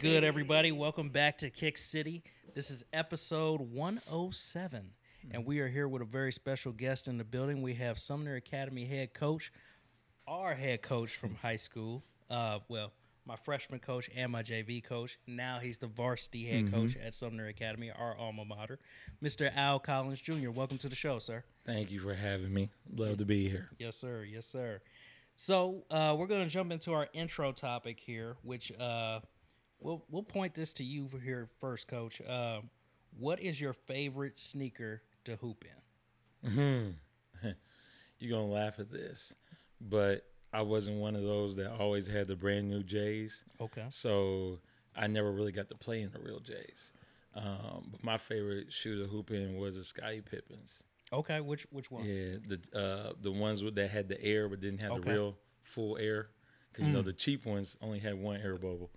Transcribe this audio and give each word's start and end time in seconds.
Good, 0.00 0.22
everybody? 0.22 0.70
Welcome 0.70 1.08
back 1.08 1.38
to 1.38 1.50
Kick 1.50 1.76
City. 1.76 2.22
This 2.54 2.70
is 2.70 2.84
episode 2.92 3.60
107, 3.60 4.92
and 5.32 5.44
we 5.44 5.58
are 5.58 5.66
here 5.66 5.88
with 5.88 6.02
a 6.02 6.04
very 6.04 6.30
special 6.32 6.70
guest 6.70 7.08
in 7.08 7.18
the 7.18 7.24
building. 7.24 7.62
We 7.62 7.74
have 7.74 7.98
Sumner 7.98 8.36
Academy 8.36 8.84
head 8.84 9.12
coach, 9.12 9.52
our 10.28 10.54
head 10.54 10.82
coach 10.82 11.16
from 11.16 11.34
high 11.34 11.56
school. 11.56 12.04
Uh, 12.30 12.60
well, 12.68 12.92
my 13.26 13.34
freshman 13.34 13.80
coach 13.80 14.08
and 14.14 14.30
my 14.30 14.44
JV 14.44 14.84
coach. 14.84 15.18
Now 15.26 15.58
he's 15.58 15.78
the 15.78 15.88
varsity 15.88 16.44
head 16.44 16.72
coach 16.72 16.96
at 16.96 17.12
Sumner 17.12 17.48
Academy, 17.48 17.90
our 17.90 18.16
alma 18.16 18.44
mater, 18.44 18.78
Mr. 19.20 19.50
Al 19.56 19.80
Collins 19.80 20.20
Jr. 20.20 20.50
Welcome 20.50 20.78
to 20.78 20.88
the 20.88 20.96
show, 20.96 21.18
sir. 21.18 21.42
Thank 21.66 21.90
you 21.90 21.98
for 21.98 22.14
having 22.14 22.54
me. 22.54 22.70
Love 22.94 23.18
to 23.18 23.24
be 23.24 23.48
here. 23.48 23.70
Yes, 23.80 23.96
sir. 23.96 24.22
Yes, 24.22 24.46
sir. 24.46 24.80
So 25.34 25.82
uh, 25.90 26.14
we're 26.16 26.26
going 26.28 26.44
to 26.44 26.48
jump 26.50 26.70
into 26.70 26.92
our 26.92 27.08
intro 27.12 27.50
topic 27.50 27.98
here, 27.98 28.36
which 28.42 28.70
uh, 28.78 29.20
we'll 29.80 30.04
we'll 30.10 30.22
point 30.22 30.54
this 30.54 30.72
to 30.74 30.84
you 30.84 31.06
for 31.08 31.18
here 31.18 31.48
first, 31.60 31.88
Coach. 31.88 32.20
Uh, 32.20 32.60
what 33.18 33.40
is 33.40 33.60
your 33.60 33.72
favorite 33.72 34.38
sneaker 34.38 35.02
to 35.24 35.36
hoop 35.36 35.64
in? 36.44 36.94
You're 38.18 38.30
gonna 38.38 38.50
laugh 38.52 38.78
at 38.80 38.90
this, 38.90 39.34
but 39.80 40.24
I 40.52 40.62
wasn't 40.62 40.96
one 40.98 41.14
of 41.14 41.22
those 41.22 41.54
that 41.56 41.70
always 41.78 42.06
had 42.06 42.26
the 42.26 42.36
brand 42.36 42.68
new 42.68 42.82
J's. 42.82 43.44
Okay. 43.60 43.84
So 43.90 44.58
I 44.96 45.06
never 45.06 45.30
really 45.30 45.52
got 45.52 45.68
to 45.68 45.74
play 45.76 46.02
in 46.02 46.10
the 46.10 46.18
real 46.18 46.40
J's. 46.40 46.92
Um, 47.36 47.88
but 47.92 48.02
my 48.02 48.18
favorite 48.18 48.72
shoe 48.72 49.00
to 49.02 49.08
hoop 49.08 49.30
in 49.30 49.56
was 49.58 49.76
the 49.76 49.84
Scottie 49.84 50.20
Pippins. 50.22 50.82
Okay. 51.12 51.40
Which 51.40 51.66
which 51.70 51.90
one? 51.90 52.04
Yeah, 52.04 52.36
the 52.48 52.78
uh, 52.78 53.12
the 53.20 53.30
ones 53.30 53.62
that 53.74 53.90
had 53.90 54.08
the 54.08 54.20
air 54.22 54.48
but 54.48 54.60
didn't 54.60 54.82
have 54.82 54.92
Okay. 54.92 55.10
the 55.10 55.14
real 55.14 55.36
full 55.62 55.96
air. 55.98 56.28
Because 56.72 56.86
you 56.86 56.92
know 56.92 57.02
the 57.02 57.12
cheap 57.12 57.46
ones 57.46 57.76
only 57.80 57.98
had 57.98 58.14
one 58.14 58.40
air 58.40 58.56
bubble. 58.56 58.90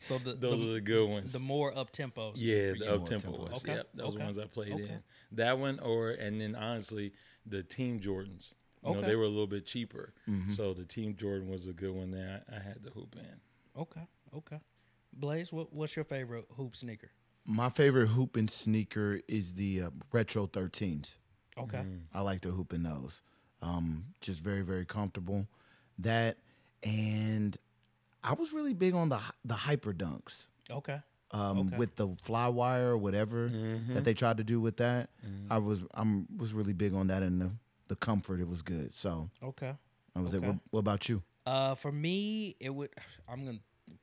So 0.00 0.18
the 0.18 0.34
Those 0.34 0.60
the, 0.60 0.70
are 0.70 0.72
the 0.74 0.80
good 0.80 1.08
ones. 1.08 1.32
the 1.32 1.38
more 1.40 1.76
up 1.76 1.90
tempo. 1.90 2.32
Yeah, 2.36 2.72
for 2.72 2.78
the 2.78 2.94
up 2.94 3.04
tempo 3.06 3.30
ones. 3.32 3.56
Okay, 3.58 3.74
Yep, 3.74 3.88
those 3.94 4.14
okay, 4.14 4.24
ones 4.24 4.38
I 4.38 4.44
played 4.46 4.72
okay. 4.72 4.82
in. 4.84 5.02
That 5.32 5.58
one, 5.58 5.80
or 5.80 6.10
and 6.10 6.40
then 6.40 6.54
honestly, 6.54 7.12
the 7.46 7.62
Team 7.62 7.98
Jordans. 8.00 8.52
You 8.84 8.92
know, 8.92 8.98
Okay. 9.00 9.08
they 9.08 9.16
were 9.16 9.24
a 9.24 9.28
little 9.28 9.48
bit 9.48 9.66
cheaper, 9.66 10.14
Mm-hmm. 10.28 10.52
so 10.52 10.72
the 10.72 10.84
Team 10.84 11.16
Jordan 11.16 11.48
was 11.50 11.66
a 11.66 11.72
good 11.72 11.90
one 11.92 12.12
that 12.12 12.44
I, 12.50 12.56
I 12.56 12.60
had 12.60 12.84
to 12.84 12.90
hoop 12.90 13.16
in. 13.16 13.80
Okay. 13.80 14.06
Okay. 14.36 14.58
Blaze, 15.12 15.52
what, 15.52 15.72
what's 15.72 15.96
your 15.96 16.04
favorite 16.04 16.44
hoop 16.56 16.76
sneaker? 16.76 17.10
My 17.44 17.70
favorite 17.70 18.06
hoop 18.08 18.36
and 18.36 18.48
sneaker 18.48 19.20
is 19.26 19.54
the 19.54 19.82
uh, 19.82 19.90
Retro 20.12 20.46
13s. 20.46 21.16
Okay. 21.58 21.82
I 22.14 22.20
like 22.20 22.42
to 22.42 22.50
hoop 22.52 22.72
in 22.72 22.84
those. 22.84 23.22
Um, 23.62 24.04
just 24.20 24.44
very, 24.44 24.62
very 24.62 24.84
comfortable. 24.86 25.48
That 25.98 26.36
and 26.84 27.56
I 28.22 28.32
was 28.34 28.52
really 28.52 28.74
big 28.74 28.94
on 28.94 29.08
the 29.08 29.20
the 29.44 29.54
Hyperdunks. 29.54 30.46
Okay. 30.70 31.00
Um, 31.30 31.58
Okay. 31.58 31.76
with 31.76 31.96
the 31.96 32.08
Flywire 32.08 32.84
or 32.88 32.96
whatever 32.98 33.48
that 33.90 34.04
they 34.04 34.14
tried 34.14 34.38
to 34.38 34.44
do 34.44 34.60
with 34.60 34.78
that. 34.78 35.10
I 35.50 35.58
was 35.58 35.82
I'm 35.94 36.26
was 36.38 36.52
really 36.52 36.72
big 36.72 36.94
on 36.94 37.08
that 37.08 37.22
and 37.22 37.40
the, 37.40 37.50
the 37.88 37.96
comfort. 37.96 38.40
It 38.40 38.48
was 38.48 38.62
good. 38.62 38.94
So 38.94 39.30
Okay. 39.42 39.74
I 40.16 40.20
was 40.20 40.34
Okay. 40.34 40.46
like, 40.46 40.54
what, 40.56 40.62
what 40.70 40.80
about 40.80 41.08
you? 41.08 41.22
Uh, 41.46 41.74
for 41.74 41.92
me, 41.92 42.56
it 42.60 42.70
would. 42.70 42.90
I'm 43.28 43.44
gonna 43.44 43.58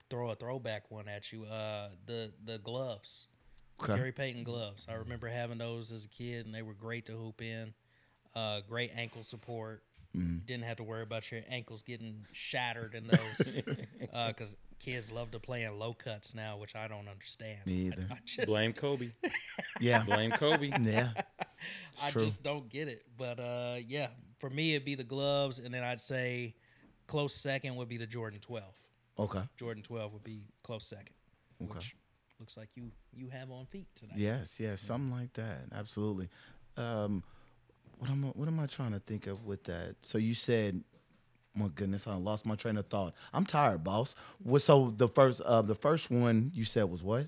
throw 0.10 0.30
a 0.32 0.36
throwback 0.36 0.90
one 0.90 1.08
at 1.08 1.32
you. 1.32 1.46
Uh, 1.46 1.90
the 2.06 2.32
the 2.44 2.58
gloves, 2.60 3.28
Okay. 3.82 3.96
Gary 3.96 4.12
Payton 4.12 4.44
gloves. 4.44 4.86
I 4.90 4.94
remember 4.94 5.28
having 5.28 5.58
those 5.58 5.92
as 5.92 6.06
a 6.06 6.10
kid, 6.10 6.46
and 6.46 6.56
they 6.56 6.62
were 6.64 6.74
great 6.74 7.06
to 7.08 7.12
hoop 7.14 7.42
in. 7.42 7.74
Uh, 8.36 8.62
great 8.68 8.92
ankle 8.96 9.24
support. 9.24 9.84
Mm-hmm. 10.16 10.46
Didn't 10.46 10.64
have 10.64 10.78
to 10.78 10.84
worry 10.84 11.04
about 11.04 11.30
your 11.32 11.42
ankles 11.50 11.82
getting 11.82 12.26
shattered 12.32 12.96
in 12.96 13.08
those. 13.08 13.52
Because 14.28 14.56
kids 14.80 15.12
love 15.12 15.32
to 15.32 15.40
play 15.40 15.64
in 15.64 15.78
low 15.78 15.94
cuts 15.94 16.34
now, 16.34 16.56
which 16.58 16.74
I 16.74 16.88
don't 16.88 17.08
understand. 17.10 17.60
Me 17.66 17.88
either. 17.88 18.08
I, 18.12 18.18
just, 18.24 18.48
Blame 18.48 18.72
Kobe. 18.72 19.12
Yeah. 19.82 20.04
Blame 20.04 20.32
Kobe. 20.32 20.72
yeah. 20.82 21.10
I 22.02 22.10
true. 22.10 22.26
just 22.26 22.42
don't 22.42 22.70
get 22.70 22.88
it. 22.88 23.04
But 23.18 23.40
uh, 23.40 23.76
yeah, 23.86 24.08
for 24.40 24.50
me, 24.50 24.74
it'd 24.74 24.86
be 24.86 24.96
the 24.96 25.04
gloves, 25.04 25.60
and 25.60 25.74
then 25.74 25.84
I'd 25.84 26.00
say 26.00 26.56
close 27.08 27.42
second 27.42 27.76
would 27.76 27.90
be 27.90 27.98
the 27.98 28.08
Jordan 28.08 28.40
12. 28.40 28.64
Okay. 29.20 29.42
Jordan 29.58 29.84
12 29.84 30.14
would 30.14 30.24
be 30.24 30.44
close 30.64 30.88
second. 30.88 31.16
Okay. 31.62 31.74
Which 31.74 31.96
looks 32.40 32.58
like 32.58 32.70
you 32.76 32.92
you 33.14 33.30
have 33.30 33.52
on 33.52 33.66
feet 33.66 33.88
tonight. 33.96 34.18
Yes, 34.18 34.60
yes, 34.60 34.82
something 34.82 35.12
like 35.12 35.34
that. 35.34 35.64
Absolutely. 35.74 36.30
Um, 36.78 37.24
what 37.98 38.10
am 38.10 38.26
I, 38.26 38.28
what 38.30 38.48
am 38.48 38.60
I 38.60 38.66
trying 38.68 38.92
to 38.92 39.00
think 39.00 39.28
of 39.28 39.46
with 39.46 39.64
that? 39.66 39.96
So 40.02 40.18
you 40.18 40.34
said, 40.34 40.84
my 41.56 41.68
goodness, 41.74 42.08
I 42.08 42.16
lost 42.16 42.46
my 42.46 42.56
train 42.56 42.78
of 42.78 42.88
thought. 42.88 43.14
I'm 43.34 43.46
tired, 43.46 43.84
boss. 43.84 44.16
What? 44.44 44.62
So 44.62 44.94
the 44.96 45.08
first 45.08 45.42
uh, 45.42 45.62
the 45.62 45.76
first 45.76 46.12
one 46.12 46.52
you 46.54 46.66
said 46.66 46.84
was 46.86 47.02
what? 47.04 47.28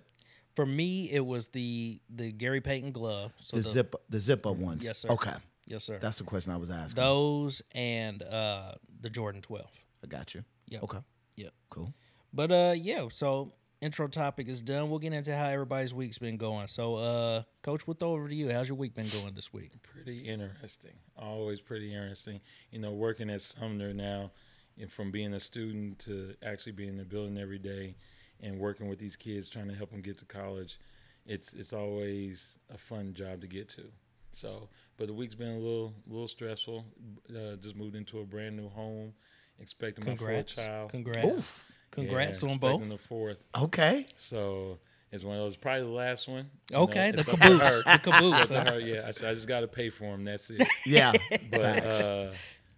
For 0.55 0.65
me, 0.65 1.09
it 1.11 1.25
was 1.25 1.49
the 1.49 1.99
the 2.09 2.31
Gary 2.31 2.61
Payton 2.61 2.91
glove. 2.91 3.31
So 3.39 3.57
The 3.57 3.63
the, 3.63 3.69
zip 3.69 3.95
the 4.09 4.19
zip 4.19 4.45
up 4.45 4.55
ones. 4.57 4.83
Yes, 4.83 4.97
sir. 4.99 5.09
Okay, 5.09 5.33
Yes, 5.65 5.83
sir. 5.83 5.99
that's 6.01 6.17
the 6.17 6.23
question 6.23 6.51
I 6.51 6.57
was 6.57 6.71
asking. 6.71 6.95
Those 7.01 7.61
and 7.73 8.21
uh, 8.23 8.73
the 9.01 9.09
Jordan 9.09 9.41
12. 9.41 9.65
I 10.03 10.07
got 10.07 10.33
you. 10.35 10.43
Yeah. 10.67 10.79
Okay, 10.83 10.99
Yep. 11.35 11.53
cool. 11.69 11.93
But 12.33 12.51
uh, 12.51 12.73
yeah. 12.75 13.07
So 13.11 13.53
intro 13.81 14.07
topic 14.07 14.47
is 14.47 14.61
done. 14.61 14.89
We'll 14.89 14.99
get 14.99 15.13
into 15.13 15.35
how 15.35 15.47
everybody's 15.47 15.93
week's 15.93 16.17
been 16.17 16.37
going. 16.37 16.67
So, 16.67 16.95
uh, 16.95 17.43
Coach, 17.61 17.87
we'll 17.87 17.95
throw 17.95 18.11
over 18.11 18.27
to 18.27 18.35
you. 18.35 18.51
How's 18.51 18.67
your 18.67 18.77
week 18.77 18.93
been 18.93 19.07
going 19.09 19.33
this 19.33 19.53
week? 19.53 19.71
Pretty 19.83 20.19
interesting. 20.19 20.93
Always 21.17 21.61
pretty 21.61 21.93
interesting. 21.93 22.41
You 22.71 22.79
know, 22.79 22.91
working 22.91 23.29
at 23.29 23.41
Sumner 23.41 23.93
now, 23.93 24.31
and 24.79 24.91
from 24.91 25.11
being 25.11 25.33
a 25.33 25.39
student 25.39 25.99
to 25.99 26.35
actually 26.43 26.73
being 26.73 26.89
in 26.89 26.97
the 26.97 27.05
building 27.05 27.37
every 27.37 27.59
day, 27.59 27.95
and 28.41 28.59
working 28.59 28.87
with 28.87 28.99
these 28.99 29.15
kids, 29.15 29.49
trying 29.49 29.67
to 29.67 29.75
help 29.75 29.91
them 29.91 30.01
get 30.01 30.17
to 30.19 30.25
college, 30.25 30.79
it's 31.25 31.53
it's 31.53 31.73
always 31.73 32.59
a 32.73 32.77
fun 32.77 33.13
job 33.13 33.41
to 33.41 33.47
get 33.47 33.69
to. 33.69 33.83
So, 34.31 34.69
but 34.97 35.07
the 35.07 35.13
week's 35.13 35.35
been 35.35 35.49
a 35.49 35.57
little 35.57 35.93
little 36.07 36.27
stressful. 36.27 36.85
Uh, 37.29 37.55
just 37.55 37.75
moved 37.75 37.95
into 37.95 38.19
a 38.19 38.25
brand 38.25 38.55
new 38.55 38.69
home, 38.69 39.13
expecting 39.59 40.05
Congrats. 40.05 40.57
my 40.57 40.63
fourth 40.63 40.67
child. 40.67 40.91
Congrats. 40.91 41.27
Oof. 41.27 41.71
Congrats 41.97 42.43
Yeah, 42.43 42.49
on 42.51 42.57
both. 42.57 42.69
expecting 42.75 42.89
the 42.89 42.97
fourth. 43.03 43.37
Okay, 43.57 44.05
So 44.15 44.77
it's 45.11 45.23
one 45.23 45.35
of 45.37 45.41
those. 45.41 45.55
Probably 45.55 45.81
the 45.83 45.87
last 45.89 46.27
one. 46.27 46.49
you 46.69 46.75
know, 46.77 46.83
Okay, 46.83 47.11
the 47.11 47.19
it's 47.19 47.27
up 47.29 47.39
to 47.39 47.41
caboose. 47.41 47.83
The 47.85 47.99
caboose. 48.03 48.41
It's 48.41 48.51
up 48.51 48.65
to 48.65 48.71
huh? 48.71 48.75
her, 48.75 48.79
Yeah, 48.79 49.03
I 49.07 49.11
said 49.11 49.29
I 49.31 49.33
just 49.33 49.47
got 49.47 49.61
to 49.61 49.67
pay 49.67 49.89
for 49.89 50.05
them. 50.11 50.23
That's 50.25 50.49
it. 50.49 50.67
yeah. 50.85 51.13
But 51.51 51.85
uh, 51.85 52.31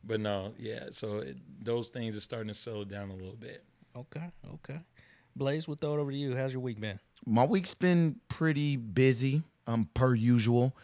but 0.03 0.19
no, 0.21 0.53
yeah. 0.57 0.85
So 0.91 1.17
it, 1.19 1.37
those 1.61 1.89
things 1.89 2.15
are 2.15 2.21
starting 2.21 2.47
to 2.47 2.53
settle 2.53 2.85
down 2.85 3.09
a 3.09 3.15
little 3.15 3.35
bit. 3.35 3.63
Okay. 3.95 4.23
Okay. 4.55 4.79
Blaze, 5.35 5.67
we'll 5.67 5.75
throw 5.77 5.95
it 5.95 5.99
over 5.99 6.11
to 6.11 6.17
you. 6.17 6.35
How's 6.35 6.53
your 6.53 6.61
week 6.61 6.79
been? 6.79 6.99
My 7.25 7.45
week's 7.45 7.73
been 7.73 8.15
pretty 8.29 8.77
busy, 8.77 9.43
um, 9.67 9.89
per 9.93 10.13
usual. 10.15 10.75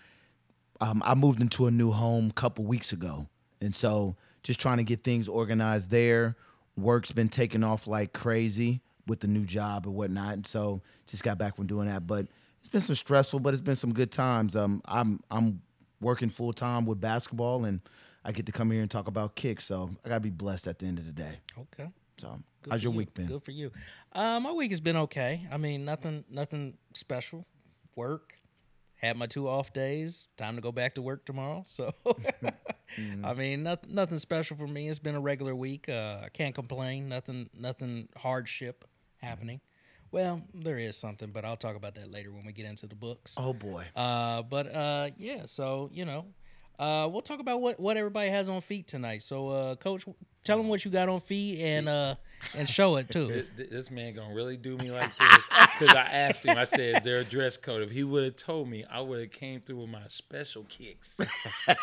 Um, 0.82 1.02
I 1.06 1.16
moved 1.16 1.40
into 1.40 1.68
a 1.68 1.72
new 1.72 1.92
home 1.92 2.28
a 2.30 2.34
couple 2.34 2.66
weeks 2.66 2.92
ago, 2.92 3.28
and 3.62 3.74
so 3.76 4.16
just 4.44 4.60
trying 4.60 4.78
to 4.78 4.84
get 4.84 5.02
things 5.02 5.30
organized 5.30 5.90
there. 5.90 6.36
Work's 6.78 7.12
been 7.12 7.30
taking 7.30 7.64
off 7.64 7.88
like 7.88 8.14
crazy 8.14 8.82
with 9.08 9.20
the 9.20 9.28
new 9.28 9.46
job 9.46 9.86
and 9.86 9.96
whatnot, 9.96 10.34
and 10.34 10.48
so 10.48 10.82
just 11.08 11.24
got 11.24 11.38
back 11.38 11.56
from 11.56 11.68
doing 11.68 11.88
that. 11.88 12.06
But 12.08 12.28
it's 12.60 12.70
been 12.70 12.82
some 12.82 12.96
stressful, 12.96 13.40
but 13.40 13.54
it's 13.54 13.62
been 13.62 13.76
some 13.76 13.94
good 13.94 14.12
times. 14.12 14.56
Um, 14.56 14.82
I'm 14.86 15.22
I'm 15.30 15.62
working 16.02 16.30
full 16.30 16.54
time 16.54 16.86
with 16.86 17.00
basketball, 17.00 17.66
and 17.66 17.80
I 18.24 18.32
get 18.32 18.46
to 18.48 18.52
come 18.52 18.72
here 18.72 18.82
and 18.82 18.90
talk 18.92 19.08
about 19.08 19.36
kicks. 19.36 19.66
So 19.66 19.92
I 20.04 20.10
gotta 20.10 20.22
be 20.22 20.30
blessed 20.32 20.68
at 20.68 20.80
the 20.80 20.88
end 20.88 21.00
of 21.00 21.06
the 21.06 21.12
day. 21.12 21.40
Okay. 21.58 21.90
So 22.18 22.40
Good 22.64 22.72
how's 22.72 22.84
your 22.84 22.94
you. 22.94 22.98
week 23.00 23.14
been? 23.14 23.28
Good 23.28 23.44
for 23.44 23.52
you. 23.52 23.72
Uh, 24.14 24.40
my 24.40 24.52
week 24.52 24.72
has 24.72 24.80
been 24.82 24.98
okay. 24.98 25.42
I 25.52 25.58
mean, 25.58 25.86
nothing, 25.86 26.24
nothing 26.30 26.78
special. 26.94 27.46
Work. 27.96 28.35
Had 28.98 29.18
my 29.18 29.28
two 29.28 29.48
off 29.48 29.74
days. 29.74 30.28
Time 30.38 30.56
to 30.56 30.62
go 30.62 30.72
back 30.72 30.96
to 30.96 31.02
work 31.02 31.26
tomorrow. 31.26 31.64
So, 31.66 31.94
I 33.24 33.34
mean, 33.34 33.64
nothing, 33.64 33.94
nothing 33.94 34.20
special 34.20 34.58
for 34.58 34.68
me. 34.68 34.88
It's 34.90 35.00
been 35.00 35.16
a 35.16 35.20
regular 35.20 35.54
week. 35.54 35.90
Uh, 35.90 36.22
I 36.24 36.30
can't 36.30 36.56
complain. 36.56 37.10
Nothing, 37.10 37.50
nothing 37.54 38.08
hardship 38.16 38.86
happening. 39.22 39.60
Well, 40.12 40.42
there 40.54 40.78
is 40.78 40.96
something, 40.96 41.32
but 41.32 41.44
I'll 41.44 41.58
talk 41.58 41.76
about 41.76 41.96
that 41.96 42.10
later 42.10 42.32
when 42.32 42.46
we 42.46 42.54
get 42.54 42.66
into 42.66 42.88
the 42.88 42.96
books. 42.96 43.36
Oh 43.38 43.54
boy. 43.54 43.86
Uh, 43.96 44.44
but 44.44 44.74
uh, 44.74 45.10
yeah, 45.18 45.42
so 45.46 45.90
you 45.92 46.06
know, 46.06 46.28
uh, 46.80 47.08
we'll 47.12 47.22
talk 47.22 47.40
about 47.40 47.62
what 47.62 47.80
what 47.80 47.98
everybody 47.98 48.30
has 48.30 48.50
on 48.50 48.62
feet 48.62 48.88
tonight. 48.88 49.24
So, 49.24 49.50
uh, 49.50 49.76
Coach, 49.76 50.06
tell 50.44 50.58
them 50.58 50.68
what 50.68 50.84
you 50.86 50.92
got 50.92 51.10
on 51.10 51.20
feet 51.20 51.60
and 51.62 51.88
uh, 51.90 52.16
and 52.58 52.68
show 52.70 52.98
it 52.98 53.10
too. 53.10 53.28
Th- 53.30 53.46
th- 53.58 53.70
This 53.70 53.90
man 53.92 54.14
gonna 54.16 54.34
really 54.34 54.58
do 54.58 54.78
me 54.78 54.92
like 54.92 55.12
this 55.18 55.46
because 55.80 55.96
I 55.96 56.02
asked 56.02 56.46
him. 56.46 56.58
I 56.58 56.64
said, 56.66 56.98
"Is 56.98 57.04
there 57.04 57.18
a 57.18 57.24
dress 57.24 57.58
code?" 57.58 57.82
If 57.84 57.92
he 57.92 58.04
would 58.04 58.24
have 58.26 58.36
told 58.36 58.68
me, 58.70 58.84
I 58.90 59.00
would 59.02 59.20
have 59.20 59.32
came 59.32 59.62
through 59.62 59.78
with 59.78 59.90
my 59.90 60.02
special 60.08 60.64
kicks. 60.66 61.20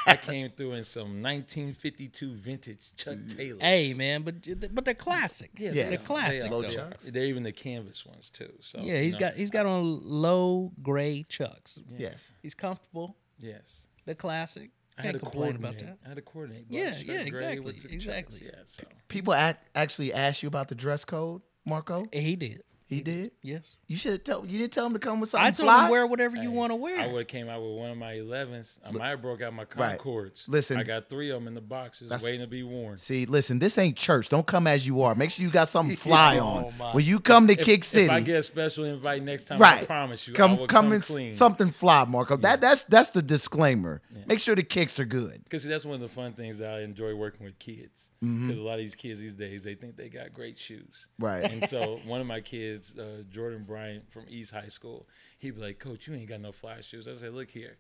I 0.06 0.16
came 0.16 0.50
through 0.50 0.72
in 0.74 0.84
some 0.84 1.22
1952 1.22 2.34
vintage 2.34 2.94
Chuck 2.96 3.16
Taylors. 3.28 3.62
Hey 3.62 3.94
man, 3.94 4.22
but 4.22 4.34
but 4.74 4.84
they're 4.84 4.94
classic. 4.94 5.50
Yeah, 5.58 5.70
Yes. 5.72 5.88
they're 5.88 6.06
classic. 6.06 6.42
They 6.42 6.48
Low 6.50 6.64
are. 6.64 6.68
chucks. 6.70 7.04
They're 7.06 7.24
even 7.24 7.42
the 7.42 7.52
canvas 7.52 8.04
ones 8.04 8.30
too. 8.30 8.52
So 8.60 8.80
Yeah, 8.82 9.00
he's 9.00 9.14
you 9.14 9.20
know, 9.20 9.28
got 9.28 9.36
he's 9.36 9.50
got 9.50 9.66
on 9.66 10.00
low 10.04 10.72
gray 10.82 11.24
chucks. 11.28 11.78
Yes. 11.96 12.30
He's 12.42 12.54
comfortable. 12.54 13.16
yes. 13.38 13.86
They're 14.04 14.16
classic. 14.16 14.70
I 14.98 15.02
had 15.02 15.12
Can't 15.12 15.24
to 15.24 15.30
complain 15.30 15.52
coordinate. 15.58 15.80
about 15.82 15.86
that. 15.86 15.98
I 16.04 16.08
had 16.08 16.16
to 16.16 16.22
coordinate. 16.22 16.66
Yeah, 16.68 16.90
black 16.90 16.98
yeah, 17.06 17.14
gray 17.14 17.22
exactly, 17.26 17.60
with 17.60 17.84
exactly. 17.90 18.40
Yeah, 18.44 18.60
so 18.64 18.84
People 19.08 19.32
act, 19.32 19.68
actually 19.74 20.12
ask 20.12 20.42
you 20.42 20.48
about 20.48 20.68
the 20.68 20.74
dress 20.74 21.04
code. 21.04 21.42
Marco? 21.66 22.04
He 22.12 22.36
did. 22.36 22.62
He 22.92 23.00
did. 23.00 23.32
Yes. 23.42 23.76
You 23.86 23.96
should 23.96 24.12
have 24.12 24.24
told. 24.24 24.50
You 24.50 24.58
didn't 24.58 24.72
tell 24.72 24.86
him 24.86 24.92
to 24.92 24.98
come 24.98 25.20
with 25.20 25.30
something 25.30 25.46
I 25.46 25.50
told 25.50 25.66
fly. 25.66 25.84
him 25.86 25.90
wear 25.90 26.06
whatever 26.06 26.36
you 26.36 26.50
Hey, 26.50 26.56
want 26.56 26.70
to 26.70 26.76
wear. 26.76 27.00
I 27.00 27.06
would 27.06 27.18
have 27.20 27.26
came 27.28 27.48
out 27.48 27.62
with 27.62 27.72
one 27.76 27.90
of 27.90 27.96
my 27.96 28.14
11s. 28.14 28.78
I 28.86 28.92
might 28.92 29.08
have 29.08 29.22
broke 29.22 29.40
out 29.42 29.52
my 29.54 29.62
Right. 29.76 29.98
Concords. 29.98 30.44
Listen. 30.48 30.76
I 30.78 30.82
got 30.82 31.08
three 31.08 31.30
of 31.30 31.36
them 31.40 31.48
in 31.48 31.54
the 31.54 31.60
boxes 31.60 32.08
That's- 32.10 32.22
waiting 32.24 32.40
to 32.40 32.46
be 32.46 32.62
worn. 32.62 32.98
See, 32.98 33.24
listen, 33.26 33.58
this 33.58 33.78
ain't 33.78 33.96
church. 33.96 34.28
Don't 34.28 34.46
come 34.46 34.66
as 34.66 34.86
you 34.86 35.02
are. 35.02 35.14
Make 35.14 35.30
sure 35.30 35.44
you 35.44 35.50
got 35.50 35.68
something 35.68 35.96
fly 36.08 36.38
Oh, 36.38 36.46
on 36.46 36.74
my. 36.78 36.92
when 36.92 37.04
you 37.04 37.18
come 37.20 37.46
to 37.46 37.54
If, 37.58 37.64
Kick 37.64 37.84
City. 37.84 38.04
if 38.04 38.10
I 38.10 38.20
get 38.20 38.36
a 38.38 38.42
special 38.42 38.84
invite 38.84 39.22
next 39.22 39.44
time, 39.44 39.58
right, 39.58 39.82
I 39.82 39.84
promise 39.86 40.26
you, 40.28 40.34
I 40.34 40.36
come 40.36 40.50
will 40.58 40.66
come 40.66 40.84
come 40.86 40.92
in 40.92 41.00
clean. 41.00 41.36
something 41.36 41.70
fly, 41.70 42.04
Marco. 42.04 42.36
That 42.36 42.60
that's 42.60 42.84
that's 42.84 43.10
the 43.10 43.22
disclaimer. 43.22 44.02
Make 44.26 44.38
sure 44.40 44.54
the 44.54 44.62
kicks 44.62 45.00
are 45.00 45.04
good. 45.04 45.42
Because 45.44 45.64
that's 45.64 45.84
one 45.84 45.94
of 45.96 46.00
the 46.00 46.08
fun 46.08 46.32
things 46.34 46.58
that 46.58 46.74
I 46.74 46.80
enjoy 46.82 47.14
working 47.14 47.44
with 47.44 47.58
kids. 47.58 48.10
Because 48.20 48.58
a 48.58 48.62
lot 48.62 48.74
of 48.74 48.78
these 48.78 48.94
kids 48.94 49.18
these 49.20 49.34
days, 49.34 49.64
they 49.64 49.74
think 49.74 49.96
they 49.96 50.08
got 50.08 50.32
great 50.32 50.56
shoes. 50.58 51.08
Mm-hmm. 51.20 51.24
Right. 51.24 51.52
And 51.52 51.68
so 51.68 51.98
one 52.06 52.20
of 52.20 52.26
my 52.26 52.40
kids, 52.40 52.81
uh, 52.99 53.23
Jordan 53.31 53.64
Bryant 53.64 54.11
from 54.11 54.25
East 54.29 54.52
High 54.52 54.69
School, 54.69 55.06
he'd 55.38 55.56
be 55.56 55.61
like, 55.61 55.79
Coach, 55.79 56.06
you 56.06 56.14
ain't 56.14 56.29
got 56.29 56.40
no 56.40 56.52
fly 56.52 56.81
shoes. 56.81 57.08
I 57.08 57.14
said, 57.14 57.34
Look 57.34 57.50
here, 57.50 57.76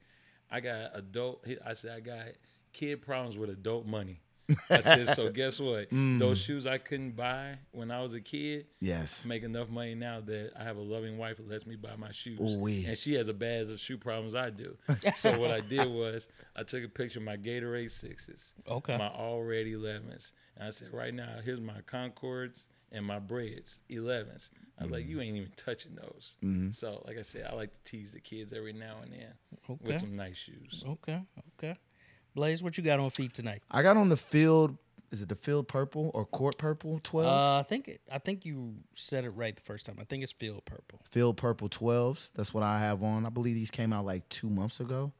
I 0.50 0.60
got 0.60 0.90
adult. 0.94 1.46
I 1.64 1.74
said, 1.74 1.96
I 1.96 2.00
got 2.00 2.26
kid 2.72 3.02
problems 3.02 3.36
with 3.36 3.50
adult 3.50 3.86
money. 3.86 4.20
I 4.70 4.80
said, 4.80 5.08
so 5.16 5.30
guess 5.30 5.58
what? 5.60 5.90
Mm. 5.90 6.18
Those 6.18 6.38
shoes 6.40 6.66
I 6.66 6.78
couldn't 6.78 7.12
buy 7.16 7.58
when 7.70 7.90
I 7.90 8.02
was 8.02 8.14
a 8.14 8.20
kid 8.20 8.66
Yes. 8.80 9.24
make 9.24 9.42
enough 9.42 9.68
money 9.68 9.94
now 9.94 10.20
that 10.20 10.52
I 10.58 10.64
have 10.64 10.76
a 10.76 10.80
loving 10.82 11.18
wife 11.18 11.36
that 11.38 11.48
lets 11.48 11.66
me 11.66 11.76
buy 11.76 11.96
my 11.96 12.10
shoes. 12.10 12.40
Ooh-wee. 12.40 12.84
And 12.86 12.96
she 12.96 13.14
has 13.14 13.28
as 13.28 13.34
bad 13.36 13.70
of 13.70 13.78
shoe 13.80 13.96
problems 13.98 14.34
I 14.34 14.50
do. 14.50 14.76
so 15.14 15.38
what 15.38 15.50
I 15.50 15.60
did 15.60 15.86
was 15.90 16.28
I 16.56 16.62
took 16.64 16.84
a 16.84 16.88
picture 16.88 17.18
of 17.20 17.24
my 17.24 17.36
Gatorade 17.36 17.90
sixes, 17.90 18.54
Okay. 18.68 18.96
my 18.96 19.08
already 19.08 19.72
elevens, 19.72 20.32
and 20.56 20.66
I 20.66 20.70
said, 20.70 20.92
right 20.92 21.14
now, 21.14 21.36
here's 21.44 21.60
my 21.60 21.80
Concords 21.86 22.66
and 22.90 23.06
my 23.06 23.18
Breds, 23.18 23.80
elevens. 23.88 24.50
I 24.78 24.82
was 24.82 24.92
like, 24.92 25.06
you 25.06 25.20
ain't 25.20 25.36
even 25.36 25.52
touching 25.56 25.94
those. 25.94 26.36
So 26.72 27.02
like 27.06 27.16
I 27.18 27.22
said, 27.22 27.46
I 27.48 27.54
like 27.54 27.72
to 27.72 27.78
tease 27.84 28.12
the 28.12 28.20
kids 28.20 28.52
every 28.52 28.72
now 28.72 28.96
and 29.02 29.12
then 29.12 29.32
Okay. 29.70 29.78
with 29.86 29.98
some 30.00 30.16
nice 30.16 30.36
shoes. 30.36 30.82
Okay. 30.86 31.22
Okay. 31.58 31.78
Blaze, 32.34 32.62
what 32.62 32.76
you 32.78 32.84
got 32.84 32.98
on 33.00 33.10
feet 33.10 33.32
tonight? 33.32 33.62
I 33.70 33.82
got 33.82 33.96
on 33.96 34.08
the 34.08 34.16
field. 34.16 34.76
Is 35.10 35.20
it 35.20 35.28
the 35.28 35.34
field 35.34 35.68
purple 35.68 36.10
or 36.14 36.24
court 36.24 36.56
purple 36.56 36.98
twelves? 37.02 37.28
Uh, 37.44 37.58
I 37.58 37.62
think 37.64 37.86
it, 37.88 38.00
I 38.10 38.18
think 38.18 38.46
you 38.46 38.76
said 38.94 39.24
it 39.24 39.30
right 39.30 39.54
the 39.54 39.60
first 39.60 39.84
time. 39.84 39.98
I 40.00 40.04
think 40.04 40.22
it's 40.22 40.32
field 40.32 40.64
purple. 40.64 41.00
field 41.10 41.36
purple 41.36 41.68
twelves. 41.68 42.30
That's 42.34 42.54
what 42.54 42.62
I 42.62 42.78
have 42.80 43.02
on. 43.02 43.26
I 43.26 43.28
believe 43.28 43.54
these 43.54 43.70
came 43.70 43.92
out 43.92 44.06
like 44.06 44.26
two 44.30 44.48
months 44.48 44.80
ago. 44.80 45.12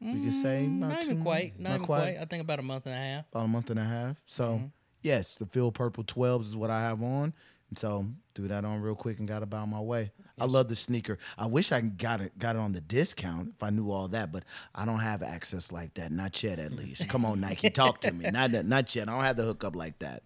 We 0.00 0.20
could 0.20 0.32
say 0.32 0.66
Mm, 0.70 0.78
Not 0.78 1.02
even 1.04 1.20
quite. 1.22 1.58
Not, 1.58 1.74
even 1.74 1.84
quite. 1.84 2.16
I 2.18 2.24
think 2.26 2.42
about 2.42 2.58
a 2.60 2.62
month 2.62 2.86
and 2.86 2.94
a 2.94 2.98
half. 2.98 3.24
about 3.32 3.44
a 3.44 3.48
month 3.48 3.70
and 3.70 3.78
a 3.80 3.84
half. 3.84 4.16
So 4.26 4.44
Mm-hmm. 4.52 4.66
yes, 5.02 5.34
the 5.36 5.46
field 5.46 5.74
purple 5.74 6.04
twelves 6.04 6.48
is 6.50 6.56
what 6.56 6.70
I 6.70 6.80
have 6.82 7.02
on, 7.02 7.34
and 7.70 7.78
so 7.78 8.06
threw 8.36 8.46
that 8.48 8.64
on 8.64 8.80
real 8.80 8.94
quick 8.94 9.18
and 9.18 9.26
got 9.26 9.42
about 9.42 9.66
my 9.68 9.80
way. 9.80 10.12
I 10.40 10.46
love 10.46 10.68
the 10.68 10.76
sneaker. 10.76 11.18
I 11.38 11.46
wish 11.46 11.72
I 11.72 11.80
got 11.80 12.20
it 12.20 12.38
got 12.38 12.56
it 12.56 12.58
on 12.58 12.72
the 12.72 12.80
discount 12.80 13.52
if 13.56 13.62
I 13.62 13.70
knew 13.70 13.90
all 13.90 14.08
that, 14.08 14.32
but 14.32 14.44
I 14.74 14.84
don't 14.84 15.00
have 15.00 15.22
access 15.22 15.70
like 15.72 15.94
that. 15.94 16.10
Not 16.12 16.42
yet, 16.42 16.58
at 16.58 16.72
least. 16.80 17.08
Come 17.08 17.24
on, 17.24 17.40
Nike, 17.40 17.70
talk 17.70 18.00
to 18.02 18.12
me. 18.12 18.30
Not 18.30 18.50
not 18.52 18.94
yet. 18.94 19.08
I 19.08 19.12
don't 19.12 19.24
have 19.24 19.36
the 19.36 19.44
hookup 19.44 19.76
like 19.76 19.98
that. 20.00 20.22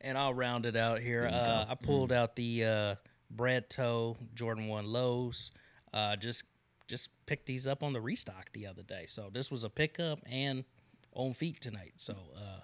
And 0.00 0.16
I'll 0.16 0.32
round 0.32 0.64
it 0.64 0.76
out 0.76 1.00
here. 1.00 1.26
Uh, 1.26 1.66
I 1.68 1.74
pulled 1.74 2.12
out 2.12 2.36
the 2.36 2.64
uh, 2.64 2.94
Bred 3.32 3.68
Toe 3.68 4.16
Jordan 4.34 4.68
One 4.68 4.86
lows. 4.86 5.50
Uh, 5.92 6.14
just 6.14 6.44
just 6.86 7.10
picked 7.26 7.46
these 7.46 7.66
up 7.66 7.82
on 7.82 7.92
the 7.92 8.00
restock 8.00 8.52
the 8.52 8.66
other 8.66 8.82
day. 8.82 9.06
So 9.06 9.28
this 9.32 9.50
was 9.50 9.64
a 9.64 9.68
pickup 9.68 10.20
and 10.24 10.64
on 11.14 11.32
feet 11.32 11.60
tonight. 11.60 11.94
So 11.96 12.14
uh, 12.36 12.60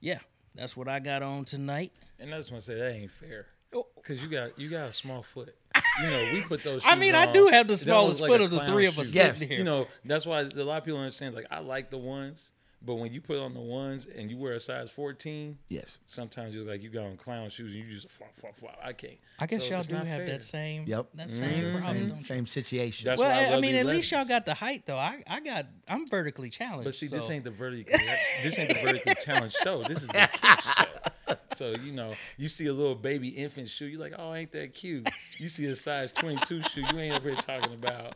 yeah, 0.00 0.18
that's 0.54 0.76
what 0.76 0.88
I 0.88 1.00
got 1.00 1.22
on 1.22 1.44
tonight. 1.44 1.92
And 2.20 2.32
I 2.32 2.38
just 2.38 2.52
want 2.52 2.62
to 2.62 2.66
say 2.66 2.78
that 2.78 2.94
ain't 2.94 3.10
fair. 3.10 3.46
Oh. 3.74 3.86
Cause 4.04 4.20
you 4.20 4.28
got 4.28 4.58
you 4.58 4.68
got 4.68 4.88
a 4.88 4.92
small 4.92 5.22
foot. 5.22 5.54
You 6.02 6.10
know, 6.10 6.24
we 6.34 6.40
put 6.42 6.62
those. 6.62 6.82
I 6.84 6.92
shoes 6.92 7.00
mean, 7.00 7.14
I 7.14 7.30
do 7.32 7.46
have 7.46 7.68
the 7.68 7.76
smallest 7.76 8.20
was 8.20 8.28
foot 8.28 8.40
of 8.40 8.50
the 8.50 8.56
clown 8.56 8.68
three 8.68 8.86
of 8.86 8.98
us 8.98 9.12
shoe. 9.12 9.18
Yes. 9.18 9.38
sitting 9.38 9.48
here. 9.48 9.58
You 9.58 9.64
know, 9.64 9.86
that's 10.04 10.26
why 10.26 10.40
a 10.40 10.64
lot 10.64 10.78
of 10.78 10.84
people 10.84 11.00
understand. 11.00 11.34
Like, 11.34 11.46
I 11.50 11.60
like 11.60 11.90
the 11.90 11.98
ones, 11.98 12.52
but 12.84 12.96
when 12.96 13.12
you 13.12 13.20
put 13.20 13.38
on 13.38 13.54
the 13.54 13.60
ones 13.60 14.06
and 14.14 14.30
you 14.30 14.36
wear 14.38 14.54
a 14.54 14.60
size 14.60 14.90
fourteen, 14.90 15.58
Yes. 15.68 15.98
sometimes 16.06 16.54
you're 16.54 16.64
like 16.64 16.82
you 16.82 16.90
got 16.90 17.04
on 17.04 17.16
clown 17.16 17.48
shoes 17.50 17.74
and 17.74 17.84
you 17.84 17.94
just 17.94 18.10
flop, 18.10 18.34
flop, 18.34 18.56
flop. 18.56 18.78
I 18.82 18.92
can't. 18.92 19.14
I 19.38 19.46
guess 19.46 19.62
So 19.62 19.70
y'all 19.70 19.82
do 19.82 19.94
not 19.94 20.06
have 20.06 20.18
fair. 20.18 20.26
that 20.26 20.42
same 20.42 20.84
Yep. 20.86 21.06
that 21.14 21.30
same 21.30 21.64
mm-hmm. 21.64 21.78
problem. 21.78 22.10
Same, 22.10 22.20
same 22.20 22.46
situation. 22.46 23.06
That's 23.06 23.20
Well, 23.20 23.30
why 23.30 23.52
I, 23.54 23.56
I, 23.56 23.60
mean, 23.60 23.76
at 23.76 23.86
least 23.86 24.10
y'all 24.10 24.24
got 24.24 24.46
the 24.46 24.54
height 24.54 24.86
though. 24.86 24.98
I, 24.98 25.22
I 25.26 25.40
got 25.40 25.66
I'm 25.88 26.06
vertically 26.06 26.50
challenged. 26.50 26.84
But 26.84 26.94
see, 26.94 27.06
this 27.06 27.28
ain't 27.30 27.44
the 27.44 27.50
vertically 27.50 27.94
this 28.42 28.58
ain't 28.58 28.68
the 28.70 28.80
vertically 28.82 29.14
challenged 29.24 29.56
show. 29.62 29.82
This 29.84 30.02
is 30.02 30.08
the 30.08 30.28
kids 30.32 30.64
show. 30.74 31.36
So 31.54 31.74
you 31.84 31.92
know, 31.92 32.14
you 32.36 32.48
see 32.48 32.66
a 32.66 32.72
little 32.72 32.94
baby 32.94 33.28
infant 33.28 33.68
shoe, 33.68 33.86
you're 33.86 34.00
like, 34.00 34.14
oh, 34.18 34.34
ain't 34.34 34.52
that 34.52 34.74
cute? 34.74 35.08
You 35.38 35.48
see 35.48 35.66
a 35.66 35.76
size 35.76 36.12
22 36.12 36.62
shoe, 36.62 36.80
you 36.92 36.98
ain't 36.98 37.16
over 37.16 37.28
here 37.30 37.36
talking 37.38 37.74
about, 37.74 38.14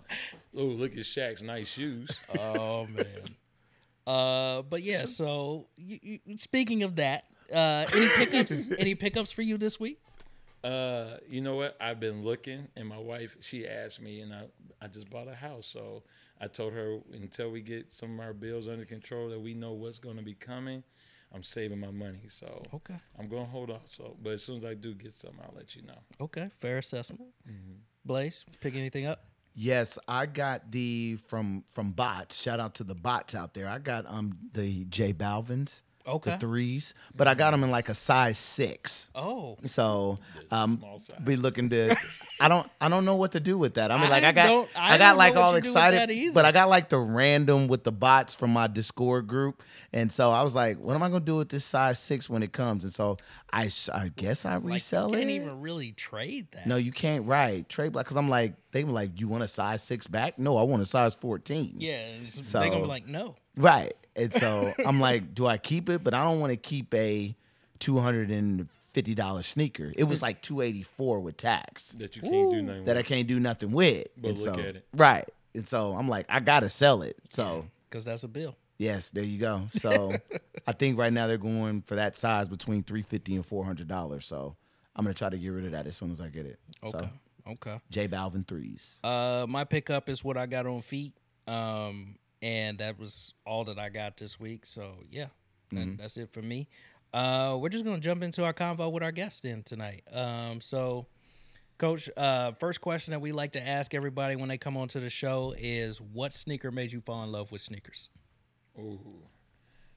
oh, 0.57 0.65
look 0.65 0.93
at 0.93 0.99
Shaq's 0.99 1.43
nice 1.43 1.69
shoes. 1.69 2.19
Oh 2.39 2.87
man. 2.87 3.07
Uh, 4.07 4.63
but 4.63 4.83
yeah. 4.83 5.05
So, 5.07 5.67
you, 5.77 5.99
you, 6.03 6.37
speaking 6.37 6.83
of 6.83 6.97
that, 6.97 7.25
uh, 7.53 7.87
any 7.95 8.09
pickups? 8.17 8.65
any 8.79 8.95
pickups 8.95 9.33
for 9.33 9.43
you 9.43 9.59
this 9.59 9.81
week? 9.81 10.01
Uh, 10.63 11.19
you 11.29 11.41
know 11.41 11.57
what? 11.57 11.77
I've 11.81 12.01
been 12.01 12.25
looking, 12.25 12.69
and 12.77 12.89
my 12.89 12.99
wife, 12.99 13.37
she 13.41 13.67
asked 13.69 14.01
me, 14.01 14.21
and 14.21 14.33
I, 14.33 14.45
I 14.81 14.89
just 14.89 15.09
bought 15.11 15.29
a 15.29 15.35
house, 15.35 15.67
so 15.67 16.03
I 16.41 16.49
told 16.49 16.73
her 16.73 16.99
until 17.13 17.51
we 17.51 17.61
get 17.61 17.93
some 17.93 18.19
of 18.19 18.27
our 18.27 18.33
bills 18.33 18.67
under 18.67 18.85
control, 18.85 19.29
that 19.29 19.41
we 19.41 19.55
know 19.55 19.73
what's 19.73 19.99
going 19.99 20.17
to 20.17 20.23
be 20.23 20.35
coming. 20.35 20.83
I'm 21.35 21.43
saving 21.43 21.81
my 21.81 21.91
money, 21.91 22.23
so 22.29 22.63
Okay. 22.73 22.95
I'm 23.19 23.29
gonna 23.29 23.45
hold 23.45 23.71
off. 23.71 23.83
So, 23.89 24.17
but 24.23 24.35
as 24.35 24.43
soon 24.45 24.59
as 24.59 24.65
I 24.65 24.75
do 24.75 24.95
get 24.95 25.13
some, 25.13 25.33
I'll 25.43 25.53
let 25.57 25.75
you 25.75 25.83
know. 25.83 25.99
Okay. 26.21 26.49
Fair 26.61 26.79
assessment. 26.79 27.31
Mm-hmm. 27.47 27.75
Blaze, 28.05 28.45
pick 28.61 28.75
anything 28.77 29.07
up? 29.07 29.25
Yes, 29.59 29.99
I 30.07 30.27
got 30.27 30.71
the 30.71 31.17
from 31.27 31.65
from 31.73 31.93
bots. 31.93 32.41
Shout 32.41 32.61
out 32.61 32.75
to 32.75 32.85
the 32.85 32.95
bots 32.95 33.35
out 33.35 33.55
there. 33.55 33.67
I 33.67 33.79
got 33.79 34.05
um 34.07 34.37
the 34.53 34.85
J 34.85 35.15
Balvins, 35.15 35.81
Okay. 36.07 36.31
the 36.33 36.39
threes, 36.39 36.95
but 37.15 37.27
I 37.29 37.35
got 37.35 37.51
them 37.51 37.65
in 37.65 37.71
like 37.71 37.89
a 37.89 37.95
size 37.95 38.39
six. 38.39 39.11
Oh. 39.15 39.57
So 39.63 40.19
um, 40.51 40.83
be 41.25 41.37
looking 41.37 41.71
to. 41.71 41.97
I 42.41 42.49
don't 42.49 42.69
I 42.81 42.89
don't 42.89 43.05
know 43.05 43.17
what 43.17 43.33
to 43.33 43.41
do 43.41 43.57
with 43.59 43.75
that. 43.75 43.91
I 43.91 43.99
mean, 44.01 44.11
like 44.11 44.25
I 44.25 44.29
I 44.29 44.33
got 44.33 44.69
I 44.77 44.95
I, 44.95 44.99
got 44.99 45.17
like 45.17 45.37
all 45.37 45.55
you 45.55 45.63
do 45.63 45.69
with 45.69 45.75
that 45.75 46.11
excited, 46.11 46.35
but 46.35 46.45
I 46.45 46.53
got 46.53 46.69
like 46.69 46.89
the 46.91 46.99
random 46.99 47.67
with 47.67 47.83
the 47.85 47.93
bots 47.93 48.35
from 48.35 48.51
my 48.53 48.67
Discord 48.67 49.27
group, 49.27 49.63
and 49.93 50.13
so 50.13 50.31
I 50.31 50.43
was 50.43 50.55
like, 50.55 50.79
what 50.79 50.95
am 50.95 51.03
I 51.03 51.09
gonna 51.09 51.21
do 51.25 51.37
with 51.37 51.49
this 51.49 51.65
size 51.65 51.99
six 51.99 52.29
when 52.31 52.43
it 52.43 52.53
comes? 52.53 52.85
And 52.85 52.93
so 52.93 53.17
I, 53.53 53.71
I 53.95 54.11
guess 54.15 54.45
I 54.45 54.55
Like, 54.57 54.65
resell 54.65 55.09
you 55.11 55.15
it. 55.17 55.19
can't 55.21 55.31
even 55.31 55.61
really 55.61 55.93
trade 55.93 56.49
that. 56.53 56.67
No, 56.67 56.77
you 56.77 56.93
can't. 56.93 57.25
Right, 57.27 57.67
trade 57.69 57.93
black. 57.93 58.05
Because 58.05 58.17
I'm 58.19 58.29
like, 58.29 58.53
they 58.73 58.85
were 58.85 58.93
like, 58.93 59.19
you 59.19 59.29
want 59.29 59.43
a 59.45 59.49
size 59.49 59.83
six 59.83 60.07
back? 60.07 60.39
No, 60.39 60.59
I 60.59 60.63
want 60.65 60.83
a 60.83 60.87
size 60.87 61.15
fourteen. 61.15 61.77
Yeah. 61.79 62.03
So- 62.27 62.61
they're 62.61 62.69
gonna 62.71 62.83
be 62.83 62.89
like, 62.89 63.07
no. 63.07 63.37
Right. 63.57 63.95
And 64.15 64.33
so 64.33 64.73
I'm 64.85 65.01
like, 65.01 65.35
do 65.35 65.47
I 65.47 65.59
keep 65.59 65.89
it? 65.89 66.03
But 66.03 66.15
I 66.15 66.25
don't 66.25 66.41
want 66.41 66.51
to 66.53 66.57
keep 66.57 66.93
a 66.95 67.35
two 67.79 67.99
hundred 67.99 68.31
and 68.31 68.69
fifty 68.93 69.15
dollar 69.15 69.43
sneaker. 69.43 69.93
It 69.97 70.05
was 70.05 70.23
like 70.23 70.41
two 70.43 70.61
eighty 70.63 70.83
four 70.83 71.21
with 71.21 71.37
tax 71.37 71.91
That 71.93 72.17
you 72.17 72.23
can't 72.23 72.51
do 72.53 72.63
nothing. 72.63 72.85
that 72.87 72.97
I 72.97 73.03
can't 73.03 73.27
do 73.29 73.39
nothing 73.41 73.73
with. 73.73 74.07
But 74.17 74.29
And 74.31 74.39
look 74.39 74.55
so- 74.55 74.61
at 74.61 74.77
it. 74.77 74.87
Right. 74.95 75.29
And 75.55 75.67
so 75.67 75.95
I'm 75.95 76.09
like, 76.09 76.27
I 76.29 76.41
gotta 76.41 76.69
sell 76.69 77.03
it. 77.03 77.17
So 77.31 77.67
Because 77.89 78.05
that's 78.05 78.25
a 78.25 78.29
bill. 78.29 78.57
yes, 78.79 79.11
there 79.11 79.25
you 79.25 79.39
go. 79.39 79.63
So 79.77 80.15
I 80.67 80.73
think 80.73 80.99
right 80.99 81.13
now 81.13 81.27
they're 81.27 81.39
going 81.39 81.83
for 81.83 81.95
that 81.97 82.17
size 82.17 82.49
between 82.49 82.83
three 82.83 83.03
fifty 83.03 83.35
and 83.37 83.45
four 83.45 83.65
hundred 83.65 83.89
dollars. 83.89 84.27
So 84.27 84.57
I'm 84.95 85.05
gonna 85.05 85.15
try 85.15 85.29
to 85.31 85.39
get 85.39 85.49
rid 85.51 85.65
of 85.67 85.73
that 85.73 85.87
as 85.87 85.97
soon 85.97 86.11
as 86.11 86.21
I 86.21 86.29
get 86.29 86.47
it. 86.47 86.59
Okay. 86.85 86.91
So 86.99 87.09
Okay. 87.49 87.79
J 87.91 88.09
Balvin 88.09 88.47
threes. 88.47 88.99
Uh, 89.05 89.47
my 89.49 89.65
pickup 89.65 90.09
is 90.09 90.25
what 90.25 90.37
I 90.37 90.47
got 90.47 90.67
on 90.67 90.81
feet. 90.81 91.13
Um, 91.47 92.17
and 92.43 92.79
that 92.79 92.99
was 92.99 93.35
all 93.47 93.65
that 93.65 93.79
I 93.79 93.89
got 93.89 94.17
this 94.17 94.39
week. 94.39 94.67
So 94.67 94.97
yeah, 95.11 95.27
that- 95.73 95.97
that's 95.99 96.17
it 96.17 96.33
for 96.33 96.43
me. 96.43 96.69
Uh, 97.13 97.57
we're 97.61 97.69
just 97.71 97.85
gonna 97.85 98.01
jump 98.01 98.23
into 98.23 98.45
our 98.45 98.53
convo 98.53 98.91
with 98.93 99.03
our 99.03 99.13
guest 99.13 99.45
in 99.45 99.63
tonight. 99.63 100.03
Um, 100.13 100.61
so, 100.61 101.07
Coach, 101.79 102.11
uh, 102.17 102.53
first 102.53 102.81
question 102.81 103.13
that 103.13 103.21
we 103.21 103.33
like 103.33 103.53
to 103.53 103.67
ask 103.67 103.95
everybody 103.95 104.35
when 104.37 104.49
they 104.49 104.59
come 104.59 104.77
onto 104.77 104.99
the 105.01 105.11
show 105.11 105.55
is, 105.57 106.01
what 106.01 106.33
sneaker 106.33 106.71
made 106.71 106.93
you 106.93 107.01
fall 107.01 107.23
in 107.23 107.31
love 107.33 107.53
with 107.53 107.61
sneakers? 107.61 108.09
Ooh. 108.79 109.01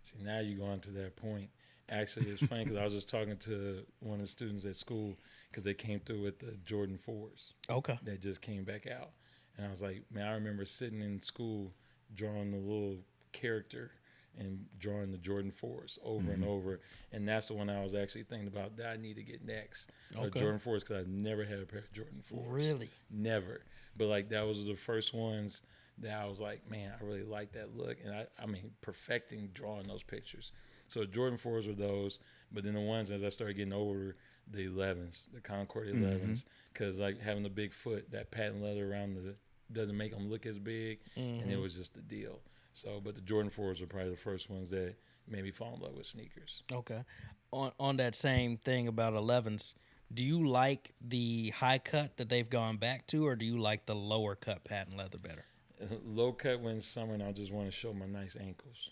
See, 0.03 0.17
now 0.24 0.39
you're 0.39 0.58
going 0.60 0.79
to 0.81 0.91
that 0.91 1.15
point. 1.15 1.50
Actually, 1.89 2.29
it's 2.29 2.41
funny 2.46 2.63
because 2.63 2.77
I 2.77 2.84
was 2.84 2.93
just 2.93 3.10
talking 3.10 3.36
to 3.38 3.84
one 4.00 4.15
of 4.15 4.22
the 4.22 4.27
students 4.27 4.63
at 4.65 4.75
school 4.75 5.15
because 5.50 5.63
they 5.63 5.74
came 5.74 6.00
through 6.00 6.22
with 6.22 6.39
the 6.39 6.51
Jordan 6.65 6.98
4s 6.98 7.53
Okay. 7.69 7.98
that 8.03 8.22
just 8.22 8.41
came 8.41 8.63
back 8.63 8.86
out. 8.88 9.12
And 9.58 9.65
I 9.65 9.69
was 9.69 9.81
like, 9.81 10.03
man, 10.12 10.27
I 10.27 10.34
remember 10.34 10.65
sitting 10.65 11.01
in 11.01 11.22
school 11.22 11.74
drawing 12.16 12.51
the 12.51 12.58
little 12.58 12.98
character 13.32 13.92
and 14.38 14.66
drawing 14.80 15.12
the 15.12 15.18
Jordan 15.18 15.51
4s 15.51 15.98
over 16.04 16.32
and 16.32 16.44
mm-hmm. 16.44 16.51
over. 16.51 16.80
And 17.12 17.28
that's 17.28 17.48
the 17.48 17.54
one 17.54 17.70
I 17.70 17.84
was 17.84 17.94
actually 17.94 18.24
thinking 18.24 18.48
about 18.48 18.78
that 18.78 18.88
I 18.88 18.98
need 18.98 19.16
to 19.16 19.24
get 19.24 19.46
next. 19.46 19.89
Okay. 20.16 20.39
Jordan 20.39 20.60
4s 20.60 20.80
because 20.80 21.06
I 21.06 21.10
never 21.10 21.44
had 21.44 21.60
a 21.60 21.66
pair 21.66 21.80
of 21.80 21.92
Jordan 21.92 22.24
4s. 22.32 22.46
Really? 22.48 22.89
Never. 23.12 23.62
But 23.98 24.08
like 24.08 24.30
that 24.30 24.48
was 24.48 24.66
the 24.66 24.75
first 24.75 25.13
ones 25.13 25.62
that 26.00 26.13
I 26.13 26.25
was 26.25 26.39
like, 26.39 26.70
man, 26.70 26.94
I 27.00 27.04
really 27.04 27.24
like 27.24 27.51
that 27.54 27.75
look. 27.75 27.98
And 28.04 28.16
I, 28.16 28.28
I 28.42 28.46
mean, 28.46 28.72
perfecting 28.82 29.50
drawing 29.54 29.88
those 29.88 30.04
pictures. 30.04 30.54
So 30.88 31.06
Jordan 31.06 31.38
4s 31.38 31.68
were 31.68 31.74
those. 31.74 32.20
But 32.51 32.63
then 32.63 32.74
the 32.74 32.82
ones 32.82 33.12
as 33.12 33.24
I 33.24 33.30
started 33.30 33.58
getting 33.58 33.74
older, 33.74 34.16
the 34.50 34.68
11s, 34.68 35.32
the 35.34 35.42
Concord 35.42 35.88
mm-hmm. 35.88 36.04
11s, 36.04 36.46
because 36.74 36.98
like 36.98 37.20
having 37.20 37.44
the 37.44 37.50
big 37.50 37.74
foot, 37.74 38.10
that 38.12 38.32
patent 38.32 38.63
leather 38.63 38.92
around 38.92 39.16
the 39.16 39.36
doesn't 39.71 39.97
make 39.97 40.11
them 40.11 40.29
look 40.29 40.45
as 40.45 40.59
big, 40.59 40.99
and 41.15 41.41
it 41.41 41.47
mm-hmm. 41.47 41.61
was 41.61 41.75
just 41.75 41.93
the 41.93 42.01
deal. 42.01 42.39
So, 42.73 43.01
but 43.03 43.15
the 43.15 43.21
Jordan 43.21 43.51
4s 43.51 43.81
were 43.81 43.88
probably 43.88 44.11
the 44.11 44.17
first 44.17 44.49
ones 44.49 44.69
that 44.69 44.95
made 45.27 45.43
me 45.43 45.51
fall 45.51 45.75
in 45.75 45.81
love 45.81 45.95
with 45.95 46.05
sneakers. 46.05 46.63
Okay. 46.71 47.03
On 47.51 47.71
on 47.79 47.97
that 47.97 48.15
same 48.15 48.57
thing 48.57 48.88
about 48.88 49.13
11s, 49.13 49.73
do 50.13 50.23
you 50.23 50.47
like 50.47 50.93
the 51.01 51.49
high 51.49 51.79
cut 51.79 52.17
that 52.17 52.29
they've 52.29 52.49
gone 52.49 52.77
back 52.77 53.07
to, 53.07 53.25
or 53.25 53.35
do 53.35 53.45
you 53.45 53.57
like 53.57 53.85
the 53.85 53.95
lower 53.95 54.35
cut 54.35 54.63
patent 54.63 54.97
leather 54.97 55.17
better? 55.17 55.45
low 56.05 56.31
cut 56.31 56.59
when 56.59 56.81
summer 56.81 57.13
and 57.13 57.23
I 57.23 57.31
just 57.31 57.51
want 57.51 57.67
to 57.67 57.71
show 57.71 57.93
my 57.93 58.05
nice 58.05 58.35
ankles. 58.39 58.89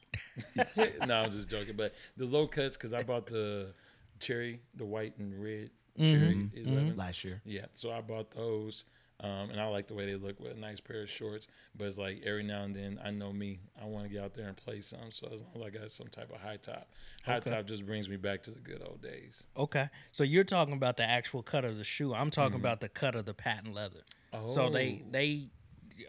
no, 1.07 1.15
I'm 1.15 1.31
just 1.31 1.49
joking. 1.49 1.75
But 1.75 1.93
the 2.15 2.25
low 2.25 2.47
cuts 2.47 2.77
because 2.77 2.93
I 2.93 3.03
bought 3.03 3.25
the 3.25 3.73
cherry, 4.19 4.61
the 4.75 4.85
white 4.85 5.17
and 5.17 5.41
red 5.41 5.69
cherry 5.97 6.35
mm-hmm. 6.35 6.77
11s. 6.77 6.97
last 6.97 7.23
year. 7.23 7.41
Yeah, 7.45 7.65
so 7.73 7.91
I 7.91 8.01
bought 8.01 8.31
those. 8.31 8.85
Um, 9.19 9.49
and 9.49 9.59
I 9.59 9.65
like 9.65 9.87
the 9.87 9.95
way 9.95 10.05
they 10.05 10.15
look 10.15 10.39
with 10.39 10.51
a 10.51 10.59
nice 10.59 10.79
pair 10.79 11.01
of 11.01 11.09
shorts. 11.09 11.47
But 11.75 11.87
it's 11.87 11.97
like 11.97 12.21
every 12.23 12.43
now 12.43 12.63
and 12.63 12.75
then, 12.75 12.99
I 13.03 13.09
know 13.09 13.33
me. 13.33 13.59
I 13.81 13.85
want 13.85 14.05
to 14.05 14.09
get 14.09 14.23
out 14.23 14.35
there 14.35 14.47
and 14.47 14.55
play 14.55 14.81
some. 14.81 15.09
So 15.09 15.27
as 15.33 15.41
long 15.41 15.51
as 15.55 15.61
I 15.63 15.69
got 15.79 15.91
some 15.91 16.07
type 16.07 16.31
of 16.31 16.39
high 16.39 16.57
top, 16.57 16.87
high 17.25 17.37
Okay. 17.37 17.49
top 17.49 17.65
just 17.65 17.85
brings 17.85 18.07
me 18.07 18.17
back 18.17 18.43
to 18.43 18.51
the 18.51 18.59
good 18.59 18.83
old 18.87 19.01
days. 19.01 19.43
Okay. 19.57 19.89
So 20.11 20.23
you're 20.23 20.43
talking 20.43 20.75
about 20.75 20.97
the 20.97 21.03
actual 21.03 21.41
cut 21.41 21.65
of 21.65 21.77
the 21.77 21.83
shoe. 21.83 22.13
I'm 22.13 22.29
talking 22.29 22.57
mm-hmm. 22.57 22.65
about 22.65 22.79
the 22.81 22.89
cut 22.89 23.15
of 23.15 23.25
the 23.25 23.33
patent 23.33 23.73
leather. 23.73 24.01
So 24.47 24.69
they 24.69 25.01
Oh. 25.03 25.09
they 25.11 25.49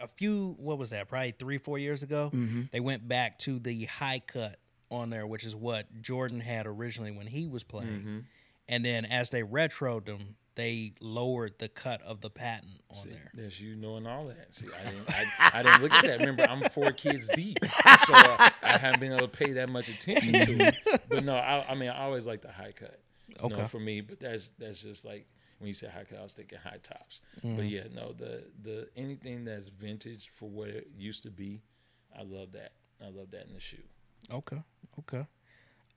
a 0.00 0.06
few 0.08 0.54
what 0.58 0.76
was 0.76 0.90
that? 0.90 1.08
Probably 1.08 1.30
three 1.38 1.56
four 1.58 1.78
years 1.78 2.02
ago. 2.02 2.30
Mm-hmm. 2.34 2.62
They 2.72 2.80
went 2.80 3.08
back 3.08 3.38
to 3.40 3.58
the 3.58 3.86
high 3.86 4.20
cut 4.26 4.58
on 4.90 5.08
there, 5.08 5.26
which 5.26 5.44
is 5.44 5.54
what 5.56 6.02
Jordan 6.02 6.40
had 6.40 6.66
originally 6.66 7.10
when 7.10 7.26
he 7.26 7.46
was 7.46 7.64
playing. 7.64 7.88
Mm-hmm. 7.88 8.18
And 8.68 8.84
then 8.84 9.06
as 9.06 9.30
they 9.30 9.42
retroed 9.42 10.04
them, 10.04 10.36
they 10.58 10.92
lowered 11.00 11.56
the 11.58 11.68
cut 11.68 12.02
of 12.02 12.20
the 12.20 12.28
patent 12.28 12.72
on 12.90 12.96
See, 12.98 13.10
there. 13.10 13.30
There's 13.32 13.60
you 13.60 13.76
knowing 13.76 14.06
all 14.08 14.26
that. 14.26 14.52
See, 14.52 14.66
I 14.66 14.90
didn't, 14.90 15.08
I, 15.08 15.50
I 15.60 15.62
didn't 15.62 15.82
look 15.82 15.92
at 15.92 16.04
that. 16.04 16.18
Remember, 16.18 16.42
I'm 16.42 16.68
four 16.70 16.90
kids 16.92 17.28
deep, 17.28 17.64
so 18.04 18.12
uh, 18.12 18.50
I 18.64 18.76
haven't 18.76 18.98
been 18.98 19.12
able 19.12 19.28
to 19.28 19.38
pay 19.38 19.52
that 19.52 19.68
much 19.68 19.88
attention 19.88 20.32
to 20.32 20.64
it. 20.66 20.76
But 21.08 21.24
no, 21.24 21.36
I, 21.36 21.64
I 21.70 21.74
mean, 21.76 21.90
I 21.90 22.02
always 22.02 22.26
like 22.26 22.42
the 22.42 22.50
high 22.50 22.72
cut. 22.72 22.98
You 23.28 23.36
Okay. 23.44 23.56
know, 23.56 23.64
for 23.66 23.78
me, 23.78 24.00
but 24.00 24.18
that's 24.18 24.50
that's 24.58 24.82
just 24.82 25.04
like 25.04 25.26
when 25.58 25.68
you 25.68 25.74
say 25.74 25.86
high 25.86 26.04
cut, 26.04 26.18
I 26.18 26.22
was 26.24 26.32
thinking 26.32 26.58
high 26.58 26.78
tops. 26.82 27.20
Mm-hmm. 27.38 27.56
But 27.56 27.64
yeah, 27.66 27.84
no, 27.94 28.12
the 28.12 28.42
the 28.62 28.88
anything 28.96 29.44
that's 29.44 29.68
vintage 29.68 30.30
for 30.34 30.48
what 30.48 30.68
it 30.68 30.88
used 30.96 31.22
to 31.22 31.30
be, 31.30 31.62
I 32.18 32.22
love 32.22 32.52
that. 32.52 32.72
I 33.00 33.10
love 33.10 33.30
that 33.30 33.46
in 33.46 33.54
the 33.54 33.60
shoe. 33.60 33.76
Okay. 34.32 34.60
Okay. 34.98 35.24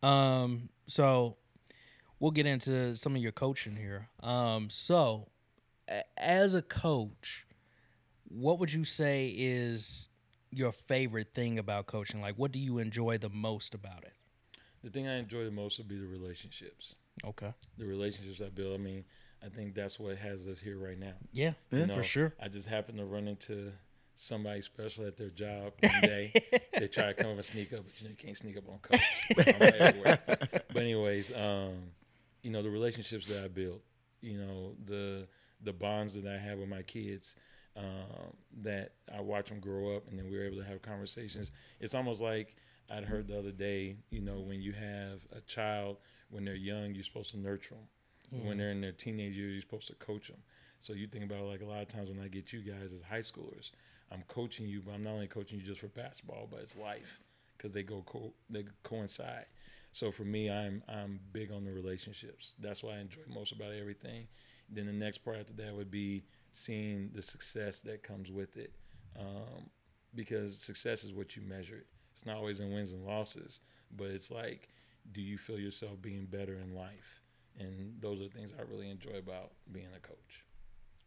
Um, 0.03 0.69
so 0.87 1.37
we'll 2.21 2.31
get 2.31 2.45
into 2.45 2.95
some 2.95 3.15
of 3.15 3.21
your 3.21 3.31
coaching 3.33 3.75
here. 3.75 4.07
Um, 4.21 4.69
so 4.69 5.27
a- 5.89 6.03
as 6.17 6.55
a 6.55 6.61
coach, 6.61 7.45
what 8.29 8.59
would 8.59 8.71
you 8.71 8.85
say 8.85 9.33
is 9.35 10.07
your 10.51 10.71
favorite 10.71 11.33
thing 11.33 11.59
about 11.59 11.87
coaching? 11.87 12.21
Like, 12.21 12.35
what 12.35 12.51
do 12.53 12.59
you 12.59 12.77
enjoy 12.77 13.17
the 13.17 13.29
most 13.29 13.73
about 13.73 14.03
it? 14.03 14.13
The 14.83 14.89
thing 14.89 15.07
I 15.07 15.17
enjoy 15.17 15.43
the 15.43 15.51
most 15.51 15.77
would 15.79 15.87
be 15.87 15.97
the 15.97 16.07
relationships. 16.07 16.95
Okay. 17.25 17.53
The 17.77 17.85
relationships 17.85 18.41
I 18.41 18.49
build. 18.49 18.75
I 18.75 18.77
mean, 18.83 19.03
I 19.43 19.49
think 19.49 19.73
that's 19.73 19.99
what 19.99 20.15
has 20.17 20.47
us 20.47 20.59
here 20.59 20.77
right 20.77 20.97
now. 20.97 21.13
Yeah, 21.33 21.53
You 21.71 21.87
know, 21.87 21.95
for 21.95 22.03
sure. 22.03 22.33
I 22.41 22.47
just 22.47 22.67
happened 22.67 22.99
to 22.99 23.05
run 23.05 23.27
into 23.27 23.71
somebody 24.15 24.61
special 24.61 25.07
at 25.07 25.17
their 25.17 25.29
job 25.29 25.73
one 25.81 26.01
day. 26.01 26.31
they 26.77 26.87
try 26.87 27.07
to 27.07 27.13
come 27.15 27.27
over 27.27 27.37
and 27.37 27.45
sneak 27.45 27.73
up, 27.73 27.79
but 27.83 27.99
you 27.99 28.07
know 28.07 28.11
you 28.11 28.15
can't 28.15 28.37
sneak 28.37 28.57
up 28.57 28.69
on 28.69 28.77
coach. 28.79 29.01
I'm 29.37 30.17
but 30.73 30.81
anyways, 30.81 31.31
um, 31.35 31.73
you 32.43 32.51
know 32.51 32.61
the 32.61 32.69
relationships 32.69 33.25
that 33.27 33.43
I 33.43 33.47
built, 33.47 33.81
you 34.21 34.37
know 34.37 34.73
the 34.85 35.27
the 35.63 35.73
bonds 35.73 36.13
that 36.13 36.25
I 36.25 36.37
have 36.37 36.57
with 36.59 36.69
my 36.69 36.81
kids, 36.81 37.35
um, 37.77 38.33
that 38.61 38.93
I 39.15 39.21
watch 39.21 39.49
them 39.49 39.59
grow 39.59 39.95
up, 39.95 40.07
and 40.09 40.17
then 40.17 40.29
we 40.29 40.37
were 40.37 40.43
able 40.43 40.57
to 40.57 40.63
have 40.63 40.81
conversations. 40.81 41.51
It's 41.79 41.93
almost 41.93 42.21
like 42.21 42.55
I'd 42.89 43.05
heard 43.05 43.27
the 43.27 43.37
other 43.37 43.51
day, 43.51 43.97
you 44.09 44.21
know, 44.21 44.39
when 44.39 44.61
you 44.61 44.73
have 44.73 45.21
a 45.35 45.41
child 45.41 45.97
when 46.29 46.45
they're 46.45 46.55
young, 46.55 46.93
you're 46.93 47.03
supposed 47.03 47.31
to 47.31 47.39
nurture 47.39 47.75
them. 47.75 47.87
When 48.47 48.57
they're 48.57 48.71
in 48.71 48.79
their 48.79 48.93
teenage 48.93 49.35
years, 49.35 49.51
you're 49.53 49.61
supposed 49.61 49.87
to 49.87 49.95
coach 49.95 50.29
them. 50.29 50.37
So 50.79 50.93
you 50.93 51.05
think 51.05 51.25
about 51.25 51.43
like 51.43 51.61
a 51.61 51.65
lot 51.65 51.81
of 51.81 51.89
times 51.89 52.09
when 52.09 52.19
I 52.19 52.27
get 52.29 52.53
you 52.53 52.61
guys 52.61 52.93
as 52.93 53.01
high 53.01 53.19
schoolers, 53.19 53.71
I'm 54.11 54.23
coaching 54.27 54.67
you, 54.67 54.81
but 54.81 54.93
I'm 54.93 55.03
not 55.03 55.11
only 55.11 55.27
coaching 55.27 55.59
you 55.59 55.65
just 55.65 55.81
for 55.81 55.87
basketball, 55.87 56.47
but 56.49 56.61
it's 56.61 56.77
life 56.77 57.19
because 57.61 57.73
they 57.73 57.83
go 57.83 58.03
co- 58.05 58.33
they 58.49 58.65
coincide. 58.83 59.45
So 59.91 60.11
for 60.11 60.23
me, 60.23 60.49
I'm 60.49 60.83
I'm 60.87 61.19
big 61.31 61.51
on 61.51 61.63
the 61.63 61.71
relationships. 61.71 62.55
That's 62.59 62.83
what 62.83 62.95
I 62.95 62.99
enjoy 62.99 63.21
most 63.27 63.51
about 63.51 63.73
everything. 63.73 64.27
Then 64.69 64.85
the 64.87 64.93
next 64.93 65.19
part 65.19 65.37
after 65.37 65.53
that 65.53 65.75
would 65.75 65.91
be 65.91 66.23
seeing 66.53 67.11
the 67.13 67.21
success 67.21 67.81
that 67.81 68.03
comes 68.03 68.31
with 68.31 68.57
it, 68.57 68.73
um, 69.19 69.69
because 70.15 70.57
success 70.57 71.03
is 71.03 71.13
what 71.13 71.35
you 71.35 71.41
measure 71.43 71.75
it. 71.77 71.87
It's 72.13 72.25
not 72.25 72.37
always 72.37 72.59
in 72.59 72.73
wins 72.73 72.93
and 72.93 73.05
losses, 73.05 73.59
but 73.95 74.07
it's 74.07 74.31
like, 74.31 74.69
do 75.11 75.21
you 75.21 75.37
feel 75.37 75.59
yourself 75.59 76.01
being 76.01 76.25
better 76.25 76.55
in 76.55 76.75
life? 76.75 77.21
And 77.59 77.95
those 77.99 78.19
are 78.21 78.23
the 78.23 78.29
things 78.29 78.53
I 78.57 78.61
really 78.63 78.89
enjoy 78.89 79.17
about 79.17 79.51
being 79.71 79.87
a 79.95 79.99
coach. 79.99 80.45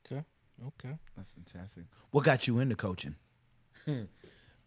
Okay. 0.07 0.23
Okay. 0.67 0.97
That's 1.17 1.31
fantastic. 1.31 1.85
What 2.11 2.25
got 2.25 2.47
you 2.47 2.61
into 2.61 2.77
coaching? 2.77 3.17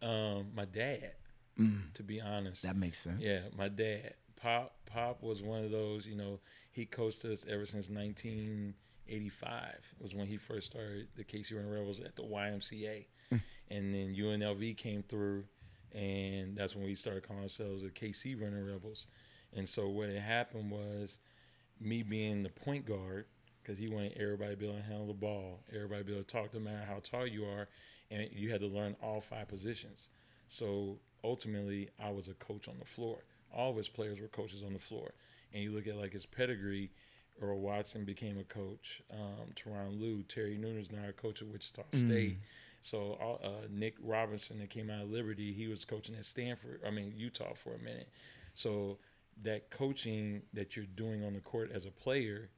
Um, 0.00 0.52
my 0.54 0.64
dad, 0.64 1.12
Mm. 1.58 1.92
to 1.94 2.02
be 2.02 2.20
honest. 2.20 2.62
That 2.62 2.76
makes 2.76 2.98
sense. 2.98 3.20
Yeah, 3.20 3.40
my 3.56 3.68
dad. 3.68 4.14
Pop 4.36 4.72
Pop 4.86 5.22
was 5.22 5.42
one 5.42 5.64
of 5.64 5.72
those, 5.72 6.06
you 6.06 6.14
know, 6.14 6.38
he 6.70 6.86
coached 6.86 7.24
us 7.24 7.44
ever 7.48 7.66
since 7.66 7.90
1985. 7.90 9.74
Was 10.00 10.14
when 10.14 10.28
he 10.28 10.36
first 10.36 10.70
started 10.70 11.08
the 11.16 11.24
KC 11.24 11.56
Running 11.56 11.72
Rebels 11.72 12.00
at 12.00 12.14
the 12.14 12.22
YMCA. 12.22 13.06
Mm. 13.32 13.40
and 13.70 13.94
then 13.94 14.14
UNLV 14.14 14.76
came 14.78 15.02
through 15.02 15.44
and 15.94 16.56
that's 16.56 16.74
when 16.74 16.86
we 16.86 16.94
started 16.94 17.26
calling 17.26 17.42
ourselves 17.42 17.82
the 17.82 17.90
KC 17.90 18.40
Running 18.40 18.66
Rebels. 18.66 19.06
And 19.54 19.68
so 19.68 19.88
what 19.88 20.08
had 20.08 20.18
happened 20.18 20.70
was 20.70 21.18
me 21.80 22.02
being 22.02 22.42
the 22.42 22.50
point 22.50 22.86
guard 22.86 23.26
because 23.62 23.78
he 23.78 23.88
wanted 23.88 24.16
everybody 24.18 24.52
to 24.52 24.56
be 24.56 24.66
able 24.66 24.78
to 24.78 24.82
handle 24.82 25.06
the 25.06 25.14
ball, 25.14 25.60
everybody 25.74 26.02
to 26.02 26.06
be 26.06 26.12
able 26.12 26.24
to 26.24 26.32
talk, 26.32 26.54
no 26.54 26.60
matter 26.60 26.84
how 26.86 27.00
tall 27.02 27.26
you 27.26 27.44
are, 27.44 27.68
and 28.10 28.28
you 28.32 28.50
had 28.50 28.60
to 28.60 28.66
learn 28.66 28.96
all 29.02 29.20
five 29.20 29.48
positions. 29.48 30.08
So 30.46 30.98
ultimately, 31.24 31.88
I 32.02 32.10
was 32.10 32.28
a 32.28 32.34
coach 32.34 32.68
on 32.68 32.78
the 32.78 32.84
floor. 32.84 33.18
All 33.54 33.70
of 33.70 33.76
his 33.76 33.88
players 33.88 34.20
were 34.20 34.28
coaches 34.28 34.62
on 34.62 34.72
the 34.72 34.78
floor. 34.78 35.12
And 35.52 35.62
you 35.62 35.72
look 35.72 35.86
at 35.86 35.96
like 35.96 36.12
his 36.12 36.26
pedigree, 36.26 36.90
Earl 37.40 37.60
Watson 37.60 38.04
became 38.04 38.38
a 38.38 38.44
coach. 38.44 39.02
Um, 39.12 39.52
Tyronn 39.54 40.00
Lue, 40.00 40.22
Terry 40.24 40.58
Nooner's 40.58 40.90
now 40.90 41.08
a 41.08 41.12
coach 41.12 41.40
at 41.42 41.48
Wichita 41.48 41.82
State. 41.92 42.38
So 42.80 43.38
uh, 43.42 43.66
Nick 43.70 43.94
Robinson 44.02 44.58
that 44.60 44.70
came 44.70 44.90
out 44.90 45.02
of 45.02 45.10
Liberty, 45.10 45.52
he 45.52 45.66
was 45.68 45.84
coaching 45.84 46.14
at 46.16 46.24
Stanford. 46.24 46.80
I 46.86 46.90
mean 46.90 47.12
Utah 47.16 47.54
for 47.54 47.74
a 47.74 47.78
minute. 47.78 48.08
So 48.54 48.98
that 49.42 49.70
coaching 49.70 50.42
that 50.52 50.76
you're 50.76 50.86
doing 50.96 51.24
on 51.24 51.34
the 51.34 51.40
court 51.40 51.70
as 51.72 51.86
a 51.86 51.90
player, 51.90 52.50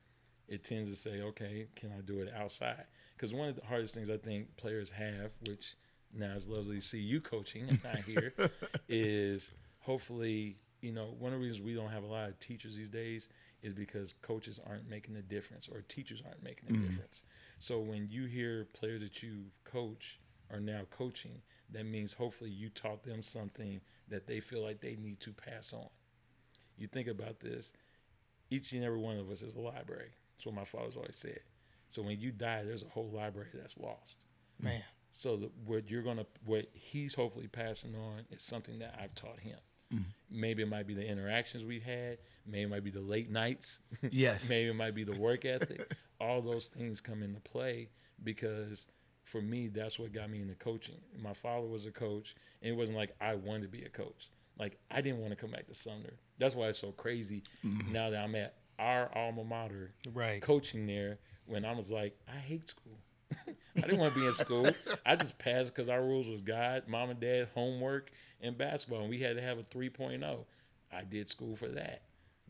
it 0.49 0.65
tends 0.65 0.91
to 0.91 0.97
say, 0.97 1.23
okay, 1.23 1.69
can 1.77 1.91
I 1.97 2.01
do 2.01 2.21
it 2.21 2.33
outside? 2.35 2.85
Because 3.17 3.33
one 3.33 3.49
of 3.49 3.57
the 3.57 3.65
hardest 3.67 3.95
things 3.95 4.09
I 4.11 4.17
think 4.17 4.57
players 4.57 4.91
have, 4.91 5.31
which 5.47 5.75
now 6.15 6.33
it's 6.35 6.47
lovely 6.47 6.77
to 6.77 6.81
see 6.81 6.99
you 6.99 7.21
coaching 7.21 7.69
and 7.69 7.83
not 7.85 7.97
here, 7.99 8.33
is 8.89 9.53
hopefully, 9.81 10.57
you 10.81 10.93
know, 10.93 11.15
one 11.19 11.33
of 11.33 11.39
the 11.39 11.45
reasons 11.45 11.65
we 11.65 11.75
don't 11.75 11.91
have 11.91 12.03
a 12.03 12.07
lot 12.07 12.29
of 12.29 12.39
teachers 12.41 12.77
these 12.77 12.91
days 12.91 13.29
is 13.63 13.75
because 13.75 14.15
coaches 14.23 14.59
aren't 14.67 14.89
making 14.89 15.17
a 15.17 15.23
difference 15.23 15.69
or 15.69 15.83
teachers 15.83 16.23
aren't 16.25 16.43
making 16.43 16.69
a 16.69 16.73
mm-hmm. 16.73 16.87
difference. 16.87 17.25
So 17.59 17.79
when 17.79 18.09
you 18.11 18.25
hear 18.25 18.67
players 18.73 19.01
that 19.03 19.23
you've 19.23 19.63
coached 19.65 20.19
are 20.51 20.61
now 20.61 20.83
coaching, 20.91 21.43
that 21.73 21.87
means 21.87 22.15
hopefully 22.15 22.51
you 22.51 22.71
taught 22.71 23.05
them 23.05 23.23
something 23.23 23.81
that 24.09 24.27
they 24.27 24.41
feel 24.41 24.63
like 24.63 24.81
they 24.81 24.97
need 24.97 25.21
to 25.21 25.33
pass 25.33 25.73
on. 25.73 25.89
You 26.77 26.89
think 26.89 27.09
about 27.09 27.41
this, 27.41 27.73
each 28.51 28.73
and 28.73 28.83
every 28.83 28.99
one 28.99 29.19
of 29.19 29.31
us 29.31 29.43
is 29.43 29.55
a 29.55 29.61
library. 29.61 30.11
That's 30.37 30.47
what 30.47 30.55
my 30.55 30.65
father's 30.65 30.97
always 30.97 31.17
said. 31.17 31.41
So 31.89 32.03
when 32.03 32.19
you 32.19 32.33
die, 32.33 32.65
there's 32.65 32.83
a 32.83 32.89
whole 32.89 33.11
library 33.11 33.51
that's 33.55 33.79
lost. 33.79 34.25
Man. 34.61 34.83
So 35.13 35.37
the, 35.37 35.51
what 35.65 35.91
you're 35.91 36.03
gonna, 36.03 36.27
what 36.45 36.67
he's 36.73 37.15
hopefully 37.15 37.49
passing 37.49 37.95
on 37.95 38.23
is 38.31 38.43
something 38.43 38.79
that 38.79 38.99
I've 39.01 39.15
taught 39.15 39.41
him. 39.41 39.59
Mm-hmm. 39.93 40.41
Maybe 40.41 40.63
it 40.63 40.69
might 40.69 40.87
be 40.87 40.95
the 40.95 41.07
interactions 41.07 41.65
we've 41.65 41.83
had. 41.83 42.19
Maybe 42.47 42.63
it 42.63 42.71
might 42.71 42.85
be 42.85 42.91
the 42.91 43.01
late 43.01 43.31
nights. 43.31 43.81
Yes. 44.11 44.49
maybe 44.49 44.71
it 44.71 44.75
might 44.75 44.95
be 44.95 45.05
the 45.05 45.19
work 45.19 45.45
ethic. 45.45 45.93
All 46.21 46.41
those 46.43 46.67
things 46.67 47.01
come 47.01 47.23
into 47.23 47.41
play 47.41 47.89
because 48.23 48.87
for 49.25 49.41
me, 49.41 49.69
that's 49.69 49.99
what 49.99 50.13
got 50.13 50.31
me 50.31 50.43
into 50.43 50.55
coaching. 50.55 50.97
My 51.21 51.33
father 51.33 51.67
was 51.67 51.87
a 51.87 51.91
coach, 51.91 52.35
and 52.63 52.73
it 52.73 52.77
wasn't 52.77 52.99
like 52.99 53.15
I 53.21 53.35
wanted 53.35 53.63
to 53.63 53.69
be 53.69 53.83
a 53.83 53.89
coach. 53.89 54.31
Like 54.59 54.79
I 54.91 55.01
didn't 55.01 55.21
want 55.21 55.31
to 55.31 55.37
come 55.37 55.51
back 55.51 55.67
to 55.69 55.75
Sumner. 55.75 56.15
That's 56.39 56.55
why 56.55 56.69
it's 56.69 56.79
so 56.79 56.93
crazy 56.93 57.43
mm-hmm. 57.65 57.93
now 57.93 58.11
that 58.11 58.23
I'm 58.23 58.35
at 58.35 58.57
our 58.79 59.11
alma 59.17 59.45
mater 59.45 59.93
Right. 60.13 60.41
coaching 60.41 60.87
there 60.87 61.19
when 61.47 61.65
I 61.65 61.73
was 61.73 61.91
like, 61.91 62.19
I 62.29 62.37
hate 62.37 62.69
school. 62.69 62.99
I 63.77 63.81
didn't 63.83 63.99
want 63.99 64.15
to 64.15 64.21
be 64.21 64.27
in 64.27 64.33
school. 64.35 64.69
I 65.07 65.17
just 65.17 65.39
passed 65.39 65.75
because 65.75 65.89
our 65.89 66.03
rules 66.03 66.29
was 66.29 66.41
God, 66.43 66.85
mom 66.89 67.11
and 67.11 67.21
dad, 67.21 67.49
homework, 67.55 68.11
and 68.41 68.57
basketball. 68.59 69.03
And 69.03 69.11
we 69.11 69.21
had 69.21 69.37
to 69.37 69.43
have 69.43 69.59
a 69.59 69.63
3.0. 69.63 70.45
I 70.93 71.05
did 71.05 71.29
school 71.29 71.57
for 71.57 71.69
that. 71.69 72.03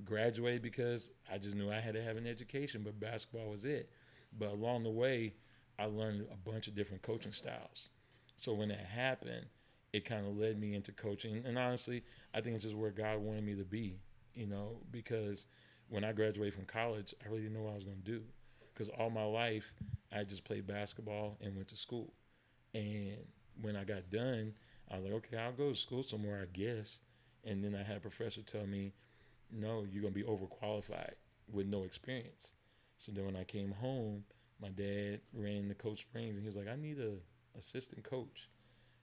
graduated 0.05 0.63
because 0.63 1.13
I 1.33 1.39
just 1.39 1.55
knew 1.57 1.71
I 1.71 1.81
had 1.81 1.95
to 1.95 2.03
have 2.03 2.17
an 2.17 2.27
education, 2.27 2.83
but 2.85 3.01
basketball 3.01 3.51
was 3.51 3.65
it. 3.65 3.91
But 4.39 4.51
along 4.51 4.85
the 4.85 4.91
way, 4.91 5.35
I 5.79 5.85
learned 5.87 6.27
a 6.33 6.51
bunch 6.51 6.69
of 6.69 6.75
different 6.75 7.03
coaching 7.03 7.33
styles. 7.33 7.89
So 8.37 8.55
when 8.55 8.69
that 8.69 8.87
happened, 8.87 9.47
it 9.93 10.05
kind 10.05 10.27
of 10.27 10.37
led 10.37 10.59
me 10.59 10.75
into 10.75 10.93
coaching. 10.93 11.43
And 11.45 11.59
honestly, 11.59 12.05
I 12.35 12.41
think 12.41 12.55
it's 12.55 12.65
just 12.65 12.77
where 12.77 12.91
God 12.91 13.19
wanted 13.19 13.45
me 13.45 13.55
to 13.57 13.65
be, 13.65 14.01
you 14.35 14.47
know, 14.47 14.79
because 14.91 15.47
when 15.89 16.05
I 16.05 16.13
graduated 16.13 16.55
from 16.55 16.65
college, 16.65 17.15
I 17.25 17.29
really 17.29 17.43
didn't 17.43 17.55
know 17.55 17.63
what 17.63 17.73
I 17.73 17.77
was 17.77 17.85
going 17.85 18.03
to 18.05 18.11
do. 18.11 18.23
Because 18.81 18.95
all 18.99 19.11
my 19.11 19.25
life, 19.25 19.75
I 20.11 20.25
just 20.25 20.43
played 20.43 20.67
basketball 20.67 21.37
and 21.43 21.55
went 21.55 21.69
to 21.69 21.77
school. 21.77 22.15
And 22.73 23.19
when 23.61 23.77
I 23.77 23.85
got 23.85 24.09
done, 24.09 24.55
I 24.91 24.97
was 24.97 25.05
like, 25.05 25.13
okay, 25.13 25.37
I'll 25.37 25.53
go 25.53 25.69
to 25.69 25.77
school 25.77 26.03
somewhere, 26.03 26.41
I 26.41 26.47
guess. 26.59 27.01
And 27.45 27.63
then 27.63 27.75
I 27.75 27.83
had 27.83 27.99
a 27.99 28.01
professor 28.01 28.41
tell 28.41 28.67
me, 28.67 28.95
no, 29.53 29.85
you're 29.93 30.01
going 30.01 30.15
to 30.15 30.19
be 30.19 30.25
overqualified 30.25 31.13
with 31.53 31.67
no 31.67 31.83
experience. 31.83 32.55
So 32.97 33.13
then 33.13 33.27
when 33.27 33.37
I 33.37 33.45
came 33.45 33.71
home, 33.71 34.25
my 34.63 34.71
dad 34.71 35.21
ran 35.35 35.69
the 35.69 35.75
Coach 35.75 36.01
Springs 36.01 36.37
and 36.37 36.41
he 36.41 36.47
was 36.47 36.57
like, 36.57 36.69
I 36.69 36.77
need 36.77 37.01
a 37.01 37.59
assistant 37.59 38.03
coach. 38.03 38.49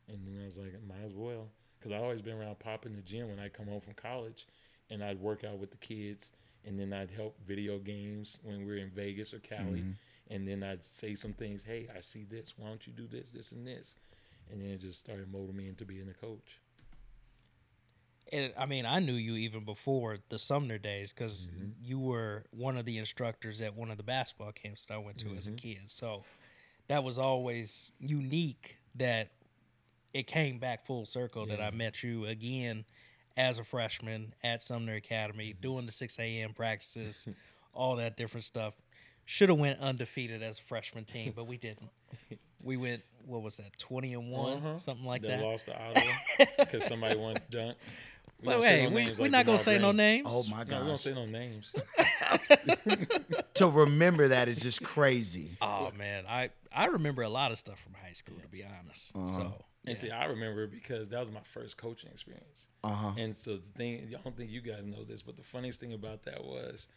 And 0.07 0.17
then 0.25 0.41
I 0.41 0.47
was 0.47 0.57
like, 0.57 0.73
might 0.87 1.05
as 1.05 1.13
well. 1.13 1.49
Because 1.77 1.91
i 1.91 2.01
always 2.01 2.23
been 2.23 2.39
around 2.39 2.57
popping 2.57 2.95
the 2.95 3.03
gym 3.03 3.29
when 3.29 3.37
I 3.37 3.49
come 3.49 3.67
home 3.67 3.81
from 3.81 3.93
college 3.93 4.47
and 4.89 5.03
I'd 5.03 5.21
work 5.21 5.43
out 5.43 5.59
with 5.59 5.69
the 5.69 5.77
kids 5.77 6.31
and 6.65 6.79
then 6.79 6.93
I'd 6.93 7.11
help 7.11 7.37
video 7.47 7.79
games 7.79 8.37
when 8.43 8.59
we 8.59 8.65
were 8.65 8.77
in 8.77 8.89
Vegas 8.89 9.33
or 9.33 9.39
Cali. 9.39 9.79
Mm-hmm. 9.79 9.91
And 10.29 10.47
then 10.47 10.61
I'd 10.61 10.83
say 10.83 11.15
some 11.15 11.33
things, 11.33 11.63
hey, 11.63 11.87
I 11.95 12.01
see 12.01 12.25
this. 12.29 12.53
Why 12.57 12.67
don't 12.67 12.85
you 12.85 12.91
do 12.91 13.07
this, 13.07 13.31
this, 13.31 13.53
and 13.53 13.65
this? 13.65 13.97
And 14.51 14.61
then 14.61 14.71
it 14.71 14.81
just 14.81 14.99
started 14.99 15.31
molding 15.31 15.55
me 15.55 15.67
into 15.69 15.85
being 15.85 16.09
a 16.09 16.13
coach. 16.13 16.59
And 18.33 18.51
I 18.57 18.65
mean, 18.65 18.85
I 18.85 18.99
knew 18.99 19.13
you 19.13 19.35
even 19.35 19.63
before 19.63 20.17
the 20.27 20.37
Sumner 20.37 20.77
days 20.77 21.13
because 21.13 21.47
mm-hmm. 21.47 21.69
you 21.81 21.99
were 21.99 22.43
one 22.51 22.75
of 22.75 22.83
the 22.83 22.97
instructors 22.97 23.61
at 23.61 23.73
one 23.73 23.89
of 23.89 23.95
the 23.95 24.03
basketball 24.03 24.51
camps 24.51 24.85
that 24.85 24.95
I 24.95 24.97
went 24.97 25.17
to 25.19 25.27
mm-hmm. 25.27 25.37
as 25.37 25.47
a 25.47 25.51
mm-hmm. 25.51 25.57
kid. 25.57 25.81
So 25.85 26.23
that 26.89 27.03
was 27.05 27.17
always 27.17 27.93
unique 27.99 28.77
that 28.95 29.29
it 30.13 30.27
came 30.27 30.57
back 30.59 30.85
full 30.85 31.05
circle 31.05 31.47
yeah. 31.47 31.55
that 31.55 31.63
I 31.63 31.71
met 31.71 32.03
you 32.03 32.25
again 32.25 32.83
as 33.37 33.59
a 33.59 33.63
freshman 33.63 34.33
at 34.43 34.61
Sumner 34.63 34.95
Academy 34.95 35.51
mm-hmm. 35.51 35.61
doing 35.61 35.85
the 35.85 35.91
6 35.91 36.19
a.m. 36.19 36.53
practices, 36.53 37.27
all 37.73 37.95
that 37.97 38.17
different 38.17 38.43
stuff. 38.43 38.73
Should 39.25 39.49
have 39.49 39.59
went 39.59 39.79
undefeated 39.79 40.41
as 40.41 40.59
a 40.59 40.63
freshman 40.63 41.03
team, 41.03 41.33
but 41.35 41.47
we 41.47 41.57
didn't. 41.57 41.89
We 42.63 42.77
went 42.77 43.03
what 43.25 43.41
was 43.41 43.57
that, 43.57 43.77
twenty 43.77 44.13
and 44.13 44.31
one, 44.31 44.57
uh-huh. 44.57 44.77
something 44.77 45.05
like 45.05 45.21
they 45.21 45.27
that. 45.27 45.43
lost 45.43 45.65
to 45.65 45.73
Ottawa 45.83 46.45
because 46.59 46.85
somebody 46.85 47.19
won 47.19 47.35
dunk. 47.49 47.77
We 48.39 48.45
but 48.45 48.61
hey, 48.63 48.87
no 48.87 48.95
we, 48.95 49.05
we're 49.05 49.23
like 49.23 49.31
not 49.31 49.45
gonna 49.45 49.57
say 49.57 49.77
no 49.79 49.91
names. 49.91 50.27
Oh 50.29 50.45
my 50.49 50.63
god, 50.63 50.69
no, 50.69 50.81
we 50.81 50.87
don't 50.87 50.99
say 50.99 51.13
no 51.13 51.25
names. 51.25 51.73
to 53.55 53.67
remember 53.67 54.29
that 54.29 54.47
is 54.47 54.59
just 54.59 54.81
crazy. 54.81 55.57
Oh 55.61 55.91
man, 55.97 56.23
I 56.25 56.51
I 56.71 56.85
remember 56.85 57.23
a 57.23 57.29
lot 57.29 57.51
of 57.51 57.57
stuff 57.57 57.79
from 57.79 57.95
high 57.95 58.13
school 58.13 58.37
to 58.41 58.47
be 58.47 58.63
honest. 58.63 59.11
Uh-huh. 59.13 59.27
So 59.27 59.65
and 59.87 59.95
yeah. 59.95 60.01
see, 60.01 60.11
I 60.11 60.25
remember 60.25 60.67
because 60.67 61.07
that 61.09 61.19
was 61.19 61.33
my 61.33 61.41
first 61.41 61.77
coaching 61.77 62.09
experience. 62.11 62.67
Uh-huh. 62.83 63.11
And 63.17 63.37
so 63.37 63.55
the 63.55 63.77
thing, 63.77 64.07
I 64.09 64.21
don't 64.21 64.35
think 64.35 64.51
you 64.51 64.61
guys 64.61 64.85
know 64.85 65.03
this, 65.03 65.21
but 65.21 65.37
the 65.37 65.43
funniest 65.43 65.79
thing 65.79 65.93
about 65.93 66.23
that 66.23 66.43
was 66.43 66.87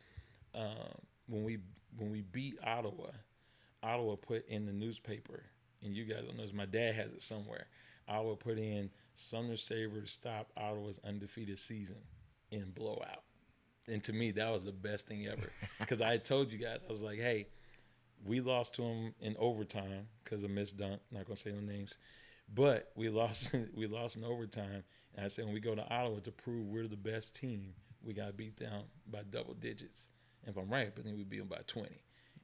um, 0.55 0.98
when 1.29 1.44
we 1.44 1.59
when 1.96 2.11
we 2.11 2.22
beat 2.22 2.59
Ottawa, 2.64 3.11
Ottawa 3.83 4.16
put 4.16 4.46
in 4.48 4.66
the 4.66 4.72
newspaper, 4.72 5.44
and 5.83 5.94
you 5.94 6.05
guys 6.05 6.24
don't 6.26 6.37
know 6.37 6.42
this. 6.42 6.53
My 6.53 6.66
dad 6.66 6.96
has 6.96 7.12
it 7.12 7.22
somewhere. 7.22 7.66
Ottawa 8.09 8.35
put 8.35 8.59
in 8.59 8.90
Sumner 9.14 9.57
Sabres 9.57 10.11
stop 10.11 10.50
Ottawa's 10.57 10.98
undefeated 11.05 11.59
season 11.59 11.98
in 12.50 12.70
blowout. 12.70 13.22
And 13.87 14.03
to 14.05 14.12
me, 14.12 14.33
that 14.33 14.50
was 14.50 14.64
the 14.64 14.72
best 14.72 15.07
thing 15.07 15.26
ever. 15.26 15.50
Because 15.79 16.00
I 16.00 16.16
told 16.18 16.53
you 16.53 16.59
guys, 16.59 16.81
I 16.87 16.90
was 16.90 17.03
like, 17.03 17.18
hey, 17.18 17.46
we 18.24 18.40
lost 18.40 18.74
to 18.74 18.83
them 18.83 19.14
in 19.20 19.37
overtime 19.38 20.07
because 20.22 20.44
of 20.44 20.50
missed 20.50 20.76
dunk. 20.76 21.00
Not 21.11 21.26
gonna 21.26 21.37
say 21.37 21.53
no 21.53 21.61
names, 21.61 21.98
but 22.55 22.91
we 22.95 23.09
lost. 23.09 23.55
we 23.75 23.87
lost 23.87 24.17
in 24.17 24.25
overtime. 24.25 24.85
And 25.15 25.25
I 25.25 25.29
said 25.29 25.45
when 25.45 25.55
we 25.55 25.61
go 25.61 25.75
to 25.75 25.83
Ottawa 25.83 26.21
to 26.21 26.33
prove 26.33 26.67
we're 26.67 26.87
the 26.87 26.97
best 26.97 27.35
team, 27.35 27.75
we 28.03 28.15
got 28.15 28.37
beat 28.37 28.57
down 28.57 28.85
by 29.11 29.23
double 29.29 29.55
digits. 29.55 30.09
And 30.45 30.55
if 30.55 30.63
I'm 30.63 30.71
right, 30.71 30.93
but 30.95 31.05
then 31.05 31.17
we 31.17 31.25
beat 31.25 31.39
them 31.39 31.49
by 31.49 31.61
20. 31.67 31.89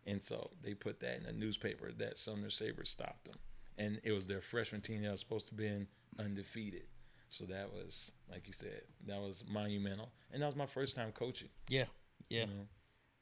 And 0.07 0.23
so 0.23 0.51
they 0.63 0.75
put 0.75 1.01
that 1.01 1.17
in 1.17 1.25
the 1.25 1.33
newspaper 1.33 1.91
that 1.99 2.19
Sumner 2.19 2.51
Sabres 2.51 2.91
stopped 2.91 3.25
them. 3.25 3.39
And 3.79 4.01
it 4.05 4.13
was 4.13 4.27
their 4.27 4.41
freshman 4.41 4.81
team 4.81 5.03
that 5.03 5.11
was 5.11 5.21
supposed 5.21 5.49
to 5.49 5.55
be 5.55 5.87
undefeated. 6.19 6.85
So 7.29 7.45
that 7.47 7.73
was, 7.73 8.13
like 8.31 8.47
you 8.47 8.53
said, 8.53 8.83
that 9.07 9.21
was 9.21 9.45
monumental. 9.49 10.13
And 10.33 10.43
that 10.43 10.47
was 10.47 10.57
my 10.57 10.67
first 10.67 10.95
time 10.95 11.13
coaching. 11.13 11.49
Yeah. 11.69 11.85
Yeah. 12.29 12.43
You 12.43 12.47
know? 12.47 12.67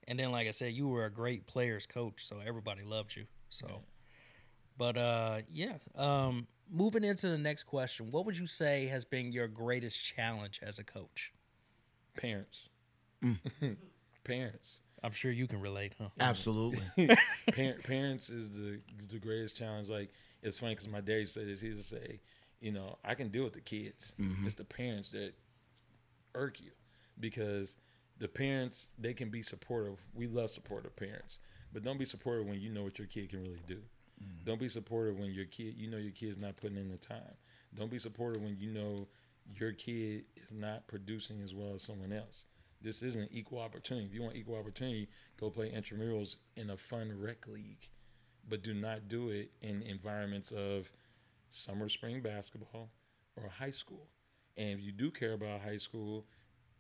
And 0.07 0.19
then, 0.19 0.31
like 0.31 0.47
I 0.47 0.51
said, 0.51 0.75
you 0.75 0.89
were 0.89 1.07
a 1.07 1.11
great 1.11 1.47
players 1.47 1.87
coach, 1.87 2.27
so 2.27 2.37
everybody 2.47 2.83
loved 2.83 3.17
you. 3.17 3.25
So, 3.49 3.67
yeah. 3.69 3.77
But 4.77 4.97
uh, 4.97 5.39
yeah. 5.51 5.75
Um, 5.97 6.47
moving 6.71 7.05
into 7.05 7.29
the 7.29 7.39
next 7.39 7.65
question, 7.65 8.11
what 8.11 8.27
would 8.27 8.37
you 8.37 8.47
say 8.47 8.87
has 8.87 9.05
been 9.05 9.33
your 9.33 9.49
greatest 9.49 10.03
challenge 10.03 10.61
as 10.63 10.79
a 10.79 10.85
coach? 10.85 11.33
Parents. 12.17 12.69
Mm. 13.23 13.39
Parents. 14.25 14.81
I'm 15.03 15.13
sure 15.13 15.31
you 15.31 15.47
can 15.47 15.61
relate, 15.61 15.95
huh? 16.01 16.09
Absolutely. 16.19 16.81
Parent, 17.53 17.83
parents 17.85 18.31
is 18.31 18.57
the 18.57 18.81
the 19.11 19.19
greatest 19.19 19.55
challenge. 19.55 19.91
Like 19.91 20.11
it's 20.43 20.59
funny 20.59 20.75
because 20.75 20.89
my 20.89 21.03
dad 21.03 21.29
said 21.29 21.47
this. 21.47 21.61
He 21.61 21.69
used 21.69 21.91
to 21.91 21.97
say, 21.97 22.21
you 22.61 22.73
know, 22.73 22.97
I 23.05 23.15
can 23.15 23.29
deal 23.29 23.45
with 23.45 23.53
the 23.53 23.61
kids. 23.61 24.15
Mm-hmm. 24.19 24.47
It's 24.47 24.55
the 24.55 24.65
parents 24.65 25.11
that 25.11 25.35
irk 26.35 26.59
you 26.61 26.71
because 27.21 27.77
the 28.19 28.29
parents 28.29 28.89
they 28.99 29.13
can 29.13 29.29
be 29.29 29.43
supportive. 29.43 29.99
We 30.15 30.27
love 30.27 30.51
supportive 30.51 30.97
parents, 30.97 31.41
but 31.71 31.85
don't 31.85 31.99
be 31.99 32.07
supportive 32.07 32.47
when 32.47 32.61
you 32.61 32.71
know 32.71 32.83
what 32.83 32.99
your 32.99 33.09
kid 33.09 33.29
can 33.29 33.43
really 33.43 33.63
do. 33.69 33.81
Mm-hmm. 34.23 34.45
Don't 34.45 34.61
be 34.61 34.69
supportive 34.69 35.19
when 35.19 35.33
your 35.33 35.47
kid 35.47 35.75
you 35.77 35.89
know 35.89 35.97
your 35.97 36.13
kid's 36.13 36.39
not 36.39 36.57
putting 36.57 36.77
in 36.77 36.91
the 36.91 36.97
time. 36.97 37.35
Don't 37.75 37.91
be 37.91 37.99
supportive 37.99 38.43
when 38.43 38.57
you 38.59 38.71
know 38.71 39.09
your 39.55 39.73
kid 39.73 40.25
is 40.37 40.53
not 40.53 40.87
producing 40.87 41.43
as 41.43 41.55
well 41.55 41.75
as 41.75 41.83
someone 41.83 42.13
else. 42.13 42.47
This 42.81 43.03
isn't 43.03 43.31
equal 43.33 43.61
opportunity. 43.61 44.07
If 44.07 44.15
you 44.15 44.23
want 44.23 44.37
equal 44.37 44.59
opportunity, 44.59 45.09
go 45.41 45.51
play 45.51 45.71
intramurals 45.71 46.37
in 46.57 46.71
a 46.71 46.77
fun 46.77 47.13
rec 47.19 47.47
league, 47.49 47.89
but 48.49 48.63
do 48.63 48.75
not 48.75 49.09
do 49.09 49.31
it 49.31 49.51
in 49.63 49.83
environments 49.83 50.53
of 50.53 50.91
summer 51.49 51.89
spring 51.89 52.21
basketball 52.21 52.91
or 53.37 53.49
high 53.49 53.71
school. 53.71 54.09
And 54.57 54.79
if 54.79 54.85
you 54.85 54.93
do 54.93 55.11
care 55.11 55.33
about 55.33 55.63
high 55.63 55.79
school 55.79 56.27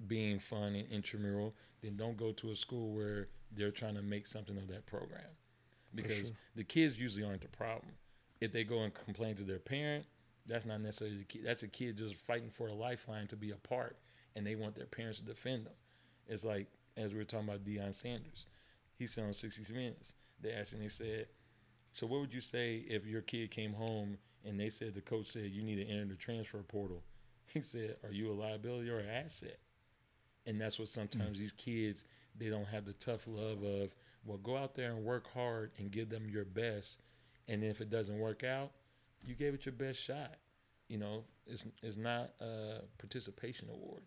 being 0.06 0.38
fun 0.38 0.74
and 0.74 0.88
intramural, 0.90 1.54
then 1.82 1.96
don't 1.96 2.16
go 2.16 2.32
to 2.32 2.50
a 2.50 2.56
school 2.56 2.92
where 2.92 3.28
they're 3.52 3.70
trying 3.70 3.94
to 3.94 4.02
make 4.02 4.26
something 4.26 4.56
of 4.56 4.68
that 4.68 4.86
program. 4.86 5.20
Because 5.94 6.26
sure. 6.26 6.36
the 6.56 6.64
kids 6.64 6.98
usually 6.98 7.24
aren't 7.24 7.42
the 7.42 7.48
problem. 7.48 7.92
If 8.40 8.52
they 8.52 8.64
go 8.64 8.82
and 8.82 8.92
complain 8.92 9.36
to 9.36 9.44
their 9.44 9.58
parent, 9.58 10.06
that's 10.46 10.66
not 10.66 10.80
necessarily 10.80 11.18
the 11.18 11.24
kid. 11.24 11.42
That's 11.44 11.62
a 11.62 11.68
kid 11.68 11.96
just 11.96 12.14
fighting 12.14 12.50
for 12.50 12.68
a 12.68 12.74
lifeline 12.74 13.26
to 13.28 13.36
be 13.36 13.52
a 13.52 13.56
part, 13.56 13.96
and 14.36 14.46
they 14.46 14.56
want 14.56 14.74
their 14.74 14.86
parents 14.86 15.18
to 15.20 15.24
defend 15.24 15.66
them. 15.66 15.74
It's 16.26 16.44
like 16.44 16.66
as 16.96 17.12
we 17.12 17.18
were 17.18 17.24
talking 17.24 17.48
about 17.48 17.64
Deion 17.64 17.94
Sanders, 17.94 18.46
he 18.96 19.06
said 19.06 19.24
on 19.24 19.32
60 19.32 19.72
Minutes, 19.72 20.14
they 20.40 20.52
asked 20.52 20.72
him, 20.72 20.80
they 20.80 20.88
said, 20.88 21.28
"So 21.92 22.06
what 22.06 22.20
would 22.20 22.34
you 22.34 22.40
say 22.40 22.84
if 22.88 23.06
your 23.06 23.22
kid 23.22 23.50
came 23.50 23.72
home 23.72 24.18
and 24.44 24.58
they 24.58 24.68
said 24.68 24.94
the 24.94 25.00
coach 25.00 25.28
said 25.28 25.50
you 25.50 25.62
need 25.62 25.76
to 25.76 25.86
enter 25.86 26.06
the 26.06 26.16
transfer 26.16 26.62
portal?" 26.62 27.02
He 27.52 27.60
said, 27.60 27.96
"Are 28.04 28.12
you 28.12 28.30
a 28.30 28.34
liability 28.34 28.90
or 28.90 28.98
an 28.98 29.08
asset?" 29.08 29.58
And 30.46 30.60
that's 30.60 30.78
what 30.78 30.88
sometimes 30.88 31.38
mm. 31.38 31.40
these 31.40 31.52
kids 31.52 32.04
they 32.36 32.48
don't 32.48 32.66
have 32.66 32.84
the 32.84 32.92
tough 32.94 33.26
love 33.26 33.62
of. 33.62 33.94
Well, 34.24 34.38
go 34.38 34.56
out 34.56 34.74
there 34.74 34.90
and 34.92 35.04
work 35.04 35.32
hard 35.32 35.72
and 35.78 35.90
give 35.90 36.08
them 36.08 36.28
your 36.28 36.44
best, 36.44 37.02
and 37.46 37.62
if 37.62 37.80
it 37.80 37.90
doesn't 37.90 38.18
work 38.18 38.42
out, 38.42 38.72
you 39.22 39.34
gave 39.34 39.54
it 39.54 39.66
your 39.66 39.74
best 39.74 40.00
shot. 40.00 40.36
You 40.88 40.98
know, 40.98 41.24
it's 41.46 41.66
it's 41.82 41.96
not 41.96 42.30
a 42.40 42.80
participation 42.98 43.68
award. 43.68 44.02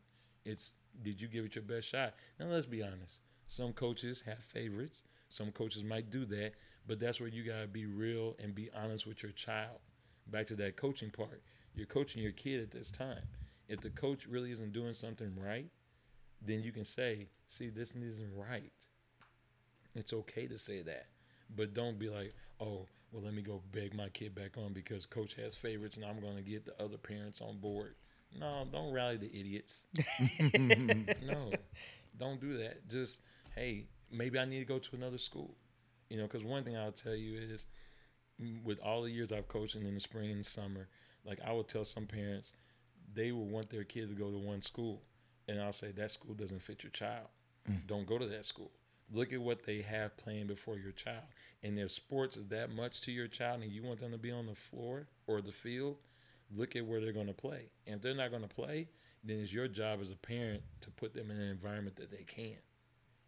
It's 0.45 0.73
did 1.03 1.21
you 1.21 1.27
give 1.27 1.45
it 1.45 1.55
your 1.55 1.63
best 1.63 1.87
shot? 1.87 2.15
Now 2.39 2.47
let's 2.47 2.65
be 2.65 2.81
honest. 2.81 3.21
Some 3.47 3.73
coaches 3.73 4.21
have 4.25 4.39
favorites. 4.39 5.03
Some 5.29 5.51
coaches 5.51 5.83
might 5.83 6.09
do 6.09 6.25
that, 6.25 6.53
but 6.87 6.99
that's 6.99 7.19
where 7.19 7.29
you 7.29 7.43
gotta 7.43 7.67
be 7.67 7.85
real 7.85 8.35
and 8.39 8.55
be 8.55 8.69
honest 8.75 9.05
with 9.05 9.21
your 9.21 9.31
child. 9.31 9.79
Back 10.27 10.47
to 10.47 10.55
that 10.55 10.77
coaching 10.77 11.11
part. 11.11 11.41
You're 11.75 11.85
coaching 11.85 12.21
your 12.23 12.31
kid 12.31 12.61
at 12.61 12.71
this 12.71 12.91
time. 12.91 13.23
If 13.67 13.81
the 13.81 13.89
coach 13.89 14.25
really 14.25 14.51
isn't 14.51 14.73
doing 14.73 14.93
something 14.93 15.35
right, 15.35 15.69
then 16.41 16.61
you 16.61 16.71
can 16.71 16.85
say, 16.85 17.27
"See, 17.47 17.69
this 17.69 17.95
isn't 17.95 18.35
right." 18.35 18.86
It's 19.97 20.13
okay 20.13 20.47
to 20.47 20.57
say 20.57 20.81
that, 20.83 21.07
but 21.55 21.73
don't 21.73 21.97
be 21.97 22.09
like, 22.09 22.33
"Oh, 22.59 22.85
well, 23.11 23.23
let 23.23 23.33
me 23.33 23.41
go 23.41 23.61
beg 23.71 23.95
my 23.95 24.09
kid 24.09 24.35
back 24.35 24.57
on 24.57 24.73
because 24.73 25.05
coach 25.05 25.33
has 25.35 25.55
favorites 25.55 25.97
and 25.97 26.05
I'm 26.05 26.19
going 26.19 26.35
to 26.35 26.41
get 26.43 26.65
the 26.65 26.79
other 26.81 26.97
parents 26.97 27.41
on 27.41 27.57
board." 27.57 27.95
No, 28.39 28.67
don't 28.71 28.93
rally 28.93 29.17
the 29.17 29.27
idiots. 29.27 29.85
no, 31.23 31.51
don't 32.17 32.39
do 32.39 32.57
that. 32.57 32.87
Just 32.89 33.21
hey, 33.55 33.87
maybe 34.11 34.37
I 34.37 34.45
need 34.45 34.59
to 34.59 34.65
go 34.65 34.79
to 34.79 34.95
another 34.95 35.17
school. 35.17 35.55
You 36.09 36.17
know, 36.17 36.23
because 36.23 36.43
one 36.43 36.63
thing 36.63 36.77
I'll 36.77 36.91
tell 36.91 37.15
you 37.15 37.39
is, 37.39 37.65
mm, 38.41 38.63
with 38.63 38.79
all 38.79 39.01
the 39.01 39.11
years 39.11 39.31
I've 39.31 39.47
coached 39.47 39.75
in 39.75 39.93
the 39.93 39.99
spring 39.99 40.31
and 40.31 40.45
summer, 40.45 40.87
like 41.25 41.39
I 41.45 41.51
would 41.51 41.67
tell 41.67 41.85
some 41.85 42.05
parents, 42.05 42.53
they 43.13 43.31
will 43.31 43.47
want 43.47 43.69
their 43.69 43.83
kids 43.83 44.09
to 44.09 44.15
go 44.15 44.31
to 44.31 44.37
one 44.37 44.61
school, 44.61 45.01
and 45.47 45.59
I'll 45.59 45.73
say 45.73 45.91
that 45.91 46.11
school 46.11 46.33
doesn't 46.33 46.61
fit 46.61 46.83
your 46.83 46.91
child. 46.91 47.27
Mm. 47.69 47.87
Don't 47.87 48.05
go 48.05 48.17
to 48.17 48.27
that 48.27 48.45
school. 48.45 48.71
Look 49.11 49.31
at 49.31 49.41
what 49.41 49.65
they 49.65 49.81
have 49.81 50.17
playing 50.17 50.47
before 50.47 50.77
your 50.77 50.91
child. 50.91 51.23
And 51.63 51.79
if 51.79 51.91
sports 51.91 52.37
is 52.37 52.47
that 52.47 52.71
much 52.71 53.01
to 53.01 53.11
your 53.11 53.27
child 53.27 53.61
and 53.61 53.71
you 53.71 53.83
want 53.83 53.99
them 53.99 54.11
to 54.11 54.17
be 54.17 54.31
on 54.31 54.45
the 54.45 54.55
floor 54.55 55.07
or 55.27 55.41
the 55.41 55.51
field, 55.51 55.97
look 56.55 56.75
at 56.75 56.85
where 56.85 56.99
they're 56.99 57.13
going 57.13 57.27
to 57.27 57.33
play. 57.33 57.71
And 57.85 57.95
if 57.95 58.01
they're 58.01 58.15
not 58.15 58.31
going 58.31 58.43
to 58.43 58.53
play, 58.53 58.89
then 59.23 59.39
it's 59.39 59.53
your 59.53 59.67
job 59.67 59.99
as 60.01 60.11
a 60.11 60.15
parent 60.15 60.61
to 60.81 60.91
put 60.91 61.13
them 61.13 61.31
in 61.31 61.37
an 61.37 61.49
environment 61.49 61.95
that 61.95 62.11
they 62.11 62.23
can. 62.23 62.57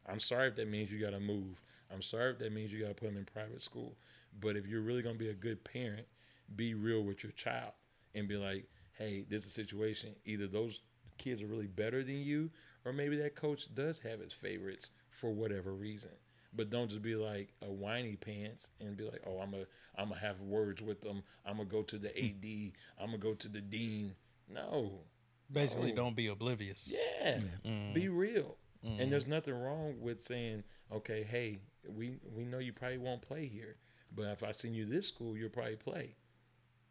I'm 0.07 0.19
sorry 0.19 0.47
if 0.47 0.55
that 0.55 0.69
means 0.69 0.91
you 0.91 0.99
got 0.99 1.11
to 1.11 1.19
move. 1.19 1.61
I'm 1.91 2.01
sorry 2.01 2.31
if 2.31 2.39
that 2.39 2.53
means 2.53 2.73
you 2.73 2.81
got 2.81 2.89
to 2.89 2.93
put 2.93 3.07
them 3.07 3.17
in 3.17 3.25
private 3.25 3.61
school. 3.61 3.95
But 4.39 4.55
if 4.55 4.67
you're 4.67 4.81
really 4.81 5.01
going 5.01 5.15
to 5.15 5.23
be 5.23 5.29
a 5.29 5.33
good 5.33 5.63
parent, 5.63 6.07
be 6.55 6.73
real 6.73 7.03
with 7.03 7.23
your 7.23 7.31
child 7.33 7.71
and 8.15 8.27
be 8.27 8.37
like, 8.37 8.65
hey, 8.97 9.25
this 9.29 9.43
is 9.43 9.49
a 9.49 9.53
situation. 9.53 10.09
Either 10.25 10.47
those 10.47 10.81
kids 11.17 11.41
are 11.41 11.47
really 11.47 11.67
better 11.67 12.03
than 12.03 12.21
you, 12.21 12.49
or 12.85 12.93
maybe 12.93 13.17
that 13.17 13.35
coach 13.35 13.73
does 13.75 13.99
have 13.99 14.19
his 14.19 14.33
favorites 14.33 14.89
for 15.19 15.31
whatever 15.31 15.73
reason. 15.73 16.11
But 16.55 16.71
don't 16.71 16.89
just 16.89 17.03
be 17.03 17.15
like 17.15 17.53
a 17.61 17.71
whiny 17.71 18.15
pants 18.15 18.71
and 18.79 18.97
be 18.97 19.03
like, 19.03 19.21
oh, 19.27 19.39
I'm 19.39 19.53
a, 19.53 19.65
I'm 19.95 20.09
gonna 20.09 20.19
have 20.19 20.41
words 20.41 20.81
with 20.81 21.01
them. 21.01 21.21
I'm 21.45 21.57
gonna 21.57 21.69
go 21.69 21.83
to 21.83 21.97
the 21.97 22.09
AD. 22.17 22.73
I'm 22.99 23.07
gonna 23.07 23.17
go 23.19 23.33
to 23.35 23.47
the 23.47 23.61
dean. 23.61 24.15
No, 24.51 25.01
Basically, 25.51 25.89
No. 25.89 25.95
don't 25.95 26.15
be 26.15 26.27
oblivious. 26.27 26.91
yeah, 26.91 27.39
mm-hmm. 27.65 27.93
be 27.93 28.07
real. 28.07 28.57
And 28.81 28.93
mm-hmm. 28.99 29.09
there's 29.09 29.27
nothing 29.27 29.59
wrong 29.59 29.99
with 29.99 30.21
saying, 30.21 30.63
okay, 30.91 31.23
hey, 31.23 31.59
we 31.87 32.17
we 32.35 32.45
know 32.45 32.59
you 32.59 32.71
probably 32.73 32.97
won't 32.97 33.21
play 33.21 33.47
here, 33.47 33.75
but 34.15 34.23
if 34.27 34.43
I 34.43 34.51
send 34.51 34.75
you 34.75 34.85
this 34.85 35.07
school, 35.07 35.35
you'll 35.37 35.49
probably 35.49 35.75
play. 35.75 36.15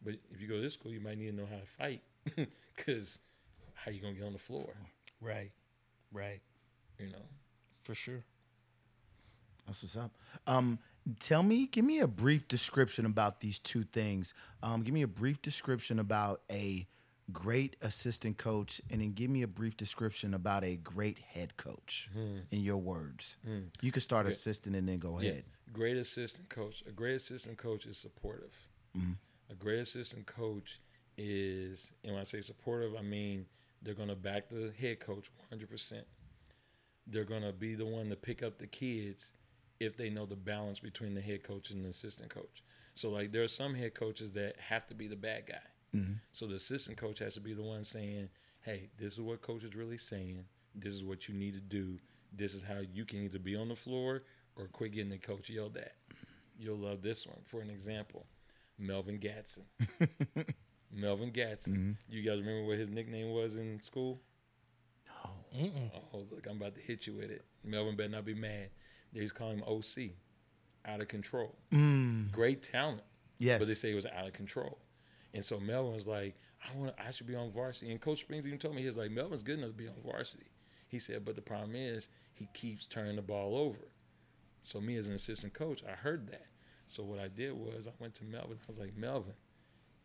But 0.04 0.14
if 0.30 0.40
you 0.40 0.46
go 0.48 0.54
to 0.56 0.60
this 0.60 0.74
school, 0.74 0.92
you 0.92 1.00
might 1.00 1.18
need 1.18 1.30
to 1.30 1.36
know 1.36 1.46
how 1.46 1.56
to 1.56 1.66
fight, 1.66 2.02
because 2.76 3.18
how 3.74 3.90
you 3.90 4.00
gonna 4.00 4.14
get 4.14 4.24
on 4.24 4.32
the 4.32 4.38
floor, 4.38 4.74
Right. 5.20 5.50
Right. 6.12 6.40
you 6.98 7.06
know? 7.06 7.26
For 7.88 7.94
sure. 7.94 8.22
That's 9.66 9.82
what's 9.82 9.96
up. 9.96 10.10
Um, 10.46 10.78
tell 11.20 11.42
me, 11.42 11.68
give 11.68 11.86
me 11.86 12.00
a 12.00 12.06
brief 12.06 12.46
description 12.46 13.06
about 13.06 13.40
these 13.40 13.58
two 13.58 13.82
things. 13.82 14.34
Um, 14.62 14.82
give 14.82 14.92
me 14.92 15.00
a 15.00 15.08
brief 15.08 15.40
description 15.40 15.98
about 15.98 16.42
a 16.52 16.86
great 17.32 17.76
assistant 17.80 18.36
coach, 18.36 18.82
and 18.90 19.00
then 19.00 19.12
give 19.12 19.30
me 19.30 19.40
a 19.40 19.46
brief 19.48 19.74
description 19.74 20.34
about 20.34 20.64
a 20.64 20.76
great 20.76 21.18
head 21.18 21.56
coach. 21.56 22.10
In 22.50 22.60
your 22.60 22.76
words, 22.76 23.38
you 23.80 23.90
can 23.90 24.02
start 24.02 24.26
assistant 24.26 24.76
and 24.76 24.86
then 24.86 24.98
go 24.98 25.18
Yeah, 25.18 25.30
ahead. 25.30 25.44
great 25.72 25.96
assistant 25.96 26.50
coach. 26.50 26.84
A 26.86 26.92
great 26.92 27.14
assistant 27.14 27.56
coach 27.56 27.86
is 27.86 27.96
supportive. 27.96 28.52
A 29.50 29.54
great 29.54 29.78
assistant 29.78 30.26
coach 30.26 30.78
is, 31.16 31.90
and 32.04 32.12
when 32.12 32.20
I 32.20 32.24
say 32.24 32.42
supportive, 32.42 32.94
I 32.98 33.02
mean 33.02 33.46
they're 33.80 33.94
going 33.94 34.08
to 34.10 34.14
back 34.16 34.50
the 34.50 34.72
head 34.78 35.00
coach 35.00 35.30
100%. 35.50 36.02
They're 37.10 37.24
going 37.24 37.42
to 37.42 37.52
be 37.52 37.74
the 37.74 37.86
one 37.86 38.10
to 38.10 38.16
pick 38.16 38.42
up 38.42 38.58
the 38.58 38.66
kids 38.66 39.32
if 39.80 39.96
they 39.96 40.10
know 40.10 40.26
the 40.26 40.36
balance 40.36 40.80
between 40.80 41.14
the 41.14 41.20
head 41.20 41.42
coach 41.42 41.70
and 41.70 41.84
the 41.84 41.88
assistant 41.88 42.30
coach. 42.30 42.62
So, 42.94 43.08
like, 43.08 43.32
there 43.32 43.42
are 43.42 43.48
some 43.48 43.74
head 43.74 43.94
coaches 43.94 44.32
that 44.32 44.56
have 44.58 44.86
to 44.88 44.94
be 44.94 45.06
the 45.06 45.16
bad 45.16 45.46
guy. 45.46 45.96
Mm-hmm. 45.96 46.14
So, 46.32 46.46
the 46.46 46.56
assistant 46.56 46.98
coach 46.98 47.20
has 47.20 47.34
to 47.34 47.40
be 47.40 47.54
the 47.54 47.62
one 47.62 47.84
saying, 47.84 48.28
hey, 48.62 48.90
this 48.98 49.14
is 49.14 49.20
what 49.20 49.40
coach 49.40 49.62
is 49.62 49.74
really 49.74 49.98
saying. 49.98 50.44
This 50.74 50.92
is 50.92 51.04
what 51.04 51.28
you 51.28 51.34
need 51.34 51.54
to 51.54 51.60
do. 51.60 51.98
This 52.32 52.54
is 52.54 52.62
how 52.62 52.80
you 52.92 53.04
can 53.04 53.22
either 53.22 53.38
be 53.38 53.56
on 53.56 53.68
the 53.68 53.76
floor 53.76 54.24
or 54.56 54.66
quit 54.66 54.92
getting 54.92 55.10
the 55.10 55.18
coach 55.18 55.48
yelled 55.48 55.76
at. 55.76 55.94
You'll 56.58 56.76
love 56.76 57.02
this 57.02 57.26
one. 57.26 57.38
For 57.44 57.60
an 57.60 57.70
example, 57.70 58.26
Melvin 58.78 59.18
Gatson. 59.18 59.64
Melvin 60.92 61.30
Gatson. 61.30 61.68
Mm-hmm. 61.68 61.92
You 62.08 62.22
guys 62.22 62.40
remember 62.40 62.66
what 62.66 62.78
his 62.78 62.90
nickname 62.90 63.30
was 63.30 63.56
in 63.56 63.80
school? 63.80 64.18
Mm-mm. 65.56 65.90
Oh, 66.14 66.24
look, 66.30 66.46
I'm 66.48 66.56
about 66.56 66.74
to 66.74 66.80
hit 66.80 67.06
you 67.06 67.14
with 67.14 67.30
it. 67.30 67.44
Melvin 67.64 67.96
better 67.96 68.08
not 68.08 68.24
be 68.24 68.34
mad. 68.34 68.70
They 69.12 69.20
just 69.20 69.34
call 69.34 69.50
him 69.50 69.62
OC, 69.66 70.10
out 70.84 71.00
of 71.00 71.08
control. 71.08 71.54
Mm. 71.72 72.30
Great 72.30 72.62
talent, 72.62 73.02
Yes. 73.38 73.58
but 73.58 73.68
they 73.68 73.74
say 73.74 73.88
he 73.88 73.94
was 73.94 74.06
out 74.06 74.26
of 74.26 74.32
control. 74.32 74.78
And 75.34 75.44
so 75.44 75.58
Melvin 75.60 75.94
was 75.94 76.06
like, 76.06 76.36
I 76.62 76.76
want, 76.76 76.94
I 76.98 77.10
should 77.10 77.26
be 77.26 77.34
on 77.36 77.50
varsity. 77.52 77.90
And 77.92 78.00
Coach 78.00 78.20
Springs 78.20 78.46
even 78.46 78.58
told 78.58 78.74
me 78.74 78.80
he 78.82 78.86
was 78.86 78.96
like, 78.96 79.10
Melvin's 79.10 79.42
good 79.42 79.58
enough 79.58 79.70
to 79.70 79.76
be 79.76 79.88
on 79.88 79.94
varsity. 80.04 80.46
He 80.88 80.98
said, 80.98 81.24
but 81.24 81.36
the 81.36 81.42
problem 81.42 81.74
is 81.76 82.08
he 82.34 82.48
keeps 82.54 82.86
turning 82.86 83.16
the 83.16 83.22
ball 83.22 83.56
over. 83.56 83.88
So 84.64 84.80
me 84.80 84.96
as 84.96 85.06
an 85.06 85.14
assistant 85.14 85.52
coach, 85.54 85.82
I 85.86 85.92
heard 85.92 86.26
that. 86.28 86.46
So 86.86 87.02
what 87.02 87.18
I 87.20 87.28
did 87.28 87.52
was 87.52 87.86
I 87.86 87.92
went 87.98 88.14
to 88.14 88.24
Melvin. 88.24 88.58
I 88.66 88.70
was 88.70 88.78
like, 88.78 88.96
Melvin, 88.96 89.34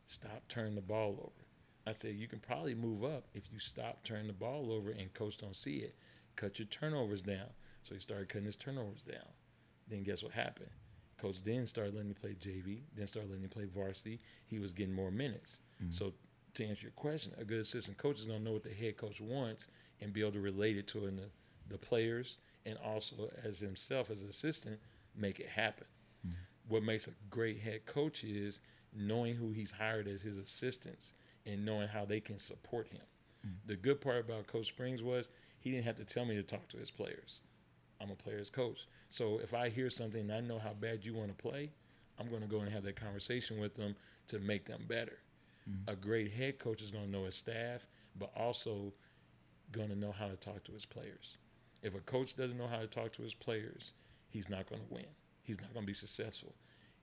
stop 0.06 0.43
turning 0.49 0.75
the 0.75 0.82
ball 0.82 1.12
over. 1.19 1.45
I 1.86 1.91
said, 1.91 2.15
you 2.15 2.28
can 2.28 2.39
probably 2.39 2.76
move 2.76 3.04
up 3.04 3.26
if 3.34 3.52
you 3.52 3.60
stop 3.60 4.04
turning 4.04 4.28
the 4.28 4.34
ball 4.34 4.72
over 4.72 4.91
and 4.91 5.13
coach 5.13 5.38
don't 5.38 5.56
see 5.56 5.78
it. 5.78 5.96
Cut 6.36 6.60
your 6.60 6.67
turnovers 6.67 7.22
down. 7.22 7.50
So 7.84 7.93
he 7.93 8.00
started 8.00 8.30
cutting 8.30 8.46
his 8.46 8.56
turnovers 8.56 9.04
down. 9.04 9.28
Then 9.89 10.04
guess 10.04 10.24
what 10.24 10.32
happened? 10.32 10.69
Coach 11.17 11.43
then 11.43 11.67
started 11.67 11.93
letting 11.93 12.10
me 12.10 12.15
play 12.19 12.36
JV, 12.39 12.80
then 12.96 13.08
started 13.08 13.30
letting 13.30 13.43
me 13.43 13.50
play 13.50 13.65
varsity. 13.65 14.19
He 14.46 14.60
was 14.60 14.74
getting 14.74 14.93
more 14.93 15.12
minutes. 15.12 15.60
Mm-hmm. 15.82 15.91
So 15.91 16.13
to 16.56 16.65
answer 16.65 16.84
your 16.84 16.91
question, 16.91 17.34
a 17.38 17.43
good 17.43 17.60
assistant 17.60 17.98
coach 17.98 18.19
is 18.19 18.26
going 18.26 18.39
to 18.39 18.46
know 18.46 18.54
what 18.54 18.63
the 18.63 18.74
head 18.74 18.98
coach 18.98 19.19
wants 19.19 19.67
and 20.02 20.13
be 20.13 20.22
able 20.22 20.32
to 20.34 20.41
relate 20.41 20.78
it 20.78 20.88
to 20.88 21.06
in 21.06 21.17
the, 21.17 21.30
the 21.69 21.78
players 21.78 22.38
and 22.65 22.78
also 22.84 23.30
as 23.43 23.60
himself 23.60 24.10
as 24.10 24.24
assistant 24.24 24.80
make 25.15 25.39
it 25.39 25.50
happen. 25.50 25.88
Mm-hmm. 26.26 26.36
What 26.69 26.84
makes 26.84 27.08
a 27.08 27.12
great 27.30 27.60
head 27.60 27.86
coach 27.86 28.24
is 28.24 28.62
knowing 28.96 29.36
who 29.36 29.52
he's 29.52 29.72
hired 29.72 30.08
as 30.08 30.22
his 30.22 30.38
assistants 30.38 31.13
and 31.45 31.65
knowing 31.65 31.88
how 31.88 32.06
they 32.06 32.19
can 32.19 32.38
support 32.38 32.88
him. 32.88 33.01
Mm. 33.45 33.51
The 33.65 33.75
good 33.75 34.01
part 34.01 34.19
about 34.25 34.47
Coach 34.47 34.67
Springs 34.67 35.01
was 35.01 35.29
he 35.60 35.71
didn't 35.71 35.86
have 35.86 35.97
to 35.97 36.06
tell 36.06 36.25
me 36.25 36.36
to 36.36 36.43
talk 36.43 36.67
to 36.69 36.77
his 36.77 36.91
players. 36.91 37.41
I'm 38.01 38.12
a 38.12 38.15
player's 38.15 38.49
coach. 38.49 38.88
So 39.10 39.39
if 39.41 39.53
I 39.53 39.69
hear 39.69 39.89
something 39.89 40.21
and 40.21 40.34
I 40.34 40.41
know 40.41 40.60
how 40.60 40.73
bad 40.73 41.06
you 41.06 41.13
want 41.13 41.29
to 41.29 41.41
play, 41.41 41.71
I'm 42.19 42.29
going 42.29 42.41
to 42.41 42.47
go 42.47 42.60
and 42.60 42.69
have 42.71 42.84
that 42.84 42.95
conversation 42.95 43.60
with 43.60 43.75
them 43.75 43.95
to 44.27 44.39
make 44.39 44.65
them 44.65 44.86
better. 44.88 45.19
Mm. 45.69 45.93
A 45.93 45.95
great 45.95 46.32
head 46.32 46.60
coach 46.60 46.82
is 46.82 46.91
going 46.91 47.06
to 47.06 47.12
know 47.12 47.25
his 47.25 47.36
staff, 47.36 47.86
but 48.17 48.32
also 48.36 48.93
going 49.71 49.89
to 49.89 49.95
know 49.95 50.12
how 50.12 50.27
to 50.27 50.36
talk 50.36 50.63
to 50.65 50.71
his 50.71 50.86
players. 50.86 51.38
If 51.82 51.95
a 51.95 51.99
coach 51.99 52.36
doesn't 52.36 52.58
know 52.58 52.67
how 52.67 52.79
to 52.79 52.88
talk 52.88 53.12
to 53.13 53.21
his 53.21 53.34
players, 53.34 53.93
he's 54.29 54.49
not 54.49 54.69
going 54.69 54.82
to 54.82 54.93
win. 54.93 55.06
He's 55.43 55.60
not 55.60 55.73
going 55.73 55.86
to 55.86 55.88
be 55.88 55.93
successful. 55.93 56.53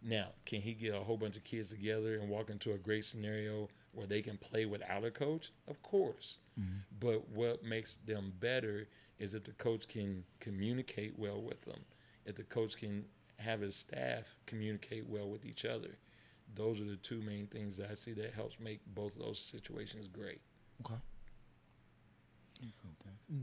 Now, 0.03 0.29
can 0.47 0.63
he 0.63 0.73
get 0.73 0.95
a 0.95 1.01
whole 1.01 1.19
bunch 1.19 1.37
of 1.37 1.45
kids 1.45 1.71
together 1.71 2.15
and 2.15 2.31
walk 2.31 2.49
into 2.49 2.73
a 2.73 2.79
great 2.79 3.05
scenario 3.05 3.69
where 3.93 4.07
they 4.07 4.23
can 4.23 4.37
play 4.37 4.67
without 4.67 5.05
a 5.05 5.11
coach? 5.11 5.53
Of 5.69 5.83
course. 5.83 6.39
Mm-hmm. 6.59 6.79
But 7.01 7.29
what 7.29 7.65
makes 7.65 7.97
them 8.07 8.33
better 8.41 8.89
is 9.19 9.35
if 9.35 9.45
the 9.45 9.53
coach 9.53 9.89
can 9.89 10.25
communicate 10.39 11.19
well 11.19 11.41
with 11.41 11.65
them, 11.65 11.81
if 12.25 12.37
the 12.37 12.45
coach 12.45 12.77
can 12.77 13.05
have 13.41 13.61
his 13.61 13.75
staff 13.75 14.37
communicate 14.47 15.09
well 15.09 15.29
with 15.29 15.45
each 15.45 15.65
other. 15.65 15.99
Those 16.55 16.81
are 16.81 16.85
the 16.85 16.97
two 16.97 17.21
main 17.23 17.47
things 17.47 17.77
that 17.77 17.91
I 17.91 17.95
see 17.95 18.13
that 18.13 18.35
helps 18.35 18.59
make 18.61 18.81
both 18.95 19.17
of 19.17 19.23
those 19.23 19.39
situations 19.41 20.09
great. 20.09 20.41
Okay. 20.85 20.95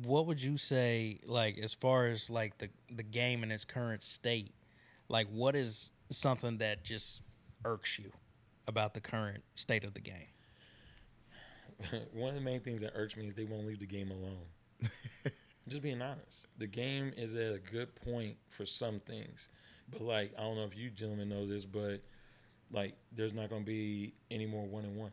What 0.04 0.28
would 0.28 0.42
you 0.42 0.58
say, 0.58 1.22
like, 1.26 1.58
as 1.58 1.74
far 1.74 2.08
as 2.08 2.30
like 2.30 2.58
the 2.58 2.70
the 2.94 3.04
game 3.04 3.44
in 3.44 3.52
its 3.52 3.64
current 3.66 4.04
state? 4.04 4.54
Like, 5.08 5.28
what 5.28 5.56
is 5.56 5.94
something 6.12 6.58
that 6.58 6.84
just 6.84 7.22
irks 7.64 7.98
you 7.98 8.12
about 8.68 8.94
the 8.94 9.00
current 9.00 9.44
state 9.56 9.86
of 9.86 9.94
the 9.94 10.02
game? 10.02 10.28
One 12.14 12.30
of 12.30 12.36
the 12.36 12.42
main 12.42 12.62
things 12.62 12.82
that 12.82 12.94
irks 12.96 13.16
me 13.16 13.28
is 13.28 13.34
they 13.34 13.44
won't 13.44 13.66
leave 13.66 13.80
the 13.80 13.86
game 13.86 14.12
alone. 14.12 14.92
Just 15.68 15.82
being 15.82 16.02
honest, 16.02 16.48
the 16.58 16.68
game 16.68 17.14
is 17.18 17.36
at 17.36 17.54
a 17.54 17.60
good 17.60 17.94
point 17.96 18.38
for 18.48 18.66
some 18.66 19.00
things, 19.02 19.50
but 19.90 20.02
like 20.02 20.34
I 20.38 20.42
don't 20.42 20.56
know 20.56 20.64
if 20.64 20.78
you 20.78 20.90
gentlemen 20.90 21.30
know 21.30 21.46
this, 21.46 21.66
but 21.66 22.02
like 22.72 22.96
there's 23.12 23.34
not 23.34 23.50
going 23.50 23.64
to 23.64 23.66
be 23.66 24.14
any 24.32 24.46
more 24.46 24.66
one 24.66 24.86
and 24.86 24.96
one. 24.96 25.12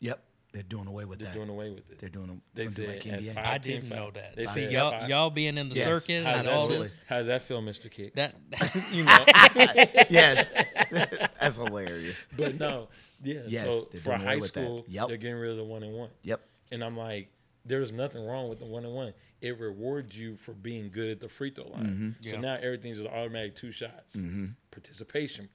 Yep. 0.00 0.22
They're 0.52 0.62
doing 0.64 0.88
away 0.88 1.04
with 1.04 1.18
that. 1.20 1.26
They're 1.26 1.34
doing 1.34 1.48
away 1.48 1.70
with 1.70 1.88
it. 1.90 1.98
They're 2.00 2.08
doing. 2.08 2.42
They 2.54 2.66
They're 2.66 2.86
doing 2.86 2.98
like 2.98 3.22
NBA. 3.22 3.34
five- 3.34 3.46
I 3.46 3.58
didn't 3.58 3.88
foul. 3.88 3.98
know 3.98 4.10
that. 4.12 4.34
They 4.36 4.44
See, 4.46 4.64
y'all, 4.66 4.90
five- 4.90 5.08
y'all 5.08 5.30
being 5.30 5.56
in 5.58 5.68
the 5.68 5.76
Yes. 5.76 5.84
circuit 5.84 6.24
How's 6.24 6.38
and 6.38 6.48
that, 6.48 6.56
all 6.56 6.68
feel? 6.68 6.82
this. 6.82 6.98
How's 7.08 7.26
that 7.26 7.42
feel, 7.42 7.62
Mr. 7.62 7.88
Kicks? 7.90 8.16
That 8.16 8.34
you 8.92 9.04
know, 9.04 9.24
yes. 10.10 10.48
That's 11.40 11.56
hilarious. 11.56 12.26
but 12.36 12.58
no, 12.58 12.88
yeah. 13.22 13.42
Yes, 13.46 13.62
so 13.62 13.88
for 14.02 14.16
high 14.16 14.36
with 14.36 14.52
that. 14.52 14.60
school, 14.64 14.84
Yep. 14.88 15.08
they're 15.08 15.16
getting 15.18 15.36
rid 15.36 15.50
of 15.52 15.56
the 15.56 15.64
one 15.64 15.82
and 15.84 15.94
one. 15.94 16.10
Yep. 16.22 16.40
And 16.72 16.82
I'm 16.82 16.96
like, 16.96 17.28
there's 17.64 17.92
nothing 17.92 18.24
wrong 18.26 18.48
with 18.48 18.58
the 18.58 18.64
one 18.66 18.84
and 18.84 18.94
one. 18.94 19.12
It 19.40 19.58
rewards 19.58 20.18
you 20.18 20.36
for 20.36 20.52
being 20.52 20.90
good 20.90 21.10
at 21.10 21.20
the 21.20 21.28
free 21.28 21.50
throw 21.50 21.66
line. 21.68 21.84
Mm-hmm. 21.86 22.28
So 22.28 22.34
Yeah. 22.36 22.40
now 22.40 22.54
everything's 22.60 22.98
an 22.98 23.06
automatic 23.06 23.54
two 23.54 23.70
shots. 23.70 24.16
Mm-hmm. 24.16 24.46
Participation. 24.70 25.48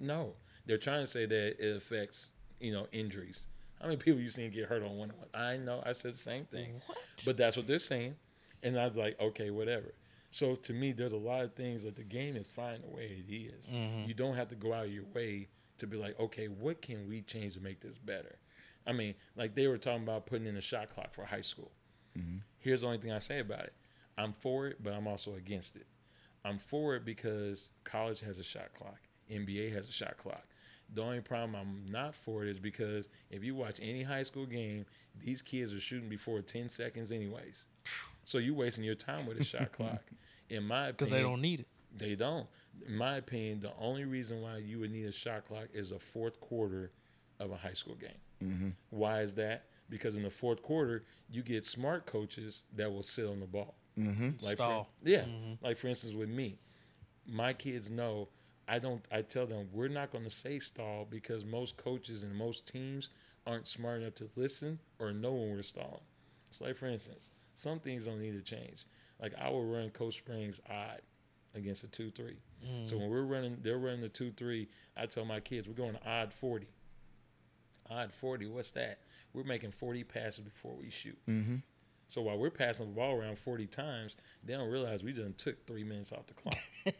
No. 0.00 0.34
They're 0.66 0.78
trying 0.78 1.02
to 1.02 1.06
say 1.06 1.26
that 1.26 1.64
it 1.64 1.76
affects, 1.76 2.32
you 2.60 2.72
know, 2.72 2.86
injuries. 2.92 3.46
How 3.80 3.86
many 3.86 3.96
people 3.96 4.20
you 4.20 4.28
seen 4.28 4.50
get 4.50 4.66
hurt 4.66 4.82
on 4.82 4.96
one? 4.96 5.12
I 5.34 5.56
know. 5.56 5.82
I 5.84 5.92
said 5.92 6.14
the 6.14 6.18
same 6.18 6.44
thing. 6.46 6.80
What? 6.86 6.98
But 7.24 7.36
that's 7.36 7.56
what 7.56 7.66
they're 7.66 7.78
saying. 7.78 8.14
And 8.62 8.78
I 8.78 8.84
was 8.84 8.96
like, 8.96 9.20
okay, 9.20 9.50
whatever. 9.50 9.94
So 10.30 10.54
to 10.56 10.72
me, 10.72 10.92
there's 10.92 11.12
a 11.12 11.18
lot 11.18 11.44
of 11.44 11.54
things 11.54 11.82
that 11.84 11.96
the 11.96 12.02
game 12.02 12.36
is 12.36 12.48
fine 12.48 12.80
the 12.80 12.88
way 12.88 13.22
it 13.26 13.32
is. 13.32 13.70
Mm-hmm. 13.70 14.08
You 14.08 14.14
don't 14.14 14.34
have 14.34 14.48
to 14.48 14.54
go 14.54 14.72
out 14.72 14.86
of 14.86 14.92
your 14.92 15.04
way 15.14 15.48
to 15.78 15.86
be 15.86 15.96
like, 15.96 16.18
okay, 16.18 16.46
what 16.46 16.82
can 16.82 17.08
we 17.08 17.22
change 17.22 17.54
to 17.54 17.60
make 17.60 17.80
this 17.80 17.98
better? 17.98 18.38
I 18.86 18.92
mean, 18.92 19.14
like 19.36 19.54
they 19.54 19.66
were 19.66 19.78
talking 19.78 20.02
about 20.02 20.26
putting 20.26 20.46
in 20.46 20.56
a 20.56 20.60
shot 20.60 20.90
clock 20.90 21.14
for 21.14 21.24
high 21.24 21.40
school. 21.42 21.70
Mm-hmm. 22.18 22.38
Here's 22.58 22.80
the 22.80 22.86
only 22.86 22.98
thing 22.98 23.12
I 23.12 23.18
say 23.18 23.40
about 23.40 23.64
it. 23.64 23.74
I'm 24.18 24.32
for 24.32 24.66
it, 24.66 24.82
but 24.82 24.92
I'm 24.94 25.06
also 25.06 25.34
against 25.34 25.76
it. 25.76 25.86
I'm 26.44 26.58
for 26.58 26.94
it 26.96 27.04
because 27.04 27.72
college 27.84 28.20
has 28.20 28.38
a 28.38 28.42
shot 28.42 28.72
clock, 28.74 29.00
NBA 29.30 29.74
has 29.74 29.88
a 29.88 29.92
shot 29.92 30.16
clock. 30.16 30.44
The 30.94 31.02
only 31.02 31.20
problem 31.20 31.54
I'm 31.54 31.90
not 31.90 32.14
for 32.14 32.44
it 32.44 32.48
is 32.48 32.58
because 32.58 33.08
if 33.30 33.42
you 33.44 33.54
watch 33.54 33.78
any 33.82 34.02
high 34.02 34.22
school 34.22 34.46
game, 34.46 34.86
these 35.22 35.42
kids 35.42 35.74
are 35.74 35.80
shooting 35.80 36.08
before 36.08 36.40
10 36.40 36.68
seconds, 36.68 37.12
anyways. 37.12 37.64
So 38.28 38.38
you're 38.38 38.56
wasting 38.56 38.82
your 38.82 38.96
time 38.96 39.24
with 39.24 39.38
a 39.38 39.44
shot 39.44 39.70
clock. 39.76 40.02
In 40.50 40.64
my 40.64 40.88
opinion, 40.88 40.92
because 40.94 41.10
they 41.10 41.22
don't 41.22 41.40
need 41.40 41.60
it. 41.60 41.68
they 41.96 42.16
don't. 42.16 42.48
In 42.84 42.96
my 42.96 43.18
opinion, 43.18 43.60
the 43.60 43.70
only 43.78 44.04
reason 44.04 44.42
why 44.42 44.56
you 44.56 44.80
would 44.80 44.90
need 44.90 45.04
a 45.04 45.12
shot 45.12 45.44
clock 45.44 45.68
is 45.72 45.92
a 45.92 45.98
fourth 46.00 46.40
quarter 46.40 46.90
of 47.38 47.52
a 47.52 47.56
high 47.56 47.72
school 47.72 47.94
game. 47.94 48.74
Why 48.90 49.20
is 49.20 49.36
that? 49.36 49.66
Because 49.88 50.16
in 50.16 50.24
the 50.24 50.30
fourth 50.30 50.60
quarter, 50.60 51.04
you 51.30 51.42
get 51.44 51.64
smart 51.64 52.04
coaches 52.04 52.64
that 52.74 52.90
will 52.90 53.04
sit 53.04 53.28
on 53.28 53.38
the 53.38 53.46
ball. 53.46 53.76
Mm-hmm. 53.96 54.30
Like 54.44 54.56
Stall. 54.56 54.88
For, 55.02 55.08
yeah, 55.08 55.24
like 55.62 55.76
for 55.76 55.86
instance 55.86 56.12
with 56.12 56.28
me, 56.28 56.58
my 57.28 57.52
kids 57.52 57.90
know 57.92 58.28
I 58.68 58.78
don't. 58.78 59.04
I 59.12 59.22
tell 59.22 59.46
them 59.46 59.68
we're 59.72 59.88
not 59.88 60.10
going 60.10 60.24
to 60.24 60.30
say 60.30 60.58
stall 60.58 61.06
because 61.08 61.44
most 61.44 61.76
coaches 61.76 62.22
and 62.24 62.34
most 62.34 62.66
teams 62.66 63.10
aren't 63.46 63.68
smart 63.68 64.02
enough 64.02 64.14
to 64.16 64.28
listen 64.34 64.78
or 64.98 65.12
know 65.12 65.32
when 65.32 65.52
we're 65.52 65.62
stalling. 65.62 66.00
So, 66.50 66.64
like 66.64 66.76
for 66.76 66.86
instance, 66.86 67.30
some 67.54 67.78
things 67.78 68.04
don't 68.04 68.20
need 68.20 68.32
to 68.32 68.42
change. 68.42 68.86
Like 69.20 69.34
I 69.40 69.48
will 69.50 69.64
run 69.64 69.90
Coach 69.90 70.18
Springs 70.18 70.60
odd 70.68 71.00
against 71.54 71.84
a 71.84 71.88
two 71.88 72.10
three. 72.10 72.38
So 72.82 72.96
when 72.96 73.10
we're 73.10 73.22
running, 73.22 73.58
they're 73.62 73.78
running 73.78 74.00
the 74.00 74.08
two 74.08 74.32
three. 74.32 74.68
I 74.96 75.06
tell 75.06 75.24
my 75.24 75.40
kids 75.40 75.68
we're 75.68 75.74
going 75.74 75.96
odd 76.04 76.32
forty. 76.32 76.68
Odd 77.88 78.12
forty. 78.12 78.46
What's 78.46 78.72
that? 78.72 78.98
We're 79.32 79.44
making 79.44 79.70
forty 79.70 80.02
passes 80.02 80.40
before 80.40 80.74
we 80.74 80.90
shoot. 80.90 81.18
Mm-hmm. 81.28 81.56
So 82.08 82.22
while 82.22 82.38
we're 82.38 82.50
passing 82.50 82.86
the 82.86 82.92
ball 82.92 83.14
around 83.16 83.38
forty 83.38 83.66
times, 83.66 84.16
they 84.44 84.54
don't 84.54 84.70
realize 84.70 85.02
we 85.02 85.12
just 85.12 85.38
took 85.38 85.66
three 85.66 85.84
minutes 85.84 86.12
off 86.12 86.26
the 86.26 86.34
clock. 86.34 86.56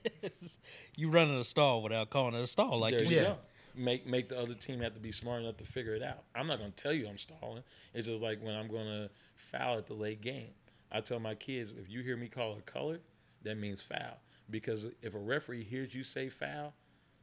you 0.97 1.11
running 1.11 1.39
a 1.39 1.45
stall 1.45 1.83
without 1.83 2.11
calling 2.11 2.35
it 2.35 2.41
a 2.41 2.47
stall, 2.47 2.79
like 2.79 2.95
there 2.95 3.05
you 3.05 3.09
you 3.09 3.15
said. 3.15 3.27
go. 3.27 3.39
Make 3.77 4.07
make 4.07 4.29
the 4.29 4.39
other 4.39 4.55
team 4.55 4.81
have 4.81 4.95
to 4.95 5.01
be 5.01 5.13
smart 5.13 5.43
enough 5.43 5.59
to 5.59 5.65
figure 5.65 5.95
it 5.95 6.03
out. 6.03 6.25
I'm 6.35 6.47
not 6.47 6.59
gonna 6.59 6.71
tell 6.71 6.93
you 6.93 7.07
I'm 7.09 7.19
stalling. 7.19 7.63
It's 7.95 8.07
just 8.07 8.23
like 8.23 8.43
when 8.43 8.55
I'm 8.55 8.69
gonna 8.69 9.11
foul 9.37 9.79
at 9.79 9.87
the 9.87 9.95
late 9.95 10.23
game. 10.23 10.51
I 10.91 11.01
tell 11.01 11.21
my 11.21 11.35
kids 11.35 11.73
if 11.79 11.91
you 11.91 12.03
hear 12.03 12.17
me 12.17 12.29
call 12.29 12.57
a 12.57 12.63
color, 12.63 12.99
that 13.43 13.59
means 13.59 13.81
foul. 13.81 14.19
Because 14.51 14.87
if 15.03 15.15
a 15.15 15.19
referee 15.19 15.65
hears 15.65 15.95
you 15.95 16.05
say 16.05 16.29
foul, 16.29 16.73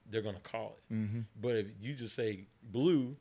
they're 0.09 0.21
gonna 0.21 0.39
call 0.39 0.77
it. 0.77 0.93
Mm-hmm. 0.93 1.21
But 1.41 1.55
if 1.55 1.67
you 1.81 1.93
just 1.95 2.15
say 2.15 2.47
blue, 2.71 3.15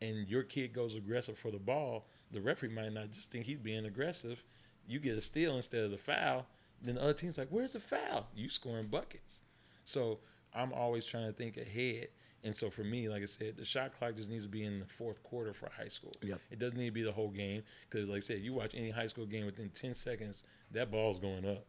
and 0.00 0.28
your 0.28 0.42
kid 0.42 0.72
goes 0.72 0.94
aggressive 0.94 1.38
for 1.38 1.50
the 1.50 1.58
ball, 1.58 2.06
the 2.32 2.40
referee 2.40 2.70
might 2.70 2.92
not 2.92 3.10
just 3.10 3.30
think 3.30 3.46
he's 3.46 3.58
being 3.58 3.86
aggressive. 3.86 4.42
You 4.86 5.00
get 5.00 5.16
a 5.16 5.20
steal 5.20 5.56
instead 5.56 5.84
of 5.84 5.90
the 5.90 5.98
foul. 5.98 6.46
Then 6.82 6.96
the 6.96 7.02
other 7.02 7.14
team's 7.14 7.38
like, 7.38 7.48
"Where's 7.50 7.72
the 7.72 7.80
foul? 7.80 8.28
You 8.34 8.48
scoring 8.48 8.86
buckets." 8.86 9.42
So 9.84 10.20
I'm 10.54 10.72
always 10.72 11.04
trying 11.04 11.26
to 11.26 11.32
think 11.32 11.56
ahead. 11.56 12.08
And 12.44 12.54
so 12.54 12.70
for 12.70 12.84
me, 12.84 13.08
like 13.08 13.22
I 13.22 13.26
said, 13.26 13.56
the 13.56 13.64
shot 13.64 13.92
clock 13.92 14.16
just 14.16 14.30
needs 14.30 14.44
to 14.44 14.48
be 14.48 14.64
in 14.64 14.78
the 14.78 14.86
fourth 14.86 15.22
quarter 15.22 15.52
for 15.52 15.68
high 15.70 15.88
school. 15.88 16.12
Yep. 16.22 16.40
It 16.50 16.58
doesn't 16.58 16.78
need 16.78 16.86
to 16.86 16.92
be 16.92 17.02
the 17.02 17.12
whole 17.12 17.30
game 17.30 17.62
because, 17.88 18.08
like 18.08 18.18
I 18.18 18.20
said, 18.20 18.40
you 18.40 18.52
watch 18.52 18.74
any 18.74 18.90
high 18.90 19.06
school 19.06 19.26
game 19.26 19.46
within 19.46 19.68
10 19.70 19.94
seconds, 19.94 20.44
that 20.70 20.90
ball's 20.90 21.18
going 21.18 21.44
up. 21.44 21.66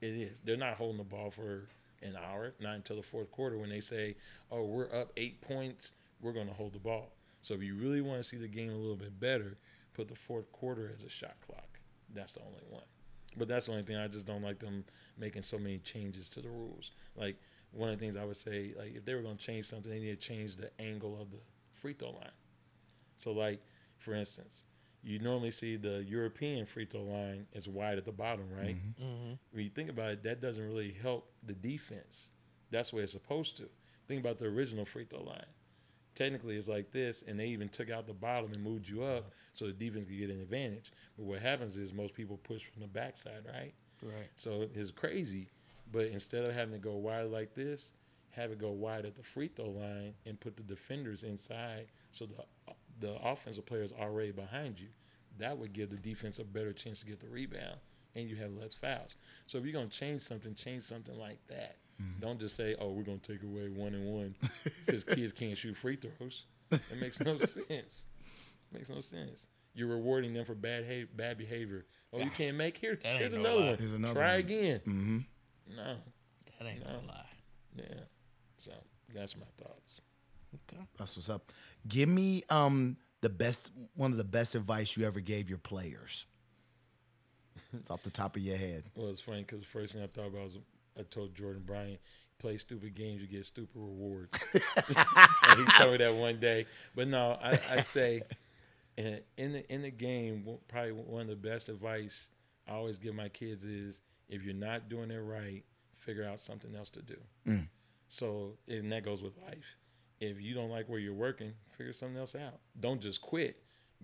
It 0.00 0.14
is. 0.14 0.40
They're 0.44 0.56
not 0.56 0.74
holding 0.74 0.98
the 0.98 1.04
ball 1.04 1.30
for 1.30 1.68
an 2.02 2.16
hour, 2.16 2.52
not 2.60 2.74
until 2.74 2.96
the 2.96 3.02
fourth 3.02 3.30
quarter 3.30 3.56
when 3.56 3.70
they 3.70 3.80
say, 3.80 4.16
"Oh, 4.50 4.64
we're 4.64 4.92
up 4.92 5.12
eight 5.16 5.40
points, 5.40 5.92
we're 6.20 6.32
going 6.32 6.48
to 6.48 6.52
hold 6.52 6.72
the 6.72 6.78
ball." 6.78 7.12
So 7.40 7.54
if 7.54 7.62
you 7.62 7.74
really 7.74 8.00
want 8.00 8.22
to 8.22 8.28
see 8.28 8.36
the 8.36 8.48
game 8.48 8.70
a 8.70 8.76
little 8.76 8.96
bit 8.96 9.18
better, 9.18 9.56
put 9.94 10.08
the 10.08 10.14
fourth 10.14 10.50
quarter 10.52 10.90
as 10.94 11.04
a 11.04 11.08
shot 11.08 11.36
clock. 11.46 11.78
That's 12.14 12.32
the 12.32 12.40
only 12.40 12.62
one. 12.68 12.84
But 13.36 13.48
that's 13.48 13.66
the 13.66 13.72
only 13.72 13.84
thing 13.84 13.96
I 13.96 14.08
just 14.08 14.26
don't 14.26 14.42
like 14.42 14.58
them 14.58 14.84
making 15.18 15.42
so 15.42 15.58
many 15.58 15.78
changes 15.78 16.28
to 16.30 16.40
the 16.40 16.50
rules. 16.50 16.92
Like 17.16 17.36
one 17.70 17.88
of 17.90 17.98
the 17.98 18.04
things 18.04 18.16
I 18.16 18.24
would 18.24 18.36
say, 18.36 18.74
like 18.78 18.94
if 18.94 19.04
they 19.04 19.14
were 19.14 19.22
going 19.22 19.36
to 19.36 19.42
change 19.42 19.64
something, 19.64 19.90
they 19.90 20.00
need 20.00 20.20
to 20.20 20.28
change 20.28 20.56
the 20.56 20.70
angle 20.78 21.18
of 21.20 21.30
the 21.30 21.38
free 21.72 21.94
throw 21.94 22.10
line. 22.10 22.30
So 23.16 23.32
like 23.32 23.60
for 23.98 24.14
instance, 24.14 24.64
you 25.02 25.18
normally 25.18 25.50
see 25.50 25.76
the 25.76 26.04
European 26.04 26.66
free 26.66 26.86
throw 26.86 27.02
line 27.02 27.46
is 27.52 27.68
wide 27.68 27.98
at 27.98 28.04
the 28.04 28.12
bottom, 28.12 28.46
right? 28.56 28.76
Mm-hmm. 28.76 29.32
When 29.52 29.64
you 29.64 29.70
think 29.70 29.88
about 29.90 30.10
it, 30.10 30.22
that 30.24 30.40
doesn't 30.40 30.64
really 30.64 30.94
help 31.02 31.30
the 31.44 31.54
defense. 31.54 32.30
That's 32.70 32.90
the 32.90 32.96
way 32.96 33.02
it's 33.02 33.12
supposed 33.12 33.56
to. 33.58 33.68
Think 34.06 34.20
about 34.20 34.38
the 34.38 34.46
original 34.46 34.84
free 34.84 35.04
throw 35.04 35.22
line. 35.22 35.44
Technically, 36.14 36.56
it's 36.56 36.68
like 36.68 36.90
this, 36.92 37.24
and 37.26 37.38
they 37.38 37.46
even 37.46 37.68
took 37.68 37.90
out 37.90 38.06
the 38.06 38.12
bottom 38.12 38.52
and 38.52 38.62
moved 38.62 38.88
you 38.88 39.02
up 39.02 39.30
so 39.54 39.66
the 39.66 39.72
defense 39.72 40.04
could 40.04 40.18
get 40.18 40.30
an 40.30 40.40
advantage. 40.40 40.92
But 41.16 41.24
what 41.24 41.40
happens 41.40 41.76
is 41.76 41.92
most 41.92 42.14
people 42.14 42.36
push 42.38 42.64
from 42.64 42.82
the 42.82 42.88
backside, 42.88 43.44
right? 43.46 43.72
Right. 44.02 44.28
So 44.36 44.68
it's 44.74 44.90
crazy. 44.90 45.48
But 45.90 46.06
instead 46.06 46.44
of 46.44 46.54
having 46.54 46.74
to 46.74 46.78
go 46.78 46.96
wide 46.96 47.26
like 47.26 47.54
this, 47.54 47.94
have 48.30 48.50
it 48.50 48.58
go 48.58 48.70
wide 48.70 49.04
at 49.04 49.14
the 49.14 49.22
free 49.22 49.48
throw 49.48 49.70
line 49.70 50.14
and 50.26 50.40
put 50.40 50.56
the 50.56 50.62
defenders 50.62 51.24
inside 51.24 51.86
so 52.12 52.26
the 52.26 52.44
the 53.00 53.16
offensive 53.24 53.66
player 53.66 53.82
is 53.82 53.92
already 53.92 54.30
behind 54.30 54.78
you. 54.78 54.88
That 55.38 55.58
would 55.58 55.72
give 55.72 55.90
the 55.90 55.96
defense 55.96 56.38
a 56.38 56.44
better 56.44 56.72
chance 56.72 57.00
to 57.00 57.06
get 57.06 57.20
the 57.20 57.28
rebound 57.28 57.78
and 58.14 58.28
you 58.28 58.36
have 58.36 58.52
less 58.52 58.74
fouls. 58.74 59.16
So 59.46 59.58
if 59.58 59.64
you're 59.64 59.72
gonna 59.72 59.88
change 59.88 60.22
something, 60.22 60.54
change 60.54 60.82
something 60.82 61.18
like 61.18 61.38
that. 61.48 61.76
Don't 62.20 62.38
just 62.40 62.56
say, 62.56 62.74
"Oh, 62.80 62.90
we're 62.92 63.02
gonna 63.04 63.18
take 63.18 63.42
away 63.42 63.68
one 63.68 63.94
and 63.94 64.06
one 64.12 64.34
because 64.86 65.04
kids 65.04 65.32
can't 65.38 65.56
shoot 65.56 65.76
free 65.76 65.96
throws." 65.96 66.44
It 66.70 66.98
makes 67.00 67.20
no 67.20 67.36
sense. 67.38 68.06
It 68.68 68.72
makes 68.72 68.88
no 68.90 69.00
sense. 69.00 69.46
You're 69.74 69.88
rewarding 69.88 70.34
them 70.34 70.44
for 70.44 70.54
bad 70.54 70.84
ha- 70.86 71.08
bad 71.16 71.38
behavior. 71.38 71.86
Oh, 72.12 72.18
you 72.18 72.30
can't 72.30 72.56
make 72.56 72.76
here. 72.76 72.98
That 73.02 73.08
ain't 73.10 73.18
Here's 73.20 73.32
no 73.34 73.40
another 73.40 73.56
lie. 73.60 73.66
one. 73.70 73.78
Here's 73.78 73.92
another 73.94 74.14
Try 74.14 74.30
one. 74.32 74.40
again. 74.40 74.80
Mm-hmm. 74.86 75.18
No. 75.76 75.96
That 76.58 76.66
ain't 76.68 76.84
no 76.84 76.92
No. 76.92 77.06
lie. 77.08 77.26
Yeah. 77.76 77.84
So 78.58 78.72
that's 79.14 79.36
my 79.36 79.46
thoughts. 79.56 80.00
Okay. 80.70 80.82
That's 80.98 81.16
what's 81.16 81.30
up. 81.30 81.52
Give 81.88 82.08
me 82.08 82.42
um 82.50 82.96
the 83.20 83.30
best 83.30 83.70
one 83.94 84.10
of 84.12 84.18
the 84.18 84.24
best 84.24 84.54
advice 84.54 84.96
you 84.96 85.06
ever 85.06 85.20
gave 85.20 85.48
your 85.48 85.58
players. 85.58 86.26
It's 87.74 87.90
off 87.90 88.02
the 88.02 88.10
top 88.10 88.36
of 88.36 88.42
your 88.42 88.56
head. 88.58 88.84
Well, 88.94 89.08
it's 89.08 89.20
funny 89.22 89.40
because 89.40 89.60
the 89.60 89.66
first 89.66 89.94
thing 89.94 90.02
I 90.02 90.06
thought 90.06 90.26
about 90.26 90.44
was 90.44 90.58
I 90.98 91.02
told 91.02 91.34
Jordan 91.34 91.62
Bryant, 91.64 92.00
play 92.38 92.56
stupid 92.56 92.94
games, 92.94 93.22
you 93.22 93.28
get 93.28 93.44
stupid 93.44 93.70
rewards. 93.74 94.38
and 94.54 95.58
he 95.58 95.72
told 95.78 95.92
me 95.92 95.98
that 95.98 96.14
one 96.14 96.38
day. 96.40 96.66
But 96.94 97.08
no, 97.08 97.38
I, 97.42 97.58
I'd 97.70 97.86
say 97.86 98.22
in, 98.96 99.20
in 99.36 99.52
the 99.52 99.72
in 99.72 99.82
the 99.82 99.90
game, 99.90 100.46
probably 100.68 100.92
one 100.92 101.22
of 101.22 101.28
the 101.28 101.36
best 101.36 101.68
advice 101.68 102.30
I 102.68 102.72
always 102.72 102.98
give 102.98 103.14
my 103.14 103.28
kids 103.28 103.64
is 103.64 104.00
if 104.28 104.42
you're 104.42 104.54
not 104.54 104.88
doing 104.88 105.10
it 105.10 105.18
right, 105.18 105.62
figure 105.94 106.24
out 106.24 106.40
something 106.40 106.74
else 106.74 106.90
to 106.90 107.02
do. 107.02 107.16
Mm. 107.46 107.68
So 108.08 108.54
and 108.68 108.90
that 108.92 109.04
goes 109.04 109.22
with 109.22 109.36
life. 109.46 109.76
If 110.20 110.40
you 110.40 110.54
don't 110.54 110.70
like 110.70 110.88
where 110.88 111.00
you're 111.00 111.14
working, 111.14 111.52
figure 111.68 111.92
something 111.92 112.18
else 112.18 112.36
out. 112.36 112.60
Don't 112.78 113.00
just 113.00 113.20
quit, 113.20 113.56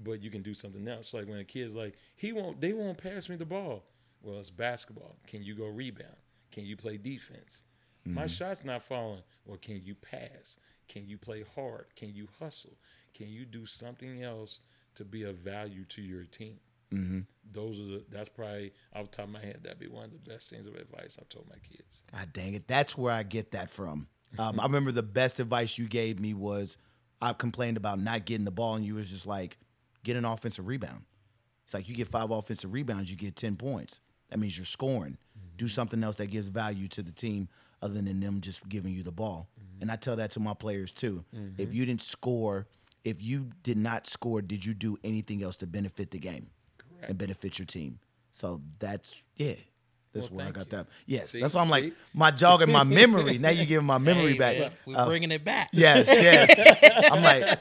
but 0.03 0.21
you 0.21 0.31
can 0.31 0.43
do 0.43 0.53
something 0.53 0.87
else. 0.89 1.15
Like 1.15 1.29
when 1.29 1.39
a 1.39 1.45
kid's 1.45 1.75
like, 1.75 1.95
he 2.17 2.33
won't, 2.33 2.61
they 2.61 2.73
won't 2.73 2.99
pass 2.99 3.29
me 3.29 3.37
the 3.37 3.45
ball. 3.45 3.85
Well, 4.21 4.41
it's 4.41 4.51
basketball. 4.51 5.15
Can 5.29 5.45
you 5.45 5.55
go 5.55 5.67
rebound? 5.67 6.17
Can 6.59 6.67
you 6.67 6.77
play 6.77 6.97
defense? 6.97 7.63
My 8.05 8.27
shot's 8.27 8.65
not 8.65 8.83
falling. 8.83 9.23
Well, 9.45 9.59
can 9.59 9.81
you 9.85 9.95
pass? 9.95 10.57
Can 10.89 11.07
you 11.07 11.17
play 11.17 11.45
hard? 11.55 11.87
Can 11.95 12.13
you 12.13 12.27
hustle? 12.41 12.77
Can 13.15 13.29
you 13.29 13.45
do 13.45 13.65
something 13.65 14.25
else 14.25 14.59
to 14.97 15.05
be 15.05 15.23
of 15.23 15.37
value 15.37 15.85
to 15.85 16.03
your 16.03 16.25
team? 16.25 16.59
Mm-hmm. 16.93 17.21
Those 17.53 17.79
are 17.79 17.85
the. 17.85 18.05
That's 18.11 18.29
probably 18.29 18.73
off 18.93 19.13
the 19.13 19.17
top 19.19 19.27
of 19.27 19.31
my 19.31 19.41
head. 19.41 19.61
That'd 19.63 19.79
be 19.79 19.87
one 19.87 20.07
of 20.07 20.11
the 20.11 20.31
best 20.31 20.51
things 20.51 20.67
of 20.67 20.75
advice 20.75 21.17
I've 21.21 21.29
told 21.29 21.49
my 21.49 21.59
kids. 21.59 22.03
God 22.11 22.33
dang 22.33 22.55
it. 22.55 22.67
That's 22.67 22.99
where 22.99 23.15
I 23.15 23.23
get 23.23 23.53
that 23.53 23.71
from. 23.71 24.09
Um, 24.37 24.59
I 24.59 24.65
remember 24.65 24.91
the 24.91 25.05
best 25.05 25.39
advice 25.39 25.79
you 25.79 25.87
gave 25.87 26.19
me 26.19 26.35
was 26.35 26.77
I 27.23 27.35
complained 27.35 27.77
about 27.77 28.01
not 28.01 28.25
getting 28.25 28.45
the 28.45 28.51
ball, 28.51 28.75
and 28.75 28.85
you 28.85 28.97
was 28.97 29.09
just 29.09 29.29
like, 29.29 29.59
get 30.03 30.17
an 30.17 30.25
offensive 30.25 30.67
rebound. 30.67 31.05
It's 31.65 31.75
like 31.75 31.89
you 31.89 31.95
get 31.95 32.09
five 32.09 32.33
offensive 32.33 32.73
rebounds, 32.73 33.13
you 33.13 33.17
get 33.17 33.37
10 33.37 33.55
points. 33.55 34.01
That 34.31 34.39
means 34.39 34.59
you're 34.59 34.65
scoring. 34.65 35.19
Do 35.59 35.69
something 35.69 36.03
else 36.03 36.17
that 36.17 36.29
gives 36.31 36.49
value 36.49 36.89
to 36.89 37.03
the 37.03 37.13
team 37.13 37.49
other 37.83 38.01
than 38.01 38.21
them 38.21 38.41
just 38.41 38.67
giving 38.69 38.95
you 38.95 39.03
the 39.03 39.13
ball. 39.13 39.49
And 39.83 39.91
I 39.93 39.97
tell 39.97 40.17
that 40.17 40.31
to 40.33 40.41
my 40.41 40.55
players 40.55 40.91
too. 40.93 41.25
If 41.59 41.75
you 41.75 41.85
didn't 41.85 42.01
score, 42.03 42.67
if 43.05 43.23
you 43.23 43.51
did 43.63 43.77
not 43.77 44.07
score, 44.07 44.41
did 44.41 44.65
you 44.65 44.73
do 44.73 44.97
anything 45.05 45.43
else 45.43 45.57
to 45.59 45.67
benefit 45.67 46.11
the 46.11 46.19
game 46.19 46.49
Correct. 46.79 47.11
and 47.11 47.19
benefit 47.19 47.59
your 47.59 47.67
team? 47.67 47.99
So 48.33 48.61
that's, 48.79 49.23
yeah. 49.37 49.55
That's 50.15 50.31
Well, 50.31 50.39
where 50.39 50.47
I 50.49 50.51
got 50.53 50.73
you. 50.73 50.79
that. 50.79 50.87
Yes, 51.07 51.31
See? 51.31 51.41
that's 51.41 51.55
why 51.55 51.61
I'm 51.61 51.69
like 51.69 51.85
See? 51.85 51.93
my 52.15 52.31
jogging 52.31 52.73
my 52.73 52.83
memory. 53.01 53.37
Now 53.39 53.51
you 53.51 53.67
giving 53.67 53.87
my 53.87 53.99
memory 53.99 54.33
Hey, 54.33 54.39
back. 54.39 54.59
man, 54.59 54.73
We're 54.87 54.97
Uh, 54.97 55.07
bringing 55.07 55.31
it 55.31 55.45
back. 55.45 55.69
yes, 55.73 56.07
yes. 56.09 57.11
I'm 57.13 57.23
like, 57.23 57.59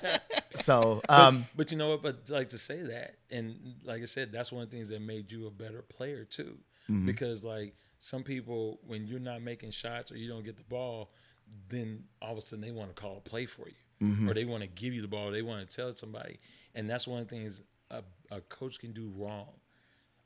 so 0.55 1.01
um, 1.10 1.45
But 1.55 1.71
you 1.71 1.77
know 1.77 1.89
what? 1.89 2.01
But 2.01 2.29
like 2.29 2.49
to 2.49 2.57
say 2.57 2.81
that, 2.83 3.15
and 3.29 3.75
like 3.83 4.01
I 4.01 4.05
said, 4.05 4.31
that's 4.31 4.51
one 4.51 4.63
of 4.63 4.69
the 4.71 4.75
things 4.77 4.89
that 4.89 5.01
made 5.01 5.31
you 5.31 5.45
a 5.47 5.51
better 5.51 5.81
player 5.81 6.23
too. 6.25 6.57
Because 7.05 7.43
like 7.43 7.75
some 7.99 8.23
people, 8.23 8.79
when 8.86 9.07
you're 9.07 9.19
not 9.19 9.41
making 9.41 9.71
shots 9.71 10.12
or 10.12 10.17
you 10.17 10.27
don't 10.29 10.43
get 10.45 10.57
the 10.57 10.63
ball, 10.63 11.12
then 11.69 12.03
all 12.21 12.33
of 12.33 12.38
a 12.38 12.41
sudden 12.41 12.62
they 12.63 12.71
want 12.71 12.95
to 12.95 13.01
call 13.01 13.17
a 13.17 13.29
play 13.29 13.45
for 13.45 13.67
you, 13.67 14.29
or 14.29 14.33
they 14.33 14.45
want 14.45 14.62
to 14.62 14.67
give 14.67 14.93
you 14.93 15.01
the 15.01 15.07
ball, 15.07 15.31
they 15.31 15.41
want 15.41 15.67
to 15.67 15.75
tell 15.75 15.95
somebody, 15.95 16.39
and 16.75 16.89
that's 16.89 17.07
one 17.07 17.21
of 17.21 17.27
the 17.27 17.36
things 17.36 17.62
a, 17.89 18.03
a 18.31 18.41
coach 18.41 18.79
can 18.79 18.91
do 18.91 19.12
wrong. 19.15 19.47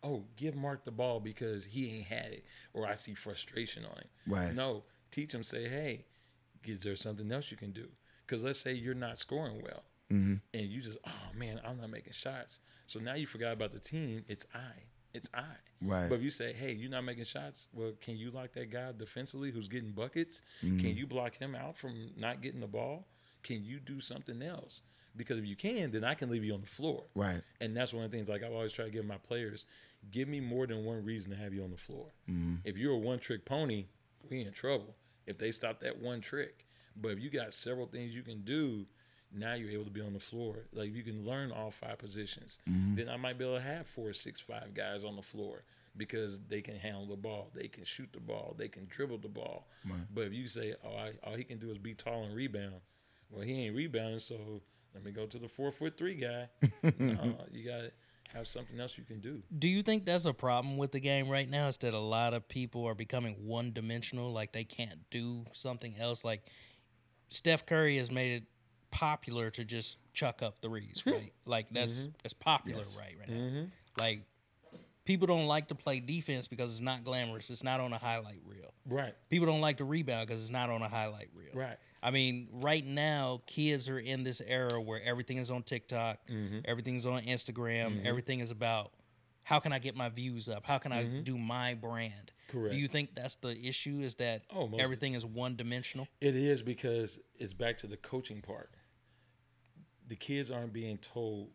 oh, 0.04 0.24
give 0.36 0.56
Mark 0.56 0.84
the 0.84 0.92
ball 0.92 1.20
because 1.20 1.64
he 1.64 1.96
ain't 1.98 2.08
had 2.08 2.32
it, 2.34 2.44
or 2.74 2.88
I 2.88 2.96
see 2.96 3.14
frustration 3.14 3.86
on 3.86 3.92
him. 3.98 4.08
Right. 4.28 4.56
No, 4.56 4.84
teach 5.12 5.32
him. 5.34 5.44
Say, 5.44 5.70
hey, 5.70 6.06
is 6.66 6.82
there 6.82 6.96
something 6.96 7.32
else 7.32 7.52
you 7.52 7.58
can 7.58 7.72
do? 7.72 7.88
Because 8.26 8.44
let's 8.44 8.60
say 8.60 8.74
you're 8.74 8.94
not 8.96 9.18
scoring 9.20 9.62
well, 9.62 9.84
Mm-hmm. 10.12 10.34
and 10.54 10.66
you 10.70 10.82
just, 10.82 10.98
oh 11.08 11.38
man, 11.38 11.62
I'm 11.66 11.80
not 11.80 11.90
making 11.90 12.12
shots. 12.12 12.60
So 12.88 13.00
now 13.00 13.14
you 13.14 13.26
forgot 13.26 13.54
about 13.54 13.72
the 13.72 13.80
team. 13.80 14.26
It's 14.28 14.46
I. 14.54 14.74
It's 15.14 15.30
I. 15.34 15.44
Right. 15.82 16.08
But 16.10 16.16
if 16.16 16.22
you 16.22 16.30
say, 16.30 16.54
hey, 16.54 16.74
you're 16.74 16.92
not 16.92 17.04
making 17.04 17.26
shots, 17.26 17.68
well, 17.74 17.92
can 18.02 18.16
you 18.18 18.32
lock 18.32 18.54
that 18.54 18.72
guy 18.72 18.92
defensively 18.98 19.52
who's 19.52 19.68
getting 19.68 19.92
buckets? 19.92 20.42
Mm-hmm. 20.64 20.80
Can 20.80 20.96
you 20.96 21.08
block 21.08 21.36
him 21.38 21.56
out 21.56 21.78
from 21.78 22.12
not 22.18 22.42
getting 22.42 22.60
the 22.60 22.68
ball? 22.68 23.06
Can 23.44 23.64
you 23.64 23.80
do 23.80 24.00
something 24.00 24.42
else? 24.42 24.82
Because 25.18 25.38
if 25.38 25.46
you 25.46 25.56
can, 25.56 25.92
then 25.92 26.04
I 26.04 26.14
can 26.14 26.30
leave 26.30 26.44
you 26.44 26.54
on 26.54 26.62
the 26.62 26.68
floor. 26.68 27.04
Right. 27.16 27.42
And 27.60 27.76
that's 27.76 27.94
one 27.94 28.06
of 28.06 28.12
the 28.12 28.18
things 28.18 28.30
like 28.30 28.44
I 28.44 28.48
always 28.48 28.72
try 28.72 28.86
to 28.86 28.92
give 28.92 29.06
my 29.06 29.18
players, 29.18 29.66
give 30.12 30.28
me 30.28 30.40
more 30.40 30.68
than 30.68 30.86
one 30.86 31.04
reason 31.04 31.32
to 31.32 31.38
have 31.38 31.54
you 31.54 31.64
on 31.64 31.72
the 31.72 31.78
floor. 31.78 32.06
If 32.64 32.78
you're 32.78 32.94
a 32.94 32.98
one 32.98 33.20
trick 33.20 33.44
pony, 33.44 33.88
we 34.30 34.42
in 34.42 34.54
trouble. 34.54 34.96
If 35.28 35.38
they 35.38 35.52
stop 35.52 35.82
that 35.82 36.00
one 36.00 36.22
trick. 36.22 36.66
But 36.96 37.10
if 37.10 37.20
you 37.20 37.30
got 37.30 37.54
several 37.54 37.88
things 37.88 38.14
you 38.14 38.22
can 38.22 38.42
do, 38.42 38.86
now 39.34 39.54
you're 39.54 39.72
able 39.72 39.86
to 39.86 39.92
be 39.92 40.02
on 40.02 40.14
the 40.14 40.20
floor. 40.20 40.66
Like 40.74 40.94
you 40.94 41.04
can 41.04 41.26
learn 41.26 41.52
all 41.52 41.72
five 41.72 41.98
positions. 41.98 42.60
Mm-hmm. 42.70 42.96
Then 42.96 43.10
I 43.10 43.18
might 43.18 43.38
be 43.38 43.46
able 43.46 43.58
to 43.58 43.62
have 43.62 43.88
four, 43.88 44.14
six, 44.14 44.40
five 44.40 44.74
guys 44.74 45.04
on 45.04 45.16
the 45.16 45.22
floor 45.22 45.64
because 45.98 46.40
they 46.48 46.62
can 46.62 46.76
handle 46.76 47.06
the 47.06 47.16
ball, 47.16 47.50
they 47.54 47.68
can 47.68 47.84
shoot 47.84 48.10
the 48.14 48.20
ball, 48.20 48.56
they 48.58 48.68
can 48.68 48.88
dribble 48.90 49.18
the 49.18 49.28
ball. 49.28 49.68
But 50.14 50.28
if 50.28 50.34
you 50.34 50.48
say, 50.48 50.74
oh, 50.86 50.96
I, 50.96 51.12
all 51.24 51.36
he 51.36 51.44
can 51.44 51.58
do 51.58 51.70
is 51.72 51.78
be 51.78 51.94
tall 51.94 52.24
and 52.24 52.36
rebound, 52.36 52.76
well, 53.30 53.42
he 53.42 53.66
ain't 53.66 53.76
rebounding, 53.76 54.20
so 54.20 54.62
let 54.94 55.04
me 55.04 55.12
go 55.12 55.26
to 55.26 55.38
the 55.38 55.48
four 55.48 55.72
foot 55.72 55.98
three 55.98 56.16
guy. 56.16 56.50
no, 56.98 57.14
uh, 57.40 57.44
you 57.52 57.66
got 57.70 57.82
to 57.82 57.92
have 58.34 58.48
something 58.48 58.80
else 58.80 58.98
you 58.98 59.04
can 59.04 59.20
do. 59.20 59.42
Do 59.58 59.68
you 59.68 59.84
think 59.84 60.06
that's 60.06 60.26
a 60.26 60.34
problem 60.34 60.78
with 60.78 60.92
the 60.92 61.00
game 61.00 61.30
right 61.30 61.50
now? 61.50 61.68
Is 61.68 61.78
that 61.80 61.94
a 61.94 62.00
lot 62.00 62.34
of 62.34 62.48
people 62.48 62.86
are 62.86 62.96
becoming 62.96 63.36
one 63.46 63.74
dimensional, 63.74 64.32
like 64.32 64.54
they 64.54 64.64
can't 64.64 65.00
do 65.10 65.46
something 65.54 65.96
else? 66.00 66.24
Like 66.24 66.44
Steph 67.30 67.66
Curry 67.66 67.98
has 67.98 68.12
made 68.12 68.34
it 68.34 68.44
popular 68.92 69.50
to 69.52 69.64
just 69.64 69.98
chuck 70.14 70.42
up 70.42 70.62
threes, 70.62 71.02
hmm. 71.02 71.12
right? 71.12 71.34
like 71.46 71.70
that's 71.70 72.02
mm-hmm. 72.02 72.12
that's 72.24 72.34
popular 72.34 72.84
right 72.98 73.16
right 73.20 73.30
now. 73.30 73.36
Mm-hmm. 73.36 73.64
Like 74.00 74.24
people 75.06 75.28
don't 75.28 75.48
like 75.48 75.68
to 75.70 75.76
play 75.76 76.00
defense 76.00 76.48
because 76.48 76.72
it's 76.72 76.82
not 76.82 77.04
glamorous. 77.04 77.50
It's 77.50 77.64
not 77.64 77.80
on 77.80 77.94
a 77.94 77.98
highlight 77.98 78.42
reel. 78.46 78.74
Right, 78.88 79.14
People 79.30 79.48
don't 79.48 79.62
like 79.62 79.78
to 79.78 79.86
rebound 79.86 80.28
because 80.28 80.42
it's 80.42 80.52
not 80.52 80.70
on 80.70 80.82
a 80.82 80.90
highlight 80.90 81.30
reel. 81.36 81.52
right. 81.54 81.78
I 82.04 82.10
mean, 82.10 82.48
right 82.52 82.84
now, 82.84 83.42
kids 83.46 83.88
are 83.88 84.00
in 84.00 84.24
this 84.24 84.42
era 84.42 84.82
where 84.82 85.00
everything 85.04 85.38
is 85.38 85.52
on 85.52 85.62
TikTok, 85.62 86.18
mm-hmm. 86.28 86.60
everything's 86.66 87.06
on 87.06 87.22
Instagram, 87.22 88.04
everything 88.04 88.40
is 88.40 88.50
about 88.50 88.92
how 89.44 89.60
can 89.60 89.72
I 89.72 89.80
get 89.80 89.96
my 89.96 90.10
views 90.10 90.50
up? 90.50 90.66
How 90.66 90.78
can 90.78 90.92
I 90.92 91.04
do 91.04 91.38
my 91.38 91.76
brand? 91.76 92.32
Correct. 92.48 92.74
Do 92.74 92.80
you 92.80 92.88
think 92.88 93.16
that's 93.16 93.36
the 93.36 93.56
issue? 93.56 94.02
Is 94.02 94.16
that 94.16 94.44
Oh, 94.54 94.70
everything 94.78 95.14
is 95.14 95.26
one 95.26 95.56
dimensional? 95.56 96.08
It 96.20 96.36
is 96.36 96.62
because 96.62 97.20
it's 97.38 97.54
back 97.54 97.78
to 97.80 97.88
the 97.88 97.98
coaching 97.98 98.42
part. 98.42 98.72
The 100.12 100.18
kids 100.18 100.52
aren't 100.52 100.74
being 100.74 100.98
told 100.98 101.52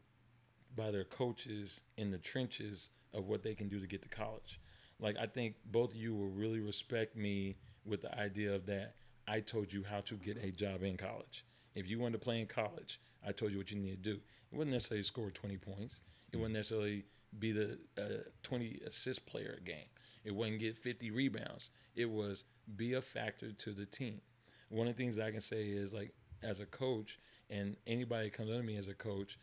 by 0.74 0.90
their 0.90 1.04
coaches 1.04 1.82
in 1.98 2.10
the 2.10 2.16
trenches 2.16 2.88
of 3.12 3.26
what 3.26 3.42
they 3.42 3.54
can 3.54 3.68
do 3.68 3.78
to 3.78 3.86
get 3.86 4.00
to 4.00 4.08
college. 4.08 4.58
Like 4.98 5.18
I 5.20 5.26
think 5.26 5.56
both 5.66 5.90
of 5.90 5.98
you 5.98 6.14
will 6.14 6.30
really 6.30 6.60
respect 6.60 7.16
me 7.16 7.58
with 7.84 8.00
the 8.00 8.18
idea 8.18 8.54
of 8.54 8.64
that. 8.64 8.94
I 9.28 9.40
told 9.40 9.70
you 9.70 9.84
how 9.84 10.00
to 10.00 10.14
get 10.14 10.42
a 10.42 10.50
job 10.50 10.82
in 10.84 10.96
college. 10.96 11.44
If 11.74 11.86
you 11.86 11.98
wanted 11.98 12.12
to 12.12 12.24
play 12.24 12.40
in 12.40 12.46
college, 12.46 12.98
I 13.22 13.32
told 13.32 13.52
you 13.52 13.58
what 13.58 13.70
you 13.70 13.78
need 13.78 14.02
to 14.02 14.10
do. 14.14 14.20
It 14.50 14.56
wasn't 14.56 14.72
necessarily 14.72 15.02
score 15.02 15.30
20 15.30 15.58
points. 15.58 16.00
It 16.32 16.38
wasn't 16.38 16.54
necessarily 16.54 17.04
be 17.38 17.52
the 17.52 17.78
uh, 17.98 18.22
20 18.42 18.80
assist 18.86 19.26
player 19.26 19.58
a 19.60 19.62
game. 19.62 19.90
It 20.24 20.34
wasn't 20.34 20.60
get 20.60 20.78
50 20.78 21.10
rebounds. 21.10 21.72
It 21.94 22.10
was 22.10 22.44
be 22.74 22.94
a 22.94 23.02
factor 23.02 23.52
to 23.52 23.72
the 23.72 23.84
team. 23.84 24.22
One 24.70 24.88
of 24.88 24.96
the 24.96 25.02
things 25.02 25.18
I 25.18 25.30
can 25.30 25.42
say 25.42 25.64
is 25.64 25.92
like 25.92 26.14
as 26.42 26.60
a 26.60 26.66
coach, 26.66 27.18
and 27.50 27.76
anybody 27.86 28.24
that 28.24 28.36
comes 28.36 28.50
under 28.50 28.62
me 28.62 28.76
as 28.76 28.88
a 28.88 28.94
coach, 28.94 29.38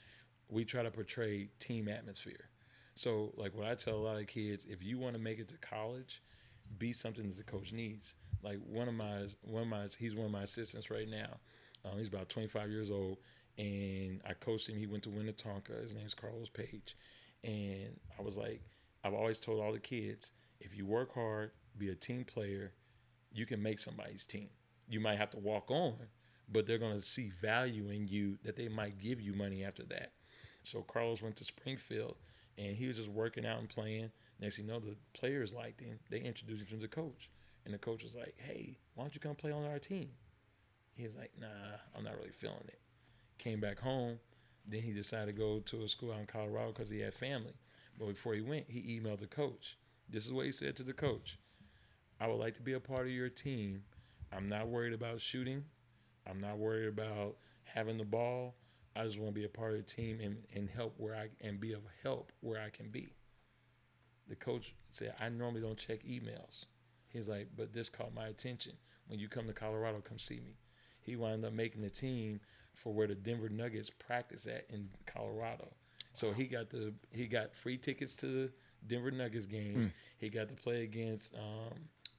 we 0.50 0.66
try 0.66 0.84
to 0.84 0.92
portray 0.92 1.50
team 1.60 1.88
atmosphere. 1.88 2.50
So 2.96 3.34
like 3.38 3.56
what 3.56 3.68
I 3.68 3.76
tell 3.76 3.96
a 3.96 3.98
lot 3.98 4.20
of 4.20 4.28
kids, 4.28 4.66
if 4.70 4.84
you 4.84 5.00
want 5.00 5.16
to 5.16 5.22
make 5.22 5.40
it 5.40 5.50
to 5.50 5.58
college, 5.58 6.22
be 6.78 6.94
something 6.94 7.28
that 7.28 7.38
the 7.38 7.44
coach 7.44 7.72
needs. 7.72 8.16
Like 8.44 8.60
one 8.68 8.88
of 8.88 8.94
my 8.94 9.28
one 9.42 9.64
of 9.64 9.70
my 9.70 9.88
he's 9.98 10.16
one 10.16 10.26
of 10.26 10.32
my 10.32 10.44
assistants 10.44 10.90
right 10.90 11.10
now. 11.10 11.38
Um, 11.86 11.98
he's 11.98 12.08
about 12.08 12.30
25 12.30 12.70
years 12.70 12.92
old, 12.92 13.18
and 13.58 14.22
I 14.28 14.34
coached 14.34 14.70
him. 14.70 14.78
He 14.78 14.88
went 14.88 15.04
to 15.04 15.10
Winnetonka. 15.10 15.82
His 15.82 15.96
name's 15.96 16.14
Carlos 16.14 16.50
Page, 16.50 16.96
and 17.44 18.00
I 18.18 18.22
was 18.22 18.38
like, 18.38 18.62
I've 19.04 19.14
always 19.14 19.40
told 19.40 19.62
all 19.62 19.74
the 19.74 19.80
kids, 19.80 20.32
if 20.62 20.78
you 20.78 20.86
work 20.86 21.14
hard, 21.14 21.52
be 21.78 21.90
a 21.90 21.96
team 21.96 22.24
player, 22.24 22.72
you 23.34 23.46
can 23.46 23.62
make 23.62 23.80
somebody's 23.80 24.26
team. 24.26 24.50
You 24.88 25.00
might 25.00 25.18
have 25.18 25.32
to 25.32 25.40
walk 25.40 25.72
on, 25.72 25.96
but 26.52 26.66
they're 26.66 26.78
going 26.78 26.96
to 26.96 27.02
see 27.02 27.32
value 27.42 27.90
in 27.90 28.08
you 28.08 28.38
that 28.44 28.56
they 28.56 28.68
might 28.68 29.00
give 29.00 29.22
you 29.22 29.34
money 29.34 29.64
after 29.64 29.84
that. 29.84 30.12
So 30.64 30.82
Carlos 30.82 31.22
went 31.22 31.36
to 31.38 31.44
Springfield 31.44 32.16
and 32.58 32.76
he 32.76 32.88
was 32.88 32.98
just 32.98 33.10
working 33.10 33.46
out 33.46 33.60
and 33.60 33.70
playing. 33.70 34.12
Next 34.40 34.58
thing 34.58 34.66
you 34.66 34.72
know, 34.72 34.80
the 34.80 34.96
players 35.14 35.54
liked 35.54 35.82
him. 35.82 36.00
They 36.10 36.20
introduced 36.20 36.64
him 36.64 36.78
to 36.78 36.82
the 36.82 36.88
coach. 36.88 37.30
And 37.66 37.74
the 37.74 37.78
coach 37.78 38.04
was 38.04 38.16
like, 38.16 38.36
hey, 38.38 38.78
why 38.94 39.04
don't 39.04 39.16
you 39.16 39.22
come 39.22 39.36
play 39.36 39.52
on 39.52 39.66
our 39.66 39.80
team? 39.80 40.10
He 40.96 41.04
was 41.04 41.16
like, 41.16 41.32
nah, 41.40 41.78
I'm 41.96 42.04
not 42.04 42.18
really 42.18 42.32
feeling 42.32 42.58
it. 42.68 42.80
Came 43.38 43.60
back 43.60 43.80
home. 43.80 44.20
Then 44.68 44.82
he 44.82 44.92
decided 44.92 45.28
to 45.28 45.42
go 45.42 45.60
to 45.60 45.84
a 45.84 45.88
school 45.88 46.12
out 46.12 46.20
in 46.20 46.26
Colorado 46.26 46.72
because 46.72 46.90
he 46.90 47.00
had 47.00 47.14
family. 47.14 47.54
But 47.98 48.10
before 48.10 48.34
he 48.34 48.42
went, 48.42 48.66
he 48.68 49.00
emailed 49.00 49.20
the 49.20 49.28
coach. 49.28 49.78
This 50.10 50.26
is 50.26 50.34
what 50.34 50.46
he 50.46 50.52
said 50.52 50.76
to 50.78 50.84
the 50.84 50.94
coach 50.94 51.40
I 52.20 52.28
would 52.28 52.40
like 52.40 52.56
to 52.56 52.62
be 52.62 52.74
a 52.74 52.80
part 52.80 53.06
of 53.06 53.12
your 53.12 53.30
team. 53.30 53.84
I'm 54.32 54.48
not 54.48 54.68
worried 54.68 54.94
about 54.94 55.20
shooting. 55.20 55.66
I'm 56.28 56.40
not 56.40 56.58
worried 56.58 56.88
about 56.88 57.38
having 57.64 57.98
the 57.98 58.04
ball. 58.04 58.56
I 58.96 59.04
just 59.06 59.20
want 59.20 59.34
to 59.34 59.40
be 59.40 59.46
a 59.46 59.50
part 59.50 59.72
of 59.74 59.78
the 59.78 59.84
team 59.84 60.20
and, 60.22 60.38
and 60.54 60.70
help 60.70 60.94
where 60.98 61.16
I 61.16 61.30
and 61.42 61.60
be 61.60 61.74
of 61.74 61.82
help 62.04 62.32
where 62.42 62.62
I 62.62 62.70
can 62.70 62.90
be. 62.90 63.10
The 64.28 64.36
coach 64.36 64.74
said, 64.92 65.16
I 65.20 65.30
normally 65.30 65.62
don't 65.62 65.78
check 65.78 66.04
emails. 66.04 66.66
He's 67.10 67.28
like, 67.28 67.50
but 67.56 67.74
this 67.74 67.90
caught 67.90 68.14
my 68.14 68.28
attention. 68.28 68.74
When 69.08 69.20
you 69.20 69.28
come 69.28 69.48
to 69.48 69.54
Colorado, 69.54 70.02
come 70.08 70.20
see 70.20 70.40
me. 70.40 70.58
He 71.02 71.16
wound 71.16 71.44
up 71.44 71.54
making 71.54 71.82
the 71.82 71.90
team 71.90 72.40
for 72.74 72.94
where 72.94 73.08
the 73.08 73.16
Denver 73.16 73.50
Nuggets 73.50 73.90
practice 73.90 74.48
at 74.48 74.66
in 74.70 74.90
Colorado. 75.06 75.68
So 76.14 76.32
he 76.32 76.46
got 76.46 76.70
the 76.70 76.94
he 77.12 77.26
got 77.28 77.54
free 77.54 77.78
tickets 77.78 78.16
to 78.18 78.28
the 78.28 78.52
Denver 78.88 79.12
Nuggets 79.12 79.46
game. 79.46 79.92
He 80.18 80.30
got 80.30 80.48
to 80.50 80.54
play 80.54 80.84
against 80.84 81.34
um, 81.36 81.74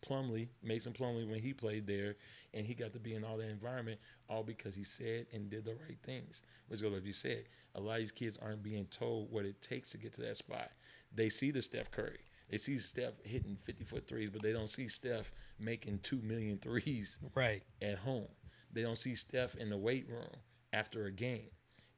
Plumlee, 0.07 0.49
Mason 0.62 0.93
Plumlee 0.93 1.29
when 1.29 1.40
he 1.40 1.53
played 1.53 1.87
there, 1.87 2.17
and 2.53 2.67
he 2.67 2.75
got 2.75 2.93
to 2.93 2.99
be 2.99 3.14
in 3.14 3.25
all 3.25 3.37
that 3.38 3.49
environment, 3.51 3.99
all 4.29 4.43
because 4.43 4.75
he 4.75 4.85
said 4.85 5.27
and 5.33 5.49
did 5.51 5.64
the 5.64 5.75
right 5.88 5.99
things. 6.05 6.43
Which 6.69 6.83
goes 6.83 6.93
like 6.93 7.05
you 7.05 7.12
said, 7.12 7.45
a 7.75 7.81
lot 7.81 7.95
of 7.95 7.99
these 8.01 8.12
kids 8.12 8.38
aren't 8.40 8.62
being 8.62 8.87
told 8.87 9.31
what 9.33 9.45
it 9.45 9.61
takes 9.62 9.90
to 9.90 9.99
get 9.99 10.12
to 10.14 10.21
that 10.23 10.37
spot. 10.37 10.71
They 11.14 11.29
see 11.29 11.51
the 11.51 11.62
Steph 11.62 11.90
Curry. 11.90 12.21
They 12.51 12.59
see 12.59 12.77
Steph 12.79 13.15
hitting 13.25 13.57
50 13.65 13.85
foot 13.85 14.07
threes, 14.07 14.31
but 14.31 14.42
they 14.42 14.52
don't 14.52 14.69
see 14.71 14.88
Steph 14.88 15.33
making 15.59 16.00
2 16.00 16.17
million 16.23 16.59
threes 16.59 17.19
Right. 17.35 17.63
at 17.81 17.98
home. 17.98 18.29
They 18.73 18.83
don't 18.83 18.98
see 18.98 19.15
Steph 19.15 19.55
in 19.57 19.71
the 19.71 19.79
weight 19.79 20.09
room 20.09 20.29
after 20.73 21.07
a 21.07 21.11
game. 21.13 21.50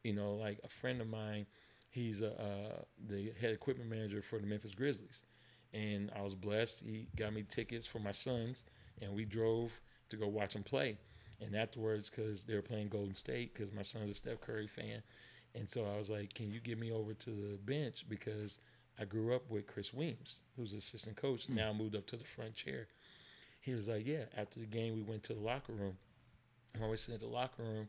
You 0.04 0.12
know, 0.12 0.34
like 0.34 0.60
a 0.62 0.68
friend 0.68 1.00
of 1.00 1.08
mine, 1.08 1.46
he's 1.90 2.22
a, 2.22 2.32
uh, 2.40 2.82
the 3.08 3.32
head 3.40 3.52
equipment 3.52 3.90
manager 3.90 4.22
for 4.22 4.38
the 4.38 4.46
Memphis 4.46 4.74
Grizzlies. 4.74 5.24
And 5.76 6.10
I 6.16 6.22
was 6.22 6.34
blessed. 6.34 6.82
He 6.86 7.06
got 7.16 7.34
me 7.34 7.42
tickets 7.42 7.86
for 7.86 7.98
my 7.98 8.10
sons, 8.10 8.64
and 9.02 9.14
we 9.14 9.26
drove 9.26 9.78
to 10.08 10.16
go 10.16 10.26
watch 10.26 10.54
them 10.54 10.62
play. 10.62 10.96
And 11.40 11.54
afterwards, 11.54 12.08
because 12.08 12.44
they 12.44 12.54
were 12.54 12.62
playing 12.62 12.88
Golden 12.88 13.14
State, 13.14 13.52
because 13.52 13.72
my 13.72 13.82
son's 13.82 14.10
a 14.10 14.14
Steph 14.14 14.40
Curry 14.40 14.66
fan. 14.66 15.02
And 15.54 15.68
so 15.68 15.84
I 15.84 15.98
was 15.98 16.08
like, 16.08 16.32
can 16.32 16.50
you 16.50 16.60
get 16.60 16.78
me 16.78 16.92
over 16.92 17.12
to 17.12 17.30
the 17.30 17.58
bench? 17.58 18.06
Because 18.08 18.58
I 18.98 19.04
grew 19.04 19.34
up 19.34 19.50
with 19.50 19.66
Chris 19.66 19.92
Weems, 19.92 20.40
who's 20.56 20.72
assistant 20.72 21.16
coach, 21.16 21.48
now 21.50 21.72
moved 21.74 21.94
up 21.94 22.06
to 22.06 22.16
the 22.16 22.24
front 22.24 22.54
chair. 22.54 22.88
He 23.60 23.74
was 23.74 23.88
like, 23.88 24.06
yeah. 24.06 24.24
After 24.36 24.60
the 24.60 24.66
game, 24.66 24.94
we 24.94 25.02
went 25.02 25.24
to 25.24 25.34
the 25.34 25.40
locker 25.40 25.72
room. 25.72 25.98
When 26.78 26.88
we 26.88 26.96
sitting 26.96 27.16
at 27.16 27.20
the 27.20 27.26
locker 27.26 27.62
room, 27.62 27.88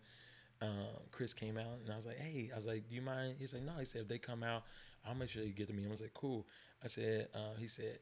um, 0.61 0.88
Chris 1.11 1.33
came 1.33 1.57
out 1.57 1.79
and 1.83 1.93
I 1.93 1.95
was 1.95 2.05
like, 2.05 2.17
hey, 2.17 2.49
I 2.51 2.57
was 2.57 2.65
like, 2.65 2.89
do 2.89 2.95
you 2.95 3.01
mind? 3.01 3.35
He's 3.39 3.53
like, 3.53 3.63
no. 3.63 3.73
He 3.79 3.85
said, 3.85 4.01
if 4.01 4.07
they 4.07 4.17
come 4.17 4.43
out, 4.43 4.63
I'll 5.08 5.16
make 5.16 5.30
sure 5.30 5.43
you 5.43 5.53
get 5.53 5.68
to 5.68 5.74
me. 5.74 5.86
I 5.86 5.89
was 5.89 6.01
like, 6.01 6.14
cool. 6.14 6.47
I 6.84 6.88
said, 6.88 7.28
uh, 7.34 7.55
he 7.58 7.68
said, 7.68 7.99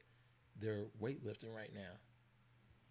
they're 0.59 0.85
weightlifting 1.01 1.53
right 1.55 1.73
now. 1.73 1.91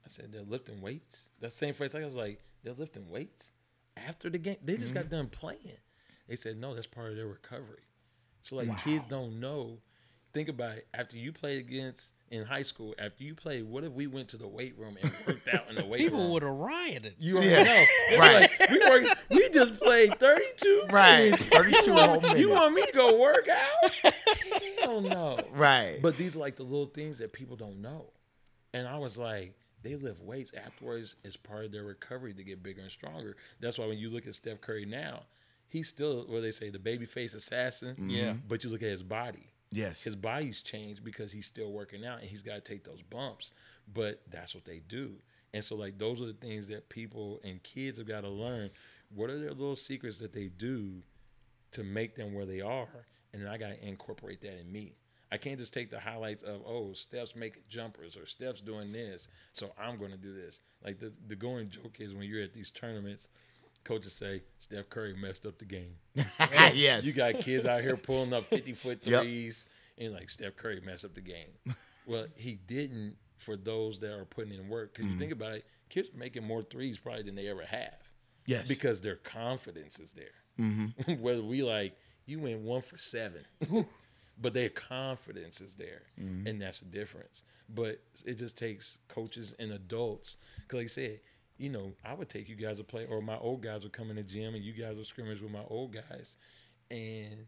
I 0.04 0.08
said, 0.08 0.32
they're 0.32 0.42
lifting 0.42 0.80
weights? 0.80 1.28
That 1.40 1.52
same 1.52 1.74
phrase. 1.74 1.94
I 1.94 2.04
was 2.04 2.14
like, 2.14 2.40
they're 2.62 2.74
lifting 2.74 3.08
weights 3.10 3.52
after 3.96 4.28
the 4.30 4.38
game? 4.38 4.56
They 4.62 4.76
just 4.76 4.94
got 4.94 5.08
done 5.08 5.28
playing. 5.28 5.78
They 6.28 6.36
said, 6.36 6.58
no, 6.58 6.74
that's 6.74 6.86
part 6.86 7.10
of 7.10 7.16
their 7.16 7.26
recovery. 7.26 7.84
So, 8.42 8.56
like, 8.56 8.82
kids 8.84 9.06
don't 9.08 9.40
know 9.40 9.78
think 10.34 10.48
about 10.50 10.76
it. 10.78 10.86
After 10.92 11.16
you 11.16 11.32
played 11.32 11.58
against 11.60 12.12
in 12.30 12.44
high 12.44 12.62
school, 12.62 12.94
after 12.98 13.22
you 13.24 13.34
played, 13.34 13.64
what 13.64 13.84
if 13.84 13.92
we 13.92 14.06
went 14.06 14.28
to 14.30 14.36
the 14.36 14.46
weight 14.48 14.76
room 14.76 14.96
and 15.00 15.12
worked 15.26 15.48
out 15.48 15.68
in 15.70 15.76
the 15.76 15.84
weight 15.84 16.00
People 16.00 16.18
room? 16.20 16.30
would 16.32 16.42
have 16.42 16.52
rioted. 16.52 17.14
You 17.18 17.36
already 17.36 17.50
Yeah. 17.50 17.62
know. 17.64 17.84
Right. 18.18 18.50
Like, 18.60 18.70
we, 18.70 18.78
work, 18.80 19.18
we 19.30 19.48
just 19.50 19.80
played 19.80 20.18
32 20.18 20.86
Right. 20.90 21.24
minutes. 21.30 21.44
32 21.46 21.84
you 21.90 21.92
whole 21.96 22.08
want, 22.08 22.22
minutes. 22.22 22.40
You 22.40 22.50
want 22.50 22.74
me 22.74 22.82
to 22.82 22.92
go 22.92 23.18
work 23.20 23.48
out? 23.48 23.92
Hell 24.82 25.00
no. 25.00 25.38
Right. 25.52 26.00
But 26.02 26.16
these 26.16 26.36
are 26.36 26.40
like 26.40 26.56
the 26.56 26.62
little 26.64 26.86
things 26.86 27.18
that 27.18 27.32
people 27.32 27.56
don't 27.56 27.80
know. 27.80 28.10
And 28.72 28.86
I 28.88 28.98
was 28.98 29.16
like, 29.18 29.54
they 29.82 29.96
lift 29.96 30.20
weights 30.22 30.52
afterwards 30.54 31.14
as 31.24 31.36
part 31.36 31.64
of 31.66 31.72
their 31.72 31.84
recovery 31.84 32.32
to 32.34 32.42
get 32.42 32.62
bigger 32.62 32.80
and 32.82 32.90
stronger. 32.90 33.36
That's 33.60 33.78
why 33.78 33.86
when 33.86 33.98
you 33.98 34.10
look 34.10 34.26
at 34.26 34.34
Steph 34.34 34.60
Curry 34.60 34.86
now, 34.86 35.22
he's 35.68 35.88
still 35.88 36.24
what 36.28 36.42
they 36.42 36.50
say, 36.50 36.70
the 36.70 36.78
baby 36.78 37.04
face 37.06 37.34
assassin. 37.34 38.08
Yeah. 38.10 38.34
But 38.48 38.64
you 38.64 38.70
look 38.70 38.82
at 38.82 38.88
his 38.88 39.02
body. 39.02 39.50
Yes. 39.74 40.02
His 40.02 40.16
body's 40.16 40.62
changed 40.62 41.04
because 41.04 41.32
he's 41.32 41.46
still 41.46 41.72
working 41.72 42.04
out 42.04 42.20
and 42.20 42.28
he's 42.28 42.42
got 42.42 42.54
to 42.54 42.60
take 42.60 42.84
those 42.84 43.02
bumps. 43.02 43.52
But 43.92 44.22
that's 44.30 44.54
what 44.54 44.64
they 44.64 44.80
do. 44.88 45.16
And 45.52 45.62
so, 45.62 45.76
like, 45.76 45.98
those 45.98 46.20
are 46.20 46.26
the 46.26 46.32
things 46.32 46.66
that 46.68 46.88
people 46.88 47.40
and 47.44 47.62
kids 47.62 47.98
have 47.98 48.08
got 48.08 48.22
to 48.22 48.28
learn. 48.28 48.70
What 49.14 49.30
are 49.30 49.38
their 49.38 49.50
little 49.50 49.76
secrets 49.76 50.18
that 50.18 50.32
they 50.32 50.46
do 50.48 51.02
to 51.72 51.84
make 51.84 52.16
them 52.16 52.34
where 52.34 52.46
they 52.46 52.60
are? 52.60 52.88
And 53.32 53.42
then 53.42 53.48
I 53.48 53.56
got 53.56 53.68
to 53.68 53.86
incorporate 53.86 54.40
that 54.42 54.58
in 54.60 54.72
me. 54.72 54.94
I 55.30 55.36
can't 55.36 55.58
just 55.58 55.74
take 55.74 55.90
the 55.90 55.98
highlights 55.98 56.42
of, 56.42 56.62
oh, 56.66 56.92
Steph's 56.92 57.34
making 57.34 57.62
jumpers 57.68 58.16
or 58.16 58.26
Steph's 58.26 58.60
doing 58.60 58.92
this. 58.92 59.28
So 59.52 59.72
I'm 59.78 59.96
going 59.98 60.12
to 60.12 60.16
do 60.16 60.34
this. 60.34 60.60
Like, 60.84 60.98
the, 60.98 61.12
the 61.28 61.36
going 61.36 61.70
joke 61.70 61.96
is 62.00 62.14
when 62.14 62.24
you're 62.24 62.42
at 62.42 62.52
these 62.52 62.70
tournaments, 62.70 63.28
coaches 63.84 64.12
say, 64.12 64.42
Steph 64.58 64.88
Curry 64.88 65.14
messed 65.14 65.46
up 65.46 65.58
the 65.58 65.64
game. 65.64 65.96
yes. 66.74 67.04
You 67.04 67.12
got 67.12 67.40
kids 67.40 67.66
out 67.66 67.82
here 67.82 67.96
pulling 67.96 68.32
up 68.32 68.44
50 68.46 68.72
foot 68.72 69.00
Yep. 69.02 69.22
threes 69.22 69.66
and 69.98 70.12
like 70.12 70.28
Steph 70.30 70.56
Curry 70.56 70.80
messed 70.84 71.04
up 71.04 71.14
the 71.14 71.20
game. 71.20 71.52
well, 72.06 72.26
he 72.36 72.58
didn't 72.66 73.16
for 73.38 73.56
those 73.56 73.98
that 74.00 74.12
are 74.12 74.24
putting 74.24 74.54
in 74.54 74.68
work. 74.68 74.92
Because 74.92 75.04
you 75.04 75.10
mm-hmm. 75.12 75.20
think 75.20 75.32
about 75.32 75.52
it, 75.52 75.66
kids 75.88 76.08
are 76.08 76.18
making 76.18 76.44
more 76.44 76.62
threes 76.62 76.98
probably 76.98 77.22
than 77.22 77.34
they 77.34 77.48
ever 77.48 77.64
have 77.64 78.04
yes. 78.46 78.66
because 78.66 79.00
their 79.00 79.16
confidence 79.16 79.98
is 79.98 80.12
there. 80.12 80.26
Mm-hmm. 80.60 81.12
Whether 81.22 81.42
we 81.42 81.62
like, 81.62 81.96
you 82.26 82.40
went 82.40 82.60
one 82.60 82.82
for 82.82 82.96
seven, 82.96 83.44
but 84.40 84.54
their 84.54 84.70
confidence 84.70 85.60
is 85.60 85.74
there. 85.74 86.02
Mm-hmm. 86.20 86.46
And 86.46 86.62
that's 86.62 86.80
the 86.80 86.86
difference. 86.86 87.42
But 87.68 88.00
it 88.24 88.34
just 88.34 88.56
takes 88.56 88.98
coaches 89.08 89.54
and 89.58 89.72
adults. 89.72 90.36
Because, 90.62 90.76
like 90.76 90.84
I 90.84 90.88
said, 90.88 91.20
you 91.56 91.68
know, 91.68 91.92
I 92.04 92.14
would 92.14 92.28
take 92.28 92.48
you 92.48 92.56
guys 92.56 92.78
to 92.78 92.84
play, 92.84 93.06
or 93.06 93.22
my 93.22 93.36
old 93.36 93.62
guys 93.62 93.82
would 93.82 93.92
come 93.92 94.10
in 94.10 94.16
the 94.16 94.22
gym 94.22 94.54
and 94.54 94.64
you 94.64 94.72
guys 94.72 94.96
would 94.96 95.06
scrimmage 95.06 95.40
with 95.40 95.52
my 95.52 95.64
old 95.68 95.94
guys. 95.94 96.36
And 96.90 97.46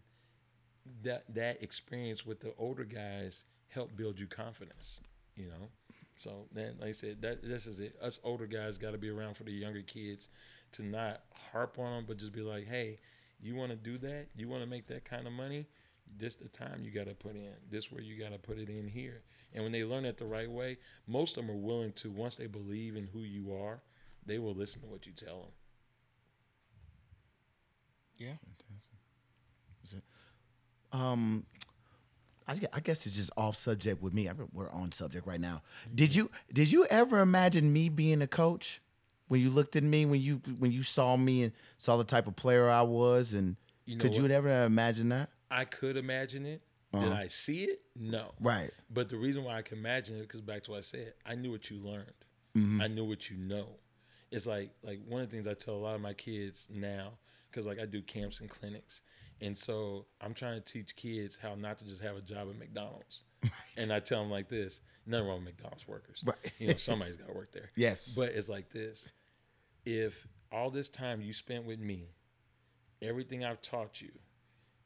that 1.02 1.24
that 1.34 1.62
experience 1.62 2.24
with 2.24 2.40
the 2.40 2.54
older 2.58 2.84
guys 2.84 3.44
help 3.68 3.96
build 3.96 4.18
you 4.18 4.26
confidence, 4.26 5.00
you 5.34 5.46
know. 5.46 5.68
So 6.16 6.46
then, 6.52 6.76
like 6.80 6.90
I 6.90 6.92
said, 6.92 7.20
that 7.22 7.42
this 7.42 7.66
is 7.66 7.80
it. 7.80 7.96
Us 8.00 8.20
older 8.24 8.46
guys 8.46 8.78
got 8.78 8.92
to 8.92 8.98
be 8.98 9.10
around 9.10 9.36
for 9.36 9.44
the 9.44 9.52
younger 9.52 9.82
kids 9.82 10.30
to 10.72 10.84
not 10.84 11.22
harp 11.52 11.78
on 11.78 11.92
them, 11.92 12.04
but 12.08 12.16
just 12.16 12.32
be 12.32 12.40
like, 12.40 12.66
hey, 12.66 12.98
you 13.40 13.54
want 13.54 13.70
to 13.70 13.76
do 13.76 13.98
that? 13.98 14.26
You 14.34 14.48
want 14.48 14.62
to 14.62 14.68
make 14.68 14.86
that 14.88 15.04
kind 15.04 15.26
of 15.26 15.32
money? 15.32 15.66
This 16.18 16.36
the 16.36 16.48
time 16.48 16.82
you 16.84 16.90
got 16.90 17.06
to 17.06 17.14
put 17.14 17.34
in. 17.34 17.52
This 17.70 17.92
where 17.92 18.00
you 18.00 18.18
got 18.18 18.32
to 18.32 18.38
put 18.38 18.58
it 18.58 18.70
in 18.70 18.88
here. 18.88 19.22
And 19.52 19.62
when 19.62 19.72
they 19.72 19.84
learn 19.84 20.04
it 20.04 20.16
the 20.18 20.24
right 20.24 20.50
way, 20.50 20.78
most 21.06 21.36
of 21.36 21.46
them 21.46 21.54
are 21.54 21.58
willing 21.58 21.92
to. 21.94 22.10
Once 22.10 22.36
they 22.36 22.46
believe 22.46 22.96
in 22.96 23.08
who 23.12 23.20
you 23.20 23.54
are, 23.54 23.80
they 24.26 24.38
will 24.38 24.54
listen 24.54 24.80
to 24.82 24.86
what 24.86 25.06
you 25.06 25.12
tell 25.12 25.40
them. 25.40 25.50
Yeah. 28.18 28.32
um 30.92 31.44
I, 32.48 32.56
I 32.72 32.80
guess 32.80 33.06
it's 33.06 33.16
just 33.16 33.30
off 33.36 33.56
subject 33.56 34.00
with 34.00 34.14
me. 34.14 34.28
I 34.28 34.32
mean, 34.32 34.48
we're 34.52 34.70
on 34.70 34.92
subject 34.92 35.26
right 35.26 35.40
now. 35.40 35.62
Mm-hmm. 35.86 35.96
Did 35.96 36.14
you 36.14 36.30
did 36.52 36.70
you 36.70 36.86
ever 36.86 37.20
imagine 37.20 37.72
me 37.72 37.88
being 37.88 38.22
a 38.22 38.26
coach? 38.26 38.80
When 39.28 39.40
you 39.40 39.50
looked 39.50 39.74
at 39.74 39.82
me, 39.82 40.06
when 40.06 40.20
you 40.20 40.40
when 40.58 40.70
you 40.70 40.84
saw 40.84 41.16
me 41.16 41.42
and 41.42 41.52
saw 41.78 41.96
the 41.96 42.04
type 42.04 42.28
of 42.28 42.36
player 42.36 42.70
I 42.70 42.82
was, 42.82 43.32
and 43.32 43.56
You 43.84 43.96
know 43.96 44.02
could 44.02 44.14
you 44.14 44.22
what? 44.22 44.30
ever 44.30 44.64
imagine 44.64 45.08
that? 45.08 45.30
I 45.50 45.64
could 45.64 45.96
imagine 45.96 46.46
it. 46.46 46.62
Did 46.92 47.02
uh-huh. 47.02 47.14
I 47.14 47.26
see 47.26 47.64
it? 47.64 47.80
No. 47.96 48.32
Right. 48.40 48.70
But 48.88 49.08
the 49.08 49.16
reason 49.16 49.42
why 49.42 49.56
I 49.56 49.62
can 49.62 49.78
imagine 49.78 50.16
it, 50.18 50.22
because 50.22 50.40
back 50.40 50.62
to 50.64 50.70
what 50.70 50.78
I 50.78 50.80
said, 50.80 51.14
I 51.26 51.34
knew 51.34 51.50
what 51.50 51.68
you 51.68 51.78
learned. 51.78 52.12
Mm-hmm. 52.56 52.80
I 52.80 52.86
knew 52.86 53.04
what 53.04 53.28
you 53.28 53.36
know. 53.36 53.66
It's 54.36 54.46
like 54.46 54.70
like 54.82 55.00
one 55.08 55.22
of 55.22 55.30
the 55.30 55.34
things 55.34 55.46
I 55.46 55.54
tell 55.54 55.74
a 55.74 55.76
lot 55.76 55.94
of 55.94 56.02
my 56.02 56.12
kids 56.12 56.68
now, 56.70 57.12
because 57.50 57.66
like 57.66 57.80
I 57.80 57.86
do 57.86 58.02
camps 58.02 58.40
and 58.40 58.50
clinics, 58.50 59.00
and 59.40 59.56
so 59.56 60.04
I'm 60.20 60.34
trying 60.34 60.62
to 60.62 60.72
teach 60.72 60.94
kids 60.94 61.38
how 61.40 61.54
not 61.54 61.78
to 61.78 61.86
just 61.86 62.02
have 62.02 62.16
a 62.16 62.20
job 62.20 62.48
at 62.50 62.58
McDonald's. 62.58 63.24
And 63.78 63.90
I 63.90 64.00
tell 64.00 64.20
them 64.20 64.30
like 64.30 64.50
this: 64.50 64.82
nothing 65.06 65.26
wrong 65.26 65.36
with 65.38 65.46
McDonald's 65.46 65.88
workers. 65.88 66.22
Right. 66.24 66.52
You 66.58 66.68
know, 66.68 66.74
somebody's 66.74 67.16
got 67.16 67.28
to 67.28 67.32
work 67.32 67.52
there. 67.52 67.70
Yes. 67.76 68.14
But 68.14 68.30
it's 68.30 68.50
like 68.50 68.70
this: 68.70 69.10
if 69.86 70.26
all 70.52 70.70
this 70.70 70.90
time 70.90 71.22
you 71.22 71.32
spent 71.32 71.64
with 71.64 71.80
me, 71.80 72.10
everything 73.00 73.42
I've 73.42 73.62
taught 73.62 74.02
you, 74.02 74.10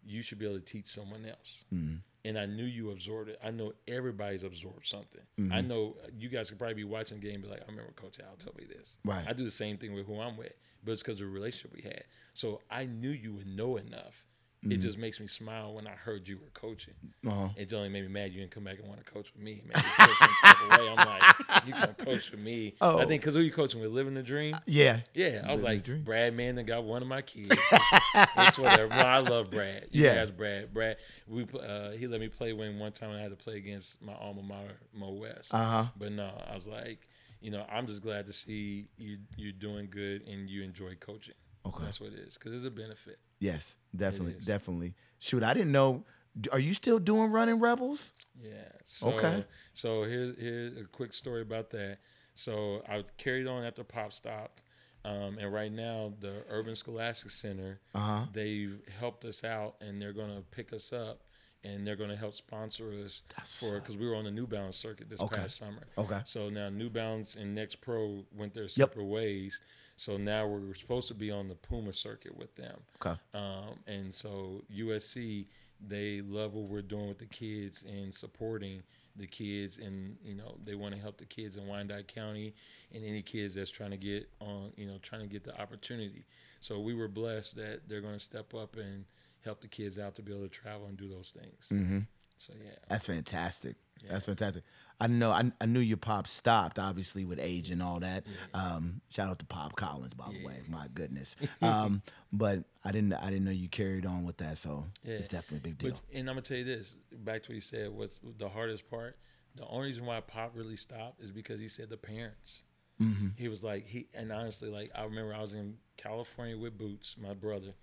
you 0.05 0.23
should 0.23 0.39
be 0.39 0.47
able 0.47 0.61
to 0.61 0.65
teach 0.65 0.87
someone 0.87 1.27
else. 1.27 1.65
Mm-hmm. 1.75 1.97
And 2.25 2.39
I 2.39 2.45
knew 2.45 2.65
you 2.65 2.91
absorbed 2.91 3.31
it. 3.31 3.39
I 3.43 3.51
know 3.51 3.73
everybody's 3.89 4.45
absorbed 4.45 4.87
something. 4.87 5.23
Mm-hmm. 5.39 5.53
I 5.53 5.63
know 5.63 5.97
you 6.19 6.29
guys 6.29 6.51
could 6.51 6.59
probably 6.59 6.75
be 6.75 6.85
watching 6.85 7.19
the 7.19 7.25
game 7.25 7.37
and 7.37 7.45
be 7.45 7.49
like, 7.49 7.63
I 7.67 7.71
remember 7.71 7.93
Coach 7.93 8.19
Al 8.21 8.37
told 8.37 8.59
me 8.59 8.65
this. 8.65 8.99
Right. 9.05 9.25
I 9.27 9.33
do 9.33 9.43
the 9.43 9.51
same 9.51 9.79
thing 9.79 9.95
with 9.95 10.07
who 10.07 10.21
I'm 10.21 10.37
with, 10.37 10.53
but 10.85 10.93
it's 10.93 11.03
because 11.03 11.21
of 11.21 11.29
the 11.29 11.33
relationship 11.33 11.73
we 11.75 11.83
had. 11.83 12.05
So 12.35 12.61
I 12.71 12.85
knew 12.85 13.11
you 13.11 13.35
would 13.35 13.47
know 13.47 13.77
enough. 13.77 14.27
It 14.63 14.77
just 14.77 14.99
makes 14.99 15.19
me 15.19 15.27
smile 15.27 15.73
when 15.73 15.87
I 15.87 15.93
heard 15.93 16.29
you 16.29 16.37
were 16.37 16.51
coaching. 16.53 16.93
Mm-hmm. 17.25 17.29
Uh-huh. 17.31 17.49
It 17.57 17.73
only 17.73 17.89
made 17.89 18.03
me 18.03 18.09
mad 18.09 18.33
you 18.33 18.41
didn't 18.41 18.51
come 18.53 18.65
back 18.65 18.79
and 18.79 18.87
want 18.89 19.03
to 19.05 19.11
coach 19.11 19.33
with 19.33 19.43
me. 19.43 19.53
It 19.53 19.67
made 19.67 19.77
me 19.77 19.83
feel 19.97 20.15
some 20.17 20.31
type 20.43 20.57
of 20.63 20.79
way. 20.79 20.89
I'm 20.89 20.97
like, 20.97 21.67
you 21.67 21.73
can 21.73 21.95
coach 21.95 22.31
with 22.31 22.43
me. 22.43 22.75
Oh. 22.83 22.99
I 22.99 23.07
think 23.07 23.23
because 23.23 23.35
who 23.35 23.41
you 23.41 23.51
coaching 23.53 23.81
with? 23.81 23.91
Living 23.91 24.13
the 24.13 24.23
Dream? 24.23 24.55
Yeah. 24.67 25.01
Yeah, 25.15 25.47
I 25.49 25.53
was 25.53 25.63
Living 25.63 25.83
like. 25.95 26.05
Brad 26.05 26.35
Manning 26.35 26.67
got 26.67 26.85
one 26.85 27.01
of 27.01 27.09
my 27.09 27.23
kids. 27.23 27.49
It's, 27.53 27.85
it's 28.37 28.59
whatever. 28.59 28.93
I 28.93 29.21
love 29.21 29.51
Brad. 29.51 29.89
You 29.93 30.05
Yeah. 30.05 30.17
guys, 30.17 30.31
Brad. 30.31 30.75
Brad, 30.75 30.99
we 31.27 31.47
uh, 31.59 31.93
he 31.93 32.07
let 32.07 32.21
me 32.21 32.29
play 32.29 32.53
when 32.53 32.79
one 32.79 32.93
time 32.93 33.13
I 33.13 33.21
had 33.21 33.31
to 33.31 33.37
play 33.37 33.57
against 33.57 34.03
my 34.03 34.13
alma 34.15 34.43
mater, 34.43 34.77
Mo 34.93 35.11
West. 35.13 35.55
Uh 35.55 35.65
huh. 35.65 35.85
But 35.97 36.13
no, 36.13 36.31
I 36.47 36.53
was 36.55 36.67
like, 36.67 37.09
you 37.41 37.51
know, 37.51 37.65
I'm 37.73 37.87
just 37.87 38.03
glad 38.03 38.27
to 38.27 38.33
see 38.35 38.89
you 38.99 39.17
you're 39.37 39.53
doing 39.53 39.89
good 39.91 40.27
and 40.29 40.51
you 40.51 40.63
enjoy 40.63 40.97
coaching. 41.01 41.35
Okay. 41.65 41.85
That's 41.85 41.99
what 42.01 42.13
it 42.13 42.19
is 42.19 42.37
because 42.37 42.53
it's 42.53 42.67
a 42.67 42.71
benefit. 42.71 43.19
Yes, 43.41 43.79
definitely, 43.97 44.35
is. 44.35 44.45
definitely. 44.45 44.95
Shoot, 45.19 45.43
I 45.43 45.55
didn't 45.55 45.73
know. 45.73 46.05
Are 46.53 46.59
you 46.59 46.75
still 46.75 46.99
doing 46.99 47.33
running 47.33 47.59
rebels? 47.59 48.13
Yeah. 48.41 48.53
So, 48.85 49.09
Okay. 49.11 49.45
So 49.75 50.05
here's 50.05 50.37
here's 50.39 50.77
a 50.77 50.85
quick 50.85 51.13
story 51.13 51.43
about 51.43 51.71
that. 51.71 51.99
So 52.35 52.83
I 52.89 53.05
carried 53.17 53.47
on 53.47 53.65
after 53.65 53.83
Pop 53.83 54.13
stopped, 54.13 54.63
um, 55.05 55.39
and 55.39 55.53
right 55.53 55.73
now 55.73 56.13
the 56.21 56.45
Urban 56.49 56.77
Scholastic 56.77 57.31
Center 57.31 57.81
Uh 57.95 57.99
huh. 57.99 58.27
they've 58.33 58.81
helped 58.99 59.25
us 59.25 59.43
out, 59.43 59.77
and 59.81 60.01
they're 60.01 60.13
gonna 60.13 60.43
pick 60.51 60.73
us 60.73 60.93
up, 60.93 61.23
and 61.65 61.87
they're 61.87 61.97
gonna 61.97 62.17
help 62.17 62.35
sponsor 62.37 62.93
us 63.05 63.23
That's 63.37 63.55
for 63.55 63.81
because 63.81 63.97
we 63.97 64.07
were 64.09 64.15
on 64.15 64.25
the 64.25 64.31
New 64.31 64.47
Balance 64.47 64.77
circuit 64.77 65.09
this 65.11 65.21
Okay. 65.21 65.37
past 65.37 65.57
summer. 65.57 65.83
Okay. 65.99 66.21
So 66.25 66.49
now 66.51 66.69
New 66.69 66.91
Balance 66.91 67.37
and 67.37 67.55
Next 67.55 67.77
Pro 67.81 68.25
went 68.37 68.55
their 68.55 68.69
separate 68.69 69.07
ways. 69.07 69.61
So 70.01 70.17
now 70.17 70.47
we're 70.47 70.73
supposed 70.73 71.09
to 71.09 71.15
be 71.15 71.31
on 71.31 71.47
the 71.47 71.55
Puma 71.55 71.93
circuit 71.93 72.35
with 72.35 72.57
them. 72.57 72.79
Okay. 73.05 73.21
Um, 73.35 73.81
and 73.87 74.15
so 74.15 74.63
USC, 74.75 75.45
they 75.87 76.23
love 76.23 76.55
what 76.55 76.71
we're 76.71 76.81
doing 76.81 77.09
with 77.09 77.19
the 77.19 77.27
kids 77.27 77.85
and 77.87 78.13
supporting 78.13 78.83
the 79.17 79.27
kids, 79.27 79.77
and 79.77 80.17
you 80.25 80.35
know 80.35 80.57
they 80.65 80.75
want 80.75 80.95
to 80.95 81.01
help 81.01 81.19
the 81.19 81.27
kids 81.27 81.59
in 81.59 81.67
Wyandotte 81.67 82.09
County 82.09 82.55
and 82.95 83.05
any 83.05 83.21
kids 83.21 83.55
that's 83.55 83.69
trying 83.69 83.91
to 83.91 83.99
get 83.99 84.27
on, 84.41 84.73
you 84.75 84.87
know, 84.87 84.97
trying 85.03 85.21
to 85.21 85.27
get 85.27 85.45
the 85.45 85.61
opportunity. 85.61 86.25
So 86.61 86.81
we 86.81 86.95
were 86.95 87.09
blessed 87.09 87.57
that 87.57 87.83
they're 87.87 88.01
going 88.01 88.15
to 88.15 88.19
step 88.19 88.55
up 88.55 88.77
and 88.77 89.05
help 89.45 89.61
the 89.61 89.69
kids 89.69 89.99
out 89.99 90.15
to 90.15 90.23
be 90.23 90.33
able 90.33 90.45
to 90.45 90.49
travel 90.49 90.87
and 90.87 90.97
do 90.97 91.11
those 91.11 91.35
things. 91.39 91.67
Mm-hmm. 91.71 91.99
So 92.39 92.55
yeah, 92.59 92.71
That's 92.89 93.07
fantastic. 93.07 93.77
That's 94.07 94.25
fantastic. 94.25 94.65
I 95.01 95.07
know. 95.07 95.31
I, 95.31 95.51
I 95.61 95.67
knew 95.67 95.81
your 95.81 95.97
pop 95.97 96.27
stopped, 96.27 96.79
obviously 96.79 97.25
with 97.25 97.39
age 97.41 97.71
and 97.71 97.83
all 97.83 98.01
that. 98.01 98.25
Um, 98.53 99.01
shout 99.09 99.31
out 99.31 99.39
to 99.39 99.47
Pop 99.47 99.75
Collins, 99.75 100.13
by 100.13 100.31
the 100.31 100.45
way. 100.45 100.61
My 100.69 100.89
goodness. 100.93 101.37
Um, 101.63 102.03
but 102.33 102.65
I 102.85 102.93
didn't. 102.93 103.15
I 103.15 103.31
didn't 103.31 103.45
know 103.45 103.51
you 103.51 103.69
carried 103.69 104.05
on 104.05 104.25
with 104.25 104.37
that. 104.39 104.59
So 104.59 104.85
it's 105.05 105.29
definitely 105.29 105.59
a 105.59 105.73
big 105.73 105.79
deal. 105.79 105.91
But, 105.93 106.01
and 106.19 106.29
I'm 106.29 106.35
gonna 106.35 106.43
tell 106.43 106.59
you 106.59 106.65
this, 106.65 106.97
back 107.13 107.43
to 107.45 107.51
what 107.51 107.55
he 107.55 107.61
said, 107.61 107.91
what's 107.91 108.21
the 108.39 108.49
hardest 108.49 108.91
part? 108.91 109.17
The 109.57 109.67
only 109.67 109.89
reason 109.89 110.07
why 110.07 110.21
Pop 110.21 110.53
really 110.55 110.77
stopped 110.77 111.21
is 111.21 111.33
because 111.33 111.59
he 111.59 111.69
said 111.69 111.89
the 111.89 111.97
parents. 111.97 112.63
Mm-hmm. 113.01 113.29
He 113.37 113.49
was 113.49 113.65
like 113.65 113.87
he, 113.87 114.07
and 114.15 114.31
honestly, 114.31 114.69
like 114.69 114.91
I 114.95 115.05
remember 115.05 115.35
I 115.35 115.41
was 115.41 115.55
in 115.55 115.77
California 115.97 116.59
with 116.59 116.77
Boots, 116.77 117.17
my 117.19 117.33
brother, 117.33 117.75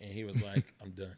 and 0.00 0.10
he 0.10 0.24
was 0.24 0.40
like, 0.42 0.72
"I'm 0.82 0.92
done." 0.92 1.16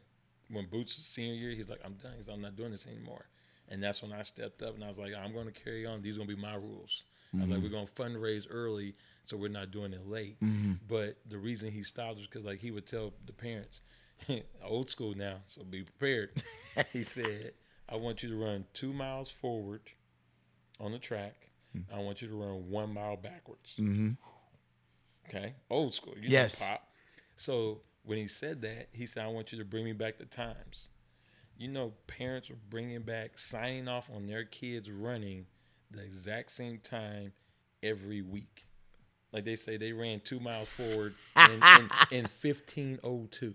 When 0.49 0.67
Boots' 0.67 0.93
senior 0.93 1.33
year, 1.33 1.51
he's 1.51 1.69
like, 1.69 1.79
"I'm 1.83 1.93
done." 1.93 2.11
He's 2.17 2.27
like, 2.27 2.35
"I'm 2.35 2.41
not 2.41 2.57
doing 2.57 2.71
this 2.71 2.85
anymore." 2.87 3.25
And 3.69 3.81
that's 3.81 4.01
when 4.01 4.13
I 4.13 4.21
stepped 4.21 4.61
up 4.61 4.75
and 4.75 4.83
I 4.83 4.87
was 4.87 4.97
like, 4.97 5.13
"I'm 5.13 5.33
going 5.33 5.47
to 5.47 5.51
carry 5.51 5.85
on. 5.85 6.01
These 6.01 6.15
are 6.15 6.19
going 6.19 6.29
to 6.29 6.35
be 6.35 6.41
my 6.41 6.55
rules." 6.55 7.03
I 7.33 7.37
was 7.39 7.49
like, 7.49 7.57
mm-hmm. 7.57 7.63
"We're 7.65 7.71
going 7.71 7.87
to 7.87 7.93
fundraise 7.93 8.47
early, 8.49 8.95
so 9.25 9.35
we're 9.35 9.49
not 9.49 9.71
doing 9.71 9.91
it 9.91 10.07
late." 10.07 10.39
Mm-hmm. 10.41 10.73
But 10.87 11.17
the 11.27 11.37
reason 11.37 11.71
he 11.71 11.83
stopped 11.83 12.17
was 12.17 12.27
because 12.27 12.45
like 12.45 12.59
he 12.59 12.71
would 12.71 12.85
tell 12.85 13.13
the 13.25 13.33
parents, 13.33 13.81
old 14.63 14.89
school 14.89 15.15
now, 15.15 15.37
so 15.47 15.63
be 15.63 15.83
prepared. 15.83 16.31
he 16.93 17.03
said, 17.03 17.53
I 17.89 17.95
want 17.95 18.23
you 18.23 18.29
to 18.29 18.35
run 18.35 18.65
two 18.73 18.93
miles 18.93 19.29
forward 19.29 19.81
on 20.79 20.91
the 20.91 20.99
track. 20.99 21.49
Mm. 21.75 21.83
I 21.93 21.99
want 21.99 22.21
you 22.21 22.27
to 22.29 22.35
run 22.35 22.69
one 22.69 22.93
mile 22.93 23.17
backwards. 23.17 23.75
Mm-hmm. 23.79 24.11
Okay, 25.27 25.53
old 25.69 25.93
school. 25.93 26.13
You 26.15 26.29
Yes. 26.29 26.67
pop. 26.67 26.87
So 27.35 27.81
when 28.03 28.17
he 28.17 28.27
said 28.27 28.61
that, 28.61 28.89
he 28.91 29.05
said, 29.05 29.25
"I 29.25 29.27
want 29.27 29.51
you 29.51 29.57
to 29.57 29.65
bring 29.65 29.83
me 29.83 29.93
back 29.93 30.17
the 30.17 30.25
times." 30.25 30.89
You 31.57 31.69
know, 31.69 31.93
parents 32.07 32.49
were 32.49 32.57
bringing 32.69 33.01
back 33.01 33.37
signing 33.37 33.87
off 33.87 34.09
on 34.13 34.27
their 34.27 34.43
kids 34.43 34.91
running 34.91 35.45
the 35.91 36.03
exact 36.03 36.51
same 36.51 36.79
time 36.79 37.31
every 37.81 38.21
week. 38.21 38.65
Like 39.31 39.43
they 39.43 39.55
say, 39.55 39.75
they 39.77 39.91
ran 39.91 40.21
two 40.21 40.39
miles 40.39 40.69
forward 40.69 41.13
in, 41.35 41.61
in, 41.61 41.89
in 42.11 42.25
fifteen 42.25 42.99
oh 43.03 43.27
two. 43.31 43.53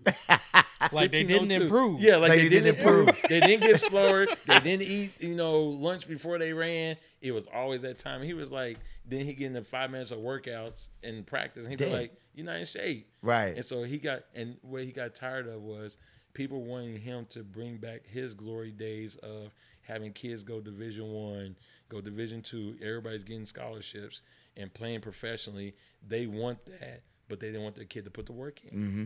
Like 0.91 1.11
they 1.11 1.23
didn't 1.23 1.51
oh 1.51 1.63
improve. 1.63 2.01
Yeah, 2.01 2.17
like, 2.17 2.31
they, 2.31 2.43
they 2.43 2.49
didn't 2.49 2.77
improve. 2.77 3.19
they 3.27 3.39
didn't 3.39 3.61
get 3.61 3.79
slower. 3.79 4.27
They 4.45 4.59
didn't 4.59 4.83
eat, 4.83 5.21
you 5.21 5.35
know, 5.35 5.61
lunch 5.61 6.07
before 6.07 6.37
they 6.37 6.53
ran. 6.53 6.97
It 7.21 7.31
was 7.31 7.47
always 7.53 7.83
that 7.83 7.97
time. 7.97 8.21
He 8.21 8.33
was 8.33 8.51
like, 8.51 8.77
then 9.05 9.25
he 9.25 9.33
get 9.33 9.47
into 9.47 9.63
five 9.63 9.91
minutes 9.91 10.11
of 10.11 10.19
workouts 10.19 10.89
and 11.03 11.25
practice. 11.25 11.65
And 11.65 11.71
he'd 11.71 11.79
be 11.79 11.91
like, 11.91 12.13
you're 12.33 12.45
not 12.45 12.57
in 12.57 12.65
shape. 12.65 13.09
Right. 13.21 13.55
And 13.55 13.65
so 13.65 13.83
he 13.83 13.97
got, 13.97 14.23
and 14.35 14.57
what 14.61 14.83
he 14.83 14.91
got 14.91 15.15
tired 15.15 15.47
of 15.47 15.61
was 15.61 15.97
people 16.33 16.63
wanting 16.63 16.97
him 16.99 17.25
to 17.31 17.43
bring 17.43 17.77
back 17.77 18.05
his 18.05 18.33
glory 18.33 18.71
days 18.71 19.15
of 19.17 19.53
having 19.81 20.13
kids 20.13 20.43
go 20.43 20.59
Division 20.61 21.11
One, 21.11 21.55
go 21.89 22.01
Division 22.01 22.41
Two. 22.41 22.75
Everybody's 22.81 23.23
getting 23.23 23.45
scholarships 23.45 24.21
and 24.57 24.73
playing 24.73 25.01
professionally. 25.01 25.75
They 26.07 26.27
want 26.27 26.63
that, 26.65 27.01
but 27.27 27.39
they 27.39 27.47
didn't 27.47 27.63
want 27.63 27.75
their 27.75 27.85
kid 27.85 28.05
to 28.05 28.11
put 28.11 28.25
the 28.25 28.33
work 28.33 28.59
in. 28.63 28.77
Mm-hmm. 28.79 29.03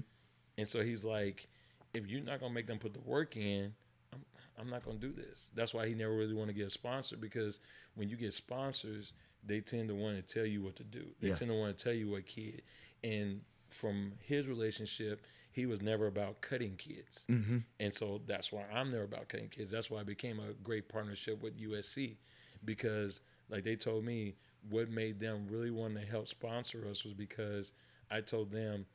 And 0.57 0.67
so 0.67 0.83
he's 0.83 1.03
like, 1.03 1.47
if 1.93 2.07
you're 2.07 2.21
not 2.23 2.39
gonna 2.39 2.53
make 2.53 2.67
them 2.67 2.79
put 2.79 2.93
the 2.93 3.01
work 3.01 3.35
in, 3.37 3.73
I'm, 4.13 4.21
I'm 4.59 4.69
not 4.69 4.85
gonna 4.85 4.97
do 4.97 5.11
this. 5.11 5.49
That's 5.53 5.73
why 5.73 5.87
he 5.87 5.93
never 5.93 6.15
really 6.15 6.33
want 6.33 6.49
to 6.49 6.53
get 6.53 6.67
a 6.67 6.71
sponsor 6.71 7.17
because 7.17 7.59
when 7.95 8.09
you 8.09 8.15
get 8.17 8.33
sponsors, 8.33 9.13
they 9.43 9.61
tend 9.61 9.89
to 9.89 9.95
want 9.95 10.15
to 10.15 10.21
tell 10.33 10.45
you 10.45 10.61
what 10.61 10.75
to 10.77 10.83
do. 10.83 11.05
They 11.21 11.29
Yeah. 11.29 11.35
tend 11.35 11.51
to 11.51 11.55
want 11.57 11.77
to 11.77 11.83
tell 11.83 11.93
you 11.93 12.09
what 12.09 12.25
kid. 12.25 12.63
And 13.03 13.41
from 13.69 14.13
his 14.19 14.47
relationship, 14.47 15.21
he 15.55 15.65
was 15.65 15.81
never 15.81 16.07
about 16.07 16.41
cutting 16.41 16.75
kids. 16.75 17.25
Mm-hmm. 17.29 17.59
And 17.79 17.93
so 17.93 18.21
that's 18.27 18.51
why 18.51 18.63
I'm 18.73 18.91
never 18.91 19.05
about 19.05 19.29
cutting 19.29 19.47
kids. 19.47 19.71
That's 19.71 19.89
why 19.89 20.01
I 20.01 20.03
became 20.03 20.39
a 20.39 20.51
great 20.61 20.89
partnership 20.89 21.41
with 21.41 21.57
USC 21.57 22.17
because, 22.65 23.21
like 23.49 23.63
they 23.63 23.77
told 23.77 24.03
me, 24.03 24.35
what 24.69 24.89
made 24.89 25.19
them 25.19 25.47
really 25.49 25.71
want 25.71 25.95
to 25.95 26.05
help 26.05 26.27
sponsor 26.27 26.85
us 26.89 27.05
was 27.05 27.13
because 27.13 27.71
I 28.11 28.19
told 28.19 28.51
them 28.51 28.85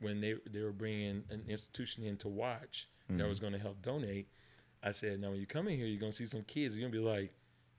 when 0.00 0.20
they 0.20 0.34
they 0.50 0.62
were 0.62 0.72
bringing 0.72 1.22
an 1.30 1.44
institution 1.46 2.02
in 2.02 2.16
to 2.18 2.28
watch 2.28 2.88
that 3.18 3.28
was 3.28 3.38
going 3.38 3.52
to 3.52 3.58
help 3.58 3.80
donate. 3.82 4.28
I 4.82 4.92
said, 4.92 5.20
now 5.20 5.30
when 5.30 5.40
you 5.40 5.46
come 5.46 5.68
in 5.68 5.76
here, 5.76 5.86
you're 5.86 6.00
going 6.00 6.12
to 6.12 6.18
see 6.18 6.26
some 6.26 6.42
kids. 6.42 6.76
You're 6.76 6.88
going 6.88 6.92
to 6.92 6.98
be 6.98 7.04
like, 7.04 7.32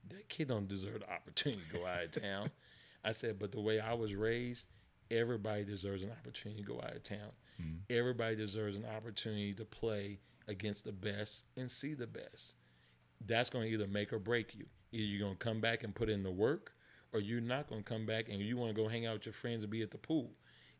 that 0.08 0.28
kid 0.28 0.48
don't 0.48 0.68
deserve 0.68 1.00
the 1.00 1.12
opportunity 1.12 1.60
to 1.70 1.78
go 1.78 1.86
out 1.86 2.04
of 2.04 2.10
town. 2.22 2.50
I 3.04 3.12
said, 3.12 3.38
but 3.38 3.50
the 3.50 3.60
way 3.60 3.80
I 3.80 3.94
was 3.94 4.14
raised, 4.14 4.66
everybody 5.12 5.64
deserves 5.64 6.02
an 6.02 6.10
opportunity 6.10 6.62
to 6.62 6.66
go 6.66 6.80
out 6.82 6.96
of 6.96 7.02
town. 7.02 7.30
Everybody 7.90 8.34
deserves 8.34 8.76
an 8.76 8.86
opportunity 8.96 9.52
to 9.54 9.64
play 9.64 10.18
against 10.48 10.84
the 10.84 10.92
best 10.92 11.44
and 11.56 11.70
see 11.70 11.94
the 11.94 12.06
best. 12.06 12.54
That's 13.24 13.50
going 13.50 13.66
to 13.68 13.70
either 13.72 13.86
make 13.86 14.12
or 14.12 14.18
break 14.18 14.54
you. 14.54 14.66
Either 14.90 15.04
you're 15.04 15.20
going 15.20 15.36
to 15.36 15.44
come 15.44 15.60
back 15.60 15.84
and 15.84 15.94
put 15.94 16.08
in 16.08 16.22
the 16.22 16.30
work, 16.30 16.72
or 17.12 17.20
you're 17.20 17.40
not 17.40 17.68
going 17.68 17.82
to 17.84 17.88
come 17.88 18.06
back 18.06 18.28
and 18.28 18.40
you 18.40 18.56
want 18.56 18.74
to 18.74 18.82
go 18.82 18.88
hang 18.88 19.06
out 19.06 19.14
with 19.14 19.26
your 19.26 19.32
friends 19.32 19.62
and 19.62 19.70
be 19.70 19.82
at 19.82 19.90
the 19.90 19.98
pool. 19.98 20.32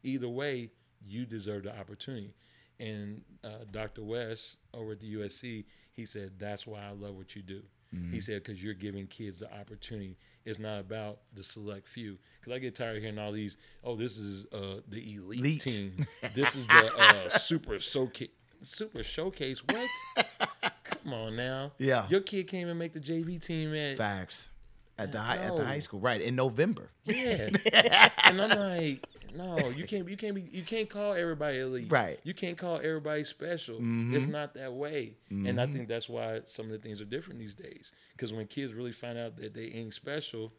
Either 0.02 0.28
way, 0.28 0.70
you 1.06 1.24
deserve 1.24 1.64
the 1.64 1.78
opportunity. 1.78 2.34
And 2.80 3.22
uh, 3.44 3.64
Dr. 3.70 4.02
West 4.02 4.56
over 4.74 4.92
at 4.92 5.00
the 5.00 5.14
USC, 5.14 5.64
he 5.92 6.06
said, 6.06 6.32
That's 6.38 6.66
why 6.66 6.80
I 6.80 6.90
love 6.90 7.14
what 7.14 7.36
you 7.36 7.42
do. 7.42 7.62
He 8.10 8.20
said, 8.20 8.42
Because 8.42 8.62
you're 8.62 8.74
giving 8.74 9.06
kids 9.06 9.38
the 9.38 9.52
opportunity. 9.54 10.16
It's 10.44 10.58
not 10.58 10.80
about 10.80 11.18
the 11.34 11.42
select 11.42 11.86
few. 11.86 12.18
Because 12.40 12.54
I 12.54 12.58
get 12.58 12.74
tired 12.74 12.96
of 12.96 13.02
hearing 13.02 13.18
all 13.18 13.32
these, 13.32 13.56
oh, 13.84 13.96
this 13.96 14.16
is 14.18 14.46
uh, 14.52 14.80
the 14.88 15.14
elite, 15.16 15.40
Elite. 15.40 15.60
team. 15.60 16.06
This 16.34 16.56
is 16.56 16.66
the 16.66 16.92
uh, 16.96 17.28
super 17.28 17.78
showcase. 17.78 18.30
Super 18.62 19.02
showcase? 19.02 19.62
What? 19.64 19.88
Come 20.84 21.12
on 21.14 21.36
now. 21.36 21.72
Yeah. 21.78 22.06
Your 22.08 22.20
kid 22.20 22.48
can't 22.48 22.62
even 22.62 22.78
make 22.78 22.92
the 22.92 23.00
JV 23.00 23.44
team 23.44 23.74
at 23.74 23.96
Facts. 23.96 24.50
At 24.98 25.10
the 25.10 25.18
high, 25.18 25.38
at 25.38 25.56
the 25.56 25.64
high 25.64 25.78
school, 25.80 26.00
right 26.00 26.20
in 26.20 26.36
November. 26.36 26.90
yeah. 27.04 27.48
and 28.24 28.40
I'm 28.40 28.58
like, 28.58 29.04
no, 29.34 29.56
you 29.70 29.84
can't 29.86 30.08
you 30.08 30.16
can't 30.16 30.34
be 30.34 30.42
you 30.42 30.62
can't 30.62 30.88
call 30.90 31.12
everybody 31.14 31.58
elite. 31.58 31.86
Right. 31.90 32.18
You 32.24 32.34
can't 32.34 32.56
call 32.58 32.76
everybody 32.82 33.24
special. 33.24 33.76
It's 33.80 34.26
not 34.26 34.54
that 34.54 34.72
way. 34.72 35.16
And 35.30 35.60
I 35.60 35.66
think 35.66 35.88
that's 35.88 36.08
why 36.08 36.40
some 36.44 36.66
of 36.66 36.72
the 36.72 36.78
things 36.78 37.00
are 37.00 37.04
different 37.06 37.38
these 37.38 37.54
days. 37.54 37.92
Because 38.12 38.32
when 38.32 38.46
kids 38.46 38.72
really 38.74 38.92
find 38.92 39.18
out 39.18 39.36
that 39.36 39.54
they 39.54 39.66
ain't 39.66 39.94
special, 39.94 40.52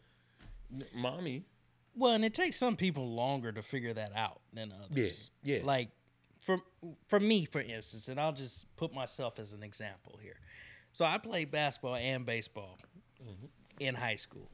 mommy, 0.93 1.43
Well, 1.95 2.13
and 2.13 2.25
it 2.25 2.33
takes 2.33 2.57
some 2.57 2.75
people 2.75 3.07
longer 3.13 3.51
to 3.51 3.61
figure 3.61 3.93
that 3.93 4.15
out 4.15 4.41
than 4.53 4.73
others. 4.73 5.29
Yeah, 5.43 5.57
yeah. 5.57 5.65
Like 5.65 5.89
for 6.41 6.57
for 7.07 7.19
me, 7.19 7.45
for 7.45 7.61
instance, 7.61 8.07
and 8.07 8.19
I'll 8.19 8.33
just 8.33 8.65
put 8.75 8.93
myself 8.93 9.39
as 9.39 9.53
an 9.53 9.63
example 9.63 10.19
here. 10.21 10.39
So 10.91 11.05
I 11.05 11.17
played 11.17 11.51
basketball 11.51 11.95
and 11.95 12.25
baseball 12.25 12.77
Mm-hmm. 13.23 13.45
in 13.79 13.95
high 13.95 14.15
school. 14.17 14.49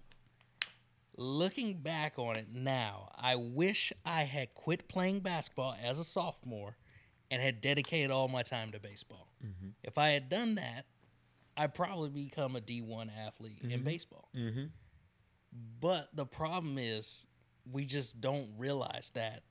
Looking 1.22 1.74
back 1.74 2.18
on 2.18 2.38
it 2.38 2.48
now, 2.54 3.12
I 3.18 3.36
wish 3.36 3.92
I 4.06 4.24
had 4.24 4.54
quit 4.54 4.88
playing 4.88 5.20
basketball 5.20 5.76
as 5.84 6.00
a 6.00 6.06
sophomore 6.06 6.78
and 7.30 7.42
had 7.42 7.60
dedicated 7.60 8.10
all 8.10 8.30
my 8.30 8.42
time 8.42 8.72
to 8.72 8.80
baseball. 8.80 9.28
Mm-hmm. 9.46 9.72
If 9.84 9.98
I 9.98 10.10
had 10.10 10.30
done 10.30 10.56
that, 10.56 10.86
I'd 11.58 11.74
probably 11.74 12.10
become 12.10 12.56
a 12.56 12.62
D1 12.62 13.10
athlete 13.18 13.60
in 13.70 13.84
baseball. 13.84 14.30
mm-hmm. 14.36 14.66
But 15.82 16.10
the 16.14 16.26
problem 16.26 16.78
is, 16.78 17.28
we 17.70 17.84
just 17.84 18.22
don't 18.22 18.48
realize 18.58 19.12
that 19.16 19.44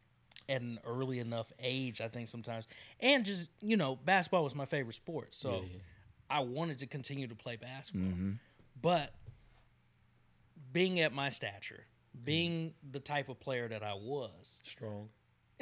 at 0.48 0.62
an 0.62 0.78
early 0.84 1.18
enough 1.18 1.52
age. 1.58 2.00
I 2.00 2.08
think 2.08 2.28
sometimes, 2.28 2.66
and 3.00 3.24
just 3.24 3.50
you 3.60 3.76
know, 3.76 3.96
basketball 3.96 4.44
was 4.44 4.54
my 4.54 4.64
favorite 4.64 4.94
sport, 4.94 5.34
so 5.34 5.50
Yeah, 5.50 5.56
yeah. 5.56 5.78
I 6.30 6.40
wanted 6.40 6.78
to 6.78 6.86
continue 6.86 7.26
to 7.26 7.34
play 7.34 7.56
basketball. 7.56 8.10
But 8.80 9.12
being 10.72 11.00
at 11.00 11.12
my 11.12 11.30
stature, 11.30 11.84
mm. 12.16 12.24
being 12.24 12.74
the 12.90 13.00
type 13.00 13.28
of 13.28 13.40
player 13.40 13.68
that 13.68 13.82
I 13.82 13.94
was, 13.94 14.60
strong. 14.64 15.08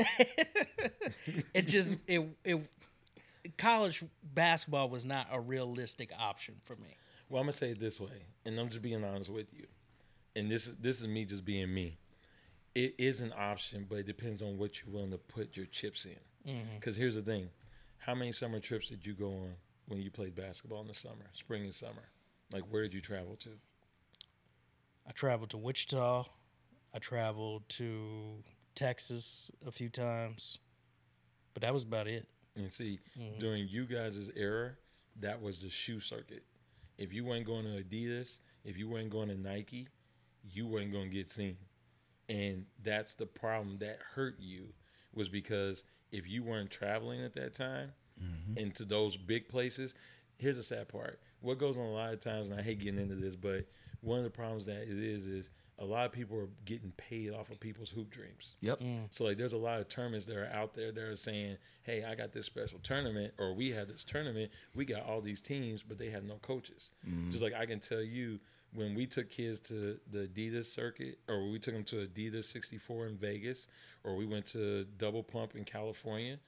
it 1.54 1.66
just 1.66 1.96
it 2.06 2.28
it 2.44 2.60
college 3.56 4.04
basketball 4.22 4.88
was 4.88 5.04
not 5.04 5.28
a 5.30 5.40
realistic 5.40 6.10
option 6.18 6.54
for 6.64 6.76
me. 6.76 6.94
Well, 7.28 7.40
I'm 7.40 7.46
gonna 7.46 7.52
say 7.52 7.70
it 7.70 7.80
this 7.80 8.00
way, 8.00 8.24
and 8.44 8.58
I'm 8.58 8.68
just 8.68 8.82
being 8.82 9.04
honest 9.04 9.30
with 9.30 9.52
you. 9.52 9.66
And 10.34 10.50
this 10.50 10.66
is 10.66 10.74
this 10.76 11.00
is 11.00 11.08
me 11.08 11.24
just 11.24 11.44
being 11.44 11.72
me. 11.72 11.98
It 12.74 12.94
is 12.98 13.20
an 13.20 13.32
option, 13.36 13.86
but 13.88 13.98
it 13.98 14.06
depends 14.06 14.42
on 14.42 14.58
what 14.58 14.80
you're 14.80 14.94
willing 14.94 15.10
to 15.10 15.18
put 15.18 15.56
your 15.56 15.66
chips 15.66 16.04
in. 16.04 16.52
Mm-hmm. 16.52 16.76
Because 16.78 16.96
here's 16.96 17.14
the 17.14 17.22
thing: 17.22 17.48
how 17.98 18.14
many 18.14 18.32
summer 18.32 18.60
trips 18.60 18.88
did 18.88 19.06
you 19.06 19.14
go 19.14 19.28
on 19.28 19.54
when 19.88 20.00
you 20.02 20.10
played 20.10 20.34
basketball 20.34 20.82
in 20.82 20.88
the 20.88 20.94
summer, 20.94 21.30
spring 21.32 21.64
and 21.64 21.74
summer? 21.74 22.10
Like, 22.52 22.62
where 22.70 22.82
did 22.82 22.94
you 22.94 23.00
travel 23.00 23.36
to? 23.36 23.50
I 25.06 25.12
traveled 25.12 25.50
to 25.50 25.56
Wichita. 25.56 26.24
I 26.94 26.98
traveled 26.98 27.68
to 27.70 28.42
Texas 28.74 29.50
a 29.66 29.70
few 29.70 29.88
times, 29.88 30.58
but 31.54 31.62
that 31.62 31.72
was 31.72 31.84
about 31.84 32.08
it. 32.08 32.26
And 32.56 32.72
see, 32.72 32.98
mm-hmm. 33.18 33.38
during 33.38 33.68
you 33.68 33.84
guys' 33.84 34.30
era, 34.34 34.72
that 35.20 35.40
was 35.40 35.58
the 35.58 35.70
shoe 35.70 36.00
circuit. 36.00 36.44
If 36.98 37.12
you 37.12 37.24
weren't 37.24 37.46
going 37.46 37.64
to 37.64 37.82
Adidas, 37.82 38.38
if 38.64 38.78
you 38.78 38.88
weren't 38.88 39.10
going 39.10 39.28
to 39.28 39.34
Nike, 39.34 39.88
you 40.42 40.66
weren't 40.66 40.92
going 40.92 41.10
to 41.10 41.14
get 41.14 41.28
seen. 41.28 41.56
And 42.28 42.64
that's 42.82 43.14
the 43.14 43.26
problem 43.26 43.78
that 43.78 43.98
hurt 44.14 44.36
you 44.40 44.68
was 45.14 45.28
because 45.28 45.84
if 46.12 46.28
you 46.28 46.42
weren't 46.42 46.70
traveling 46.70 47.22
at 47.22 47.34
that 47.34 47.54
time 47.54 47.92
mm-hmm. 48.22 48.58
into 48.58 48.84
those 48.84 49.16
big 49.16 49.48
places, 49.48 49.94
here's 50.38 50.56
the 50.56 50.62
sad 50.62 50.88
part. 50.88 51.20
What 51.40 51.58
goes 51.58 51.76
on 51.76 51.84
a 51.84 51.92
lot 51.92 52.12
of 52.12 52.20
times, 52.20 52.48
and 52.48 52.58
I 52.58 52.62
hate 52.62 52.80
getting 52.80 53.00
into 53.00 53.14
this, 53.14 53.36
but 53.36 53.66
one 54.06 54.18
of 54.18 54.24
the 54.24 54.30
problems 54.30 54.66
that 54.66 54.82
it 54.82 54.98
is 54.98 55.26
is 55.26 55.50
a 55.78 55.84
lot 55.84 56.06
of 56.06 56.12
people 56.12 56.38
are 56.38 56.48
getting 56.64 56.92
paid 56.96 57.32
off 57.34 57.50
of 57.50 57.60
people's 57.60 57.90
hoop 57.90 58.10
dreams. 58.10 58.56
Yep. 58.60 58.80
So 59.10 59.24
like 59.24 59.36
there's 59.36 59.52
a 59.52 59.58
lot 59.58 59.80
of 59.80 59.88
tournaments 59.88 60.24
that 60.26 60.36
are 60.36 60.50
out 60.52 60.74
there 60.74 60.92
that 60.92 61.02
are 61.02 61.16
saying, 61.16 61.58
Hey, 61.82 62.04
I 62.04 62.14
got 62.14 62.32
this 62.32 62.46
special 62.46 62.78
tournament 62.78 63.34
or 63.38 63.52
we 63.52 63.70
have 63.72 63.88
this 63.88 64.04
tournament, 64.04 64.50
we 64.74 64.84
got 64.84 65.04
all 65.04 65.20
these 65.20 65.40
teams, 65.40 65.82
but 65.82 65.98
they 65.98 66.10
have 66.10 66.24
no 66.24 66.36
coaches. 66.36 66.92
Mm-hmm. 67.06 67.30
Just 67.30 67.42
like 67.42 67.54
I 67.54 67.66
can 67.66 67.80
tell 67.80 68.00
you 68.00 68.38
when 68.74 68.94
we 68.94 69.06
took 69.06 69.30
kids 69.30 69.60
to 69.60 69.98
the 70.10 70.28
Adidas 70.28 70.66
circuit 70.66 71.18
or 71.28 71.50
we 71.50 71.58
took 71.58 71.74
them 71.74 71.84
to 71.84 72.06
Adidas 72.06 72.44
64 72.44 73.08
in 73.08 73.16
Vegas 73.16 73.68
or 74.04 74.16
we 74.16 74.24
went 74.24 74.46
to 74.46 74.84
Double 74.98 75.22
Pump 75.22 75.56
in 75.56 75.64
California, 75.64 76.38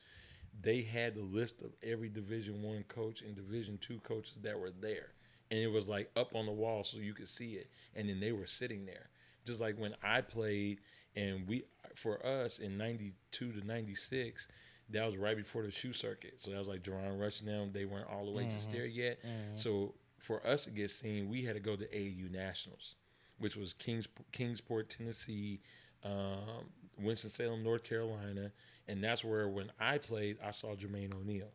they 0.60 0.82
had 0.82 1.14
the 1.14 1.22
list 1.22 1.60
of 1.60 1.72
every 1.82 2.08
division 2.08 2.62
one 2.62 2.84
coach 2.88 3.22
and 3.22 3.34
division 3.34 3.78
two 3.78 4.00
coaches 4.00 4.36
that 4.42 4.58
were 4.58 4.70
there. 4.70 5.10
And 5.50 5.60
it 5.60 5.68
was 5.68 5.88
like 5.88 6.10
up 6.16 6.34
on 6.34 6.46
the 6.46 6.52
wall 6.52 6.84
so 6.84 6.98
you 6.98 7.14
could 7.14 7.28
see 7.28 7.52
it. 7.52 7.70
And 7.94 8.08
then 8.08 8.20
they 8.20 8.32
were 8.32 8.46
sitting 8.46 8.84
there. 8.84 9.08
Just 9.44 9.60
like 9.60 9.78
when 9.78 9.94
I 10.02 10.20
played 10.20 10.80
and 11.16 11.48
we 11.48 11.64
for 11.94 12.24
us 12.24 12.58
in 12.58 12.76
ninety 12.76 13.14
two 13.30 13.50
to 13.52 13.66
ninety 13.66 13.94
six, 13.94 14.46
that 14.90 15.04
was 15.06 15.16
right 15.16 15.36
before 15.36 15.62
the 15.62 15.70
shoe 15.70 15.92
circuit. 15.92 16.34
So 16.36 16.50
that 16.50 16.58
was 16.58 16.68
like 16.68 16.82
JaRon 16.82 17.18
Rush 17.18 17.40
and 17.40 17.48
them, 17.48 17.70
they 17.72 17.84
weren't 17.86 18.08
all 18.10 18.24
the 18.26 18.30
way 18.30 18.44
just 18.50 18.70
there 18.70 18.86
yet. 18.86 19.18
So 19.54 19.94
for 20.18 20.46
us 20.46 20.64
to 20.64 20.70
get 20.70 20.90
seen, 20.90 21.28
we 21.28 21.42
had 21.44 21.54
to 21.54 21.60
go 21.60 21.76
to 21.76 21.86
AAU 21.86 22.30
Nationals, 22.30 22.96
which 23.38 23.56
was 23.56 23.72
Kings, 23.72 24.08
Kingsport, 24.32 24.90
Tennessee, 24.90 25.60
um, 26.04 26.66
Winston 26.98 27.30
Salem, 27.30 27.62
North 27.62 27.84
Carolina, 27.84 28.50
and 28.88 29.02
that's 29.02 29.22
where 29.24 29.48
when 29.48 29.70
I 29.78 29.98
played, 29.98 30.38
I 30.44 30.50
saw 30.50 30.74
Jermaine 30.74 31.14
O'Neal. 31.14 31.50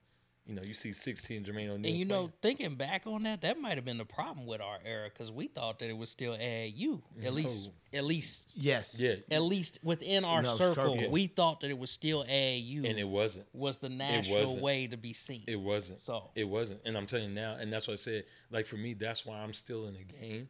You 0.46 0.56
know, 0.56 0.62
you 0.62 0.74
see 0.74 0.91
16 0.91 1.46
Jermaine 1.46 1.70
O'Neal. 1.70 1.89
And 1.89 1.98
you 1.98 2.04
know, 2.04 2.30
thinking 2.41 2.76
back 2.76 3.04
on 3.08 3.24
that, 3.24 3.41
that 3.44 3.58
might 3.62 3.76
have 3.76 3.86
been 3.86 3.98
the 3.98 4.04
problem 4.04 4.46
with 4.46 4.60
our 4.60 4.78
era 4.84 5.08
because 5.10 5.32
we 5.32 5.48
thought 5.48 5.80
that 5.80 5.89
it 5.89 5.98
was 5.98 6.10
still 6.10 6.34
AAU. 6.36 7.02
At 7.24 7.34
least, 7.34 7.70
at 7.94 8.04
least, 8.04 8.54
Yes. 8.58 9.00
yeah, 9.00 9.16
at 9.32 9.41
least 9.41 9.80
within 9.84 10.26
our 10.26 10.41
No, 10.41 10.50
circle, 10.50 10.96
circle. 10.98 11.12
we 11.12 11.28
thought 11.28 11.62
that 11.62 11.70
it 11.70 11.78
was 11.78 11.91
still 11.91 12.26
AAU. 12.26 12.84
and 12.86 13.00
it 13.00 13.08
wasn't. 13.08 13.48
was 13.54 13.78
the 13.78 13.88
national 13.88 14.60
way 14.60 14.86
to 14.88 14.98
be 14.98 15.14
seen. 15.14 15.44
It 15.48 15.56
wasn't. 15.56 16.02
So- 16.02 16.30
it 16.36 16.44
wasn't. 16.44 16.82
And 16.84 16.98
I'm 16.98 17.06
telling 17.06 17.30
you 17.30 17.34
now, 17.36 17.56
and 17.56 17.72
that's 17.72 17.88
what 17.88 17.94
I 17.94 17.98
said. 17.98 18.26
Like 18.52 18.66
for 18.66 18.76
me, 18.76 18.96
that's 18.96 19.26
why 19.26 19.38
I'm 19.39 19.54
still 19.54 19.86
in 19.88 19.94
the 19.94 20.04
game 20.04 20.50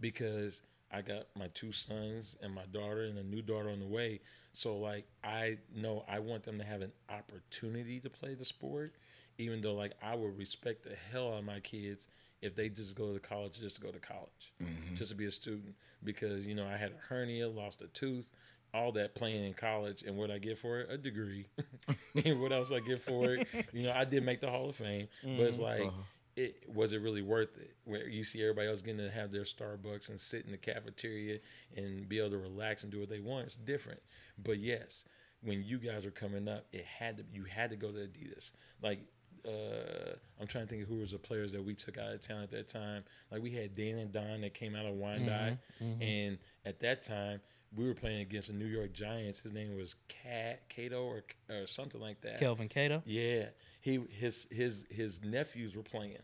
because 0.00 0.62
I 0.90 1.02
got 1.02 1.26
my 1.36 1.48
two 1.48 1.70
sons 1.72 2.36
and 2.40 2.54
my 2.54 2.64
daughter 2.72 3.02
and 3.04 3.18
a 3.18 3.22
new 3.22 3.42
daughter 3.42 3.68
on 3.68 3.80
the 3.80 3.86
way. 3.86 4.20
So 4.54 4.78
like 4.78 5.06
I 5.22 5.58
know 5.74 6.04
I 6.08 6.20
want 6.20 6.44
them 6.44 6.56
to 6.58 6.64
have 6.64 6.80
an 6.80 6.92
opportunity 7.10 8.00
to 8.00 8.08
play 8.08 8.34
the 8.34 8.44
sport, 8.44 8.94
even 9.38 9.60
though 9.60 9.74
like 9.74 9.92
I 10.02 10.14
would 10.14 10.36
respect 10.38 10.84
the 10.84 10.96
hell 11.10 11.32
out 11.32 11.40
of 11.40 11.44
my 11.44 11.60
kids 11.60 12.08
if 12.42 12.54
they 12.54 12.68
just 12.68 12.94
go 12.94 13.12
to 13.12 13.18
college 13.18 13.58
just 13.58 13.76
to 13.76 13.82
go 13.82 13.90
to 13.90 13.98
college, 13.98 14.52
mm-hmm. 14.62 14.94
just 14.94 15.10
to 15.10 15.16
be 15.16 15.24
a 15.24 15.30
student. 15.30 15.74
Because 16.02 16.46
you 16.46 16.54
know 16.54 16.66
I 16.66 16.76
had 16.76 16.92
a 16.92 17.08
hernia, 17.08 17.48
lost 17.48 17.80
a 17.80 17.86
tooth, 17.88 18.26
all 18.74 18.92
that 18.92 19.14
playing 19.14 19.44
in 19.44 19.54
college, 19.54 20.02
and 20.02 20.16
what 20.16 20.30
I 20.30 20.38
get 20.38 20.58
for 20.58 20.80
it, 20.80 20.90
a 20.90 20.98
degree. 20.98 21.46
and 22.24 22.40
what 22.40 22.52
else 22.52 22.70
I 22.70 22.80
get 22.80 23.00
for 23.00 23.34
it? 23.34 23.46
You 23.72 23.84
know, 23.84 23.92
I 23.96 24.04
did 24.04 24.24
make 24.24 24.40
the 24.40 24.50
Hall 24.50 24.68
of 24.68 24.76
Fame, 24.76 25.08
but 25.22 25.30
it's 25.40 25.56
mm-hmm. 25.56 25.64
like, 25.64 25.80
uh-huh. 25.80 26.02
it 26.36 26.56
was 26.72 26.92
it 26.92 27.00
really 27.00 27.22
worth 27.22 27.56
it? 27.56 27.74
Where 27.84 28.06
you 28.06 28.24
see 28.24 28.42
everybody 28.42 28.68
else 28.68 28.82
getting 28.82 28.98
to 28.98 29.10
have 29.10 29.32
their 29.32 29.44
Starbucks 29.44 30.10
and 30.10 30.20
sit 30.20 30.44
in 30.44 30.50
the 30.50 30.58
cafeteria 30.58 31.38
and 31.76 32.06
be 32.08 32.18
able 32.18 32.30
to 32.30 32.38
relax 32.38 32.82
and 32.82 32.92
do 32.92 33.00
what 33.00 33.08
they 33.08 33.20
want. 33.20 33.46
It's 33.46 33.56
different, 33.56 34.00
but 34.42 34.58
yes, 34.58 35.06
when 35.42 35.62
you 35.62 35.78
guys 35.78 36.04
were 36.04 36.10
coming 36.10 36.48
up, 36.48 36.66
it 36.72 36.84
had 36.84 37.16
to 37.18 37.24
you 37.32 37.44
had 37.44 37.70
to 37.70 37.76
go 37.76 37.90
to 37.92 37.98
Adidas. 37.98 38.52
Like 38.82 39.00
uh, 39.46 40.14
I'm 40.40 40.46
trying 40.46 40.64
to 40.64 40.70
think 40.70 40.82
of 40.82 40.88
who 40.88 40.96
was 40.98 41.12
the 41.12 41.18
players 41.18 41.52
that 41.52 41.62
we 41.64 41.74
took 41.74 41.98
out 41.98 42.12
of 42.12 42.20
town 42.20 42.42
at 42.42 42.50
that 42.52 42.68
time. 42.68 43.04
Like 43.30 43.42
we 43.42 43.50
had 43.50 43.74
Dan 43.74 43.98
and 43.98 44.12
Don 44.12 44.40
that 44.42 44.54
came 44.54 44.74
out 44.74 44.86
of 44.86 44.94
Wyandotte, 44.94 45.58
and 46.00 46.38
at 46.64 46.80
that 46.80 47.02
time 47.02 47.40
we 47.76 47.86
were 47.86 47.94
playing 47.94 48.20
against 48.20 48.48
the 48.48 48.54
New 48.54 48.66
York 48.66 48.92
Giants. 48.92 49.40
His 49.40 49.52
name 49.52 49.76
was 49.76 49.96
Cat 50.08 50.68
Cato 50.68 51.04
or 51.04 51.24
or 51.50 51.66
something 51.66 52.00
like 52.00 52.20
that. 52.22 52.38
Kelvin 52.38 52.68
Cato. 52.68 53.02
Yeah, 53.04 53.46
he 53.80 54.00
his 54.10 54.46
his 54.50 54.86
his 54.90 55.22
nephews 55.22 55.74
were 55.76 55.82
playing, 55.82 56.18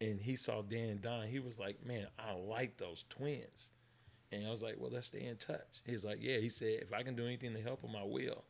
and 0.00 0.20
he 0.20 0.36
saw 0.36 0.62
Dan 0.62 0.88
and 0.88 1.00
Don. 1.02 1.26
He 1.28 1.38
was 1.38 1.58
like, 1.58 1.84
"Man, 1.84 2.06
I 2.18 2.32
like 2.32 2.76
those 2.78 3.04
twins," 3.08 3.70
and 4.32 4.46
I 4.46 4.50
was 4.50 4.62
like, 4.62 4.76
"Well, 4.78 4.90
let's 4.92 5.06
stay 5.08 5.24
in 5.24 5.36
touch." 5.36 5.82
He 5.84 5.92
was 5.92 6.04
like, 6.04 6.18
"Yeah." 6.20 6.38
He 6.38 6.48
said, 6.48 6.80
"If 6.82 6.92
I 6.92 7.02
can 7.02 7.14
do 7.14 7.26
anything 7.26 7.52
to 7.54 7.60
help 7.60 7.82
him, 7.82 7.94
I 7.96 8.04
will." 8.04 8.44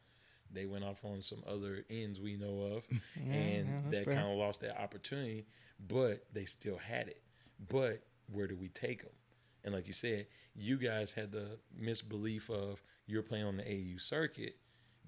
They 0.52 0.66
went 0.66 0.84
off 0.84 1.04
on 1.04 1.22
some 1.22 1.42
other 1.46 1.84
ends 1.90 2.20
we 2.20 2.36
know 2.36 2.76
of, 2.76 2.84
and 3.16 3.68
yeah, 3.68 3.80
that 3.90 4.06
kind 4.06 4.30
of 4.30 4.36
lost 4.36 4.60
that 4.60 4.80
opportunity. 4.80 5.46
But 5.88 6.24
they 6.32 6.44
still 6.44 6.76
had 6.76 7.08
it. 7.08 7.22
But 7.68 8.02
where 8.30 8.46
do 8.46 8.56
we 8.56 8.68
take 8.68 9.02
them? 9.02 9.12
And 9.64 9.74
like 9.74 9.86
you 9.86 9.92
said, 9.92 10.26
you 10.54 10.76
guys 10.76 11.12
had 11.12 11.32
the 11.32 11.58
misbelief 11.78 12.50
of 12.50 12.82
you're 13.06 13.22
playing 13.22 13.44
on 13.44 13.56
the 13.56 13.64
AU 13.64 13.98
circuit, 13.98 14.56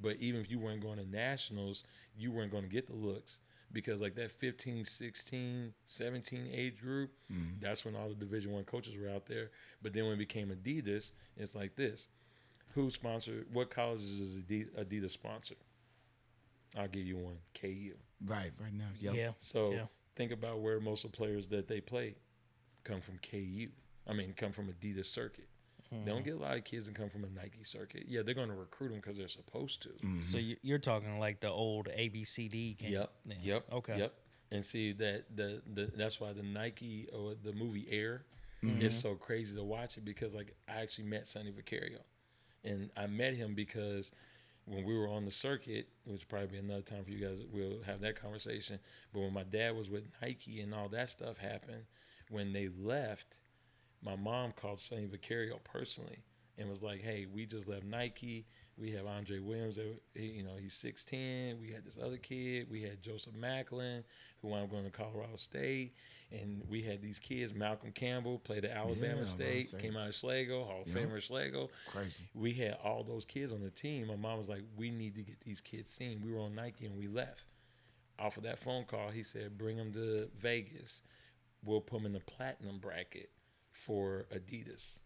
but 0.00 0.16
even 0.16 0.40
if 0.40 0.50
you 0.50 0.58
weren't 0.58 0.82
going 0.82 0.98
to 0.98 1.08
nationals, 1.08 1.84
you 2.16 2.30
weren't 2.30 2.50
going 2.50 2.64
to 2.64 2.68
get 2.68 2.86
the 2.86 2.94
looks 2.94 3.40
because 3.72 4.00
like 4.00 4.14
that 4.16 4.30
15, 4.30 4.84
16, 4.84 5.74
17 5.86 6.48
age 6.52 6.80
group, 6.80 7.12
mm-hmm. 7.32 7.52
that's 7.60 7.84
when 7.84 7.94
all 7.96 8.08
the 8.08 8.14
Division 8.14 8.52
1 8.52 8.64
coaches 8.64 8.94
were 8.96 9.08
out 9.08 9.26
there. 9.26 9.50
But 9.82 9.92
then 9.92 10.04
when 10.04 10.14
it 10.14 10.18
became 10.18 10.48
Adidas, 10.48 11.12
it's 11.36 11.54
like 11.54 11.74
this. 11.74 12.08
Who 12.74 12.90
sponsored 12.90 13.46
what 13.52 13.70
colleges 13.70 14.20
is 14.20 14.36
Adidas, 14.36 14.70
Adidas 14.84 15.10
sponsor? 15.10 15.54
I'll 16.76 16.88
give 16.88 17.04
you 17.06 17.16
one, 17.18 17.36
KU. 17.54 17.94
Right. 18.24 18.50
Right 18.58 18.72
now. 18.72 18.88
Yep. 18.98 19.14
Yeah. 19.14 19.30
So 19.38 19.72
Yeah. 19.72 19.86
think 20.16 20.32
about 20.32 20.60
where 20.60 20.80
most 20.80 21.04
of 21.04 21.12
the 21.12 21.16
players 21.16 21.48
that 21.48 21.68
they 21.68 21.80
play 21.80 22.14
come 22.84 23.00
from 23.00 23.18
KU. 23.18 23.68
I 24.06 24.14
mean, 24.14 24.32
come 24.32 24.52
from 24.52 24.72
Adidas 24.72 25.06
circuit. 25.06 25.48
They 25.90 26.10
don't 26.10 26.24
get 26.24 26.36
a 26.36 26.38
lot 26.38 26.56
of 26.56 26.64
kids 26.64 26.86
that 26.86 26.94
come 26.94 27.10
from 27.10 27.22
a 27.24 27.28
Nike 27.28 27.64
circuit. 27.64 28.04
Yeah, 28.08 28.22
they're 28.22 28.32
going 28.34 28.48
to 28.48 28.54
recruit 28.54 28.88
them 28.88 28.96
because 28.96 29.18
they're 29.18 29.28
supposed 29.28 29.82
to. 29.82 29.90
Mm-hmm. 29.90 30.22
So 30.22 30.38
you- 30.38 30.56
you're 30.62 30.78
talking 30.78 31.18
like 31.18 31.40
the 31.40 31.50
old 31.50 31.88
ABCD. 31.88 32.78
Game. 32.78 32.92
Yep. 32.92 33.12
Yeah. 33.26 33.34
Yep. 33.42 33.72
Okay. 33.72 33.98
Yep. 33.98 34.14
And 34.52 34.64
see 34.64 34.92
that 34.92 35.36
the, 35.36 35.60
the 35.74 35.92
that's 35.94 36.18
why 36.18 36.32
the 36.32 36.42
Nike 36.42 37.08
or 37.12 37.34
the 37.34 37.52
movie 37.52 37.86
Air 37.90 38.24
Mm-hmm. 38.64 38.80
is 38.80 38.96
so 38.96 39.16
crazy 39.16 39.56
to 39.56 39.64
watch 39.64 39.98
it 39.98 40.04
because 40.04 40.32
like 40.34 40.54
I 40.68 40.82
actually 40.82 41.08
met 41.08 41.26
Sonny 41.26 41.50
Vaccaro, 41.50 41.98
and 42.64 42.90
I 42.96 43.06
met 43.06 43.34
him 43.34 43.54
because 43.54 44.12
when 44.64 44.84
we 44.84 44.96
were 44.96 45.08
on 45.08 45.24
the 45.24 45.30
circuit, 45.30 45.88
which 46.04 46.28
probably 46.28 46.48
be 46.48 46.58
another 46.58 46.82
time 46.82 47.04
for 47.04 47.10
you 47.10 47.26
guys, 47.26 47.42
we'll 47.52 47.82
have 47.84 48.00
that 48.00 48.20
conversation. 48.20 48.78
But 49.12 49.20
when 49.20 49.32
my 49.32 49.42
dad 49.42 49.76
was 49.76 49.90
with 49.90 50.04
Nike 50.20 50.60
and 50.60 50.74
all 50.74 50.88
that 50.90 51.10
stuff 51.10 51.38
happened, 51.38 51.84
when 52.30 52.52
they 52.52 52.68
left, 52.68 53.38
my 54.02 54.16
mom 54.16 54.52
called 54.52 54.80
Sonny 54.80 55.06
Vaccaro 55.06 55.62
personally 55.64 56.18
and 56.58 56.68
was 56.68 56.82
like, 56.82 57.00
"Hey, 57.02 57.26
we 57.26 57.46
just 57.46 57.68
left 57.68 57.84
Nike. 57.84 58.46
We 58.78 58.90
have 58.92 59.06
Andre 59.06 59.38
Williams. 59.38 59.76
That 59.76 59.94
you 60.14 60.42
know, 60.42 60.56
he's 60.58 60.74
six 60.74 61.04
ten. 61.04 61.60
We 61.60 61.70
had 61.70 61.84
this 61.84 61.98
other 62.02 62.16
kid. 62.16 62.68
We 62.70 62.82
had 62.82 63.02
Joseph 63.02 63.34
Macklin, 63.34 64.04
who 64.40 64.48
wound 64.48 64.64
up 64.64 64.70
going 64.70 64.84
to 64.84 64.90
Colorado 64.90 65.36
State, 65.36 65.94
and 66.30 66.62
we 66.68 66.82
had 66.82 67.02
these 67.02 67.18
kids. 67.18 67.54
Malcolm 67.54 67.92
Campbell 67.92 68.38
played 68.38 68.64
at 68.64 68.70
Alabama 68.70 69.14
gonna 69.14 69.26
State. 69.26 69.74
Came 69.78 69.96
out 69.96 70.08
of 70.08 70.14
Schlagle, 70.14 70.66
Hall 70.66 70.82
of 70.86 70.94
Yep. 70.94 71.08
Famer 71.08 71.16
Schlagle. 71.18 71.68
Crazy. 71.86 72.24
We 72.34 72.54
had 72.54 72.78
all 72.82 73.04
those 73.04 73.24
kids 73.24 73.52
on 73.52 73.60
the 73.62 73.70
team. 73.70 74.06
My 74.06 74.16
mom 74.16 74.38
was 74.38 74.48
like, 74.48 74.64
"We 74.76 74.90
need 74.90 75.14
to 75.16 75.22
get 75.22 75.40
these 75.40 75.60
kids 75.60 75.90
seen." 75.90 76.22
We 76.22 76.32
were 76.32 76.40
on 76.40 76.54
Nike 76.54 76.86
and 76.86 76.96
we 76.96 77.08
left. 77.08 77.44
Off 78.18 78.36
of 78.36 78.42
that 78.44 78.58
phone 78.58 78.84
call, 78.84 79.10
he 79.10 79.22
said, 79.22 79.58
"Bring 79.58 79.76
them 79.76 79.92
to 79.92 80.30
Vegas. 80.36 81.02
We'll 81.64 81.80
put 81.80 81.98
them 81.98 82.06
in 82.06 82.12
the 82.12 82.20
platinum 82.20 82.78
bracket 82.78 83.30
for 83.70 84.26
Adidas." 84.32 85.00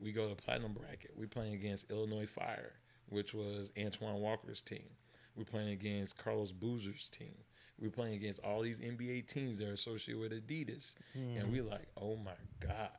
We 0.00 0.12
go 0.12 0.28
to 0.28 0.34
platinum 0.34 0.72
bracket. 0.72 1.12
We 1.16 1.26
playing 1.26 1.54
against 1.54 1.90
Illinois 1.90 2.26
Fire, 2.26 2.72
which 3.08 3.34
was 3.34 3.70
Antoine 3.78 4.20
Walker's 4.20 4.60
team. 4.60 4.88
We're 5.36 5.44
playing 5.44 5.70
against 5.70 6.16
Carlos 6.16 6.52
Boozer's 6.52 7.08
team. 7.08 7.34
We're 7.78 7.90
playing 7.90 8.14
against 8.14 8.40
all 8.40 8.60
these 8.62 8.80
NBA 8.80 9.26
teams 9.28 9.58
that 9.58 9.68
are 9.68 9.72
associated 9.72 10.20
with 10.20 10.32
Adidas, 10.32 10.94
and 11.14 11.50
we're 11.52 11.62
like, 11.62 11.86
oh 12.00 12.16
my 12.16 12.32
god! 12.60 12.90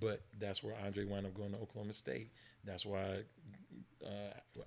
But 0.00 0.22
that's 0.38 0.62
where 0.62 0.74
Andre 0.84 1.04
wound 1.04 1.26
up 1.26 1.34
going 1.34 1.52
to 1.52 1.58
Oklahoma 1.58 1.92
State. 1.92 2.32
That's 2.64 2.84
why 2.84 3.22
uh, 4.04 4.08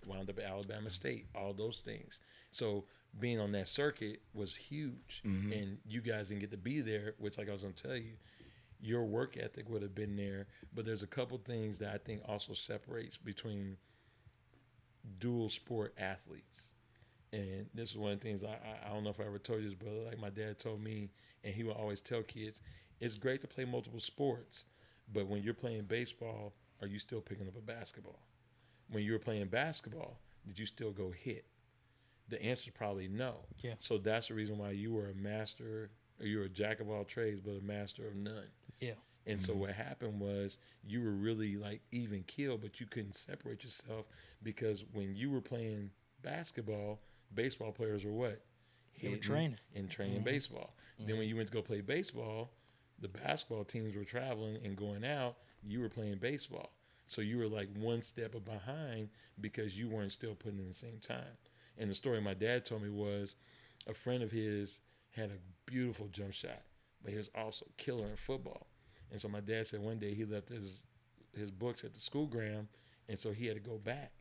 wound 0.06 0.30
up 0.30 0.40
at 0.40 0.46
Alabama 0.46 0.90
State. 0.90 1.28
All 1.36 1.54
those 1.54 1.82
things. 1.82 2.20
So 2.52 2.86
being 3.20 3.40
on 3.40 3.52
that 3.54 3.68
circuit 3.68 4.22
was 4.34 4.56
huge, 4.56 5.22
and 5.24 5.78
you 5.86 6.02
guys 6.02 6.30
didn't 6.30 6.42
get 6.42 6.52
to 6.52 6.58
be 6.58 6.80
there. 6.82 7.14
Which, 7.18 7.38
like 7.38 7.50
I 7.50 7.52
was 7.52 7.62
gonna 7.64 7.74
tell 7.74 7.96
you, 7.98 8.14
your 8.82 9.06
work 9.06 9.38
ethic 9.38 9.70
would 9.70 9.82
have 9.82 9.96
been 9.96 10.16
there. 10.16 10.48
But 10.74 10.86
there's 10.86 11.04
a 11.04 11.08
couple 11.08 11.38
things 11.38 11.78
that 11.80 11.94
I 11.94 11.98
think 11.98 12.22
also 12.28 12.54
separates 12.54 13.18
between 13.18 13.78
dual 15.20 15.50
sport 15.50 15.94
athletes. 15.98 16.72
And 17.32 17.68
this 17.74 17.92
is 17.92 17.98
one 17.98 18.14
of 18.14 18.20
the 18.20 18.28
things 18.28 18.44
I, 18.44 18.48
I, 18.48 18.90
I 18.90 18.94
don't 18.94 19.04
know 19.04 19.12
if 19.12 19.20
I 19.20 19.26
ever 19.26 19.38
told 19.38 19.62
you 19.62 19.70
this, 19.70 19.78
but 19.78 19.92
like 20.08 20.20
my 20.20 20.30
dad 20.30 20.60
told 20.60 20.82
me, 20.82 21.10
and 21.44 21.54
he 21.54 21.64
would 21.64 21.76
always 21.76 22.02
tell 22.02 22.24
kids, 22.24 22.62
it's 23.00 23.16
great 23.16 23.42
to 23.42 23.48
play 23.48 23.66
multiple 23.66 24.00
sports, 24.00 24.66
but 25.14 25.28
when 25.28 25.44
you're 25.44 25.54
playing 25.54 25.84
baseball, 25.84 26.54
are 26.82 26.88
you 26.88 27.00
still 27.00 27.22
picking 27.22 27.48
up 27.48 27.58
a 27.58 27.62
basketball? 27.62 28.20
When 28.90 29.04
you 29.04 29.14
were 29.14 29.20
playing 29.20 29.48
basketball, 29.48 30.20
did 30.48 30.58
you 30.58 30.66
still 30.66 30.92
go 30.92 31.12
hit? 31.12 31.46
The 32.30 32.42
answer 32.42 32.70
is 32.70 32.74
probably 32.76 33.08
no. 33.08 33.36
Yeah. 33.64 33.74
So 33.80 33.98
that's 33.98 34.28
the 34.28 34.34
reason 34.34 34.58
why 34.58 34.72
you 34.72 34.94
were 34.94 35.10
a 35.10 35.16
master, 35.16 35.92
or 36.20 36.26
you 36.26 36.40
were 36.40 36.46
a 36.46 36.50
jack 36.50 36.80
of 36.80 36.90
all 36.90 37.04
trades, 37.04 37.40
but 37.40 37.52
a 37.52 37.62
master 37.62 38.08
of 38.08 38.16
none. 38.16 38.48
Yeah. 38.80 38.94
And 39.26 39.42
so 39.42 39.52
mm-hmm. 39.52 39.62
what 39.62 39.72
happened 39.72 40.20
was 40.20 40.58
you 40.84 41.04
were 41.04 41.12
really 41.12 41.56
like 41.56 41.82
even 41.92 42.24
keel, 42.24 42.58
but 42.58 42.80
you 42.80 42.88
couldn't 42.88 43.14
separate 43.16 43.64
yourself 43.64 44.06
because 44.42 44.84
when 44.94 45.16
you 45.16 45.30
were 45.30 45.42
playing 45.42 45.92
basketball, 46.24 47.00
baseball 47.34 47.72
players 47.72 48.06
were 48.06 48.12
what? 48.12 48.42
They 49.02 49.10
were 49.10 49.18
training. 49.18 49.60
and 49.76 49.90
training 49.90 50.18
mm-hmm. 50.18 50.26
baseball. 50.26 50.74
Then 50.98 51.08
when 51.08 51.18
mm-hmm. 51.18 51.30
you 51.30 51.36
went 51.38 51.50
to 51.50 51.54
go 51.54 51.62
play 51.62 51.82
baseball, 51.82 52.52
the 53.02 53.08
basketball 53.08 53.64
teams 53.64 53.96
were 53.96 54.04
traveling 54.04 54.58
and 54.64 54.76
going 54.76 55.06
out. 55.06 55.36
You 55.64 55.80
were 55.80 55.90
playing 55.90 56.18
baseball, 56.18 56.74
so 57.08 57.22
you 57.22 57.38
were 57.38 57.48
like 57.48 57.70
one 57.78 58.02
step 58.02 58.34
behind 58.46 59.10
because 59.40 59.78
you 59.78 59.90
weren't 59.90 60.12
still 60.12 60.36
putting 60.36 60.60
in 60.60 60.68
the 60.68 60.74
same 60.74 61.00
time. 61.02 61.38
And 61.78 61.90
the 61.90 61.96
story 61.96 62.20
my 62.22 62.34
dad 62.34 62.66
told 62.66 62.84
me 62.84 62.90
was 62.90 63.36
a 63.88 63.94
friend 63.94 64.24
of 64.24 64.32
his 64.32 64.82
had 65.12 65.30
a 65.30 65.40
beautiful 65.66 66.08
jump 66.08 66.34
shot, 66.34 66.62
but 67.02 67.12
he 67.12 67.18
was 67.18 67.30
also 67.36 67.66
killer 67.78 68.08
in 68.08 68.16
football. 68.16 68.68
And 69.12 69.20
so 69.20 69.28
my 69.28 69.39
dad 69.39 69.68
said 69.68 69.82
one 69.82 69.99
day 69.99 70.14
he 70.14 70.26
left 70.26 70.49
his 70.49 70.84
his 71.34 71.51
books 71.51 71.84
at 71.84 71.93
the 71.93 71.99
schoolground, 71.99 72.68
and 73.07 73.18
so 73.18 73.32
he 73.32 73.45
had 73.45 73.55
to 73.55 73.62
go 73.62 73.78
back. 73.78 74.12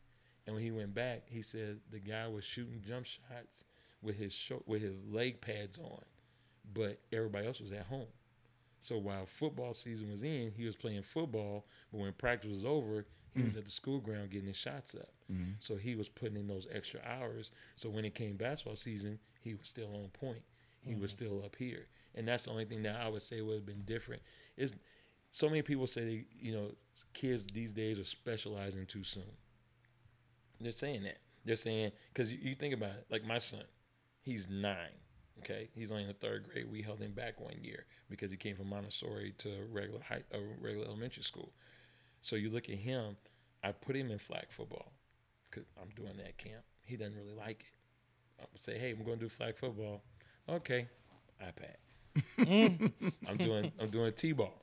And 0.47 0.55
when 0.55 0.65
he 0.65 0.71
went 0.71 0.95
back, 0.95 1.25
he 1.27 1.43
said 1.43 1.81
the 1.91 1.99
guy 1.99 2.27
was 2.27 2.45
shooting 2.45 2.83
jump 2.87 3.07
shots 3.07 3.65
with 4.03 4.17
his 4.17 4.33
short, 4.33 4.67
with 4.67 4.83
his 4.83 5.05
leg 5.05 5.41
pads 5.41 5.79
on, 5.79 6.03
but 6.73 7.01
everybody 7.13 7.47
else 7.47 7.61
was 7.61 7.73
at 7.73 7.87
home. 7.87 8.07
So 8.81 8.97
while 8.97 9.27
football 9.27 9.75
season 9.75 10.11
was 10.11 10.23
in, 10.23 10.53
he 10.57 10.65
was 10.65 10.77
playing 10.77 11.03
football, 11.03 11.67
but 11.93 12.01
when 12.01 12.13
practice 12.13 12.51
was 12.51 12.65
over, 12.65 13.07
he 13.35 13.43
was 13.43 13.53
mm. 13.53 13.59
at 13.59 13.65
the 13.65 13.71
school 13.71 13.99
ground 13.99 14.31
getting 14.31 14.49
his 14.49 14.57
shots 14.57 14.95
up. 14.95 15.13
Mm-hmm. 15.31 15.53
So 15.59 15.77
he 15.77 15.95
was 15.95 16.09
putting 16.09 16.37
in 16.37 16.47
those 16.47 16.67
extra 16.73 17.01
hours. 17.05 17.51
So 17.77 17.91
when 17.91 18.05
it 18.05 18.15
came 18.15 18.37
basketball 18.37 18.77
season, 18.77 19.19
he 19.41 19.55
was 19.55 19.69
still 19.69 19.91
on 19.95 20.09
point. 20.13 20.43
He 20.81 20.95
was 20.95 21.11
mm. 21.11 21.17
still 21.17 21.43
up 21.45 21.57
here. 21.57 21.87
And 22.19 22.27
that's 22.27 22.45
the 22.45 22.51
only 22.51 22.65
thing 22.65 22.83
that 22.83 22.97
I 23.01 23.09
would 23.09 23.23
say 23.23 23.41
would 23.41 23.55
have 23.55 23.67
been 23.67 23.85
different. 23.85 24.23
Is 24.57 24.75
so 25.31 25.49
many 25.49 25.63
people 25.63 25.87
say, 25.87 26.25
you 26.41 26.53
know, 26.53 26.71
kids 27.15 27.47
these 27.47 27.73
days 27.73 27.99
are 27.99 28.05
specializing 28.05 28.87
too 28.87 29.05
soon. 29.05 29.23
They're 30.61 30.73
saying 30.73 31.05
that. 31.05 31.19
They're 31.45 31.55
saying 31.55 31.93
because 32.13 32.33
you, 32.33 32.39
you 32.43 32.55
think 32.57 32.75
about 32.75 32.91
it, 32.91 33.07
like 33.09 33.25
my 33.25 33.39
son, 33.39 33.63
he's 34.21 34.49
nine. 34.51 34.99
Okay, 35.39 35.71
he's 35.77 35.93
only 35.93 36.03
in 36.03 36.09
the 36.09 36.15
third 36.15 36.49
grade. 36.53 36.69
We 36.69 36.83
held 36.83 36.99
him 36.99 37.13
back 37.13 37.41
one 37.41 37.55
year 37.63 37.87
because 38.11 38.33
he 38.33 38.37
came 38.37 38.57
from 38.57 38.69
Montessori 38.69 39.33
to 39.39 39.51
regular 39.71 40.01
high, 40.01 40.25
uh, 40.35 40.39
regular 40.61 40.87
elementary 40.87 41.23
school. 41.23 41.53
So 42.21 42.35
you 42.35 42.51
look 42.51 42.69
at 42.69 42.75
him. 42.75 43.17
I 43.63 43.71
put 43.71 43.95
him 43.95 44.11
in 44.11 44.19
flag 44.19 44.47
football 44.51 44.93
because 45.49 45.67
I'm 45.81 45.91
doing 45.95 46.17
that 46.17 46.37
camp. 46.39 46.65
He 46.83 46.97
doesn't 46.97 47.17
really 47.17 47.35
like 47.35 47.61
it. 47.61 48.43
I 48.43 48.47
would 48.53 48.63
say, 48.63 48.79
"Hey, 48.79 48.91
I'm 48.91 49.05
going 49.05 49.19
to 49.19 49.27
do 49.27 49.29
flag 49.29 49.57
football." 49.57 50.03
Okay, 50.49 50.89
iPad. 51.41 51.77
I'm 52.39 53.37
doing 53.37 53.73
I'm 53.79 53.89
doing 53.91 54.13
t-ball. 54.13 54.63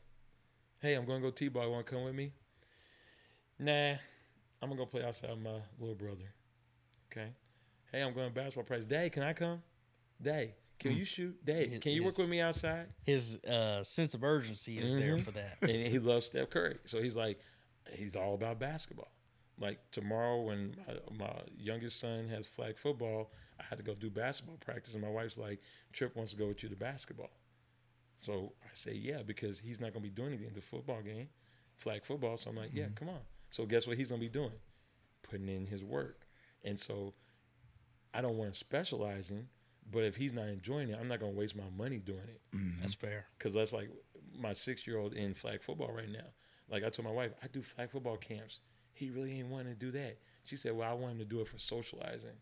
Hey, 0.80 0.94
I'm 0.96 1.06
going 1.06 1.22
to 1.22 1.28
go 1.28 1.32
t-ball. 1.32 1.72
Want 1.72 1.86
to 1.86 1.92
come 1.92 2.04
with 2.04 2.16
me? 2.16 2.32
Nah, 3.60 3.92
I'm 4.62 4.70
gonna 4.70 4.76
go 4.76 4.86
play 4.86 5.04
outside 5.04 5.30
with 5.30 5.40
my 5.40 5.60
little 5.80 5.96
brother. 5.96 6.34
Okay. 7.12 7.30
Hey, 7.92 8.02
I'm 8.02 8.14
going 8.14 8.28
to 8.28 8.34
basketball 8.34 8.64
practice. 8.64 8.86
Dad, 8.86 9.12
can 9.12 9.24
I 9.24 9.34
come? 9.34 9.62
Dad, 10.22 10.54
can 10.80 10.92
you 10.92 11.06
shoot? 11.06 11.38
Dad, 11.46 11.82
can 11.82 11.94
you 11.94 12.04
work 12.04 12.18
with 12.18 12.30
me 12.30 12.42
outside? 12.42 12.88
His 13.04 13.38
uh, 13.46 13.84
sense 13.84 14.14
of 14.14 14.24
urgency 14.24 14.78
is 14.78 14.94
there 14.94 15.18
for 15.18 15.32
that. 15.32 15.58
and 15.62 15.88
he 15.88 16.00
loves 16.00 16.26
Steph 16.26 16.50
Curry. 16.50 16.78
So 16.86 17.02
he's 17.02 17.16
like, 17.16 17.40
he's 17.92 18.16
all 18.16 18.34
about 18.34 18.60
basketball. 18.60 19.12
Like 19.58 19.80
tomorrow, 19.92 20.42
when 20.42 20.76
my, 20.86 21.26
my 21.26 21.34
youngest 21.58 22.00
son 22.00 22.28
has 22.28 22.46
flag 22.46 22.78
football, 22.78 23.32
I 23.60 23.64
had 23.64 23.78
to 23.78 23.84
go 23.84 23.94
do 23.94 24.10
basketball 24.10 24.58
practice, 24.58 24.94
and 24.94 25.04
my 25.04 25.10
wife's 25.10 25.38
like, 25.38 25.62
Trip 25.94 26.16
wants 26.16 26.34
to 26.34 26.38
go 26.38 26.48
with 26.48 26.64
you 26.64 26.70
to 26.70 26.76
basketball. 26.76 27.32
So 28.20 28.54
I 28.64 28.70
say, 28.74 28.94
yeah, 28.94 29.22
because 29.26 29.60
he's 29.60 29.80
not 29.80 29.94
going 29.94 30.04
to 30.04 30.10
be 30.10 30.16
doing 30.16 30.30
anything 30.30 30.48
at 30.48 30.56
the 30.56 30.62
football 30.62 31.02
game, 31.02 31.30
flag 31.76 32.06
football. 32.06 32.38
So 32.38 32.50
I'm 32.50 32.56
like, 32.56 32.72
yeah, 32.74 32.86
mm-hmm. 32.86 32.94
come 32.96 33.10
on. 33.10 33.20
So 33.52 33.66
guess 33.66 33.88
what 33.88 33.98
he's 33.98 34.10
going 34.10 34.22
to 34.22 34.28
be 34.28 34.32
doing? 34.32 34.52
Putting 35.24 35.48
in 35.48 35.68
his 35.68 35.84
work. 35.84 36.28
And 36.64 36.80
so 36.80 37.14
I 38.14 38.22
don't 38.22 38.38
want 38.38 38.54
to 38.54 38.58
specialize 38.58 39.30
in, 39.30 39.48
but 39.92 40.04
if 40.04 40.16
he's 40.16 40.34
not 40.34 40.48
enjoying 40.48 40.90
it, 40.90 40.98
I'm 41.00 41.08
not 41.08 41.20
going 41.20 41.34
to 41.34 41.38
waste 41.38 41.56
my 41.56 41.70
money 41.78 41.98
doing 41.98 42.20
it 42.20 42.42
mm-hmm. 42.56 42.82
That's 42.82 42.96
fair. 42.96 43.28
because 43.38 43.54
that's 43.54 43.74
like 43.74 43.90
my 44.38 44.54
six 44.54 44.88
year 44.88 44.98
old 44.98 45.14
in 45.14 45.34
flag 45.34 45.62
football 45.62 45.92
right 45.92 46.10
now. 46.10 46.28
Like 46.70 46.84
I 46.84 46.90
told 46.90 47.08
my 47.08 47.14
wife, 47.14 47.32
I 47.44 47.48
do 47.48 47.62
flag 47.62 47.92
football 47.92 48.18
camps. 48.18 48.60
He 48.94 49.10
really 49.10 49.38
ain't 49.38 49.50
wanting 49.50 49.74
to 49.74 49.80
do 49.80 49.92
that. 49.92 50.18
She 50.44 50.56
said, 50.56 50.76
Well, 50.76 50.90
I 50.90 50.94
want 50.94 51.14
him 51.14 51.20
to 51.20 51.26
do 51.26 51.42
it 51.42 51.48
for 51.48 51.60
socializing. 51.60 52.38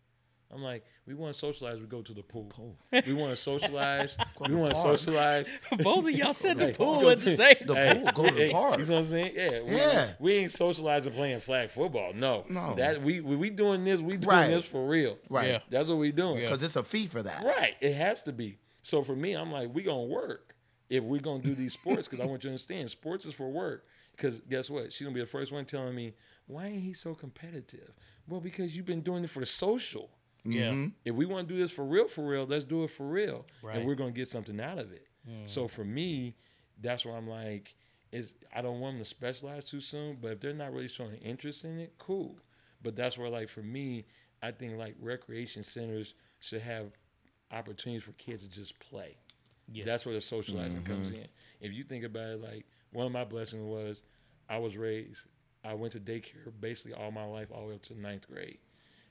I'm 0.52 0.62
like, 0.62 0.84
we 1.06 1.14
want 1.14 1.32
to 1.34 1.38
socialize. 1.38 1.80
We 1.80 1.86
go 1.86 2.00
to 2.02 2.12
the 2.14 2.22
pool. 2.22 2.76
We 3.06 3.12
want 3.12 3.30
to 3.30 3.36
socialize. 3.36 4.16
We 4.48 4.54
want 4.54 4.72
to 4.74 4.80
socialize. 4.80 5.50
Both 5.82 6.04
of 6.04 6.10
y'all 6.12 6.32
said 6.32 6.58
the 6.58 6.66
Hey, 6.66 6.72
pool 6.74 7.00
go 7.00 7.08
at 7.10 7.18
the 7.18 7.24
to- 7.30 7.36
same 7.36 7.54
The 7.66 7.74
time. 7.74 7.96
pool, 8.02 8.12
go 8.24 8.28
to 8.28 8.34
the 8.34 8.50
park. 8.52 8.78
You 8.78 8.84
know 8.84 8.92
what 8.92 8.98
I'm 9.00 9.04
saying? 9.06 9.32
Yeah. 9.34 9.62
We, 9.62 9.76
Yeah. 9.76 10.08
We 10.20 10.32
ain't 10.34 10.52
socializing 10.52 11.12
playing 11.12 11.40
flag 11.40 11.70
football. 11.70 12.12
No. 12.12 12.44
No. 12.48 12.74
That 12.76 13.02
we 13.02 13.20
we, 13.20 13.34
we 13.36 13.50
doing 13.50 13.84
this. 13.84 14.00
We 14.00 14.16
doing 14.16 14.28
Right. 14.28 14.48
this 14.48 14.64
for 14.64 14.86
real. 14.86 15.18
Right. 15.28 15.48
Yeah. 15.48 15.58
That's 15.70 15.88
what 15.88 15.98
we 15.98 16.12
doing. 16.12 16.36
Yeah. 16.38 16.44
Because 16.46 16.62
it's 16.62 16.76
a 16.76 16.84
fee 16.84 17.06
for 17.06 17.22
that. 17.22 17.44
Right. 17.44 17.74
It 17.80 17.94
has 17.94 18.22
to 18.22 18.32
be. 18.32 18.58
So 18.82 19.02
for 19.02 19.16
me, 19.16 19.32
I'm 19.34 19.50
like, 19.50 19.74
we 19.74 19.82
gonna 19.82 20.04
work 20.04 20.54
if 20.88 21.02
we 21.02 21.18
gonna 21.18 21.42
do 21.42 21.54
these 21.54 21.72
sports 21.72 22.06
because 22.06 22.20
I 22.22 22.28
want 22.28 22.44
you 22.44 22.48
to 22.48 22.52
understand 22.52 22.90
sports 22.90 23.24
is 23.26 23.34
for 23.34 23.50
work. 23.50 23.86
Because 24.14 24.38
guess 24.48 24.70
what? 24.70 24.92
She's 24.92 25.04
gonna 25.04 25.14
be 25.14 25.20
the 25.20 25.26
first 25.26 25.50
one 25.50 25.64
telling 25.64 25.94
me, 25.96 26.14
why 26.46 26.66
ain't 26.66 26.82
he 26.82 26.92
so 26.92 27.14
competitive? 27.14 27.90
Well, 28.28 28.40
because 28.40 28.76
you've 28.76 28.86
been 28.86 29.00
doing 29.00 29.24
it 29.24 29.30
for 29.30 29.40
the 29.40 29.46
social. 29.46 30.08
Yeah. 30.44 30.70
Mm-hmm. 30.70 30.88
If 31.04 31.14
we 31.14 31.26
want 31.26 31.48
to 31.48 31.54
do 31.54 31.60
this 31.60 31.70
for 31.70 31.84
real, 31.84 32.08
for 32.08 32.26
real, 32.26 32.44
let's 32.46 32.64
do 32.64 32.84
it 32.84 32.90
for 32.90 33.06
real, 33.06 33.46
Right. 33.62 33.76
and 33.76 33.86
we're 33.86 33.94
gonna 33.94 34.12
get 34.12 34.28
something 34.28 34.60
out 34.60 34.78
of 34.78 34.92
it. 34.92 35.06
Mm. 35.28 35.48
So 35.48 35.68
for 35.68 35.84
me, 35.84 36.36
that's 36.80 37.04
where 37.06 37.16
I'm 37.16 37.28
like, 37.28 37.74
is 38.12 38.34
I 38.54 38.62
don't 38.62 38.80
want 38.80 38.94
them 38.96 39.02
to 39.02 39.08
specialize 39.08 39.64
too 39.64 39.80
soon, 39.80 40.18
but 40.20 40.32
if 40.32 40.40
they're 40.40 40.52
not 40.52 40.72
really 40.72 40.88
showing 40.88 41.16
interest 41.16 41.64
in 41.64 41.78
it, 41.78 41.94
cool. 41.98 42.38
But 42.82 42.94
that's 42.94 43.16
where 43.16 43.28
like 43.28 43.48
for 43.48 43.62
me, 43.62 44.06
I 44.42 44.52
think 44.52 44.76
like 44.76 44.94
recreation 45.00 45.62
centers 45.62 46.14
should 46.38 46.62
have 46.62 46.92
opportunities 47.50 48.04
for 48.04 48.12
kids 48.12 48.42
to 48.42 48.48
just 48.48 48.78
play. 48.78 49.16
Yeah. 49.72 49.84
That's 49.84 50.04
where 50.04 50.14
the 50.14 50.20
socializing 50.20 50.82
mm-hmm. 50.82 50.92
comes 50.92 51.10
in. 51.10 51.26
If 51.60 51.72
you 51.72 51.84
think 51.84 52.04
about 52.04 52.28
it, 52.28 52.42
like 52.42 52.66
one 52.92 53.06
of 53.06 53.12
my 53.12 53.24
blessings 53.24 53.62
was 53.62 54.02
I 54.48 54.58
was 54.58 54.76
raised, 54.76 55.26
I 55.64 55.74
went 55.74 55.94
to 55.94 56.00
daycare 56.00 56.52
basically 56.60 56.94
all 56.94 57.10
my 57.10 57.24
life, 57.24 57.48
all 57.50 57.62
the 57.62 57.68
way 57.68 57.74
up 57.74 57.82
to 57.84 57.98
ninth 57.98 58.28
grade. 58.28 58.58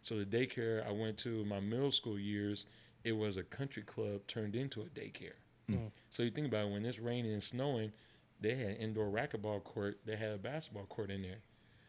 So 0.03 0.19
the 0.19 0.25
daycare 0.25 0.87
I 0.87 0.91
went 0.91 1.17
to 1.19 1.41
in 1.41 1.47
my 1.47 1.59
middle 1.59 1.91
school 1.91 2.19
years, 2.19 2.65
it 3.03 3.13
was 3.13 3.37
a 3.37 3.43
country 3.43 3.83
club 3.83 4.27
turned 4.27 4.55
into 4.55 4.81
a 4.81 4.85
daycare. 4.85 5.37
Hmm. 5.67 5.87
So 6.09 6.23
you 6.23 6.29
think 6.29 6.47
about 6.47 6.67
it, 6.67 6.71
when 6.71 6.85
it's 6.85 6.99
raining 6.99 7.31
and 7.31 7.41
snowing, 7.41 7.91
they 8.41 8.55
had 8.55 8.67
an 8.67 8.75
indoor 8.75 9.07
racquetball 9.07 9.63
court, 9.63 9.99
they 10.05 10.17
had 10.17 10.31
a 10.31 10.37
basketball 10.37 10.85
court 10.85 11.09
in 11.09 11.21
there. 11.21 11.39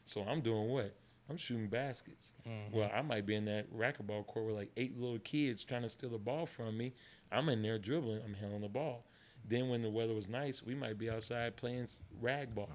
So 0.05 0.23
I'm 0.23 0.41
doing 0.41 0.69
what? 0.69 0.95
I'm 1.29 1.37
shooting 1.37 1.69
baskets. 1.69 2.33
Mm-hmm. 2.49 2.77
Well, 2.77 2.91
I 2.95 3.03
might 3.03 3.27
be 3.27 3.35
in 3.35 3.47
that 3.47 3.73
racquetball 3.75 4.27
court 4.27 4.47
with 4.47 4.55
like 4.55 4.71
eight 4.77 4.99
little 4.99 5.19
kids 5.19 5.65
trying 5.65 5.83
to 5.83 5.89
steal 5.89 6.11
the 6.11 6.19
ball 6.19 6.47
from 6.47 6.77
me. 6.77 6.93
I'm 7.33 7.49
in 7.49 7.63
there 7.63 7.79
dribbling. 7.79 8.21
I'm 8.25 8.35
handling 8.35 8.63
the 8.63 8.69
ball. 8.69 9.07
Then 9.47 9.69
when 9.69 9.83
the 9.83 9.91
weather 9.91 10.15
was 10.15 10.29
nice, 10.29 10.63
we 10.63 10.75
might 10.75 10.99
be 10.99 11.11
outside 11.11 11.57
playing 11.57 11.89
rag 12.21 12.55
ball. 12.55 12.71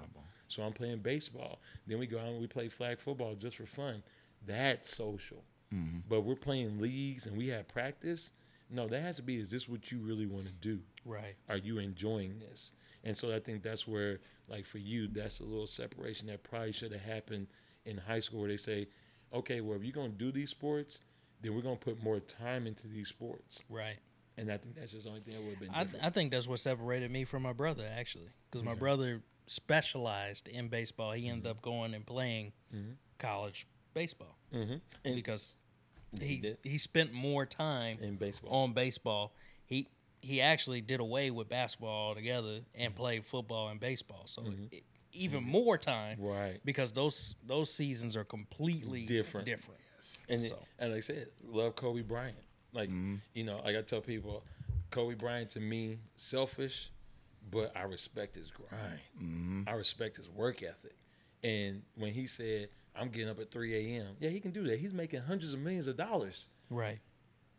So 0.48 0.62
I'm 0.64 0.72
playing 0.72 0.98
baseball. 0.98 1.60
Then 1.86 1.98
we 1.98 2.06
go 2.06 2.18
out 2.18 2.26
and 2.26 2.40
we 2.40 2.46
play 2.46 2.68
flag 2.68 2.98
football 2.98 3.34
just 3.36 3.56
for 3.56 3.66
fun. 3.66 4.02
That's 4.46 4.94
social. 4.94 5.44
Mm-hmm. 5.74 5.98
But 6.08 6.22
we're 6.22 6.34
playing 6.34 6.80
leagues 6.80 7.26
and 7.26 7.36
we 7.36 7.48
have 7.48 7.68
practice. 7.68 8.32
No, 8.70 8.86
that 8.88 9.02
has 9.02 9.16
to 9.16 9.22
be. 9.22 9.36
Is 9.36 9.50
this 9.50 9.68
what 9.68 9.90
you 9.90 9.98
really 9.98 10.26
want 10.26 10.46
to 10.46 10.52
do? 10.52 10.80
Right. 11.04 11.34
are 11.48 11.56
you 11.56 11.78
enjoying 11.78 12.38
this? 12.38 12.72
And 13.04 13.16
so 13.16 13.34
I 13.34 13.40
think 13.40 13.62
that's 13.62 13.88
where, 13.88 14.20
like 14.48 14.66
for 14.66 14.78
you, 14.78 15.08
that's 15.08 15.40
a 15.40 15.44
little 15.44 15.66
separation 15.66 16.26
that 16.28 16.42
probably 16.42 16.72
should 16.72 16.92
have 16.92 17.00
happened 17.00 17.46
in 17.86 17.96
high 17.96 18.20
school, 18.20 18.40
where 18.40 18.48
they 18.48 18.56
say, 18.56 18.88
okay, 19.32 19.60
well, 19.60 19.76
if 19.76 19.82
you're 19.82 19.92
gonna 19.92 20.10
do 20.10 20.30
these 20.30 20.50
sports, 20.50 21.00
then 21.40 21.54
we're 21.54 21.62
gonna 21.62 21.76
put 21.76 22.02
more 22.02 22.20
time 22.20 22.66
into 22.66 22.86
these 22.86 23.08
sports. 23.08 23.60
Right. 23.70 23.96
And 24.36 24.52
I 24.52 24.58
think 24.58 24.76
that's 24.76 24.92
just 24.92 25.04
the 25.04 25.10
only 25.10 25.22
thing 25.22 25.34
that 25.34 25.42
would 25.42 25.50
have 25.50 25.60
been 25.60 25.70
I, 25.70 25.84
different. 25.84 26.04
I 26.04 26.10
think 26.10 26.30
that's 26.30 26.46
what 26.46 26.60
separated 26.60 27.10
me 27.10 27.24
from 27.24 27.42
my 27.42 27.52
brother 27.52 27.88
actually, 27.90 28.30
because 28.50 28.64
my 28.64 28.74
brother 28.74 29.22
specialized 29.46 30.48
in 30.48 30.68
baseball. 30.68 31.12
He 31.12 31.28
ended 31.28 31.44
mm-hmm. 31.44 31.50
up 31.50 31.62
going 31.62 31.94
and 31.94 32.06
playing 32.06 32.52
mm-hmm. 32.74 32.92
college 33.18 33.66
baseball 33.94 34.36
mm-hmm. 34.52 34.76
And 35.04 35.14
because 35.14 35.58
he 36.18 36.56
he 36.64 36.78
spent 36.78 37.12
more 37.12 37.46
time 37.46 37.96
in 38.00 38.16
baseball, 38.16 38.50
on 38.62 38.72
baseball. 38.72 39.32
He 39.66 39.88
he 40.20 40.40
actually 40.40 40.80
did 40.80 41.00
away 41.00 41.30
with 41.30 41.48
basketball 41.48 42.08
altogether 42.08 42.60
and 42.74 42.92
mm-hmm. 42.92 42.94
played 42.94 43.24
football 43.24 43.68
and 43.68 43.78
baseball. 43.78 44.22
So 44.26 44.42
mm-hmm. 44.42 44.64
it, 44.72 44.82
even 45.12 45.42
mm-hmm. 45.42 45.50
more 45.50 45.78
time, 45.78 46.18
right? 46.20 46.60
Because 46.64 46.92
those 46.92 47.36
those 47.46 47.72
seasons 47.72 48.16
are 48.16 48.24
completely 48.24 49.04
Different. 49.04 49.46
Different. 49.46 49.80
And 50.28 50.42
So. 50.42 50.58
and 50.78 50.90
like 50.90 50.98
I 50.98 51.00
said, 51.00 51.28
love 51.44 51.76
Kobe 51.76 52.02
Bryant. 52.02 52.36
Like 52.72 52.90
you 53.34 53.44
know, 53.44 53.60
I 53.64 53.72
gotta 53.72 53.82
tell 53.82 54.00
people, 54.00 54.44
Kobe 54.90 55.14
Bryant 55.14 55.50
to 55.50 55.60
me 55.60 55.98
selfish, 56.16 56.90
but 57.50 57.76
I 57.76 57.82
respect 57.82 58.36
his 58.36 58.50
grind. 58.50 59.00
I 59.68 59.72
respect 59.72 60.16
his 60.16 60.28
work 60.28 60.62
ethic. 60.62 60.94
And 61.42 61.82
when 61.96 62.12
he 62.12 62.26
said, 62.26 62.68
"I'm 63.00 63.08
getting 63.08 63.28
up 63.30 63.40
at 63.40 63.50
3 63.50 63.74
a.m.," 63.96 64.16
yeah, 64.20 64.30
he 64.30 64.40
can 64.40 64.50
do 64.50 64.64
that. 64.68 64.78
He's 64.78 64.92
making 64.92 65.20
hundreds 65.22 65.52
of 65.54 65.60
millions 65.60 65.86
of 65.86 65.96
dollars. 65.96 66.48
Right. 66.70 66.98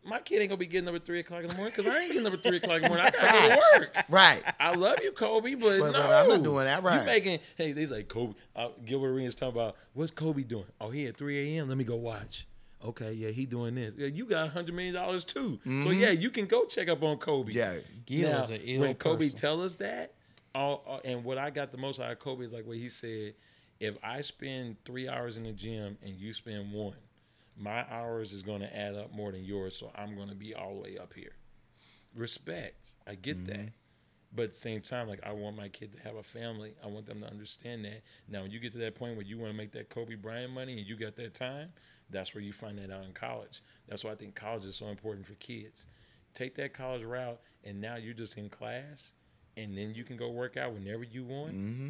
My 0.04 0.18
kid 0.18 0.40
ain't 0.40 0.48
gonna 0.48 0.56
be 0.58 0.66
getting 0.66 0.88
up 0.88 0.96
at 0.96 1.04
three 1.04 1.20
o'clock 1.20 1.42
in 1.42 1.48
the 1.48 1.54
morning 1.54 1.72
because 1.76 1.88
I 1.92 2.00
ain't 2.00 2.12
getting 2.12 2.26
up 2.26 2.32
at 2.32 2.42
three 2.42 2.56
o'clock 2.56 2.76
in 2.78 2.82
the 2.82 2.88
morning. 2.88 3.06
I 3.06 3.10
gotta 3.10 3.32
go 3.38 3.48
Facts. 3.50 3.72
to 3.74 3.78
work. 3.80 3.96
Right. 4.08 4.42
I 4.58 4.74
love 4.74 4.98
you, 5.00 5.12
Kobe, 5.12 5.54
but, 5.54 5.78
But- 5.78 5.92
no, 5.92 6.02
but 6.02 6.10
I'm 6.10 6.28
not 6.28 6.42
doing 6.42 6.64
that, 6.64 6.82
Right. 6.82 6.92
You 6.94 6.98
right. 7.00 7.06
making 7.06 7.38
hey, 7.56 7.70
they 7.72 7.86
like 7.86 8.08
Kobe. 8.08 8.34
Uh, 8.56 8.70
Gilbert 8.84 9.10
Arenas 9.10 9.36
talking 9.36 9.54
about 9.60 9.76
what's 9.92 10.10
Kobe 10.10 10.42
doing? 10.42 10.64
Oh, 10.80 10.90
he 10.90 11.06
at 11.06 11.16
3 11.16 11.56
a.m. 11.56 11.68
Let 11.68 11.78
me 11.78 11.84
go 11.84 11.94
watch. 11.96 12.48
Okay, 12.84 13.12
yeah, 13.12 13.28
he 13.30 13.46
doing 13.46 13.76
this. 13.76 13.94
Yeah, 13.96 14.08
you 14.08 14.24
got 14.24 14.48
hundred 14.48 14.74
million 14.74 14.94
dollars 14.94 15.24
too, 15.24 15.60
so 15.84 15.90
yeah, 15.90 16.10
you 16.10 16.30
can 16.30 16.46
go 16.46 16.64
check 16.64 16.88
up 16.88 17.00
on 17.04 17.18
Kobe. 17.18 17.52
Yeah. 17.52 17.76
Gil 18.04 18.28
Now, 18.28 18.38
is 18.40 18.50
an 18.50 18.60
ill 18.64 18.80
when 18.80 18.96
Kobe 18.96 19.26
person. 19.26 19.38
tell 19.38 19.62
us 19.62 19.76
that, 19.76 20.14
all, 20.52 20.82
all- 20.84 21.00
and 21.04 21.22
what 21.22 21.38
I 21.38 21.50
got 21.50 21.70
the 21.70 21.78
most 21.78 22.00
out 22.00 22.10
of 22.10 22.18
Kobe 22.18 22.44
is 22.44 22.52
like 22.52 22.66
what 22.66 22.76
he 22.76 22.88
said: 22.88 23.34
if 23.82 23.96
I 24.02 24.22
spend 24.22 24.76
three 24.84 25.08
hours 25.08 25.36
in 25.36 25.44
the 25.44 25.52
gym 25.52 25.98
and 26.02 26.14
you 26.14 26.32
spend 26.32 26.72
one, 26.72 26.96
my 27.56 27.84
hours 27.90 28.32
is 28.32 28.42
going 28.42 28.60
to 28.62 28.76
add 28.76 28.94
up 28.94 29.12
more 29.12 29.32
than 29.32 29.44
yours, 29.44 29.76
so 29.76 29.90
I'm 29.96 30.14
going 30.16 30.28
to 30.30 30.34
be 30.36 30.54
all 30.54 30.74
the 30.76 30.80
way 30.82 30.98
up 30.98 31.12
here. 31.14 31.34
Respect, 32.14 32.90
I 33.06 33.14
get 33.16 33.44
that, 33.46 33.70
but 34.34 34.42
at 34.44 34.50
the 34.52 34.56
same 34.58 34.80
time, 34.82 35.08
like 35.08 35.20
I 35.24 35.32
want 35.32 35.56
my 35.56 35.68
kid 35.68 35.92
to 35.94 36.02
have 36.02 36.16
a 36.16 36.22
family. 36.22 36.74
I 36.84 36.86
want 36.88 37.06
them 37.06 37.20
to 37.20 37.26
understand 37.30 37.84
that. 37.84 38.02
Now, 38.28 38.42
when 38.42 38.50
you 38.50 38.60
get 38.60 38.72
to 38.72 38.78
that 38.78 38.94
point 38.94 39.16
where 39.16 39.26
you 39.26 39.38
want 39.38 39.52
to 39.52 39.56
make 39.56 39.72
that 39.72 39.90
Kobe 39.90 40.14
Bryant 40.14 40.52
money 40.52 40.78
and 40.78 40.86
you 40.86 40.96
got 40.96 41.16
that 41.16 41.34
time, 41.34 41.72
that's 42.10 42.34
where 42.34 42.42
you 42.44 42.52
find 42.52 42.78
that 42.78 42.90
out 42.90 43.04
in 43.04 43.12
college. 43.12 43.62
That's 43.88 44.04
why 44.04 44.12
I 44.12 44.14
think 44.16 44.34
college 44.34 44.64
is 44.64 44.76
so 44.76 44.88
important 44.88 45.26
for 45.26 45.34
kids. 45.34 45.86
Take 46.34 46.54
that 46.56 46.74
college 46.74 47.02
route, 47.04 47.40
and 47.64 47.80
now 47.80 47.96
you're 47.96 48.14
just 48.14 48.38
in 48.38 48.48
class. 48.48 49.12
and 49.56 49.76
then 49.76 49.94
you 49.94 50.04
can 50.04 50.16
go 50.16 50.30
work 50.30 50.56
out 50.56 50.72
whenever 50.72 51.04
you 51.04 51.24
want. 51.24 51.52
Mm-hmm. 51.54 51.88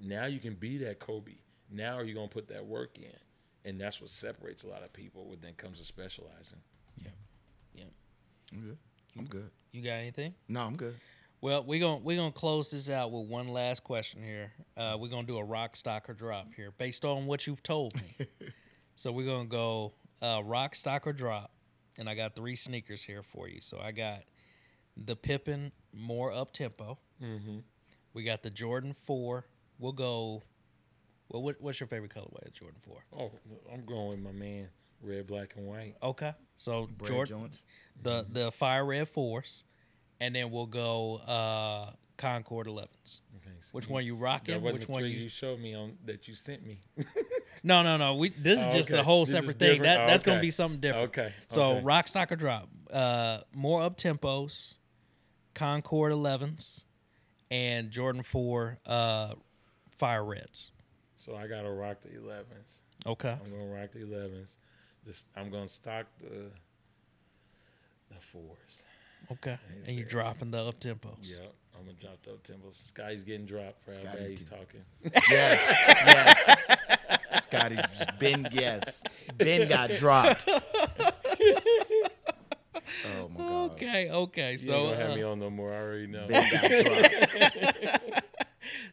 Now 0.00 0.26
you 0.26 0.38
can 0.38 0.54
be 0.54 0.78
that 0.78 0.98
Kobe. 0.98 1.32
Now 1.70 2.00
you're 2.00 2.14
gonna 2.14 2.28
put 2.28 2.48
that 2.48 2.64
work 2.64 2.98
in, 2.98 3.16
and 3.64 3.80
that's 3.80 4.00
what 4.00 4.10
separates 4.10 4.64
a 4.64 4.68
lot 4.68 4.82
of 4.82 4.92
people 4.92 5.28
when 5.28 5.38
it 5.44 5.56
comes 5.56 5.78
to 5.78 5.84
specializing. 5.84 6.60
Yeah, 7.02 7.10
yeah. 7.74 7.84
I'm 8.52 8.60
good. 8.60 8.78
I'm 9.18 9.24
good. 9.24 9.50
You 9.72 9.82
got 9.82 9.94
anything? 9.94 10.34
No, 10.48 10.62
I'm 10.62 10.76
good. 10.76 10.94
Well, 11.40 11.64
we're 11.64 11.80
gonna 11.80 11.98
we're 11.98 12.16
gonna 12.16 12.32
close 12.32 12.70
this 12.70 12.88
out 12.88 13.12
with 13.12 13.28
one 13.28 13.48
last 13.48 13.84
question 13.84 14.22
here. 14.22 14.52
Uh, 14.76 14.96
we're 14.98 15.10
gonna 15.10 15.26
do 15.26 15.38
a 15.38 15.44
rock, 15.44 15.76
stock, 15.76 16.08
or 16.08 16.14
drop 16.14 16.48
here, 16.54 16.70
based 16.78 17.04
on 17.04 17.26
what 17.26 17.46
you've 17.46 17.62
told 17.62 17.94
me. 17.94 18.26
so 18.96 19.12
we're 19.12 19.26
gonna 19.26 19.44
go 19.44 19.92
uh, 20.22 20.40
rock, 20.44 20.74
stock, 20.74 21.06
or 21.06 21.12
drop, 21.12 21.50
and 21.98 22.08
I 22.08 22.14
got 22.14 22.34
three 22.34 22.56
sneakers 22.56 23.02
here 23.02 23.22
for 23.22 23.48
you. 23.48 23.60
So 23.60 23.78
I 23.78 23.92
got 23.92 24.22
the 24.96 25.14
Pippen 25.14 25.72
more 25.92 26.32
up 26.32 26.52
tempo. 26.52 26.98
Mm-hmm. 27.22 27.58
We 28.14 28.22
got 28.24 28.42
the 28.42 28.50
Jordan 28.50 28.94
Four. 29.04 29.44
We'll 29.78 29.92
go. 29.92 30.42
Well, 31.28 31.42
what, 31.42 31.56
what's 31.60 31.80
your 31.80 31.88
favorite 31.88 32.14
colorway 32.14 32.46
of 32.46 32.52
Jordan 32.52 32.78
Four? 32.82 32.98
Oh, 33.18 33.32
I'm 33.72 33.84
going 33.84 34.08
with 34.10 34.20
my 34.20 34.32
man, 34.32 34.68
red, 35.02 35.26
black, 35.26 35.54
and 35.56 35.66
white. 35.66 35.94
Okay, 36.02 36.32
so 36.56 36.88
Brad 36.96 37.10
Jordan, 37.10 37.38
Jones. 37.40 37.64
the 38.00 38.26
the 38.30 38.52
Fire 38.52 38.84
Red 38.84 39.08
force, 39.08 39.64
and 40.20 40.34
then 40.34 40.50
we'll 40.50 40.66
go 40.66 41.16
uh, 41.16 41.90
Concord 42.16 42.68
11s. 42.68 43.20
Okay, 43.38 43.50
Which 43.72 43.86
you- 43.88 43.92
one 43.92 44.06
you 44.06 44.14
rocking? 44.14 44.62
wasn't 44.62 44.80
Which 44.80 44.88
one 44.88 45.02
you? 45.02 45.08
you 45.10 45.28
showed 45.28 45.58
me 45.60 45.74
on 45.74 45.98
that 46.04 46.28
you 46.28 46.34
sent 46.34 46.64
me. 46.64 46.78
No, 47.62 47.82
no, 47.82 47.96
no. 47.96 48.14
We 48.14 48.28
this 48.28 48.60
is 48.60 48.66
Oh, 48.66 48.70
just 48.70 48.90
a 48.90 49.02
whole 49.02 49.24
This 49.24 49.34
separate 49.34 49.58
thing. 49.58 49.82
That 49.82 50.02
Oh, 50.02 50.06
that's 50.06 50.22
gonna 50.22 50.40
be 50.40 50.50
something 50.52 50.78
different. 50.78 51.08
Okay, 51.08 51.32
So 51.48 51.62
okay. 51.78 51.84
rock, 51.84 52.06
stock, 52.06 52.30
or 52.30 52.36
drop. 52.36 52.68
Uh, 52.92 53.38
more 53.52 53.82
up 53.82 53.96
tempos, 53.96 54.76
Concord 55.54 56.12
11s, 56.12 56.84
and 57.50 57.90
Jordan 57.90 58.22
4 58.22 58.78
uh, 58.86 59.34
Fire 59.96 60.24
Reds. 60.24 60.70
So 61.16 61.34
I 61.36 61.46
gotta 61.46 61.70
rock 61.70 62.00
the 62.02 62.08
11s. 62.10 62.80
Okay. 63.06 63.30
I'm 63.44 63.50
gonna 63.58 63.72
rock 63.80 63.90
the 63.92 64.00
11s. 64.00 64.56
Just 65.04 65.26
I'm 65.36 65.50
gonna 65.50 65.68
stock 65.68 66.06
the 66.20 66.50
the 68.10 68.20
fours. 68.20 68.82
Okay. 69.32 69.58
Yes, 69.68 69.88
And 69.88 69.96
you're 69.98 70.06
sir. 70.06 70.10
dropping 70.12 70.50
the 70.52 70.58
up 70.64 70.78
tempos. 70.78 71.40
Yep, 71.40 71.52
I'm 71.76 71.84
gonna 71.86 71.96
drop 72.00 72.18
those 72.24 72.38
tempos. 72.40 72.86
Sky's 72.88 73.24
getting 73.24 73.46
dropped 73.46 73.82
for 73.84 73.92
how 73.92 74.00
Scottie's 74.00 74.20
bad 74.20 74.30
he's 74.30 74.44
getting- 74.44 74.58
talking. 74.58 74.84
Yes, 75.30 75.84
yes. 76.06 77.42
Scottie's 77.44 78.06
Ben, 78.20 78.48
yes. 78.52 79.02
Ben 79.36 79.68
got 79.68 79.90
dropped. 79.98 80.48
Oh 83.18 83.28
my 83.28 83.38
god. 83.38 83.70
Okay, 83.72 84.10
okay. 84.10 84.52
You 84.52 84.58
So 84.58 84.74
ain't 84.74 84.84
gonna 84.90 84.96
have 85.02 85.10
uh, 85.10 85.16
me 85.16 85.22
on 85.22 85.40
no 85.40 85.50
more. 85.50 85.72
I 85.72 85.76
already 85.76 86.06
know. 86.06 86.26
Ben 86.28 86.50
got 86.52 88.02
dropped. 88.02 88.24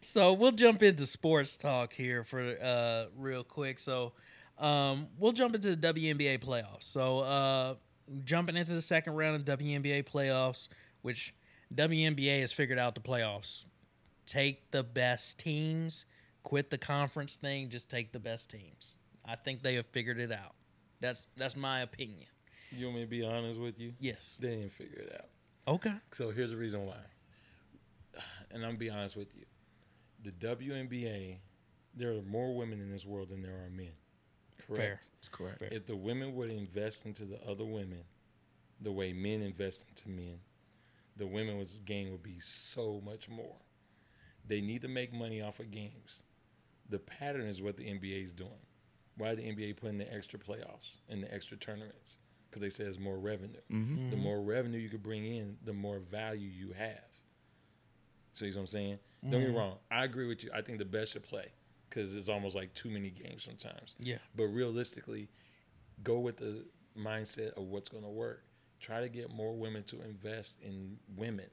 so 0.01 0.34
we'll 0.34 0.51
jump 0.51 0.84
into 0.84 1.05
sports 1.05 1.57
talk 1.57 1.93
here 1.93 2.24
for 2.24 2.57
uh 2.61 3.05
real 3.17 3.43
quick. 3.43 3.80
So 3.80 4.13
um 4.57 5.07
we'll 5.17 5.32
jump 5.32 5.55
into 5.55 5.76
the 5.76 5.93
WNBA 5.93 6.39
playoffs. 6.39 6.84
So 6.84 7.19
uh 7.19 7.76
jumping 8.24 8.57
into 8.57 8.74
the 8.74 8.82
second 8.82 9.13
round 9.15 9.47
of 9.47 9.59
WNBA 9.59 10.03
playoffs, 10.05 10.67
which 11.01 11.34
WNBA 11.74 12.41
has 12.41 12.51
figured 12.51 12.80
out 12.80 12.95
the 12.95 13.01
playoffs. 13.01 13.65
Take 14.26 14.71
the 14.71 14.84
best 14.84 15.38
teams, 15.39 16.05
quit 16.43 16.69
the 16.69 16.78
conference 16.78 17.36
thing, 17.36 17.69
just 17.69 17.89
take 17.89 18.11
the 18.11 18.19
best 18.19 18.49
teams. 18.49 18.97
I 19.26 19.36
think 19.36 19.61
they 19.63 19.76
have 19.76 19.88
figured 19.88 20.19
it 20.19 20.32
out. 20.32 20.55
That's 20.99 21.28
that's 21.36 21.55
my 21.55 21.82
opinion. 21.82 22.28
You 22.71 22.86
want 22.88 22.97
me 22.97 23.01
to 23.03 23.09
be 23.09 23.24
honest 23.24 23.59
with 23.59 23.80
you? 23.80 23.93
Yes. 23.99 24.38
They 24.41 24.49
didn't 24.49 24.71
figure 24.71 24.99
it 24.99 25.13
out. 25.19 25.74
Okay. 25.76 25.93
So 26.11 26.32
here's 26.32 26.51
the 26.51 26.57
reason 26.57 26.86
why. 26.86 26.97
And 28.51 28.63
I'm 28.63 28.69
gonna 28.71 28.78
be 28.78 28.89
honest 28.89 29.15
with 29.15 29.36
you. 29.36 29.45
The 30.24 30.32
WNBA, 30.32 31.38
there 31.95 32.11
are 32.11 32.21
more 32.21 32.55
women 32.55 32.80
in 32.82 32.91
this 32.91 33.05
world 33.05 33.30
than 33.30 33.41
there 33.41 33.63
are 33.65 33.69
men. 33.69 33.91
Correct. 34.65 34.78
Fair. 34.78 34.99
That's 35.15 35.30
correct. 35.30 35.59
Fair. 35.59 35.69
If 35.71 35.86
the 35.86 35.95
women 35.95 36.36
would 36.36 36.53
invest 36.53 37.05
into 37.05 37.26
the 37.26 37.41
other 37.45 37.65
women 37.65 38.03
the 38.82 38.91
way 38.91 39.13
men 39.13 39.41
invest 39.41 39.86
into 39.89 40.09
men, 40.09 40.39
the 41.15 41.28
women's 41.28 41.80
game 41.82 42.11
would 42.11 42.24
be 42.24 42.39
so 42.39 43.01
much 43.05 43.30
more. 43.30 43.57
They 44.47 44.61
need 44.61 44.82
to 44.82 44.88
make 44.88 45.13
money 45.13 45.41
off 45.41 45.59
of 45.59 45.71
games. 45.71 46.24
The 46.89 46.99
pattern 46.99 47.47
is 47.47 47.61
what 47.61 47.78
the 47.78 47.84
NBA 47.84 48.26
is 48.26 48.34
doing. 48.34 48.51
Why 49.17 49.36
the 49.36 49.43
NBA 49.43 49.78
putting 49.78 49.97
the 49.97 50.11
extra 50.11 50.39
playoffs 50.39 50.97
and 51.07 51.24
the 51.24 51.34
extra 51.34 51.55
tournaments? 51.55 52.17
Because 52.49 52.61
they 52.61 52.69
say 52.69 52.84
it's 52.84 52.99
more 52.99 53.17
revenue. 53.17 53.61
Mm-hmm. 53.71 54.09
The 54.09 54.17
more 54.17 54.41
revenue 54.41 54.80
you 54.80 54.89
could 54.89 55.03
bring 55.03 55.26
in, 55.26 55.57
the 55.63 55.74
more 55.74 55.99
value 55.99 56.49
you 56.49 56.74
have. 56.74 56.99
So 58.34 58.45
you 58.45 58.51
know 58.51 58.57
what 58.57 58.61
I'm 58.61 58.67
saying? 58.67 58.99
Don't 59.30 59.41
get 59.41 59.49
me 59.49 59.55
mm. 59.55 59.57
wrong. 59.57 59.78
I 59.89 60.03
agree 60.03 60.28
with 60.28 60.43
you. 60.43 60.51
I 60.53 60.61
think 60.61 60.80
the 60.80 60.86
best 60.86 61.13
should 61.13 61.24
play 61.24 61.51
because 61.89 62.15
it's 62.15 62.30
almost 62.30 62.55
like 62.55 62.74
too 62.74 62.89
many 62.89 63.09
games 63.09 63.43
sometimes. 63.43 63.95
Yeah. 63.99 64.17
But 64.36 64.45
realistically, 64.45 65.30
go 66.03 66.19
with 66.19 66.38
the 66.38 66.65
mindset 66.97 67.53
of 67.53 67.63
what's 67.63 67.89
going 67.89 68.03
to 68.03 68.09
work. 68.09 68.43
Try 68.80 69.01
to 69.01 69.09
get 69.09 69.34
more 69.34 69.55
women 69.55 69.84
to 69.84 70.01
invest 70.01 70.57
in 70.61 70.97
women. 71.15 71.45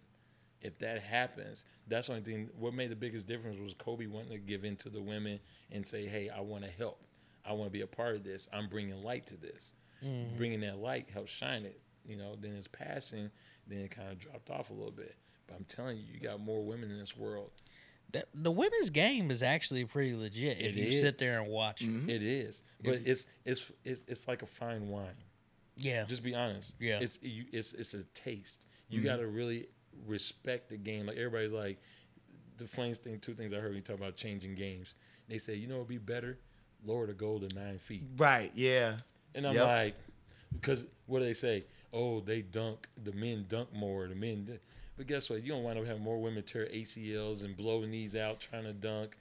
If 0.61 0.79
that 0.81 1.01
happens, 1.01 1.65
that's 1.87 2.09
the 2.09 2.15
only 2.15 2.25
thing. 2.25 2.51
What 2.59 2.75
made 2.75 2.91
the 2.91 2.97
biggest 2.97 3.27
difference 3.27 3.59
was 3.61 3.73
Kobe 3.75 4.07
wanting 4.07 4.33
to 4.33 4.39
give 4.39 4.65
in 4.65 4.77
to 4.77 4.91
the 4.91 5.01
women 5.01 5.41
and 5.71 5.87
say, 5.87 6.07
"Hey, 6.07 6.29
I 6.29 6.41
want 6.41 6.65
to 6.65 6.71
help. 6.71 7.01
I 7.47 7.53
want 7.53 7.69
to 7.69 7.73
be 7.73 7.81
a 7.81 7.87
part 7.87 8.17
of 8.17 8.25
this. 8.25 8.49
I'm 8.53 8.69
bringing 8.69 9.03
light 9.03 9.27
to 9.29 9.37
this. 9.37 9.75
Mm-hmm. 10.05 10.37
Bringing 10.37 10.61
that 10.61 10.79
light 10.79 11.09
helps 11.13 11.31
shine 11.31 11.65
it. 11.65 11.81
You 12.05 12.17
know, 12.17 12.37
then 12.39 12.53
it's 12.57 12.69
passing. 12.69 13.31
Then 13.67 13.79
it 13.81 13.91
kind 13.91 14.11
of 14.11 14.19
dropped 14.19 14.51
off 14.51 14.71
a 14.71 14.75
little 14.75 14.91
bit. 14.91 15.17
But 15.51 15.57
I'm 15.59 15.65
telling 15.65 15.99
you, 15.99 16.05
you 16.15 16.21
got 16.21 16.41
more 16.41 16.63
women 16.63 16.91
in 16.91 16.99
this 16.99 17.17
world. 17.17 17.51
That, 18.13 18.29
the 18.35 18.51
women's 18.51 18.91
game 18.91 19.31
is 19.31 19.43
actually 19.43 19.85
pretty 19.85 20.15
legit 20.17 20.61
if 20.61 20.77
It 20.77 20.81
you 20.81 20.91
sit 20.91 21.19
there 21.19 21.41
and 21.41 21.51
watch 21.51 21.83
it. 21.83 21.89
Mm-hmm. 21.89 22.11
It 22.11 22.23
is, 22.23 22.63
but 22.83 22.95
it's 23.05 23.27
it's 23.45 23.71
it's 23.85 24.03
it's 24.09 24.29
like 24.29 24.43
a 24.43 24.47
fine 24.47 24.89
wine. 24.89 25.15
Yeah. 25.77 26.05
Just 26.05 26.23
be 26.23 26.35
honest. 26.35 26.75
Yeah. 26.81 26.99
It's 27.01 27.19
you, 27.23 27.45
it's 27.53 27.73
it's 27.73 27.95
a 27.95 28.03
taste. 28.15 28.67
You 28.89 28.99
mm-hmm. 28.99 29.07
got 29.07 29.17
to 29.17 29.27
really 29.27 29.67
respect 30.07 30.69
the 30.71 30.77
game. 30.77 31.07
Like 31.07 31.17
everybody's 31.17 31.53
like, 31.53 31.79
the 32.59 32.67
Flames 32.67 32.99
thing, 32.99 33.19
two 33.21 33.35
things 33.35 33.53
I 33.53 33.57
heard 33.57 33.69
when 33.69 33.77
you 33.77 33.83
talk 33.83 33.97
about 33.97 34.17
changing 34.17 34.55
games. 34.55 34.95
They 35.29 35.39
say, 35.39 35.55
you 35.55 35.69
know, 35.69 35.77
it'd 35.77 35.89
be 35.89 35.99
better, 35.99 36.39
lower 36.85 37.07
the 37.07 37.15
goal 37.15 37.41
to 37.41 37.55
nine 37.55 37.79
feet. 37.79 38.05
Right. 38.17 38.51
Yeah. 38.55 38.97
And 39.35 39.47
I'm 39.47 39.55
Yep. 39.55 39.67
like, 39.67 39.95
because 40.53 40.87
what 41.07 41.21
do 41.21 41.25
they 41.25 41.33
say? 41.33 41.65
Oh, 41.93 42.21
they 42.21 42.43
dunk. 42.43 42.89
The 43.05 43.13
men 43.13 43.47
dunk 43.49 43.73
more. 43.73 44.09
The 44.09 44.17
men. 44.17 44.45
d- 44.45 44.59
But 45.01 45.07
guess 45.07 45.31
what? 45.31 45.43
You 45.43 45.53
don't 45.53 45.63
wind 45.63 45.79
up 45.79 45.87
having 45.87 46.03
more 46.03 46.21
women 46.21 46.43
tear 46.43 46.67
ACLs 46.67 47.43
and 47.47 47.57
blow 47.57 47.87
knees 47.87 48.15
out 48.15 48.39
trying 48.39 48.65
to 48.65 48.75
dunk. 48.75 49.17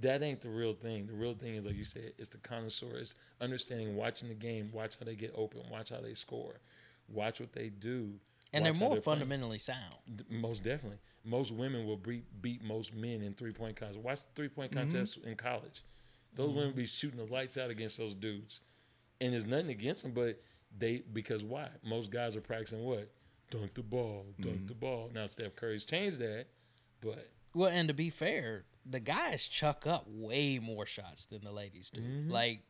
That 0.00 0.24
ain't 0.24 0.40
the 0.40 0.48
real 0.48 0.74
thing. 0.74 1.06
The 1.06 1.12
real 1.12 1.34
thing 1.34 1.54
is, 1.54 1.66
like 1.66 1.76
you 1.76 1.84
said, 1.84 2.14
it's 2.18 2.30
the 2.30 2.38
connoisseur. 2.38 2.96
It's 2.96 3.14
understanding, 3.40 3.94
watching 3.94 4.28
the 4.28 4.34
game, 4.34 4.70
watch 4.72 4.96
how 4.98 5.06
they 5.06 5.14
get 5.14 5.32
open, 5.36 5.60
watch 5.70 5.90
how 5.90 6.00
they 6.00 6.14
score, 6.14 6.54
watch 7.08 7.38
what 7.38 7.52
they 7.52 7.68
do. 7.68 8.14
and 8.52 8.64
they're 8.64 8.74
more 8.74 8.88
playing. 8.88 9.02
fundamentally 9.02 9.60
sound. 9.60 10.24
Most 10.28 10.64
definitely. 10.64 10.98
Most 11.24 11.52
women 11.52 11.86
will 11.86 11.96
beat, 11.96 12.24
beat 12.42 12.64
most 12.64 12.92
men 12.92 13.22
in 13.22 13.32
three 13.32 13.52
point 13.52 13.76
contests. 13.76 13.98
Watch 14.02 14.18
three 14.34 14.48
point 14.48 14.72
Mm-hmm. 14.72 14.90
contests 14.90 15.16
in 15.24 15.36
college. 15.36 15.84
Those 16.34 16.52
women 16.52 16.72
be 16.72 16.86
shooting 16.86 17.24
the 17.24 17.32
lights 17.32 17.56
out 17.56 17.70
against 17.70 17.98
those 17.98 18.14
dudes. 18.14 18.62
And 19.20 19.32
there's 19.32 19.46
nothing 19.46 19.70
against 19.70 20.02
them, 20.02 20.10
but 20.10 20.42
they, 20.76 21.04
because 21.12 21.44
why? 21.44 21.68
Most 21.84 22.10
guys 22.10 22.34
are 22.34 22.40
practicing 22.40 22.82
what? 22.82 23.08
Dunk 23.50 23.74
the 23.74 23.82
ball, 23.82 24.26
dunk 24.40 24.56
Mm-hmm. 24.56 24.66
the 24.66 24.74
ball. 24.74 25.10
Now, 25.12 25.26
Steph 25.26 25.56
Curry's 25.56 25.84
changed 25.84 26.18
that, 26.20 26.46
but 27.00 27.28
Well, 27.54 27.68
and 27.70 27.88
to 27.88 27.94
be 27.94 28.08
fair, 28.10 28.64
the 28.86 29.00
guys 29.00 29.46
chuck 29.48 29.86
up 29.86 30.04
way 30.08 30.58
more 30.58 30.86
shots 30.86 31.26
than 31.26 31.42
the 31.44 31.50
ladies 31.52 31.90
do. 31.90 32.00
Mm-hmm. 32.00 32.30
Like 32.30 32.60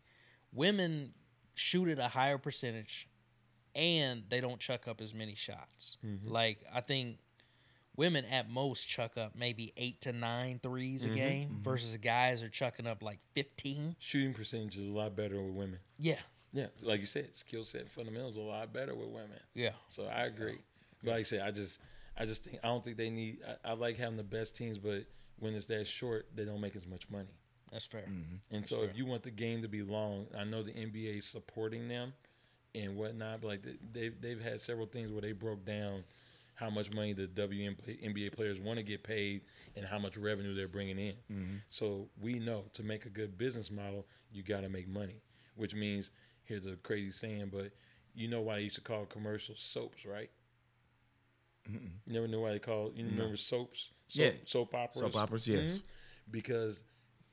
women 0.52 1.12
shoot 1.54 1.88
at 1.88 1.98
a 1.98 2.08
higher 2.08 2.38
percentage 2.38 3.08
and 3.74 4.24
they 4.28 4.40
don't 4.40 4.58
chuck 4.58 4.88
up 4.88 5.00
as 5.00 5.14
many 5.14 5.34
shots. 5.34 5.98
Mm-hmm. 6.04 6.28
Like 6.30 6.64
I 6.74 6.80
think 6.80 7.18
women 7.96 8.24
at 8.24 8.48
most 8.50 8.88
chuck 8.88 9.16
up 9.18 9.36
maybe 9.36 9.72
8 9.76 10.00
to 10.02 10.12
9 10.12 10.60
threes 10.62 11.04
Mm-hmm. 11.04 11.12
a 11.12 11.16
game 11.16 11.58
versus 11.62 11.92
the 11.92 11.98
guys 11.98 12.42
are 12.42 12.48
chucking 12.48 12.86
up 12.86 13.02
like 13.02 13.20
15. 13.34 13.96
shooting 13.98 14.32
percentage 14.34 14.76
is 14.78 14.88
a 14.88 14.92
lot 14.92 15.14
better 15.14 15.40
with 15.42 15.52
women. 15.54 15.78
Yeah. 15.98 16.16
Yeah, 16.52 16.66
like 16.82 16.98
you 16.98 17.06
said, 17.06 17.36
skill 17.36 17.62
set 17.62 17.88
fundamentals 17.88 18.36
a 18.36 18.40
lot 18.40 18.72
better 18.72 18.92
with 18.92 19.06
women. 19.10 19.38
Yeah. 19.54 19.70
So 19.86 20.06
I 20.06 20.24
agree. 20.24 20.58
But 21.02 21.10
like 21.12 21.20
I 21.20 21.22
said, 21.24 21.40
I 21.40 21.50
just 21.50 21.80
I 22.16 22.26
just 22.26 22.44
think 22.44 22.58
I 22.62 22.68
don't 22.68 22.84
think 22.84 22.96
they 22.96 23.10
need 23.10 23.38
I, 23.64 23.70
I 23.70 23.72
like 23.74 23.96
having 23.96 24.16
the 24.16 24.22
best 24.22 24.56
teams, 24.56 24.78
but 24.78 25.04
when 25.38 25.54
it's 25.54 25.66
that 25.66 25.86
short, 25.86 26.26
they 26.34 26.44
don't 26.44 26.60
make 26.60 26.76
as 26.76 26.86
much 26.86 27.08
money. 27.10 27.34
That's 27.72 27.86
fair. 27.86 28.02
Mm-hmm. 28.02 28.56
And 28.56 28.66
so 28.66 28.82
if 28.82 28.96
you 28.96 29.06
want 29.06 29.22
the 29.22 29.30
game 29.30 29.62
to 29.62 29.68
be 29.68 29.82
long, 29.82 30.26
I 30.36 30.44
know 30.44 30.62
the 30.62 30.72
NBA 30.72 31.18
is 31.18 31.24
supporting 31.24 31.88
them 31.88 32.12
and 32.74 32.96
whatnot, 32.96 33.40
but 33.40 33.46
like 33.48 33.62
they- 33.62 33.78
they've 33.92 34.20
they've 34.20 34.40
had 34.40 34.60
several 34.60 34.86
things 34.86 35.10
where 35.12 35.22
they 35.22 35.32
broke 35.32 35.64
down 35.64 36.04
how 36.54 36.68
much 36.68 36.92
money 36.92 37.14
the 37.14 37.26
WNBA 37.26 38.32
players 38.32 38.60
want 38.60 38.76
to 38.78 38.82
get 38.82 39.02
paid 39.02 39.40
and 39.76 39.86
how 39.86 39.98
much 39.98 40.18
revenue 40.18 40.54
they're 40.54 40.68
bringing 40.68 40.98
in. 40.98 41.14
Mm-hmm. 41.32 41.54
So 41.70 42.08
we 42.20 42.38
know 42.38 42.64
to 42.74 42.82
make 42.82 43.06
a 43.06 43.08
good 43.08 43.38
business 43.38 43.70
model, 43.70 44.06
you 44.30 44.42
got 44.42 44.60
to 44.60 44.68
make 44.68 44.86
money, 44.86 45.22
which 45.56 45.74
means 45.74 46.10
here's 46.44 46.66
a 46.66 46.76
crazy 46.76 47.10
saying, 47.10 47.48
but 47.50 47.72
you 48.14 48.28
know 48.28 48.42
why 48.42 48.56
they 48.56 48.62
used 48.62 48.74
to 48.74 48.82
call 48.82 49.06
commercials 49.06 49.60
soaps, 49.60 50.04
right? 50.04 50.30
You 52.06 52.12
never 52.12 52.28
knew 52.28 52.40
why 52.40 52.52
they 52.52 52.58
called. 52.58 52.96
You 52.96 53.04
remember 53.06 53.36
soaps? 53.36 53.90
Soap, 54.08 54.24
Yeah. 54.24 54.32
soap 54.44 54.74
operas. 54.74 55.12
Soap 55.12 55.16
operas, 55.22 55.48
yes. 55.48 55.78
Mhm. 55.78 55.82
Because 56.30 56.82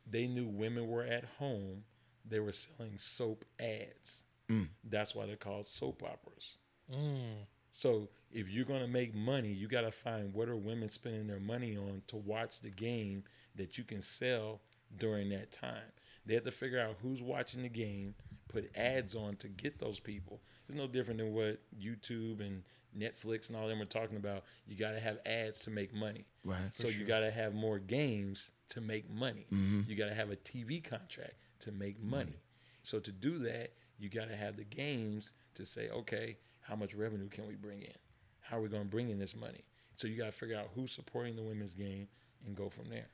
they 0.06 0.28
knew 0.28 0.48
women 0.48 0.88
were 0.88 1.04
at 1.04 1.24
home. 1.26 1.84
They 2.26 2.40
were 2.40 2.52
selling 2.52 2.98
soap 2.98 3.46
ads. 3.60 4.24
Mm. 4.50 4.70
That's 4.84 5.14
why 5.16 5.26
they're 5.26 5.36
called 5.36 5.68
soap 5.68 6.04
operas. 6.04 6.58
Mm. 6.92 7.46
So 7.72 8.10
if 8.32 8.50
you're 8.50 8.66
gonna 8.66 8.88
make 8.88 9.14
money, 9.14 9.52
you 9.52 9.68
gotta 9.68 9.92
find 9.92 10.34
what 10.34 10.50
are 10.50 10.56
women 10.56 10.90
spending 10.90 11.28
their 11.28 11.40
money 11.40 11.76
on 11.78 12.02
to 12.08 12.18
watch 12.18 12.60
the 12.62 12.70
game 12.70 13.24
that 13.56 13.78
you 13.78 13.84
can 13.84 14.02
sell 14.02 14.62
during 14.98 15.30
that 15.30 15.52
time. 15.52 15.92
They 16.26 16.34
have 16.36 16.44
to 16.46 16.52
figure 16.52 16.80
out 16.80 16.98
who's 17.02 17.22
watching 17.22 17.62
the 17.64 17.70
game, 17.70 18.16
put 18.48 18.76
ads 18.76 19.16
on 19.16 19.36
to 19.38 19.48
get 19.50 19.80
those 19.80 20.00
people. 20.00 20.42
It's 20.68 20.78
no 20.78 20.88
different 20.88 21.20
than 21.20 21.34
what 21.34 21.60
YouTube 21.80 22.42
and 22.42 22.64
Netflix 22.98 23.48
and 23.48 23.58
all 23.58 23.68
them 23.68 23.82
are 23.82 23.86
talking 23.86 24.18
about. 24.18 24.44
You 24.68 24.76
gotta 24.76 25.00
have 25.00 25.20
ads 25.26 25.60
to 25.62 25.70
make 25.70 25.94
money. 25.94 26.26
Right. 26.44 26.74
So 26.74 26.88
you 26.88 27.06
gotta 27.06 27.32
have 27.32 27.54
more 27.54 27.80
games 27.80 28.52
to 28.70 28.82
make 28.82 29.10
money. 29.10 29.46
Mm-hmm. 29.54 29.82
You 29.88 29.96
gotta 29.96 30.14
have 30.14 30.32
a 30.32 30.36
TV 30.36 30.84
contract 30.84 31.36
to 31.60 31.72
make 31.72 32.02
money. 32.02 32.42
So 32.84 33.00
to 33.00 33.12
do 33.12 33.40
that, 33.40 33.72
you 33.98 34.10
gotta 34.10 34.36
have 34.36 34.58
the 34.58 34.64
games 34.64 35.34
to 35.56 35.66
say, 35.66 35.90
okay, 35.90 36.38
how 36.62 36.76
much 36.76 36.96
revenue 36.96 37.30
can 37.30 37.48
we 37.48 37.56
bring 37.56 37.82
in? 37.82 37.94
How 38.42 38.58
are 38.58 38.62
we 38.62 38.70
gonna 38.70 38.86
bring 38.86 39.10
in 39.10 39.20
this 39.20 39.36
money? 39.36 39.64
So 39.96 40.08
you 40.08 40.18
gotta 40.18 40.32
figure 40.32 40.58
out 40.58 40.70
who's 40.76 40.92
supporting 40.92 41.36
the 41.36 41.44
women's 41.44 41.74
game 41.74 42.08
and 42.46 42.56
go 42.56 42.70
from 42.70 42.90
there. 42.90 43.08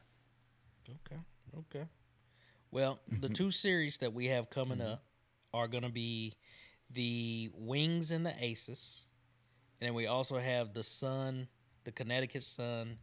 Okay. 0.89 1.21
Okay. 1.59 1.85
Well, 2.71 2.99
the 3.19 3.29
two 3.29 3.51
series 3.51 3.99
that 3.99 4.13
we 4.13 4.27
have 4.27 4.49
coming 4.49 4.79
mm-hmm. 4.79 4.93
up 4.93 5.03
are 5.53 5.67
going 5.67 5.83
to 5.83 5.91
be 5.91 6.33
the 6.93 7.49
Wings 7.53 8.11
and 8.11 8.25
the 8.25 8.33
Aces. 8.39 9.09
And 9.79 9.87
then 9.87 9.93
we 9.93 10.07
also 10.07 10.37
have 10.37 10.73
the 10.73 10.83
Sun, 10.83 11.47
the 11.83 11.91
Connecticut 11.91 12.43
Sun, 12.43 12.97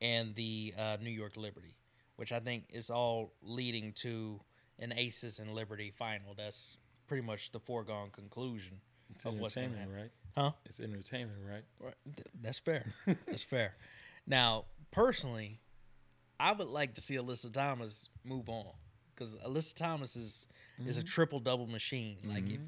and 0.00 0.34
the 0.34 0.74
uh, 0.78 0.96
New 1.02 1.10
York 1.10 1.36
Liberty, 1.36 1.76
which 2.16 2.32
I 2.32 2.40
think 2.40 2.64
is 2.70 2.90
all 2.90 3.32
leading 3.42 3.92
to 3.94 4.40
an 4.78 4.92
Aces 4.96 5.38
and 5.38 5.52
Liberty 5.54 5.90
final. 5.90 6.34
That's 6.36 6.76
pretty 7.06 7.26
much 7.26 7.50
the 7.52 7.60
foregone 7.60 8.10
conclusion 8.10 8.80
It's 9.14 9.24
of 9.24 9.34
what's 9.38 9.56
going 9.56 9.70
to 9.72 9.76
entertainment, 9.76 9.96
happen. 9.96 10.10
right? 10.36 10.44
Huh? 10.44 10.52
It's 10.64 10.80
entertainment, 10.80 11.40
right? 11.48 11.64
Right. 11.80 11.94
Th- 12.04 12.26
That's 12.40 12.58
fair. 12.60 12.92
That's 13.26 13.42
fair. 13.42 13.74
Now, 14.26 14.66
personally, 14.92 15.60
I 16.38 16.52
would 16.52 16.68
like 16.68 16.94
to 16.94 17.00
see 17.00 17.16
Alyssa 17.16 17.52
Thomas 17.52 18.08
move 18.24 18.48
on 18.48 18.66
because 19.14 19.34
Alyssa 19.36 19.74
Thomas 19.74 20.16
is 20.16 20.46
is 20.86 20.96
a 20.96 21.04
triple 21.04 21.40
double 21.40 21.66
machine. 21.66 22.16
Like 22.24 22.48
if 22.48 22.60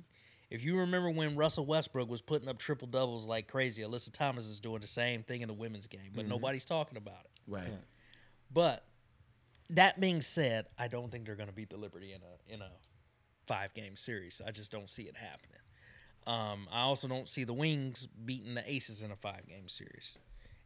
if 0.53 0.63
you 0.63 0.77
remember 0.81 1.11
when 1.11 1.35
Russell 1.35 1.65
Westbrook 1.65 2.11
was 2.11 2.21
putting 2.21 2.47
up 2.47 2.59
triple 2.59 2.87
doubles 2.87 3.27
like 3.27 3.49
crazy, 3.49 3.83
Alyssa 3.83 4.13
Thomas 4.13 4.49
is 4.49 4.61
doing 4.61 4.81
the 4.81 4.87
same 4.87 5.23
thing 5.23 5.41
in 5.41 5.49
the 5.49 5.55
women's 5.55 5.87
game, 5.87 6.13
but 6.15 6.29
nobody's 6.29 6.67
talking 6.67 6.99
about 6.99 7.25
it. 7.25 7.31
Right. 7.47 7.73
But 8.53 8.85
that 9.71 9.99
being 9.99 10.21
said, 10.21 10.67
I 10.79 10.89
don't 10.89 11.11
think 11.11 11.25
they're 11.25 11.37
going 11.37 11.49
to 11.49 11.55
beat 11.55 11.71
the 11.71 11.79
Liberty 11.79 12.13
in 12.13 12.21
a 12.21 12.55
in 12.55 12.61
a 12.61 12.69
five 13.47 13.73
game 13.73 13.97
series. 13.97 14.43
I 14.47 14.51
just 14.51 14.71
don't 14.71 14.91
see 14.91 15.05
it 15.05 15.17
happening. 15.17 15.59
Um, 16.27 16.69
I 16.71 16.83
also 16.83 17.09
don't 17.09 17.31
see 17.31 17.45
the 17.45 17.55
Wings 17.55 18.07
beating 18.07 18.55
the 18.55 18.71
Aces 18.71 19.03
in 19.03 19.11
a 19.11 19.17
five 19.17 19.47
game 19.49 19.69
series. 19.69 20.19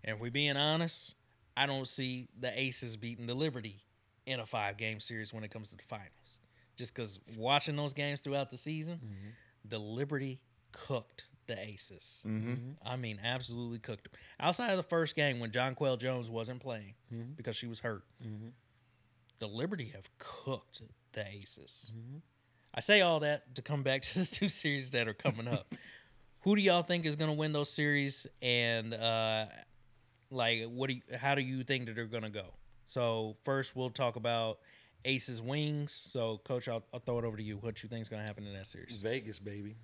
And 0.03 0.17
if 0.17 0.21
we're 0.21 0.33
being 0.33 0.57
honest, 0.57 1.15
I 1.57 1.67
don't 1.67 1.87
see 1.87 2.29
the 2.39 2.59
Aces 2.61 2.97
beating 2.97 3.27
the 3.27 3.35
Liberty 3.35 3.85
in 4.27 4.41
a 4.41 4.47
five 4.47 4.77
game 4.79 4.99
series 4.99 5.33
when 5.33 5.45
it 5.45 5.53
comes 5.53 5.71
to 5.71 5.77
the 5.77 5.85
finals. 5.85 6.41
Just 6.77 6.93
because 6.93 7.21
watching 7.39 7.77
those 7.77 7.95
games 7.95 8.21
throughout 8.21 8.51
the 8.51 8.57
season, 8.57 9.01
the 9.69 9.79
Liberty 9.79 10.41
cooked 10.73 11.27
the 11.47 11.59
Aces. 11.59 12.25
Mm-hmm. 12.27 12.73
I 12.85 12.97
mean, 12.97 13.21
absolutely 13.23 13.79
cooked 13.79 14.05
them. 14.05 14.13
Outside 14.41 14.71
of 14.71 14.77
the 14.77 14.83
first 14.83 15.15
game 15.15 15.41
when 15.41 15.51
Jonquel 15.51 15.99
Jones 15.99 16.29
wasn't 16.29 16.61
playing 16.61 16.95
mm-hmm. 17.13 17.33
because 17.37 17.57
she 17.57 17.67
was 17.67 17.81
hurt, 17.81 18.05
mm-hmm. 18.25 18.49
the 19.39 19.47
Liberty 19.47 19.93
have 19.95 20.11
cooked 20.19 20.83
the 21.13 21.27
Aces. 21.27 21.93
I 22.75 22.81
say 22.81 23.01
all 23.01 23.21
that 23.21 23.55
to 23.55 23.63
come 23.63 23.83
back 23.83 24.03
to 24.03 24.19
the 24.21 24.27
two 24.27 24.49
series 24.49 24.91
that 24.91 25.09
are 25.09 25.15
coming 25.15 25.49
up. 25.49 25.73
Who 26.41 26.55
do 26.55 26.63
y'all 26.63 26.83
think 26.83 27.07
is 27.07 27.17
going 27.17 27.31
to 27.31 27.37
win 27.37 27.53
those 27.53 27.71
series, 27.71 28.25
and 28.41 28.95
uh, 28.95 29.47
like 30.31 30.67
what 30.67 30.89
do 30.89 30.95
you, 30.95 31.03
how 31.19 31.35
do 31.35 31.43
you 31.43 31.65
think 31.65 31.87
that 31.87 31.97
they're 31.97 32.07
going 32.07 32.23
to 32.23 32.31
go? 32.31 32.55
So 32.87 33.35
first, 33.43 33.75
we'll 33.75 33.91
talk 33.91 34.15
about 34.15 34.59
Aces 35.07 35.41
Wings. 35.41 35.93
So, 35.93 36.41
Coach, 36.45 36.69
I'll, 36.69 36.85
I'll 36.93 37.01
throw 37.01 37.19
it 37.19 37.25
over 37.25 37.37
to 37.37 37.43
you. 37.43 37.57
What 37.57 37.83
you 37.83 37.89
think 37.89 38.03
is 38.03 38.09
going 38.09 38.21
to 38.23 38.27
happen 38.27 38.47
in 38.47 38.53
that 38.55 38.67
series? 38.67 39.01
Vegas, 39.01 39.39
baby. 39.39 39.77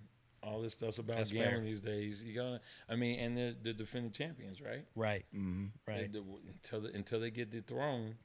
All 0.42 0.60
this 0.60 0.74
stuff's 0.74 0.98
about 0.98 1.16
That's 1.16 1.30
gambling 1.32 1.54
fair. 1.58 1.64
these 1.64 1.80
days. 1.80 2.22
You 2.22 2.34
gotta, 2.34 2.60
I 2.88 2.96
mean, 2.96 3.20
and 3.20 3.38
they're 3.38 3.54
the 3.62 3.72
defending 3.72 4.10
champions, 4.10 4.60
right? 4.60 4.84
Right, 4.96 5.24
Mm-hmm. 5.34 5.66
right. 5.86 6.00
And 6.00 6.12
the- 6.12 6.24
until 6.52 6.80
the, 6.80 6.88
until 6.96 7.20
they 7.20 7.30
get 7.30 7.52
the 7.52 7.60
throne, 7.60 8.16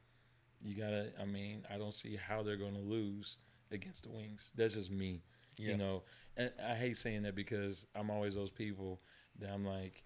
you 0.63 0.73
gotta. 0.75 1.11
I 1.21 1.25
mean, 1.25 1.63
I 1.71 1.77
don't 1.77 1.93
see 1.93 2.15
how 2.15 2.41
they're 2.41 2.57
gonna 2.57 2.79
lose 2.79 3.37
against 3.71 4.01
the 4.05 4.09
Wings. 4.09 4.51
That's 4.55 4.73
just 4.73 4.89
me. 4.89 5.21
Yeah. 5.59 5.73
You 5.73 5.77
know, 5.77 6.03
and 6.37 6.51
I 6.67 6.73
hate 6.73 6.97
saying 6.97 7.21
that 7.21 7.35
because 7.35 7.85
I'm 7.95 8.09
always 8.09 8.33
those 8.33 8.49
people 8.49 8.99
that 9.39 9.51
I'm 9.51 9.63
like, 9.63 10.03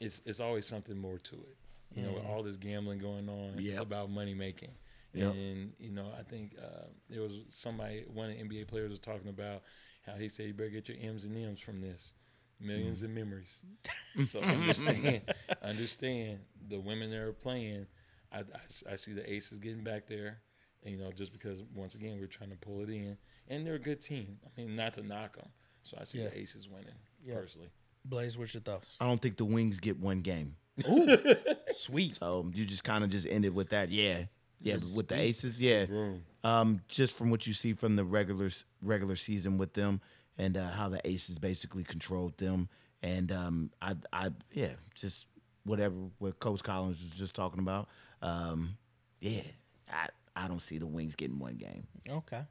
it's 0.00 0.22
it's 0.24 0.40
always 0.40 0.64
something 0.64 0.96
more 0.96 1.18
to 1.18 1.34
it. 1.36 1.56
You 1.94 2.04
know, 2.04 2.12
with 2.12 2.24
all 2.24 2.42
this 2.42 2.56
gambling 2.56 3.00
going 3.00 3.28
on, 3.28 3.56
it's 3.58 3.78
about 3.78 4.08
money 4.10 4.32
making. 4.32 4.70
Yep. 5.14 5.32
And 5.34 5.72
you 5.78 5.90
know, 5.90 6.06
I 6.18 6.22
think 6.22 6.54
uh, 6.62 6.86
there 7.08 7.22
was 7.22 7.32
somebody, 7.48 8.04
one 8.12 8.30
of 8.30 8.36
the 8.36 8.42
NBA 8.44 8.68
players 8.68 8.90
was 8.90 8.98
talking 8.98 9.28
about 9.28 9.62
how 10.06 10.14
he 10.14 10.28
said 10.28 10.46
you 10.46 10.54
better 10.54 10.70
get 10.70 10.88
your 10.88 10.98
M's 11.00 11.24
and 11.24 11.36
M's 11.36 11.60
from 11.60 11.80
this, 11.80 12.14
millions 12.60 13.02
of 13.02 13.10
memories. 13.10 13.62
so 14.24 14.40
understand, 14.40 15.22
understand 15.62 16.38
the 16.68 16.78
women 16.78 17.10
that 17.10 17.18
are 17.18 17.32
playing. 17.32 17.86
I, 18.32 18.38
I, 18.40 18.92
I 18.92 18.96
see 18.96 19.12
the 19.12 19.30
Aces 19.30 19.58
getting 19.58 19.82
back 19.82 20.06
there, 20.06 20.38
and, 20.84 20.94
you 20.94 21.00
know, 21.00 21.10
just 21.10 21.32
because 21.32 21.62
once 21.74 21.96
again 21.96 22.16
we're 22.20 22.26
trying 22.28 22.50
to 22.50 22.56
pull 22.56 22.80
it 22.82 22.88
in, 22.88 23.16
and 23.48 23.66
they're 23.66 23.74
a 23.74 23.78
good 23.80 24.00
team. 24.00 24.38
I 24.46 24.60
mean, 24.60 24.76
not 24.76 24.94
to 24.94 25.02
knock 25.02 25.36
them. 25.36 25.48
So 25.82 25.96
I 26.00 26.04
see 26.04 26.18
Yeah. 26.18 26.28
the 26.28 26.38
Aces 26.38 26.68
winning 26.68 26.94
Yeah. 27.24 27.34
personally. 27.34 27.70
Blaze, 28.04 28.38
what's 28.38 28.54
your 28.54 28.60
thoughts? 28.62 28.96
I 29.00 29.06
don't 29.06 29.20
think 29.20 29.36
the 29.36 29.44
Wings 29.44 29.80
get 29.80 29.98
one 29.98 30.20
game. 30.20 30.56
Ooh, 30.88 31.06
Sweet. 31.72 32.14
So 32.14 32.50
you 32.54 32.64
just 32.64 32.84
kind 32.84 33.02
of 33.04 33.10
just 33.10 33.26
ended 33.26 33.54
with 33.54 33.70
that. 33.70 33.90
Yeah. 33.90 34.24
Yeah, 34.60 34.76
but 34.76 34.88
with 34.96 35.08
the 35.08 35.18
Aces, 35.18 35.60
yeah. 35.60 35.86
Room. 35.88 36.22
Um, 36.44 36.80
just 36.88 37.16
from 37.16 37.30
what 37.30 37.46
you 37.46 37.52
see 37.52 37.72
from 37.74 37.96
the 37.96 38.04
regular 38.04 38.50
regular 38.82 39.16
season 39.16 39.58
with 39.58 39.72
them 39.74 40.00
and 40.38 40.56
uh, 40.56 40.70
how 40.70 40.88
the 40.88 41.06
Aces 41.06 41.38
basically 41.38 41.84
controlled 41.84 42.36
them, 42.38 42.68
and 43.02 43.30
um, 43.32 43.70
I, 43.82 43.94
I, 44.12 44.30
yeah, 44.52 44.72
just 44.94 45.26
whatever 45.64 45.94
what 46.18 46.38
Coach 46.40 46.62
Collins 46.62 47.02
was 47.02 47.12
just 47.12 47.34
talking 47.34 47.60
about. 47.60 47.88
Um, 48.22 48.76
yeah, 49.20 49.42
I, 49.90 50.08
I 50.36 50.48
don't 50.48 50.62
see 50.62 50.78
the 50.78 50.86
Wings 50.86 51.14
getting 51.14 51.38
one 51.38 51.56
game. 51.56 51.86
Okay. 52.08 52.42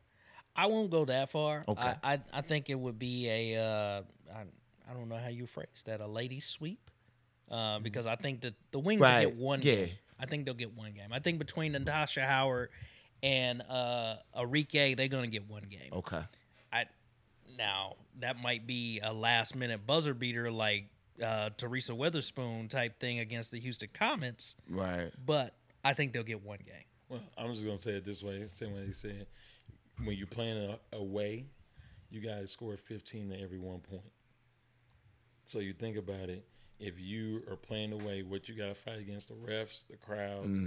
I 0.55 0.65
won't 0.65 0.89
go 0.89 1.05
that 1.05 1.29
far. 1.29 1.63
Okay. 1.67 1.93
I, 2.03 2.13
I, 2.13 2.19
I 2.33 2.41
think 2.41 2.69
it 2.69 2.77
would 2.77 2.99
be 2.99 3.29
a, 3.29 3.61
uh, 3.61 4.01
I, 4.35 4.41
I 4.89 4.93
don't 4.93 5.07
know 5.07 5.15
how 5.15 5.29
you 5.29 5.45
phrase 5.45 5.83
that, 5.85 6.01
a 6.01 6.07
lady 6.07 6.39
sweep. 6.39 6.91
Uh, 7.49 7.79
because 7.79 8.05
I 8.05 8.15
think 8.15 8.41
that 8.41 8.53
the 8.71 8.77
Wings 8.77 9.01
Right, 9.01 9.21
get 9.21 9.35
one 9.35 9.61
yeah. 9.63 9.75
game. 9.75 9.89
I 10.19 10.25
think 10.25 10.45
they'll 10.45 10.53
get 10.53 10.75
one 10.75 10.91
game. 10.93 11.11
I 11.11 11.19
think 11.19 11.39
between 11.39 11.71
Natasha 11.71 12.25
Howard 12.25 12.69
and 13.23 13.61
uh, 13.69 14.15
Arike, 14.37 14.97
they're 14.97 15.07
going 15.07 15.23
to 15.23 15.29
get 15.31 15.49
one 15.49 15.63
game. 15.63 15.91
Okay. 15.93 16.21
I 16.73 16.85
Now, 17.57 17.95
that 18.19 18.37
might 18.41 18.67
be 18.67 18.99
a 19.03 19.13
last 19.13 19.55
minute 19.55 19.85
buzzer 19.87 20.13
beater 20.13 20.51
like 20.51 20.85
uh, 21.23 21.49
Teresa 21.57 21.93
Weatherspoon 21.93 22.69
type 22.69 22.99
thing 22.99 23.19
against 23.19 23.51
the 23.51 23.59
Houston 23.59 23.89
Comets, 23.93 24.55
Right. 24.69 25.11
but 25.25 25.53
I 25.83 25.93
think 25.93 26.13
they'll 26.13 26.23
get 26.23 26.43
one 26.43 26.59
game. 26.65 26.83
Well, 27.09 27.21
I'm 27.37 27.51
just 27.53 27.65
gonna 27.65 27.77
say 27.77 27.91
it 27.93 28.05
this 28.05 28.21
way, 28.23 28.45
same 28.47 28.73
way 28.75 28.85
he 28.85 28.93
said. 28.93 29.25
When 30.03 30.15
you're 30.15 30.27
playing 30.27 30.57
a, 30.69 30.95
away, 30.95 31.45
you 32.09 32.21
guys 32.21 32.51
score 32.51 32.77
15 32.77 33.29
to 33.31 33.41
every 33.41 33.57
one 33.59 33.79
point. 33.79 34.01
So 35.45 35.59
you 35.59 35.73
think 35.73 35.97
about 35.97 36.29
it. 36.29 36.45
If 36.79 36.99
you 36.99 37.43
are 37.49 37.57
playing 37.57 37.91
away, 37.91 38.23
what 38.23 38.47
you 38.47 38.55
got 38.55 38.67
to 38.67 38.75
fight 38.75 38.99
against 38.99 39.27
the 39.27 39.33
refs, 39.35 39.85
the 39.87 39.97
crowds, 39.97 40.57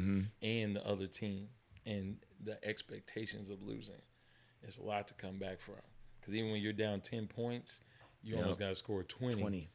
and 0.43 0.77
the 0.77 0.87
other 0.87 1.07
team, 1.07 1.49
and 1.87 2.17
the 2.45 2.63
expectations 2.67 3.49
of 3.51 3.63
losing. 3.63 4.01
It's 4.63 4.79
a 4.79 4.83
lot 4.83 5.09
to 5.09 5.15
come 5.15 5.39
back 5.39 5.61
from. 5.61 5.77
Because 6.21 6.35
even 6.35 6.53
when 6.53 6.61
you're 6.61 6.73
down 6.73 7.01
10 7.01 7.27
points, 7.27 7.81
you 8.23 8.35
Yep. 8.35 8.43
almost 8.43 8.61
got 8.61 8.69
to 8.69 8.75
score 8.75 9.03
20, 9.03 9.41
20. 9.41 9.71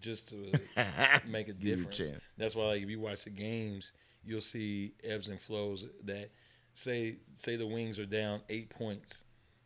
just 0.00 0.28
to 0.30 0.52
make 1.26 1.48
a 1.48 1.52
difference. 1.52 2.02
That's 2.36 2.54
why, 2.54 2.64
like, 2.66 2.82
if 2.82 2.90
you 2.90 3.00
watch 3.00 3.24
the 3.24 3.30
games, 3.30 3.92
you'll 4.24 4.40
see 4.40 4.94
ebbs 5.04 5.28
and 5.28 5.40
flows. 5.40 5.86
That 6.04 6.30
say 6.74 7.16
say 7.34 7.56
the 7.56 7.66
Wings 7.66 7.98
are 7.98 8.06
down 8.06 8.42
eight 8.50 8.70
points, 8.70 9.24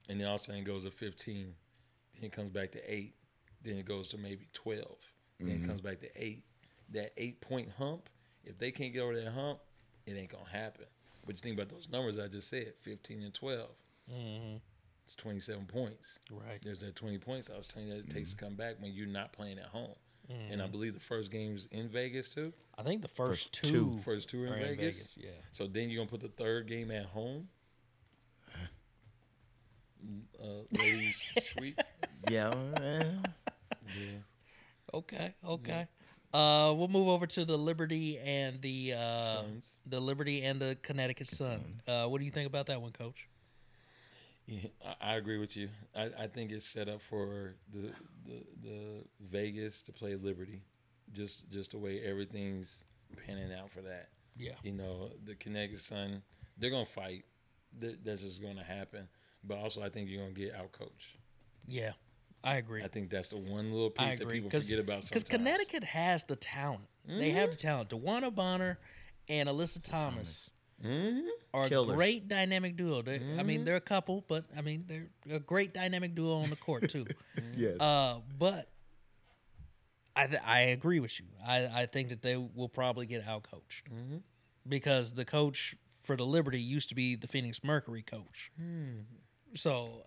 and 0.08 0.20
then 0.20 0.28
all 0.28 0.34
of 0.36 0.40
a 0.42 0.44
sudden 0.44 0.60
it 0.60 0.64
goes 0.64 0.84
to 0.84 0.90
fifteen, 0.90 1.54
then 2.14 2.24
it 2.26 2.32
comes 2.32 2.50
back 2.50 2.70
to 2.72 2.92
eight, 2.92 3.14
then 3.62 3.76
it 3.78 3.86
goes 3.86 4.10
to 4.10 4.18
maybe 4.18 4.46
12 4.52 4.84
then 4.84 5.09
Mm-hmm. 5.48 5.64
it 5.64 5.66
comes 5.66 5.80
back 5.80 6.00
to 6.00 6.08
eight. 6.22 6.44
That 6.92 7.12
eight 7.16 7.40
point 7.40 7.68
hump, 7.78 8.08
if 8.44 8.58
they 8.58 8.70
can't 8.70 8.92
get 8.92 9.00
over 9.00 9.14
that 9.20 9.30
hump, 9.32 9.60
it 10.06 10.12
ain't 10.16 10.30
gonna 10.30 10.48
happen. 10.50 10.86
But 11.26 11.36
you 11.36 11.40
think 11.40 11.56
about 11.58 11.68
those 11.68 11.88
numbers 11.90 12.18
I 12.18 12.26
just 12.28 12.48
said, 12.48 12.72
fifteen 12.80 13.22
and 13.22 13.32
12 13.34 13.68
It's 15.04 15.14
twenty 15.14 15.38
seven 15.40 15.66
points. 15.66 16.18
Right. 16.30 16.58
There's 16.62 16.78
that 16.80 16.96
twenty 16.96 17.18
points 17.18 17.48
I 17.52 17.56
was 17.56 17.68
telling 17.68 17.88
you 17.88 17.94
that 17.94 18.04
it 18.06 18.10
takes 18.10 18.30
to 18.30 18.36
come 18.36 18.54
back 18.54 18.76
when 18.80 18.92
you're 18.92 19.06
not 19.06 19.32
playing 19.32 19.58
at 19.58 19.66
home. 19.66 19.94
and 20.50 20.60
I 20.62 20.66
believe 20.66 20.94
the 20.94 21.00
first 21.00 21.30
game's 21.30 21.66
in 21.70 21.88
Vegas 21.88 22.30
too. 22.30 22.52
I 22.78 22.82
think 22.82 23.02
the 23.02 23.08
first, 23.08 23.28
First 23.28 23.52
two, 23.52 23.70
two. 23.70 23.98
First 24.04 24.30
two 24.30 24.44
in 24.44 24.52
are 24.52 24.56
in 24.56 24.62
Vegas. 24.76 24.96
Vegas. 24.96 25.18
Yeah. 25.20 25.30
So 25.52 25.66
then 25.66 25.90
you're 25.90 25.98
gonna 26.04 26.10
put 26.10 26.20
the 26.22 26.28
third 26.42 26.66
game 26.66 26.90
at 26.90 27.06
home. 27.06 27.48
Uh, 30.42 30.62
ladies 30.78 31.32
sweet. 31.42 31.78
Yeah. 32.30 32.52
Yeah. 32.80 34.18
Okay. 34.92 35.34
Okay. 35.46 35.86
Uh, 36.32 36.72
we'll 36.76 36.88
move 36.88 37.08
over 37.08 37.26
to 37.26 37.44
the 37.44 37.58
Liberty 37.58 38.18
and 38.18 38.60
the 38.62 38.94
uh, 38.94 39.20
Suns. 39.20 39.68
the 39.86 39.98
Liberty 40.00 40.42
and 40.42 40.60
the 40.60 40.76
Connecticut 40.82 41.26
Sun. 41.26 41.82
Uh, 41.88 42.06
what 42.06 42.18
do 42.20 42.24
you 42.24 42.30
think 42.30 42.46
about 42.46 42.66
that 42.66 42.80
one, 42.80 42.92
Coach? 42.92 43.26
Yeah, 44.46 44.68
I, 45.02 45.12
I 45.12 45.16
agree 45.16 45.38
with 45.38 45.56
you. 45.56 45.68
I, 45.94 46.10
I 46.18 46.26
think 46.28 46.52
it's 46.52 46.66
set 46.66 46.88
up 46.88 47.00
for 47.02 47.54
the, 47.72 47.92
the 48.26 48.44
the 48.62 49.04
Vegas 49.20 49.82
to 49.82 49.92
play 49.92 50.14
Liberty, 50.14 50.62
just 51.12 51.50
just 51.50 51.72
the 51.72 51.78
way 51.78 52.00
everything's 52.04 52.84
panning 53.26 53.52
out 53.52 53.70
for 53.70 53.80
that. 53.82 54.08
Yeah. 54.36 54.54
You 54.62 54.72
know, 54.72 55.10
the 55.24 55.34
Connecticut 55.34 55.80
Sun, 55.80 56.22
they're 56.58 56.70
gonna 56.70 56.84
fight. 56.84 57.24
That, 57.80 58.04
that's 58.04 58.22
just 58.22 58.40
gonna 58.40 58.64
happen. 58.64 59.08
But 59.44 59.58
also, 59.58 59.82
I 59.82 59.88
think 59.88 60.08
you're 60.08 60.22
gonna 60.22 60.34
get 60.34 60.54
out 60.54 60.72
coached. 60.72 61.16
Yeah, 61.66 61.92
I 62.42 62.56
agree. 62.56 62.82
I 62.82 62.88
think 62.88 63.10
that's 63.10 63.28
the 63.28 63.36
one 63.36 63.70
little 63.70 63.90
piece 63.90 64.18
that 64.18 64.22
agree 64.24 64.40
people 64.40 64.50
forget 64.58 64.78
about. 64.78 65.02
because 65.02 65.22
Sometimes. 65.22 65.24
Mm-hmm. 65.28 65.36
Connecticut 65.36 65.84
has 65.84 66.24
the 66.24 66.36
talent. 66.36 66.84
They 67.06 67.30
have 67.30 67.50
the 67.50 67.56
talent. 67.56 67.90
DeWanna 67.90 68.34
Bonner 68.34 68.78
and 69.28 69.48
Alyssa 69.48 69.82
Thomas 69.82 70.50
Mhm. 70.82 71.26
are 71.52 71.64
a 71.64 71.68
Killers. 71.68 71.94
great 71.96 72.28
dynamic 72.28 72.76
duo. 72.76 73.02
They're, 73.02 73.16
I 73.16 73.18
Mm-hmm. 73.18 73.46
mean, 73.46 73.64
they're 73.64 73.76
a 73.76 73.80
couple, 73.80 74.24
but 74.28 74.44
I 74.56 74.62
mean, 74.62 74.84
they're 74.86 75.10
a 75.36 75.40
great 75.40 75.74
dynamic 75.74 76.14
duo 76.14 76.36
on 76.40 76.48
the 76.50 76.56
court 76.56 76.88
too. 76.88 77.06
Yes. 77.56 77.78
uh, 77.80 78.20
but 78.38 78.68
I 80.16 80.26
th- 80.26 80.42
I 80.44 80.60
agree 80.60 81.00
with 81.00 81.18
you. 81.20 81.26
I, 81.46 81.82
I 81.82 81.86
think 81.86 82.08
that 82.08 82.22
they 82.22 82.36
will 82.36 82.68
probably 82.68 83.06
get 83.06 83.26
out 83.26 83.42
coached 83.50 83.88
Mm-hmm. 83.90 84.18
because 84.68 85.12
the 85.12 85.24
coach 85.24 85.74
for 86.02 86.16
the 86.16 86.24
Liberty 86.24 86.60
used 86.60 86.88
to 86.88 86.94
be 86.94 87.14
the 87.16 87.26
Phoenix 87.28 87.62
Mercury 87.62 88.02
coach. 88.02 88.50
Hmm. 88.58 89.00
So 89.54 90.04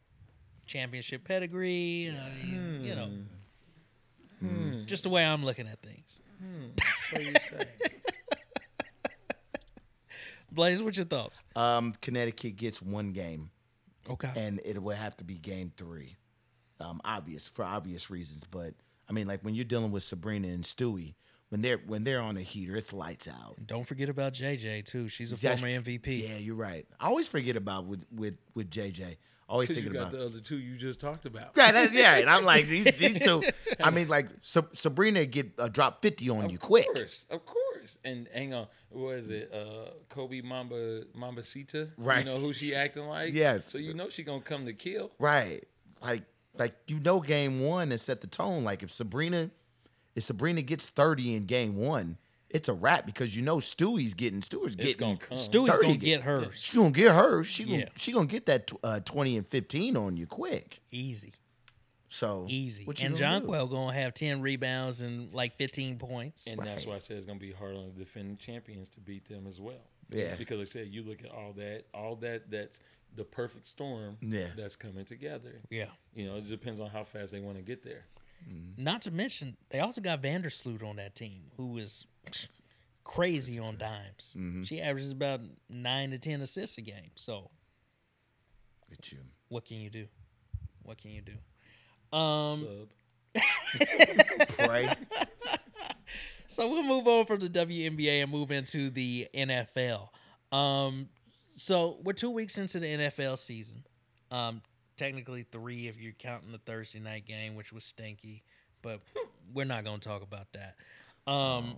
championship 0.77 1.23
pedigree, 1.23 2.09
uh, 2.09 2.45
you, 2.45 2.61
you 2.81 2.95
know, 2.95 3.07
Hmm. 4.39 4.85
just 4.85 5.03
the 5.03 5.09
way 5.09 5.23
I'm 5.23 5.45
looking 5.45 5.67
at 5.67 5.79
things. 5.81 6.19
So 7.11 7.19
you. 7.19 7.33
Blaze, 10.51 10.81
what's 10.83 10.97
your 10.97 11.05
thoughts? 11.05 11.43
um, 11.55 11.93
Connecticut 12.01 12.55
gets 12.57 12.81
one 12.81 13.11
game, 13.11 13.49
Okay. 14.09 14.31
and 14.35 14.59
it 14.65 14.81
would 14.81 14.97
have 14.97 15.15
to 15.17 15.23
be 15.23 15.37
game 15.37 15.71
three. 15.77 16.15
Um, 16.79 17.01
obvious 17.05 17.47
for 17.47 17.63
obvious 17.63 18.09
reasons, 18.09 18.43
but 18.49 18.73
I 19.09 19.13
mean, 19.13 19.27
like 19.27 19.41
when 19.41 19.53
you're 19.55 19.65
dealing 19.65 19.91
with 19.91 20.03
Sabrina 20.03 20.47
and 20.49 20.63
Stewie, 20.63 21.13
when 21.49 21.61
they're 21.61 21.77
when 21.85 22.03
they're 22.03 22.19
on 22.21 22.35
a 22.37 22.41
heater, 22.41 22.75
it's 22.75 22.93
lights 22.93 23.27
out. 23.27 23.55
Don't 23.65 23.85
forget 23.85 24.09
about 24.09 24.33
JJ 24.33 24.85
too. 24.85 25.07
She's 25.07 25.31
a 25.31 25.35
That's- 25.35 25.61
former 25.61 25.75
MVP. 25.75 26.23
Yeah, 26.27 26.37
you're 26.37 26.55
right. 26.55 26.85
I 26.99 27.07
always 27.07 27.27
forget 27.27 27.55
about 27.55 27.85
with 27.85 28.03
with 28.11 28.37
with 28.55 28.69
JJ. 28.71 29.17
Always 29.53 29.69
thinking 29.69 29.95
about. 29.95 30.11
the 30.11 30.25
other 30.25 30.39
two 30.39 30.57
you 30.57 30.77
just 30.77 30.99
talked 30.99 31.27
about. 31.27 31.51
Yeah, 31.55 31.87
yeah, 31.91 32.15
and 32.17 32.27
I'm 32.29 32.43
like 32.43 32.65
these, 32.65 32.85
these 32.97 33.19
two. 33.23 33.43
I 33.79 33.91
mean, 33.91 34.07
like 34.07 34.27
Sa- 34.41 34.63
Sabrina 34.73 35.25
get 35.27 35.51
a 35.59 35.69
drop 35.69 36.01
fifty 36.01 36.27
on 36.29 36.49
you 36.49 36.57
quick. 36.57 36.87
Of 36.87 36.95
course, 36.95 37.25
of 37.29 37.45
course. 37.45 37.99
And 38.03 38.27
hang 38.33 38.55
on, 38.55 38.65
what 38.89 39.11
is 39.15 39.29
it? 39.29 39.53
Uh, 39.53 39.91
Kobe 40.09 40.41
Mamba 40.41 41.03
Mambacita. 41.15 41.91
Right. 41.97 42.19
You 42.19 42.25
know 42.25 42.39
who 42.39 42.51
she 42.51 42.73
acting 42.73 43.05
like? 43.05 43.33
Yes. 43.35 43.65
So 43.65 43.77
you 43.77 43.93
know 43.93 44.09
she 44.09 44.23
gonna 44.23 44.41
come 44.41 44.65
to 44.65 44.73
kill. 44.73 45.11
Right. 45.19 45.63
Like 46.01 46.23
like 46.57 46.73
you 46.87 46.99
know 46.99 47.19
game 47.19 47.59
one 47.61 47.91
and 47.91 48.01
set 48.01 48.21
the 48.21 48.27
tone. 48.27 48.63
Like 48.63 48.81
if 48.81 48.89
Sabrina 48.89 49.51
if 50.15 50.23
Sabrina 50.23 50.61
gets 50.63 50.87
30 50.87 51.35
in 51.35 51.45
game 51.45 51.75
one, 51.75 52.17
it's 52.53 52.69
a 52.69 52.73
wrap 52.73 53.05
because 53.05 53.35
you 53.35 53.41
know 53.41 53.57
Stewie's 53.57 54.13
getting 54.13 54.41
Stewie's 54.41 54.75
It's 54.75 54.83
getting 54.85 54.99
gonna 55.09 55.17
come. 55.17 55.37
Stewie's 55.37 55.77
gonna 55.77 55.93
get- 55.97 55.99
get 56.01 56.21
hers 56.21 56.55
she 56.59 56.77
gonna 56.77 56.91
get 56.91 57.13
her. 57.13 57.43
She 57.43 57.63
Yeah. 57.63 57.77
gonna 57.79 57.89
she 57.97 58.11
gonna 58.13 58.25
get 58.27 58.45
that 58.45 58.71
uh, 58.83 58.99
20 59.01 59.37
and 59.37 59.47
15 59.47 59.97
on 59.97 60.15
you 60.17 60.27
quick. 60.27 60.79
easy, 60.91 61.33
So 62.09 62.45
easy. 62.47 62.85
what 62.85 62.99
you 63.01 63.07
And 63.07 63.17
gonna 63.17 63.39
do? 63.41 63.47
Jonquel 63.47 63.69
gonna 63.69 63.93
have 63.97 64.13
ten 64.13 64.41
rebounds 64.41 65.01
and 65.01 65.33
like 65.33 65.55
fifteen 65.57 65.97
points. 65.97 66.47
And 66.47 66.59
that's 66.59 66.85
why 66.85 66.95
I 66.95 66.99
said 66.99 67.17
it's 67.17 67.25
gonna 67.25 67.39
be 67.39 67.51
hard 67.51 67.75
on 67.75 67.91
the 67.93 67.99
defending 68.03 68.37
champions 68.37 68.87
to 68.89 68.99
beat 68.99 69.27
them 69.27 69.47
as 69.47 69.59
well. 69.59 69.89
Yeah. 70.11 70.35
Because 70.35 70.59
I 70.59 70.65
said 70.65 70.87
you 70.89 71.03
look 71.03 71.23
at 71.23 71.31
all 71.31 71.53
that, 71.53 71.85
all 71.93 72.15
that 72.17 72.51
that's 72.51 72.79
the 73.15 73.23
perfect 73.23 73.65
storm 73.67 74.17
Yeah. 74.21 74.47
that's 74.55 74.75
coming 74.75 75.05
together. 75.05 75.61
yeah. 75.69 75.89
You 76.15 76.25
know, 76.27 76.37
it 76.37 76.47
depends 76.49 76.79
on 76.79 76.89
how 76.89 77.03
fast 77.03 77.31
they 77.31 77.39
want 77.39 77.57
to 77.57 77.63
get 77.63 77.83
there. 77.83 78.05
Not 78.77 79.01
to 79.03 79.11
mention, 79.11 79.57
they 79.69 79.79
also 79.79 80.01
got 80.01 80.21
Vandersloot 80.21 80.83
on 80.83 80.95
that 80.97 81.15
team, 81.15 81.51
who 81.57 81.77
is 81.77 82.05
crazy 83.03 83.59
on 83.59 83.77
dimes. 83.77 84.35
Mm-hmm. 84.37 84.63
She 84.63 84.81
averages 84.81 85.11
about 85.11 85.41
nine 85.69 86.11
to 86.11 86.17
ten 86.17 86.41
assists 86.41 86.77
a 86.77 86.81
game. 86.81 87.11
So 87.15 87.49
Look 88.89 88.99
at 88.99 89.11
you. 89.11 89.19
what 89.49 89.65
can 89.65 89.77
you 89.77 89.89
do? 89.89 90.07
What 90.83 90.97
can 90.97 91.11
you 91.11 91.21
do? 91.21 92.17
Um, 92.17 92.59
Sub. 92.59 93.43
Pray. 94.57 94.89
so 96.47 96.69
we'll 96.69 96.83
move 96.83 97.07
on 97.07 97.25
from 97.25 97.39
the 97.39 97.49
WNBA 97.49 98.21
and 98.21 98.31
move 98.31 98.51
into 98.51 98.89
the 98.89 99.27
NFL. 99.33 100.09
Um, 100.51 101.09
so 101.55 101.97
we're 102.03 102.13
two 102.13 102.29
weeks 102.29 102.57
into 102.57 102.79
the 102.79 102.87
NFL 102.87 103.37
season. 103.37 103.83
Um, 104.29 104.61
technically 104.97 105.43
three 105.43 105.87
if 105.87 105.99
you're 105.99 106.13
counting 106.13 106.51
the 106.51 106.57
Thursday 106.59 106.99
night 106.99 107.25
game, 107.25 107.55
which 107.55 107.71
was 107.73 107.83
stinky, 107.83 108.43
but 108.81 109.01
we're 109.53 109.65
not 109.65 109.83
going 109.83 109.99
to 109.99 110.07
talk 110.07 110.21
about 110.23 110.47
that. 110.53 110.75
Um, 111.31 111.75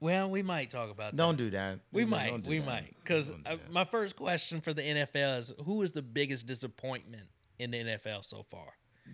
well, 0.00 0.28
we 0.28 0.42
might 0.42 0.70
talk 0.70 0.90
about 0.90 1.12
that. 1.12 1.16
Don't 1.16 1.36
do 1.36 1.50
that. 1.50 1.78
We 1.92 2.02
Don't 2.02 2.10
might, 2.10 2.42
do 2.42 2.48
we 2.50 2.58
that. 2.58 2.66
might, 2.66 2.94
because 3.04 3.30
Don't 3.30 3.70
my 3.72 3.84
first 3.84 4.16
question 4.16 4.60
for 4.60 4.74
the 4.74 4.82
NFL 4.82 5.38
is: 5.38 5.52
Who 5.64 5.82
is 5.82 5.92
the 5.92 6.02
biggest 6.02 6.46
disappointment 6.46 7.28
in 7.58 7.70
the 7.70 7.78
NFL 7.78 8.24
so 8.24 8.42
far? 8.50 8.66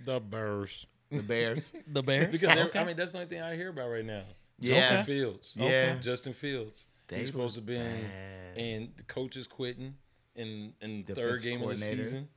The 0.05 0.21
Bears. 0.21 0.87
the 1.11 1.23
Bears. 1.23 1.75
The 1.87 2.03
Bears. 2.03 2.27
Because 2.29 2.57
Okay. 2.57 2.79
I 2.79 2.85
mean 2.85 2.97
that's 2.97 3.11
the 3.11 3.19
only 3.19 3.29
thing 3.29 3.43
I 3.43 3.55
hear 3.55 3.69
about 3.69 3.89
right 3.89 4.05
now. 4.05 4.23
Yeah. 4.61 4.81
Justin 4.81 5.05
Fields. 5.05 5.53
Yeah. 5.57 5.95
Justin 6.01 6.33
Fields. 6.33 6.87
They 7.09 7.19
He's 7.19 7.29
supposed 7.29 7.55
to 7.55 7.63
be 7.63 7.77
in, 7.77 8.05
and 8.57 8.89
the 8.97 9.03
coach 9.05 9.37
is 9.37 9.47
quitting 9.47 9.95
in 10.37 10.73
in 10.81 11.05
the 11.07 11.15
third 11.15 11.43
game 11.43 11.63
of 11.63 11.69
the 11.71 11.77
season. 11.77 12.29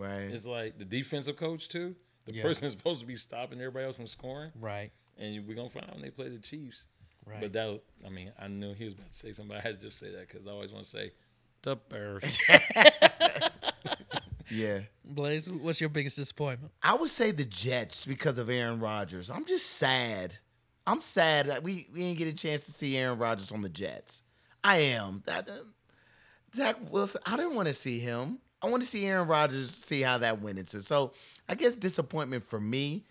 Right. 0.00 0.30
It's 0.32 0.46
like 0.46 0.78
the 0.78 0.84
defensive 0.84 1.36
coach 1.36 1.68
too. 1.68 1.94
The 2.26 2.34
Yeah. 2.34 2.42
person 2.42 2.64
is 2.66 2.72
supposed 2.72 3.00
to 3.00 3.06
be 3.06 3.16
stopping 3.16 3.58
everybody 3.60 3.86
else 3.86 3.96
from 3.96 4.06
scoring, 4.06 4.50
right, 4.60 4.90
and 5.18 5.46
we're 5.46 5.54
gonna 5.56 5.70
find 5.70 5.86
out 5.86 5.94
when 5.94 6.02
they 6.02 6.10
play 6.10 6.28
the 6.28 6.38
Chiefs. 6.38 6.86
right. 7.26 7.40
But 7.40 7.52
that, 7.54 7.66
was- 7.68 7.80
I 8.06 8.08
mean, 8.08 8.32
I 8.38 8.48
knew 8.48 8.72
he 8.74 8.84
was 8.84 8.94
about 8.94 9.12
to 9.12 9.18
say 9.18 9.32
something. 9.32 9.48
But 9.48 9.58
I 9.58 9.60
had 9.60 9.80
to 9.80 9.86
just 9.86 9.98
say 9.98 10.10
that 10.10 10.28
because 10.28 10.46
I 10.46 10.50
always 10.50 10.70
want 10.72 10.84
to 10.84 10.90
say 10.90 11.12
the 11.62 11.76
Bears. 11.76 12.22
Yeah. 14.52 14.80
Blaze, 15.04 15.48
what's 15.48 15.80
your 15.80 15.90
biggest 15.90 16.16
disappointment? 16.16 16.72
I 16.82 16.94
would 16.94 17.10
say 17.10 17.30
the 17.30 17.44
Jets 17.44 18.04
because 18.04 18.36
of 18.36 18.50
Aaron 18.50 18.80
Rodgers. 18.80 19.30
I'm 19.30 19.44
just 19.44 19.64
sad. 19.76 20.34
I'm 20.88 21.00
sad 21.00 21.46
that 21.46 21.62
we, 21.62 21.86
we 21.92 22.00
didn't 22.00 22.18
get 22.18 22.26
a 22.26 22.32
chance 22.32 22.64
to 22.66 22.72
see 22.72 22.96
Aaron 22.96 23.16
Rodgers 23.18 23.52
on 23.52 23.60
the 23.62 23.68
Jets. 23.68 24.24
I 24.64 24.78
am. 24.78 25.22
That 25.26 25.48
uh, 25.48 25.52
Zach 26.52 26.76
Wilson, 26.90 27.20
I 27.24 27.36
didn't 27.36 27.54
want 27.54 27.68
to 27.68 27.74
see 27.74 28.00
him. 28.00 28.38
I 28.62 28.68
want 28.68 28.82
to 28.82 28.88
see 28.88 29.06
Aaron 29.06 29.26
Rodgers 29.28 29.70
see 29.70 30.02
how 30.02 30.18
that 30.18 30.40
went 30.40 30.58
into. 30.58 30.82
So 30.82 31.12
I 31.48 31.54
guess 31.54 31.74
disappointment 31.74 32.44
for 32.44 32.60
me, 32.60 33.04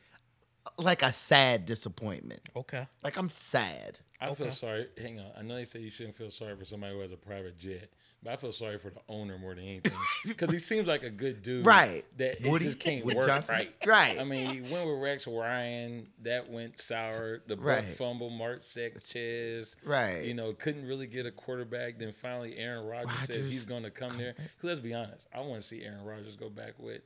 like 0.78 1.02
a 1.02 1.12
sad 1.12 1.66
disappointment. 1.66 2.42
Okay. 2.56 2.86
Like 3.04 3.18
I'm 3.18 3.30
sad. 3.30 4.00
I 4.22 4.28
Okay. 4.30 4.44
feel 4.44 4.52
sorry. 4.52 4.88
Hang 4.98 5.20
on. 5.20 5.32
I 5.38 5.42
know 5.42 5.56
they 5.56 5.66
say 5.66 5.80
you 5.80 5.90
shouldn't 5.90 6.16
feel 6.18 6.30
sorry 6.30 6.56
for 6.56 6.66
somebody 6.66 6.94
who 6.94 7.00
has 7.02 7.12
a 7.12 7.18
private 7.18 7.58
jet, 7.58 7.90
but 8.24 8.34
I 8.34 8.36
feel 8.36 8.52
sorry 8.52 8.78
for 8.80 8.90
the 8.90 9.00
owner 9.08 9.38
more 9.38 9.56
than 9.56 9.64
anything 9.64 9.94
because 10.26 10.52
he 10.52 10.60
seems 10.60 10.88
like 10.88 11.04
a 11.04 11.10
good 11.10 11.42
dude, 11.42 11.66
Right. 11.66 12.04
That 12.18 12.42
Woody- 12.44 12.66
just 12.66 12.80
can't 12.80 13.06
Woody 13.06 13.18
work 13.18 13.28
Johnson? 13.28 13.56
right. 13.56 13.74
Right. 13.86 14.20
I 14.20 14.24
mean, 14.24 14.50
he 14.50 14.62
went 14.74 14.88
with 14.88 15.00
Rex 15.02 15.26
Ryan. 15.28 16.08
That 16.24 16.50
went 16.52 16.80
sour. 16.80 17.42
The 17.48 17.56
butt 17.56 17.66
Right. 17.66 17.84
fumble, 17.84 18.30
Mark 18.30 18.62
Sanchez. 18.62 19.76
Right. 19.86 20.26
You 20.26 20.34
know, 20.34 20.54
couldn't 20.54 20.86
really 20.86 21.08
get 21.08 21.26
a 21.26 21.32
quarterback. 21.32 21.98
Then 22.00 22.14
finally, 22.14 22.58
Aaron 22.58 22.86
Rodgers, 22.86 23.12
says 23.26 23.48
he's 23.48 23.66
going 23.66 23.84
to 23.84 23.92
come 23.92 24.18
there. 24.18 24.34
Because 24.34 24.50
let's 24.64 24.80
be 24.80 24.94
honest, 24.94 25.28
I 25.34 25.40
want 25.42 25.62
to 25.62 25.68
see 25.68 25.84
Aaron 25.84 26.04
Rodgers 26.04 26.36
go 26.36 26.50
back 26.50 26.74
with 26.78 27.02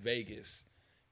Vegas 0.00 0.64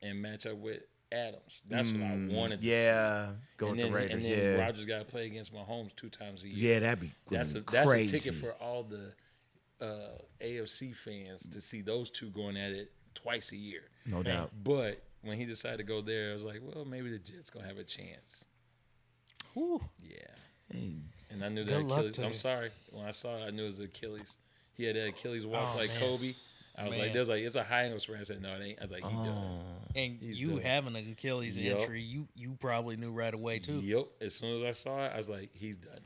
and 0.03 0.21
match 0.21 0.47
up 0.47 0.57
with 0.57 0.81
Adams. 1.13 1.63
That's 1.69 1.91
what 1.91 2.03
I 2.03 2.29
wanted. 2.31 2.61
to 2.61 2.67
see. 2.67 2.73
Mm, 2.73 2.85
Yeah. 2.85 3.31
Go 3.57 3.67
And 3.67 3.77
with 3.77 3.81
then, 3.83 3.93
the 3.93 3.97
Raiders. 3.99 4.13
and 4.15 4.25
then 4.25 4.55
yeah. 4.59 4.65
Rodgers 4.65 4.87
got 4.87 4.99
to 4.99 5.05
play 5.05 5.27
against 5.27 5.53
Mahomes 5.55 5.95
two 5.97 6.09
times 6.09 6.43
a 6.43 6.49
year. 6.49 6.75
yeah, 6.75 6.79
that'd 6.81 7.01
be 7.01 7.13
That's 7.31 7.55
a 7.55 7.63
crazy. 7.63 8.13
that's 8.13 8.27
a 8.27 8.31
ticket 8.31 8.41
for 8.41 8.53
all 8.63 8.85
the 8.85 9.13
uh, 9.85 10.19
AFC 10.41 10.95
fans 10.95 11.49
to 11.51 11.61
see 11.61 11.81
those 11.83 12.11
two 12.11 12.31
going 12.31 12.57
at 12.57 12.73
it 12.73 12.93
twice 13.15 13.53
a 13.53 13.57
year. 13.57 13.83
No 14.07 14.23
doubt. 14.23 14.51
But 14.63 15.03
when 15.23 15.37
he 15.39 15.45
decided 15.47 15.79
to 15.79 15.83
go 15.85 16.01
there, 16.01 16.31
I 16.31 16.33
was 16.35 16.45
like, 16.45 16.61
well, 16.63 16.85
maybe 16.85 17.11
the 17.11 17.19
Jets 17.19 17.51
gonna 17.51 17.67
have 17.67 17.79
a 17.79 17.85
chance. 17.85 18.45
Whew. 19.55 19.81
Yeah, 20.03 20.17
Hey, 20.73 20.93
and 21.31 21.45
I 21.45 21.49
knew 21.49 21.65
that 21.65 21.81
Achilles. 21.81 22.19
I'm 22.21 22.27
you. 22.29 22.35
sorry 22.35 22.71
when 22.91 23.05
I 23.05 23.11
saw 23.11 23.37
it, 23.37 23.47
I 23.47 23.51
knew 23.51 23.65
it 23.65 23.69
was 23.69 23.81
Achilles. 23.81 24.37
He 24.75 24.85
had 24.85 24.97
Achilles 24.97 25.45
walk 25.45 25.63
Oh, 25.65 25.77
like 25.79 25.89
man. 25.91 25.99
Kobe. 26.01 26.35
I 26.81 26.85
was 26.87 26.97
Man. 26.97 27.05
like, 27.05 27.13
"There's 27.13 27.29
like 27.29 27.43
it's 27.43 27.57
a 27.57 27.63
high 27.63 27.83
ankle 27.83 27.99
sprain." 28.01 28.21
I 28.21 28.23
said, 28.23 28.41
"No, 28.41 28.55
it 28.55 28.63
ain't." 28.63 28.79
I 28.81 28.85
was 28.85 28.91
like, 28.91 29.05
"He 29.05 29.17
oh. 29.17 29.25
done." 29.25 29.59
And 29.95 30.19
He's 30.21 30.41
you 30.41 30.51
done. 30.51 30.63
having 30.63 30.97
an 30.97 31.11
Achilles 31.13 31.59
Yup. 31.59 31.81
injury, 31.81 32.03
you 32.03 32.27
you 32.35 32.57
probably 32.59 32.97
knew 32.97 33.11
right 33.11 33.35
away 33.35 33.59
too. 33.59 33.81
Yep. 33.81 34.07
As 34.21 34.35
soon 34.35 34.63
as 34.63 34.69
I 34.69 34.73
saw 34.73 35.05
it, 35.05 35.13
I 35.13 35.17
was 35.17 35.29
like, 35.29 35.51
"He's 35.53 35.77
done." 35.77 36.01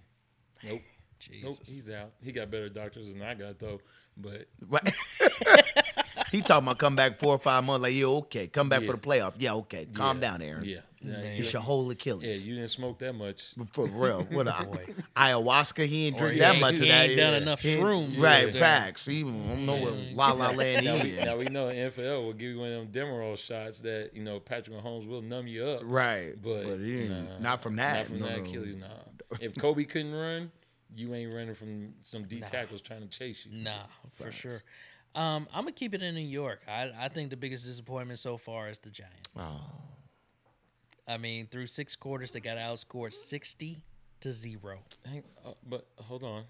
Nope. 0.64 0.82
Jesus. 1.20 1.58
Nope. 1.58 1.58
He's 1.66 1.90
out. 1.90 2.12
He 2.22 2.32
got 2.32 2.50
better 2.50 2.68
doctors 2.68 3.08
than 3.12 3.22
I 3.22 3.34
got 3.34 3.58
though. 3.58 3.80
But 4.16 4.46
Right. 4.68 4.92
he 6.30 6.40
talking 6.40 6.66
about 6.66 6.78
come 6.78 6.96
back 6.96 7.18
four 7.18 7.34
or 7.34 7.38
five 7.38 7.64
months. 7.64 7.82
Like, 7.82 7.94
yeah, 7.94 8.06
okay. 8.06 8.46
Come 8.46 8.68
back 8.68 8.82
Yeah. 8.82 8.86
for 8.86 8.92
the 8.92 8.98
playoff. 8.98 9.36
Yeah, 9.38 9.54
okay. 9.54 9.86
Calm 9.86 10.18
yeah, 10.18 10.20
down, 10.20 10.42
Aaron. 10.42 10.64
Yeah. 10.64 10.80
Yeah, 11.04 11.16
It's 11.18 11.52
your 11.52 11.62
whole 11.62 11.90
Achilles. 11.90 12.44
yeah, 12.44 12.48
you 12.50 12.56
didn't 12.56 12.70
smoke 12.70 12.98
that 13.00 13.12
much. 13.14 13.54
For 13.72 13.86
real. 13.86 14.22
What 14.30 14.46
a, 14.48 14.66
ayahuasca? 15.16 15.86
He 15.86 16.06
didn't 16.06 16.18
drink 16.18 16.34
he 16.34 16.40
that 16.40 16.58
much 16.58 16.78
he 16.78 16.82
of 16.84 16.88
that. 16.88 17.04
He 17.06 17.12
ain't 17.12 17.20
done 17.20 17.34
enough 17.34 17.60
He 17.60 17.76
shrooms 17.76 18.18
Right, 18.20 18.54
facts. 18.54 19.06
He 19.06 19.22
don't 19.22 19.66
know 19.66 19.76
what 19.76 19.94
la 20.14 20.32
la 20.32 20.50
land 20.50 20.84
Now 20.86 21.02
we, 21.02 21.12
now 21.16 21.36
we 21.36 21.44
know 21.46 21.66
NFL 21.68 22.24
will 22.24 22.32
give 22.32 22.50
you 22.50 22.58
one 22.60 22.72
of 22.72 22.92
them 22.92 23.06
Demerol 23.06 23.36
shots 23.36 23.80
that 23.80 24.10
you 24.14 24.22
know 24.22 24.40
Patrick 24.40 24.76
Mahomes 24.76 25.06
will 25.06 25.22
numb 25.22 25.46
you 25.46 25.64
up. 25.64 25.82
Right. 25.84 26.34
But, 26.40 26.64
But, 26.64 26.80
nah, 26.80 27.38
not 27.40 27.62
from 27.62 27.76
that. 27.76 27.96
Not 27.98 28.06
from 28.06 28.18
no, 28.20 28.26
that 28.26 28.38
no. 28.38 28.44
Achilles, 28.44 28.76
nah. 28.76 28.86
If 29.40 29.56
Kobe 29.56 29.84
couldn't 29.84 30.14
run, 30.14 30.50
you 30.94 31.12
ain't 31.14 31.32
running 31.34 31.54
from 31.54 31.94
some 32.02 32.24
D 32.24 32.38
Nah. 32.38 32.46
tackles 32.46 32.80
trying 32.80 33.00
to 33.02 33.08
chase 33.08 33.46
you. 33.50 33.62
Nah, 33.62 33.72
for 34.10 34.24
Facts. 34.24 34.36
sure. 34.36 34.62
Um, 35.16 35.46
I'm 35.52 35.62
gonna 35.62 35.72
keep 35.72 35.94
it 35.94 36.02
in 36.02 36.14
New 36.14 36.20
York. 36.20 36.60
I, 36.68 36.90
I 36.98 37.08
think 37.08 37.30
the 37.30 37.36
biggest 37.36 37.64
disappointment 37.64 38.18
so 38.18 38.36
far 38.36 38.68
is 38.68 38.78
the 38.80 38.90
Giants. 38.90 39.30
Oh. 39.38 39.60
I 41.06 41.16
mean, 41.18 41.46
through 41.46 41.66
six 41.66 41.96
quarters, 41.96 42.32
they 42.32 42.40
got 42.40 42.56
outscored 42.56 43.12
sixty 43.12 43.82
to 44.20 44.32
zero. 44.32 44.78
Hang, 45.04 45.22
uh, 45.44 45.50
but 45.68 45.86
hold 45.98 46.22
on. 46.22 46.44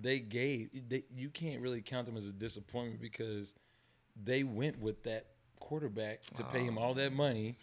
They 0.00 0.20
gave 0.20 0.70
they 0.88 1.04
you 1.14 1.28
can't 1.28 1.60
really 1.60 1.82
count 1.82 2.06
them 2.06 2.16
as 2.16 2.24
a 2.24 2.32
disappointment 2.32 3.00
because 3.02 3.54
they 4.22 4.44
went 4.44 4.80
with 4.80 5.02
that 5.02 5.26
quarterback 5.58 6.22
to 6.22 6.44
pay 6.44 6.64
him 6.64 6.78
all 6.78 6.94
that 6.94 7.12
money 7.12 7.56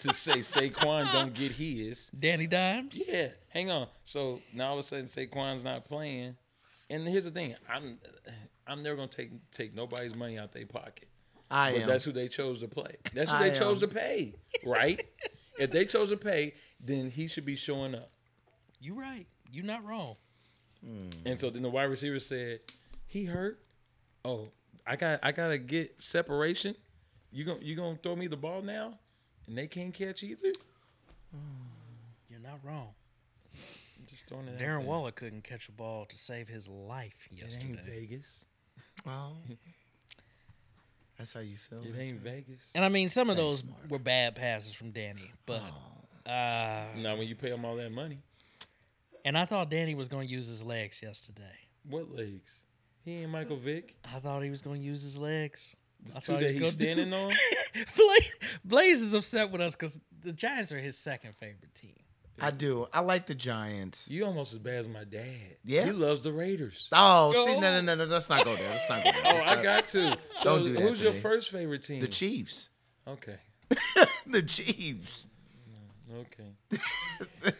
to 0.00 0.12
say 0.12 0.32
Saquon 0.38 1.10
don't 1.12 1.34
get 1.34 1.52
his. 1.52 2.10
Danny 2.18 2.46
Dimes. 2.46 3.02
Yeah, 3.08 3.28
hang 3.48 3.70
on. 3.70 3.88
So 4.04 4.40
now 4.54 4.68
all 4.68 4.74
of 4.74 4.80
a 4.80 4.82
sudden 4.82 5.06
Saquon's 5.06 5.64
not 5.64 5.84
playing, 5.86 6.36
and 6.88 7.08
here's 7.08 7.24
the 7.24 7.30
thing: 7.30 7.56
I'm 7.68 7.98
I'm 8.66 8.82
never 8.82 8.96
gonna 8.96 9.08
take 9.08 9.30
take 9.50 9.74
nobody's 9.74 10.14
money 10.14 10.38
out 10.38 10.52
their 10.52 10.66
pocket. 10.66 11.08
I 11.50 11.72
But 11.72 11.80
am. 11.82 11.88
that's 11.88 12.04
who 12.04 12.12
they 12.12 12.28
chose 12.28 12.60
to 12.60 12.68
play. 12.68 12.96
That's 13.12 13.30
who 13.30 13.36
I 13.38 13.48
they 13.50 13.58
chose 13.58 13.80
to 13.80 13.88
pay, 13.88 14.34
right? 14.64 15.02
if 15.58 15.70
they 15.72 15.84
chose 15.84 16.10
to 16.10 16.16
pay, 16.16 16.54
then 16.78 17.10
he 17.10 17.26
should 17.26 17.44
be 17.44 17.56
showing 17.56 17.94
up. 17.94 18.10
You 18.80 18.94
right. 18.94 19.26
You 19.50 19.62
not 19.62 19.84
wrong. 19.84 20.16
Hmm. 20.84 21.08
And 21.26 21.38
so 21.38 21.50
then 21.50 21.62
the 21.62 21.68
wide 21.68 21.84
receiver 21.84 22.18
said, 22.20 22.60
"He 23.06 23.24
hurt. 23.24 23.60
Oh, 24.24 24.48
I 24.86 24.96
got 24.96 25.20
I 25.22 25.32
gotta 25.32 25.58
get 25.58 26.00
separation. 26.02 26.74
You 27.32 27.44
gonna 27.44 27.60
you 27.60 27.74
gonna 27.76 27.98
throw 28.02 28.16
me 28.16 28.28
the 28.28 28.36
ball 28.36 28.62
now, 28.62 28.98
and 29.46 29.58
they 29.58 29.66
can't 29.66 29.92
catch 29.92 30.22
either. 30.22 30.52
Hmm. 31.32 31.38
You're 32.30 32.40
not 32.40 32.60
wrong. 32.64 32.88
I'm 33.52 34.06
just 34.06 34.26
throwing 34.28 34.46
it. 34.46 34.52
out 34.54 34.58
Darren 34.58 34.60
there. 34.60 34.80
Waller 34.80 35.10
couldn't 35.10 35.44
catch 35.44 35.68
a 35.68 35.72
ball 35.72 36.06
to 36.06 36.16
save 36.16 36.48
his 36.48 36.68
life 36.68 37.28
It 37.30 37.34
ain't 37.34 37.42
yesterday. 37.42 37.82
Vegas. 37.86 38.44
Oh. 39.06 39.36
That's 41.20 41.34
how 41.34 41.40
you 41.40 41.56
feel. 41.58 41.82
It 41.82 41.94
ain't 41.98 42.20
Vegas. 42.20 42.62
And 42.74 42.82
I 42.82 42.88
mean, 42.88 43.08
some 43.08 43.28
of 43.28 43.36
those 43.36 43.62
were 43.90 43.98
bad 43.98 44.34
passes 44.36 44.72
from 44.72 44.90
Danny, 44.90 45.30
but 45.44 45.60
Oh. 46.26 46.30
uh, 46.30 46.86
Now 46.96 47.14
when 47.16 47.28
you 47.28 47.34
pay 47.36 47.50
him 47.50 47.62
all 47.66 47.76
that 47.76 47.92
money, 47.92 48.20
and 49.26 49.36
I 49.36 49.44
thought 49.44 49.68
Danny 49.70 49.94
was 49.94 50.08
going 50.08 50.26
to 50.28 50.32
use 50.32 50.46
his 50.46 50.62
legs 50.62 51.02
yesterday. 51.02 51.42
what 51.88 52.10
legs? 52.10 52.50
He 53.04 53.16
ain't 53.18 53.30
Michael 53.30 53.56
Vick. 53.58 53.96
I 54.14 54.18
thought 54.18 54.42
he 54.42 54.48
was 54.48 54.62
going 54.62 54.80
to 54.80 54.86
use 54.86 55.02
his 55.02 55.18
legs. 55.18 55.76
I 56.16 56.20
Two 56.20 56.32
thought 56.32 56.40
he 56.42 56.44
that 56.44 56.44
was 56.46 56.54
he's 56.54 56.54
gonna 56.54 56.72
do- 56.72 56.82
standing 57.10 57.12
on. 57.12 57.32
Blaze, 57.96 58.36
Blaze 58.64 59.02
is 59.02 59.12
upset 59.12 59.50
with 59.50 59.60
us 59.60 59.76
because 59.76 60.00
the 60.22 60.32
Giants 60.32 60.72
are 60.72 60.78
his 60.78 60.96
second 60.96 61.34
favorite 61.36 61.74
team. 61.74 61.96
I 62.38 62.50
do. 62.50 62.86
I 62.92 63.00
like 63.00 63.26
the 63.26 63.34
Giants. 63.34 64.10
You 64.10 64.24
almost 64.24 64.52
as 64.52 64.58
bad 64.58 64.76
as 64.76 64.88
my 64.88 65.04
dad. 65.04 65.56
Yeah? 65.64 65.84
he 65.84 65.92
loves 65.92 66.22
the 66.22 66.32
Raiders. 66.32 66.88
Oh, 66.92 67.32
Go. 67.32 67.46
see, 67.46 67.54
no, 67.60 67.70
no, 67.72 67.80
no, 67.82 67.94
no. 67.94 68.04
Let's 68.04 68.30
not 68.30 68.44
go 68.44 68.54
there. 68.54 68.70
Let's 68.70 68.88
not 68.90 69.04
go 69.04 69.10
there. 69.10 69.22
Oh, 69.26 69.32
Let's 69.36 69.50
I 69.50 69.54
not- 69.56 69.64
got 69.64 69.88
to. 69.88 70.18
So 70.38 70.56
Don't 70.56 70.64
do 70.64 70.72
that 70.74 70.82
who's 70.82 70.98
to 70.98 71.04
your 71.04 71.12
first 71.14 71.50
favorite 71.50 71.82
team? 71.82 72.00
the 72.00 72.08
Chiefs. 72.08 72.70
Okay. 73.06 73.36
the 74.26 74.42
Chiefs. 74.42 75.26
Mm, 76.10 76.20
okay. 76.20 77.52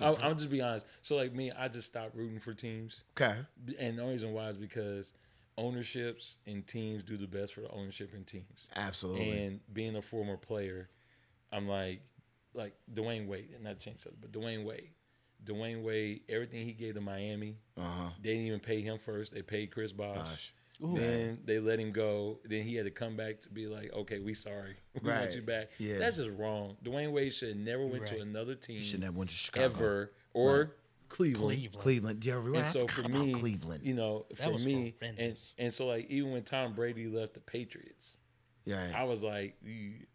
I'll, 0.00 0.18
I'll 0.22 0.34
just 0.34 0.50
be 0.50 0.60
honest. 0.60 0.86
So 1.02 1.16
like 1.16 1.32
me, 1.34 1.52
I 1.52 1.68
just 1.68 1.86
stopped 1.86 2.14
rooting 2.16 2.40
for 2.40 2.52
teams, 2.52 3.04
Okay. 3.18 3.34
and 3.78 3.96
the 3.98 4.02
only 4.02 4.14
reason 4.14 4.32
why 4.32 4.48
is 4.48 4.56
because 4.56 5.12
ownerships 5.56 6.38
and 6.46 6.66
teams 6.66 7.04
do 7.04 7.16
the 7.16 7.28
best 7.28 7.54
for 7.54 7.60
the 7.60 7.70
ownership 7.70 8.12
and 8.12 8.26
teams. 8.26 8.68
Absolutely. 8.74 9.30
And 9.44 9.60
being 9.72 9.94
a 9.96 10.02
former 10.02 10.36
player, 10.36 10.88
I'm 11.52 11.68
like, 11.68 12.00
like 12.54 12.74
Dwyane 12.92 13.26
Wade, 13.26 13.50
and 13.54 13.64
not 13.64 13.78
change 13.80 13.98
something, 13.98 14.18
but 14.20 14.32
Dwyane 14.32 14.64
Wade. 14.64 14.90
Dwyane 15.44 15.82
Wade, 15.82 16.22
everything 16.28 16.64
he 16.64 16.72
gave 16.72 16.94
to 16.94 17.00
Miami, 17.00 17.56
Uh 17.76 17.82
huh. 17.82 18.10
they 18.22 18.30
didn't 18.30 18.46
even 18.46 18.60
pay 18.60 18.80
him 18.80 18.98
first. 18.98 19.32
They 19.34 19.42
paid 19.42 19.70
Chris 19.70 19.92
Bosh. 19.92 20.16
Gosh. 20.16 20.54
Ooh. 20.82 20.96
Then 20.96 21.38
they 21.44 21.58
let 21.60 21.78
him 21.78 21.92
go. 21.92 22.38
Then 22.44 22.64
he 22.64 22.74
had 22.74 22.84
to 22.86 22.90
come 22.90 23.16
back 23.16 23.40
to 23.42 23.48
be 23.50 23.66
like, 23.68 23.92
okay, 23.92 24.18
we 24.18 24.34
sorry. 24.34 24.74
We 25.02 25.10
Right. 25.10 25.20
want 25.20 25.34
you 25.34 25.42
back. 25.42 25.68
Yeah. 25.78 25.98
That's 25.98 26.16
just 26.16 26.30
wrong. 26.30 26.76
Dwyane 26.84 27.12
Wade 27.12 27.32
should 27.34 27.56
never 27.58 27.86
went 27.86 28.06
to 28.08 28.20
another 28.20 28.54
team 28.54 28.76
You 28.76 28.82
shouldn't 28.82 29.04
have 29.04 29.14
went 29.16 29.30
to 29.30 29.36
Chicago. 29.36 29.64
ever 29.66 30.12
or 30.32 30.76
Cleveland. 31.08 31.46
Cleveland. 31.58 31.78
Cleveland. 31.82 32.24
Yeah, 32.24 32.38
we 32.40 32.56
And 32.56 32.66
so 32.66 32.88
for 32.88 33.02
me, 33.08 33.32
Cleveland. 33.34 33.84
you 33.84 33.94
know, 33.94 34.26
That 34.30 34.38
for 34.38 34.58
me, 34.66 34.94
and, 35.00 35.16
horrendous. 35.16 35.54
and 35.58 35.72
so 35.72 35.86
like 35.86 36.10
even 36.10 36.32
when 36.32 36.42
Tom 36.42 36.72
Brady 36.72 37.06
left 37.06 37.34
the 37.34 37.40
Patriots, 37.40 38.16
yeah. 38.64 38.92
I 38.96 39.04
was 39.04 39.22
like, 39.22 39.56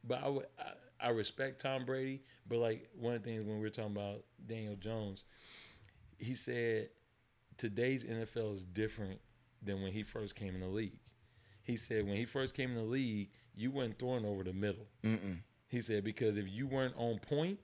but 0.03 0.21
I, 0.23 0.27
would- 0.27 0.47
I, 0.57 0.71
I 1.01 1.09
respect 1.09 1.61
Tom 1.61 1.85
Brady, 1.85 2.21
but 2.47 2.57
like 2.59 2.89
one 2.97 3.15
of 3.15 3.23
the 3.23 3.29
things 3.29 3.45
when 3.45 3.55
we 3.57 3.61
were 3.61 3.69
talking 3.69 3.95
about 3.95 4.23
Daniel 4.45 4.75
Jones, 4.75 5.25
he 6.17 6.33
said 6.35 6.89
today's 7.57 8.03
NFL 8.03 8.53
is 8.55 8.63
different 8.63 9.19
than 9.61 9.81
when 9.81 9.91
he 9.91 10.03
first 10.03 10.35
came 10.35 10.55
in 10.55 10.61
the 10.61 10.67
league. 10.67 10.99
He 11.63 11.77
said 11.77 12.05
when 12.05 12.15
he 12.15 12.25
first 12.25 12.53
came 12.55 12.69
in 12.71 12.75
the 12.77 12.83
league, 12.83 13.29
you 13.55 13.71
weren't 13.71 13.99
throwing 13.99 14.25
over 14.25 14.43
the 14.43 14.53
middle. 14.53 14.87
Mm-mm. 15.03 15.39
He 15.67 15.81
said 15.81 16.03
because 16.03 16.35
if 16.37 16.45
you 16.49 16.67
weren't 16.67 16.95
on 16.97 17.19
point, 17.19 17.59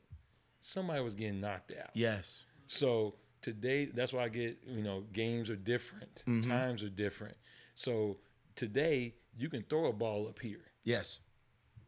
somebody 0.61 1.01
was 1.01 1.15
getting 1.15 1.41
knocked 1.41 1.71
out. 1.71 1.89
Yes. 1.93 2.45
So 2.67 3.15
today, 3.41 3.85
that's 3.85 4.13
why 4.13 4.23
I 4.25 4.29
get 4.29 4.57
you 4.67 4.83
know 4.83 5.03
games 5.13 5.49
are 5.49 5.55
different, 5.55 6.23
Mm-hmm. 6.27 6.49
times 6.49 6.83
are 6.83 6.89
different. 6.89 7.35
So 7.73 8.17
today 8.55 9.15
you 9.37 9.49
can 9.49 9.63
throw 9.63 9.87
a 9.87 9.93
ball 9.93 10.27
up 10.27 10.39
here. 10.39 10.61
Yes. 10.83 11.19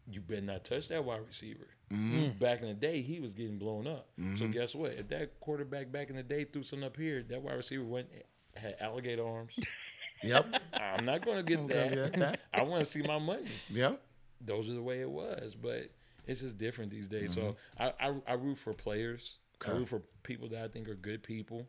You 0.10 0.22
better 0.22 0.42
not 0.42 0.64
touch 0.64 0.88
that 0.88 1.04
wide 1.04 1.26
receiver. 1.26 1.68
Mm-hmm. 1.92 2.38
Back 2.38 2.62
in 2.62 2.68
the 2.68 2.74
day, 2.74 3.02
he 3.02 3.20
was 3.20 3.34
getting 3.34 3.58
blown 3.58 3.88
up. 3.88 4.08
So 4.18 4.24
mm-hmm. 4.24 4.52
guess 4.52 4.74
what? 4.74 4.92
If 4.92 5.10
that 5.10 5.40
quarterback 5.40 5.92
back 5.92 6.10
in 6.10 6.16
the 6.16 6.24
day 6.24 6.46
threw 6.46 6.64
something 6.64 6.86
up 6.86 6.98
here, 6.98 7.24
that 7.30 7.42
wide 7.42 7.56
receiver 7.56 7.84
went 7.84 8.08
had 8.58 8.76
alligator 8.80 9.26
arms. 9.26 9.58
Yep. 10.24 10.64
I'm 10.74 11.06
not 11.06 11.24
going 11.24 11.38
to 11.38 11.44
get 11.44 11.68
that. 11.68 12.14
that. 12.14 12.40
I 12.54 12.64
want 12.64 12.80
to 12.80 12.86
see 12.86 13.04
my 13.04 13.20
money. 13.20 13.46
yep. 13.70 14.02
Those 14.42 14.68
are 14.68 14.74
the 14.74 14.82
way 14.82 15.00
it 15.02 15.10
was, 15.10 15.54
but 15.54 15.92
it's 16.26 16.42
just 16.42 16.58
different 16.58 16.90
these 16.90 17.08
days. 17.08 17.36
So 17.36 17.42
mm-hmm. 17.42 17.84
I, 17.84 18.08
I 18.08 18.14
I 18.28 18.34
root 18.34 18.58
for 18.58 18.74
players. 18.74 19.38
I 19.64 19.72
root 19.72 19.88
for 19.88 20.02
people 20.24 20.48
that 20.50 20.64
I 20.64 20.68
think 20.70 20.90
are 20.90 20.96
good 20.96 21.22
people, 21.22 21.68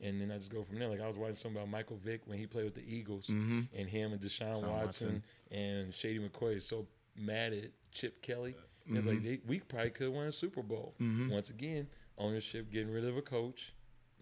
and 0.00 0.20
then 0.20 0.32
I 0.32 0.38
just 0.38 0.50
go 0.50 0.64
from 0.64 0.80
there. 0.80 0.88
Like 0.88 1.00
I 1.00 1.06
was 1.06 1.16
watching 1.16 1.36
something 1.36 1.62
about 1.62 1.70
Michael 1.70 1.96
Vick 1.96 2.22
when 2.26 2.36
he 2.36 2.46
played 2.46 2.64
with 2.64 2.74
the 2.74 2.84
Eagles, 2.84 3.28
mm-hmm. 3.28 3.60
and 3.72 3.88
him 3.88 4.12
and 4.12 4.20
Deshaun 4.20 4.60
Deshaun 4.60 4.68
Watson, 4.68 5.22
and 5.52 5.94
Shady 5.94 6.18
McCoy 6.18 6.56
is 6.56 6.66
so 6.66 6.88
mad 7.16 7.52
at 7.52 7.70
Chip 7.92 8.22
Kelly. 8.22 8.54
And 8.86 8.96
It's 8.96 9.06
like 9.06 9.18
mm-hmm. 9.18 9.26
they, 9.26 9.40
we 9.46 9.60
probably 9.60 9.90
could 9.90 10.10
win 10.10 10.26
a 10.26 10.32
Super 10.32 10.62
Bowl. 10.62 10.94
Mm-hmm. 11.00 11.30
Once 11.30 11.50
again, 11.50 11.86
ownership 12.18 12.70
getting 12.70 12.90
rid 12.90 13.04
of 13.04 13.16
a 13.16 13.22
coach. 13.22 13.72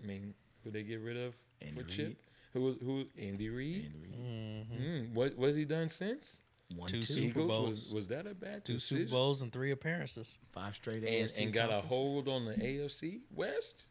I 0.02 0.06
mean, 0.06 0.34
who 0.62 0.70
they 0.70 0.82
get 0.82 1.00
rid 1.00 1.16
of 1.16 1.34
Andy 1.60 1.74
for 1.74 1.86
Reid. 1.86 1.90
Chip? 1.90 2.16
Who 2.52 2.76
who 2.82 3.04
Andy 3.18 3.48
Reid? 3.48 3.90
Henry. 3.92 4.10
Mm-hmm. 4.10 4.82
Mm, 4.82 5.14
what 5.14 5.36
what 5.36 5.48
has 5.48 5.56
he 5.56 5.64
done 5.64 5.88
since? 5.88 6.38
One, 6.76 6.88
Two 6.88 7.00
two, 7.00 7.12
Super 7.12 7.26
Eagles 7.26 7.48
Bowls. 7.48 7.70
was 7.70 7.92
was 7.92 8.08
that 8.08 8.26
a 8.26 8.34
bad 8.34 8.64
Two 8.64 8.74
decision? 8.74 9.06
Super 9.06 9.16
Bowls 9.16 9.42
and 9.42 9.52
three 9.52 9.70
appearances. 9.72 10.38
five 10.52 10.74
straight 10.74 10.98
and, 10.98 11.06
AFC 11.06 11.42
and 11.42 11.52
got 11.52 11.70
a 11.70 11.80
hold 11.80 12.28
on 12.28 12.44
the 12.44 12.54
AFC 12.54 13.20
West. 13.34 13.86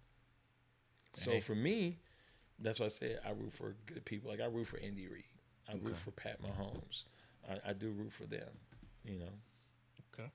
So 1.14 1.32
Hey. 1.32 1.40
for 1.42 1.56
me, 1.56 2.00
that's 2.60 2.80
why 2.80 2.86
I 2.86 2.90
say 2.90 3.18
I 3.26 3.32
root 3.32 3.54
for 3.54 3.76
good 3.88 4.06
people. 4.06 4.30
Like 4.30 4.40
I 4.40 4.46
root 4.46 4.68
for 4.68 4.80
Andy 4.80 5.08
Reid. 5.08 5.24
I 5.70 5.74
root 5.76 5.98
for 5.98 6.12
Pat 6.12 6.40
Mahomes. 6.42 7.06
I, 7.50 7.70
I 7.70 7.74
do 7.74 7.90
root 7.90 8.14
for 8.14 8.26
them. 8.26 8.50
You 9.06 9.20
know. 9.20 9.26
Okay. 10.14 10.30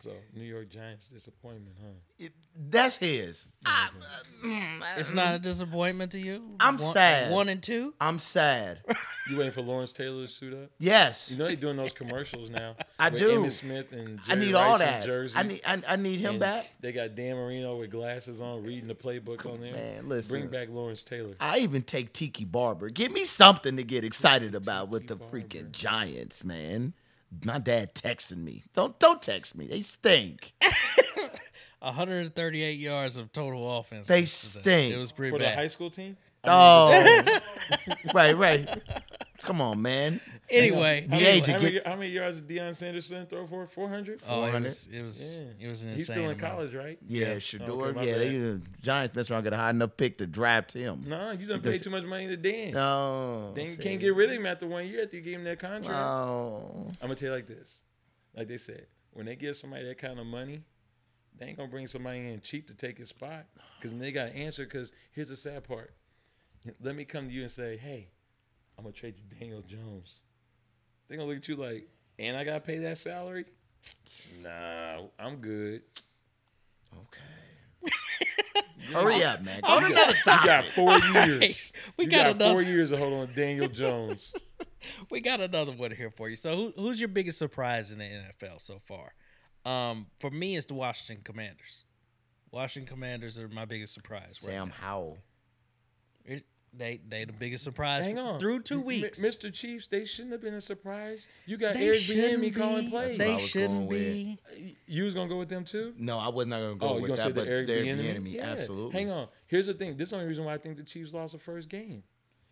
So 0.00 0.12
New 0.34 0.44
York 0.44 0.68
Giants 0.70 1.08
disappointment, 1.08 1.76
huh? 1.80 1.92
It- 2.18 2.32
that's 2.68 2.96
his. 2.96 3.48
I, 3.64 3.88
mm-hmm. 4.44 4.82
uh, 4.82 4.86
It's 4.98 5.12
mm, 5.12 5.14
not 5.14 5.34
a 5.34 5.38
mm. 5.38 5.42
disappointment 5.42 6.12
to 6.12 6.18
you. 6.18 6.42
I'm 6.58 6.78
one, 6.78 6.92
sad. 6.92 7.32
One 7.32 7.48
and 7.48 7.62
two. 7.62 7.94
I'm 8.00 8.18
sad. 8.18 8.80
You 9.28 9.36
waiting 9.36 9.52
for 9.52 9.60
Lawrence 9.60 9.92
Taylor 9.92 10.22
to 10.22 10.28
suit 10.28 10.52
up? 10.52 10.70
Yes. 10.80 11.30
You 11.30 11.36
know 11.36 11.46
they 11.46 11.54
doing 11.54 11.76
those 11.76 11.92
commercials 11.92 12.50
now. 12.50 12.74
I 12.98 13.10
with 13.10 13.20
do. 13.20 13.38
Emmitt 13.38 13.52
Smith 13.52 13.92
and 13.92 14.18
I 14.26 14.34
Jerry 14.34 14.46
need 14.46 14.54
all 14.56 14.78
that. 14.78 15.04
Jersey. 15.04 15.34
I 15.36 15.42
need 15.44 15.60
I, 15.64 15.80
I 15.86 15.96
need 15.96 16.18
him 16.18 16.30
And 16.32 16.40
back. 16.40 16.64
They 16.80 16.90
got 16.90 17.14
Dan 17.14 17.36
Marino 17.36 17.76
with 17.76 17.92
glasses 17.92 18.40
on, 18.40 18.64
reading 18.64 18.88
the 18.88 18.94
playbook 18.96 19.46
on 19.48 19.60
there. 19.60 19.72
Man, 19.72 20.08
listen. 20.08 20.32
Bring 20.32 20.48
back 20.48 20.68
Lawrence 20.68 21.04
Taylor. 21.04 21.34
I 21.38 21.58
even 21.58 21.82
take 21.82 22.12
Tiki 22.12 22.44
Barber. 22.44 22.88
Give 22.88 23.12
me 23.12 23.24
something 23.24 23.76
to 23.76 23.84
get 23.84 24.04
excited 24.04 24.56
about 24.56 24.88
with 24.88 25.06
the 25.06 25.14
Barber. 25.14 25.38
freaking 25.38 25.70
Giants, 25.70 26.42
man. 26.42 26.92
My 27.44 27.58
dad 27.58 27.94
texting 27.94 28.38
me. 28.42 28.64
Don't 28.74 28.98
don't 28.98 29.22
text 29.22 29.56
me. 29.56 29.66
They 29.66 29.82
stink. 29.82 30.52
138 31.80 32.78
yards 32.78 33.16
of 33.16 33.32
total 33.32 33.78
offense. 33.78 34.06
They 34.06 34.20
yesterday. 34.20 34.62
stink. 34.62 34.94
It 34.94 34.98
was 34.98 35.12
pretty 35.12 35.30
for 35.30 35.38
the 35.38 35.50
high 35.50 35.68
school 35.68 35.90
team. 35.90 36.16
Oh, 36.44 37.40
right, 38.14 38.36
right. 38.36 38.68
Come 39.38 39.60
on, 39.60 39.82
man. 39.82 40.20
Anyway, 40.50 41.06
How 41.08 41.16
many, 41.16 41.40
how, 41.40 41.58
many, 41.58 41.80
how 41.86 41.96
many 41.96 42.10
yards 42.10 42.40
did 42.40 42.56
Deion 42.58 42.74
Sanderson 42.74 43.26
throw 43.26 43.46
for? 43.46 43.66
Four 43.66 43.88
hundred. 43.88 44.20
oh, 44.28 44.44
it 44.44 44.50
400. 44.50 44.62
was 44.64 44.88
it 44.92 45.02
was 45.02 45.36
Yeah. 45.38 45.66
it 45.66 45.68
was 45.68 45.82
an 45.84 45.92
He's 45.94 46.04
still 46.04 46.16
in 46.18 46.24
amount. 46.24 46.38
college, 46.40 46.74
right? 46.74 46.98
Yeah, 47.06 47.28
Yeah. 47.28 47.34
Shedeur. 47.36 47.68
Okay, 47.68 47.92
my 47.96 48.02
yeah, 48.02 48.18
they 48.18 48.50
uh, 48.52 48.56
Giants 48.82 49.14
mess 49.14 49.30
around, 49.30 49.44
get 49.44 49.52
a 49.52 49.56
high 49.56 49.70
enough 49.70 49.96
pick 49.96 50.18
to 50.18 50.26
draft 50.26 50.72
him. 50.72 51.04
No, 51.06 51.30
you 51.30 51.46
done 51.46 51.58
paid 51.60 51.62
Because- 51.64 51.82
too 51.82 51.90
much 51.90 52.04
money 52.04 52.26
to 52.28 52.36
Dan. 52.36 52.72
No, 52.72 53.52
Dan 53.54 53.66
you 53.66 53.72
see. 53.74 53.82
can't 53.82 54.00
get 54.00 54.14
rid 54.14 54.28
of 54.30 54.36
him 54.36 54.46
after 54.46 54.66
one 54.66 54.86
year 54.88 55.04
after 55.04 55.16
you 55.16 55.22
gave 55.22 55.34
him 55.36 55.44
that 55.44 55.58
contract. 55.60 55.94
Oh, 55.96 56.88
I'm 57.00 57.08
gonna 57.08 57.14
tell 57.14 57.28
you 57.28 57.34
like 57.34 57.46
this, 57.46 57.82
like 58.34 58.48
they 58.48 58.56
said, 58.58 58.86
when 59.12 59.26
they 59.26 59.36
give 59.36 59.56
somebody 59.56 59.84
that 59.86 59.98
kind 59.98 60.18
of 60.18 60.26
money, 60.26 60.62
they 61.38 61.46
ain't 61.46 61.56
gonna 61.58 61.68
bring 61.70 61.86
somebody 61.86 62.18
in 62.28 62.40
cheap 62.40 62.66
to 62.68 62.74
take 62.74 62.98
his 62.98 63.08
spot, 63.08 63.46
because 63.78 63.96
they 63.96 64.10
got 64.12 64.26
to 64.26 64.36
answer. 64.36 64.64
Because 64.64 64.92
here's 65.12 65.28
the 65.28 65.36
sad 65.36 65.64
part: 65.64 65.94
let 66.82 66.94
me 66.96 67.04
come 67.04 67.28
to 67.28 67.32
you 67.32 67.42
and 67.42 67.50
say, 67.50 67.76
"Hey, 67.76 68.08
I'm 68.76 68.84
gonna 68.84 68.92
trade 68.92 69.14
you 69.16 69.38
Daniel 69.38 69.62
Jones." 69.62 70.22
They 71.10 71.16
gonna 71.16 71.28
look 71.28 71.38
at 71.38 71.48
you 71.48 71.56
like, 71.56 71.88
"And 72.18 72.36
I 72.36 72.44
gotta 72.44 72.60
pay 72.60 72.78
that 72.78 72.96
salary." 72.96 73.44
Nah, 74.42 75.02
I'm 75.18 75.36
good. 75.36 75.82
okay. 76.94 77.92
Hurry 78.92 79.22
up, 79.22 79.42
man. 79.42 79.60
Go 79.60 79.80
to 79.80 79.86
You 79.86 79.92
another 79.92 80.14
got, 80.24 80.40
you 80.42 80.46
got 80.46 80.64
topic. 80.64 80.70
four 80.72 80.98
years. 80.98 81.72
we 81.96 82.04
you 82.04 82.10
got 82.10 82.38
got, 82.38 82.52
four 82.52 82.62
years 82.62 82.90
to 82.90 82.96
hold 82.96 83.12
on 83.12 83.28
Daniel 83.34 83.68
Jones. 83.72 84.32
We 85.10 85.20
got 85.20 85.40
another 85.40 85.72
one 85.72 85.90
here 85.90 86.10
for 86.10 86.28
you. 86.28 86.36
So, 86.36 86.54
who, 86.56 86.72
who's 86.76 86.98
your 87.00 87.08
biggest 87.08 87.38
surprise 87.38 87.92
in 87.92 87.98
the 87.98 88.04
NFL 88.04 88.60
so 88.60 88.80
far? 88.86 89.12
Um, 89.64 90.06
for 90.20 90.30
me, 90.30 90.56
it's 90.56 90.66
the 90.66 90.74
Washington 90.74 91.22
Commanders. 91.24 91.84
Washington 92.52 92.92
Commanders 92.92 93.38
are 93.38 93.48
my 93.48 93.64
biggest 93.64 93.94
surprise. 93.94 94.38
Sam 94.38 94.68
now. 94.68 94.74
Howell. 94.80 95.18
It- 96.72 96.78
they 96.78 97.00
they 97.08 97.24
the 97.24 97.32
biggest 97.32 97.64
surprise 97.64 98.04
Hang 98.04 98.18
on. 98.18 98.38
through 98.38 98.62
two 98.62 98.78
M- 98.80 98.84
weeks. 98.86 99.18
Mr. 99.20 99.52
Chiefs, 99.52 99.86
they 99.88 100.04
shouldn't 100.04 100.32
have 100.32 100.40
been 100.40 100.54
a 100.54 100.60
surprise. 100.60 101.26
You 101.46 101.56
got 101.56 101.74
They 101.74 101.86
Eric 101.88 101.98
shouldn't 101.98 102.42
Bieniemy 102.42 102.56
calling 102.56 102.84
be. 102.86 102.90
plays. 102.90 103.18
what 103.18 103.20
I 103.20 103.24
They 103.30 103.34
was 103.34 103.48
shouldn't 103.48 103.70
going 103.72 103.86
with. 103.88 104.00
be. 104.54 104.76
You 104.86 105.04
was 105.04 105.14
gonna 105.14 105.28
go 105.28 105.36
with 105.38 105.48
them 105.48 105.64
too? 105.64 105.94
No, 105.98 106.18
I 106.18 106.28
was 106.28 106.46
not 106.46 106.60
gonna 106.60 106.74
go 106.76 106.86
Oh, 106.88 106.94
you 106.96 107.02
with 107.02 107.08
gonna 107.08 107.16
say 107.22 107.28
that, 107.28 107.34
the 107.34 107.40
but 107.40 107.48
Eric 107.48 107.66
they're 107.66 107.84
Bieniemy? 107.84 107.96
the 107.98 108.08
enemy. 108.08 108.30
Yeah. 108.36 108.50
Absolutely. 108.50 108.92
Hang 108.92 109.10
on. 109.10 109.28
Here's 109.46 109.66
the 109.66 109.74
thing. 109.74 109.96
This 109.96 110.06
is 110.06 110.10
the 110.10 110.16
only 110.16 110.28
reason 110.28 110.44
why 110.44 110.54
I 110.54 110.58
think 110.58 110.76
the 110.76 110.84
Chiefs 110.84 111.12
lost 111.12 111.32
the 111.32 111.38
first 111.40 111.68
game, 111.68 112.04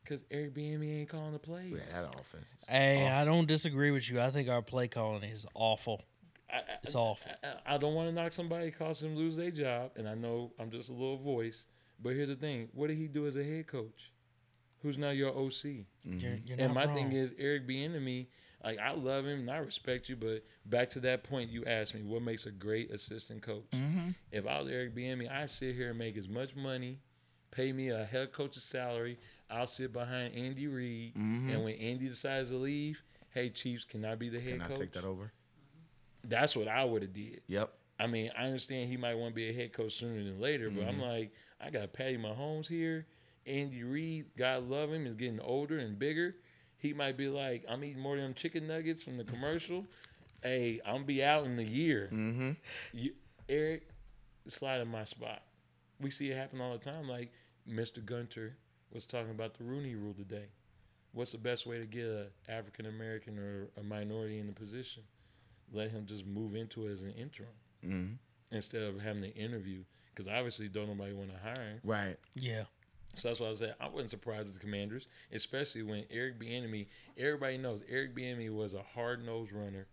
because 0.02 0.24
Eric 0.30 0.54
Bieniemy 0.54 1.00
ain't 1.00 1.08
calling 1.08 1.32
the 1.32 1.38
plays. 1.38 1.72
Yeah, 1.72 2.02
that 2.02 2.14
offense. 2.20 2.44
is 2.60 2.64
Hey, 2.68 3.04
awful. 3.04 3.16
I 3.18 3.24
don't 3.24 3.46
disagree 3.46 3.90
with 3.92 4.10
you. 4.10 4.20
I 4.20 4.30
think 4.30 4.48
our 4.48 4.62
play 4.62 4.88
calling 4.88 5.22
is 5.22 5.46
awful. 5.54 6.02
I, 6.52 6.56
I, 6.56 6.62
It's 6.82 6.94
awful. 6.94 7.30
I, 7.44 7.74
I 7.74 7.78
don't 7.78 7.94
want 7.94 8.08
to 8.08 8.14
knock 8.14 8.32
somebody, 8.32 8.70
cause 8.72 9.00
them 9.00 9.14
lose 9.14 9.36
their 9.36 9.50
job, 9.50 9.92
and 9.96 10.08
I 10.08 10.14
know 10.14 10.52
I'm 10.58 10.70
just 10.70 10.88
a 10.88 10.92
little 10.92 11.18
voice. 11.18 11.66
But 12.02 12.14
here's 12.14 12.28
the 12.28 12.36
thing: 12.36 12.68
what 12.72 12.88
did 12.88 12.96
he 12.98 13.06
do 13.08 13.26
as 13.26 13.36
a 13.36 13.44
head 13.44 13.66
coach? 13.66 14.12
Who's 14.82 14.96
now 14.98 15.10
your 15.10 15.30
OC? 15.36 15.84
You're, 16.04 16.36
you're 16.46 16.56
And 16.60 16.72
my 16.72 16.84
wrong. 16.84 16.94
thing 16.94 17.12
is 17.12 17.32
Eric 17.38 17.66
Bieniemy. 17.66 18.26
Like 18.64 18.78
I 18.78 18.92
love 18.92 19.24
him 19.24 19.40
and 19.40 19.50
I 19.50 19.58
respect 19.58 20.08
you, 20.08 20.16
but 20.16 20.44
back 20.66 20.88
to 20.90 21.00
that 21.00 21.22
point 21.24 21.50
you 21.50 21.64
asked 21.64 21.94
me, 21.94 22.02
what 22.02 22.22
makes 22.22 22.46
a 22.46 22.50
great 22.50 22.90
assistant 22.90 23.42
coach? 23.42 23.64
Mm-hmm. 23.72 24.10
If 24.32 24.46
I 24.46 24.60
was 24.60 24.68
Eric 24.68 24.94
Bieniemy, 24.96 25.30
I 25.30 25.46
sit 25.46 25.74
here 25.76 25.90
and 25.90 25.98
make 25.98 26.16
as 26.16 26.28
much 26.28 26.54
money, 26.56 26.98
pay 27.52 27.72
me 27.72 27.88
a 27.90 28.04
head 28.04 28.32
coach's 28.32 28.64
salary. 28.64 29.18
I'll 29.50 29.66
sit 29.68 29.92
behind 29.92 30.34
Andy 30.34 30.66
Reid, 30.66 31.14
Mm-hmm. 31.14 31.50
and 31.50 31.64
when 31.64 31.74
Andy 31.74 32.08
decides 32.08 32.50
to 32.50 32.56
leave, 32.56 33.00
hey 33.30 33.48
Chiefs, 33.50 33.84
can 33.84 34.04
I 34.04 34.14
be 34.16 34.28
the 34.28 34.40
head 34.40 34.58
coach? 34.58 34.68
Can 34.68 34.72
I 34.72 34.74
take 34.76 34.92
that 34.92 35.04
over? 35.04 35.32
That's 36.24 36.56
what 36.56 36.68
I 36.68 36.84
would 36.84 37.02
have 37.02 37.12
did. 37.12 37.40
Yep. 37.46 37.72
I 38.00 38.06
mean, 38.06 38.30
I 38.38 38.44
understand 38.44 38.88
he 38.90 38.96
might 38.96 39.14
want 39.16 39.32
to 39.32 39.36
be 39.36 39.48
a 39.48 39.52
head 39.52 39.72
coach 39.72 39.94
sooner 39.94 40.22
than 40.22 40.40
later, 40.40 40.68
but 40.70 40.80
Mm-hmm. 40.84 40.88
I'm 40.88 41.00
like, 41.00 41.32
I 41.60 41.70
got 41.70 41.92
Patty 41.92 42.16
Mahomes 42.16 42.68
here. 42.68 43.06
Andy 43.46 43.82
Reid, 43.82 44.26
God 44.36 44.68
love 44.68 44.92
him, 44.92 45.06
is 45.06 45.14
getting 45.14 45.40
older 45.40 45.78
and 45.78 45.98
bigger. 45.98 46.34
He 46.76 46.92
might 46.92 47.16
be 47.16 47.28
like, 47.28 47.64
I'm 47.68 47.82
eating 47.82 48.02
more 48.02 48.14
of 48.16 48.22
them 48.22 48.34
chicken 48.34 48.66
nuggets 48.66 49.02
from 49.02 49.16
the 49.16 49.24
commercial. 49.24 49.84
Hey, 50.42 50.80
I'm 50.86 51.04
be 51.04 51.24
out 51.24 51.46
in 51.46 51.58
a 51.58 51.62
year. 51.62 52.10
Mm-hmm. 52.12 52.50
You, 52.92 53.12
Eric, 53.48 53.88
slide 54.46 54.80
in 54.80 54.88
my 54.88 55.04
spot. 55.04 55.42
We 56.00 56.10
see 56.10 56.30
it 56.30 56.36
happen 56.36 56.60
all 56.60 56.72
the 56.72 56.78
time. 56.78 57.08
Like 57.08 57.32
Mr. 57.68 58.04
Gunter 58.04 58.56
was 58.92 59.06
talking 59.06 59.30
about 59.30 59.54
the 59.58 59.64
Rooney 59.64 59.94
Rule 59.96 60.14
today. 60.14 60.46
What's 61.12 61.32
the 61.32 61.38
best 61.38 61.66
way 61.66 61.78
to 61.78 61.86
get 61.86 62.04
an 62.04 62.26
African 62.48 62.86
American 62.86 63.38
or 63.38 63.68
a 63.78 63.82
minority 63.82 64.38
in 64.38 64.46
the 64.46 64.52
position? 64.52 65.02
Let 65.72 65.90
him 65.90 66.06
just 66.06 66.24
move 66.26 66.54
into 66.54 66.86
it 66.86 66.92
as 66.92 67.02
an 67.02 67.10
interim 67.12 67.50
Mm-hmm. 67.86 68.14
instead 68.56 68.82
of 68.82 69.00
having 69.00 69.22
to 69.22 69.34
interview. 69.36 69.82
Because 70.18 70.32
obviously, 70.32 70.68
don't 70.68 70.88
nobody 70.88 71.12
want 71.12 71.30
to 71.30 71.38
hire 71.38 71.64
him. 71.64 71.80
Right. 71.84 72.16
Yeah. 72.40 72.64
So 73.14 73.28
that's 73.28 73.38
why 73.38 73.50
I 73.50 73.54
said 73.54 73.76
I 73.80 73.88
wasn't 73.88 74.10
surprised 74.10 74.46
with 74.46 74.54
the 74.54 74.60
Commanders, 74.60 75.06
especially 75.32 75.84
when 75.84 76.06
Eric 76.10 76.40
Bieniemy. 76.40 76.88
Everybody 77.16 77.56
knows 77.56 77.82
Eric 77.88 78.16
Bieniemy 78.16 78.52
was 78.52 78.74
a 78.74 78.82
hard 78.82 79.24
nosed 79.24 79.52
runner. 79.52 79.86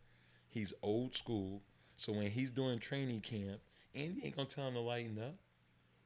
He's 0.49 0.73
old 0.81 1.13
school, 1.13 1.61
so 1.95 2.11
when 2.11 2.31
he's 2.31 2.49
doing 2.49 2.79
training 2.79 3.21
camp, 3.21 3.59
Andy 3.93 4.21
ain't 4.25 4.35
gonna 4.35 4.47
tell 4.47 4.67
him 4.67 4.73
to 4.73 4.79
lighten 4.79 5.19
up. 5.19 5.35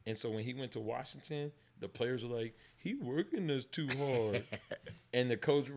And 0.06 0.18
so 0.18 0.30
when 0.30 0.44
he 0.44 0.54
went 0.54 0.74
to 0.74 0.82
Washington, 0.82 1.54
the 1.80 1.88
players 1.88 2.26
were 2.26 2.36
like, 2.36 2.58
"He 2.76 2.96
working 2.96 3.50
us 3.52 3.64
too 3.64 3.88
hard," 3.98 4.44
and 5.14 5.32
the 5.32 5.38
coach 5.38 5.68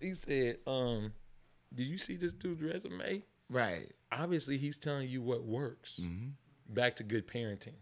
he 0.00 0.14
said, 0.14 0.60
"Um, 0.66 1.12
did 1.74 1.86
you 1.86 1.98
see 1.98 2.16
this 2.16 2.32
dude's 2.32 2.62
resume? 2.62 3.22
Right. 3.50 3.90
Obviously, 4.10 4.56
he's 4.56 4.78
telling 4.78 5.10
you 5.10 5.20
what 5.20 5.44
works." 5.44 6.00
Mm-hmm. 6.02 6.28
Back 6.74 6.96
to 6.96 7.04
good 7.04 7.26
parenting. 7.26 7.76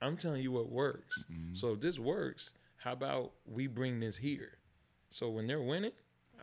I'm 0.00 0.16
telling 0.16 0.42
you 0.42 0.52
what 0.52 0.70
works. 0.70 1.24
So 1.52 1.72
if 1.72 1.80
this 1.80 1.98
works, 1.98 2.52
how 2.76 2.92
about 2.92 3.32
we 3.46 3.66
bring 3.66 3.98
this 4.00 4.16
here? 4.16 4.58
So 5.10 5.30
when 5.30 5.46
they're 5.46 5.62
winning, 5.62 5.92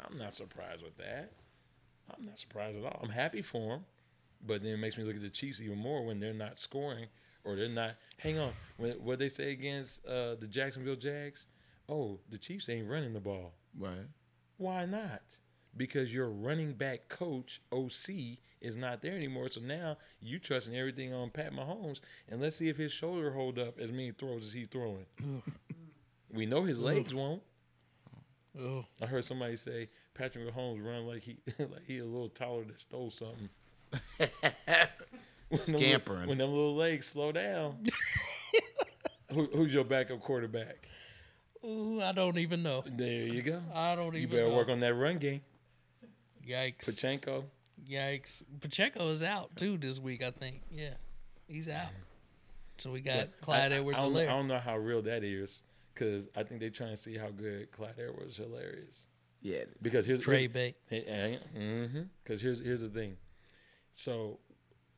I'm 0.04 0.18
not 0.18 0.34
surprised 0.34 0.82
with 0.82 0.98
that. 0.98 1.32
I'm 2.10 2.26
not 2.26 2.40
surprised 2.40 2.78
at 2.78 2.84
all. 2.84 3.00
I'm 3.04 3.10
happy 3.10 3.42
for 3.42 3.76
them, 3.76 3.86
but 4.46 4.64
then 4.64 4.74
it 4.74 4.78
makes 4.78 4.98
me 4.98 5.04
look 5.04 5.16
at 5.16 5.22
the 5.22 5.30
Chiefs 5.30 5.62
even 5.62 5.78
more 5.78 6.06
when 6.06 6.20
they're 6.20 6.34
not 6.34 6.60
scoring 6.60 7.06
or 7.44 7.56
they're 7.56 7.70
not. 7.70 7.96
Hang 8.18 8.40
on, 8.40 8.52
when, 8.78 8.94
what 8.94 9.20
they 9.20 9.30
say 9.30 9.52
against 9.52 10.06
uh, 10.06 10.36
the 10.36 10.48
Jacksonville 10.48 10.96
Jags? 10.96 11.48
Oh, 11.88 12.20
the 12.30 12.38
Chiefs 12.38 12.70
ain't 12.70 12.90
running 12.90 13.14
the 13.14 13.20
ball. 13.20 13.54
Right. 13.78 14.08
Why 14.58 14.86
not? 14.86 15.38
Because 15.76 16.14
your 16.14 16.30
running 16.30 16.74
back 16.74 17.10
coach 17.10 17.62
OC 17.72 18.38
is 18.62 18.78
not 18.78 19.02
there 19.02 19.14
anymore. 19.16 19.50
So 19.50 19.62
now 19.62 19.98
you 20.22 20.40
trusting 20.40 20.76
everything 20.76 21.14
on 21.14 21.30
Pat 21.32 21.52
Mahomes, 21.54 22.00
and 22.30 22.40
let's 22.42 22.56
see 22.56 22.70
if 22.70 22.78
his 22.78 22.92
shoulder 22.92 23.32
hold 23.32 23.58
up 23.58 23.80
as 23.80 23.92
many 23.92 24.12
throws 24.12 24.44
as 24.44 24.54
he's 24.54 24.68
throwing. 24.68 25.06
we 26.32 26.46
know 26.46 26.64
his 26.64 26.80
legs 26.80 27.14
won't. 27.14 27.42
Oh, 28.60 28.86
I 29.02 29.08
heard 29.08 29.26
somebody 29.26 29.56
say 29.56 29.90
Patrick 30.14 30.48
Mahomes 30.54 30.86
run 30.86 31.08
like 31.08 31.24
he 31.24 31.38
like 31.60 31.86
he 31.88 31.98
a 31.98 32.06
little 32.06 32.30
taller 32.30 32.64
that 32.66 32.80
stole 32.80 33.10
something. 33.12 33.50
When 35.50 35.60
them 35.60 35.78
Scampering. 35.80 36.28
when 36.30 36.38
them 36.40 36.50
little 36.50 36.76
legs 36.76 37.06
slow 37.06 37.32
down. 37.32 37.86
Who, 39.34 39.46
who's 39.54 39.72
your 39.72 39.84
backup 39.84 40.20
quarterback? 40.20 40.88
Ooh, 41.64 42.02
I 42.02 42.12
don't 42.12 42.40
even 42.40 42.64
know. 42.64 42.84
There 42.88 43.28
you 43.28 43.44
go. 43.44 43.62
I 43.74 43.96
don't 43.96 44.16
even. 44.16 44.22
You 44.22 44.28
better 44.28 44.50
know. 44.50 44.56
work 44.56 44.70
on 44.70 44.80
that 44.80 44.96
run 44.96 45.18
game. 45.20 45.42
Yikes! 46.48 46.86
Pachenko. 46.86 47.44
Yikes! 47.90 48.44
Pacheco 48.62 49.10
is 49.10 49.24
out 49.24 49.56
too 49.56 49.78
this 49.78 50.00
week. 50.00 50.24
I 50.24 50.32
think. 50.32 50.62
Yeah, 50.72 50.94
he's 51.48 51.70
out. 51.70 51.88
So 52.78 52.92
we 52.92 53.02
got 53.02 53.30
Clyde 53.42 53.72
I, 53.72 53.76
Edwards 53.78 54.00
I, 54.00 54.02
don't, 54.04 54.14
know- 54.14 54.20
I 54.20 54.26
don't 54.26 54.48
know 54.48 54.60
how 54.60 54.78
real 54.78 55.02
that 55.04 55.24
is 55.24 55.64
because 55.94 56.28
I 56.36 56.44
think 56.44 56.60
they're 56.60 56.70
trying 56.70 56.92
to 56.92 56.98
see 56.98 57.18
how 57.18 57.30
good 57.30 57.72
Clyde 57.72 57.96
Edwards 57.98 58.40
Helaire 58.40 58.90
is. 58.90 59.08
Yeah. 59.42 59.64
Because 59.82 60.06
here's 60.06 60.22
Trey 60.22 60.48
Bay. 60.48 60.76
Mm-hmm. 60.92 62.02
Because 62.24 62.42
here's 62.42 62.60
here's 62.62 62.82
the 62.82 62.90
thing. 62.90 63.18
So 63.94 64.40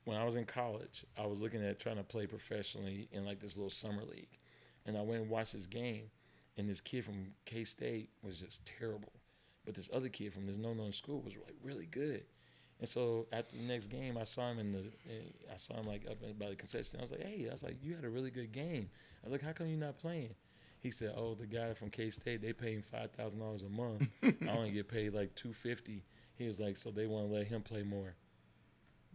when 0.06 0.18
I 0.18 0.24
was 0.24 0.36
in 0.36 0.46
college, 0.46 1.06
I 1.18 1.26
was 1.26 1.42
looking 1.42 1.64
at 1.64 1.80
trying 1.80 1.98
to 1.98 2.04
play 2.04 2.28
professionally 2.28 3.10
in 3.12 3.26
like 3.26 3.40
this 3.40 3.58
little 3.58 3.70
summer 3.72 4.04
league, 4.04 4.38
and 4.86 4.98
I 4.98 5.02
went 5.02 5.22
and 5.22 5.30
watched 5.30 5.54
this 5.54 5.66
game, 5.66 6.04
and 6.58 6.70
this 6.70 6.80
kid 6.80 7.04
from 7.04 7.34
K 7.46 7.64
State 7.64 8.10
was 8.24 8.40
just 8.40 8.66
terrible, 8.66 9.12
but 9.66 9.74
this 9.76 9.90
other 9.94 10.10
kid 10.10 10.34
from 10.34 10.46
this 10.48 10.58
no 10.58 10.74
known 10.74 10.92
school 10.94 11.22
was 11.22 11.34
like 11.36 11.56
really 11.64 11.88
good, 11.88 12.24
And 12.80 12.90
so 12.90 13.26
after 13.32 13.56
the 13.56 13.64
next 13.64 13.88
game, 13.88 14.18
I 14.18 14.24
saw 14.24 14.52
him 14.52 14.60
in 14.60 14.72
the, 14.74 14.80
eh, 15.10 15.54
I 15.54 15.58
saw 15.58 15.76
him 15.80 15.88
like 15.88 16.06
up 16.10 16.18
by 16.38 16.50
the 16.50 16.56
concession. 16.56 17.00
I 17.00 17.04
was 17.04 17.12
like, 17.12 17.24
hey, 17.24 17.48
I 17.50 17.54
was 17.54 17.64
like, 17.64 17.78
you 17.82 17.96
had 17.96 18.04
a 18.04 18.10
really 18.10 18.32
good 18.32 18.52
game. 18.52 18.90
I 19.24 19.28
was 19.28 19.32
like, 19.32 19.42
how 19.42 19.54
come 19.54 19.68
you're 19.68 19.78
not 19.80 19.98
playing? 19.98 20.36
He 20.80 20.92
said, 20.92 21.14
oh, 21.16 21.36
the 21.36 21.48
guy 21.48 21.74
from 21.74 21.90
K 21.90 22.10
State, 22.10 22.42
they 22.42 22.54
pay 22.54 22.74
him 22.74 22.84
five 22.84 23.12
thousand 23.12 23.40
dollars 23.40 23.64
a 23.64 23.70
month. 23.70 24.08
I 24.24 24.50
only 24.50 24.72
get 24.72 24.88
paid 24.88 25.14
like 25.14 25.34
two 25.36 25.54
fifty. 25.54 26.04
He 26.38 26.48
was 26.48 26.60
like, 26.60 26.78
so 26.78 26.92
they 26.92 27.08
want 27.08 27.30
to 27.30 27.34
let 27.34 27.48
him 27.48 27.62
play 27.62 27.82
more. 27.82 28.14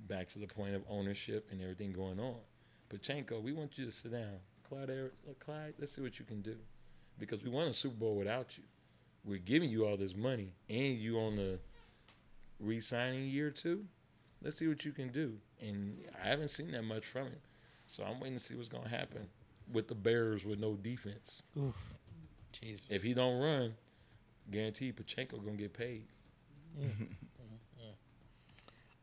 Back 0.08 0.26
to 0.28 0.38
the 0.38 0.46
point 0.46 0.74
of 0.74 0.82
ownership 0.88 1.46
and 1.52 1.60
everything 1.60 1.92
going 1.92 2.18
on. 2.18 2.36
Pachenko, 2.88 3.40
we 3.42 3.52
want 3.52 3.76
you 3.78 3.84
to 3.84 3.92
sit 3.92 4.10
down. 4.12 4.40
Clyde, 4.68 4.90
Clyde, 5.38 5.74
let's 5.78 5.92
see 5.92 6.00
what 6.00 6.18
you 6.18 6.24
can 6.24 6.40
do, 6.40 6.56
because 7.18 7.42
we 7.44 7.50
won 7.50 7.68
a 7.68 7.74
Super 7.74 7.96
Bowl 7.96 8.16
without 8.16 8.56
you. 8.56 8.64
We're 9.24 9.38
giving 9.38 9.70
you 9.70 9.86
all 9.86 9.96
this 9.96 10.16
money, 10.16 10.52
and 10.68 10.98
you 10.98 11.18
on 11.18 11.36
the 11.36 11.58
re-signing 12.58 13.28
year 13.28 13.50
two. 13.50 13.84
Let's 14.42 14.56
see 14.56 14.66
what 14.66 14.84
you 14.84 14.92
can 14.92 15.08
do. 15.08 15.34
And 15.60 15.98
I 16.22 16.28
haven't 16.28 16.48
seen 16.48 16.70
that 16.72 16.84
much 16.84 17.04
from 17.04 17.24
him, 17.24 17.40
so 17.86 18.04
I'm 18.04 18.18
waiting 18.20 18.38
to 18.38 18.42
see 18.42 18.54
what's 18.54 18.70
gonna 18.70 18.88
happen 18.88 19.28
with 19.72 19.88
the 19.88 19.94
Bears 19.94 20.44
with 20.44 20.58
no 20.58 20.74
defense. 20.74 21.42
Oof. 21.58 21.74
Jesus. 22.52 22.86
If 22.88 23.02
he 23.02 23.14
don't 23.14 23.40
run, 23.40 23.74
guarantee 24.50 24.92
Pachenko 24.92 25.44
gonna 25.44 25.56
get 25.56 25.72
paid. 25.72 26.06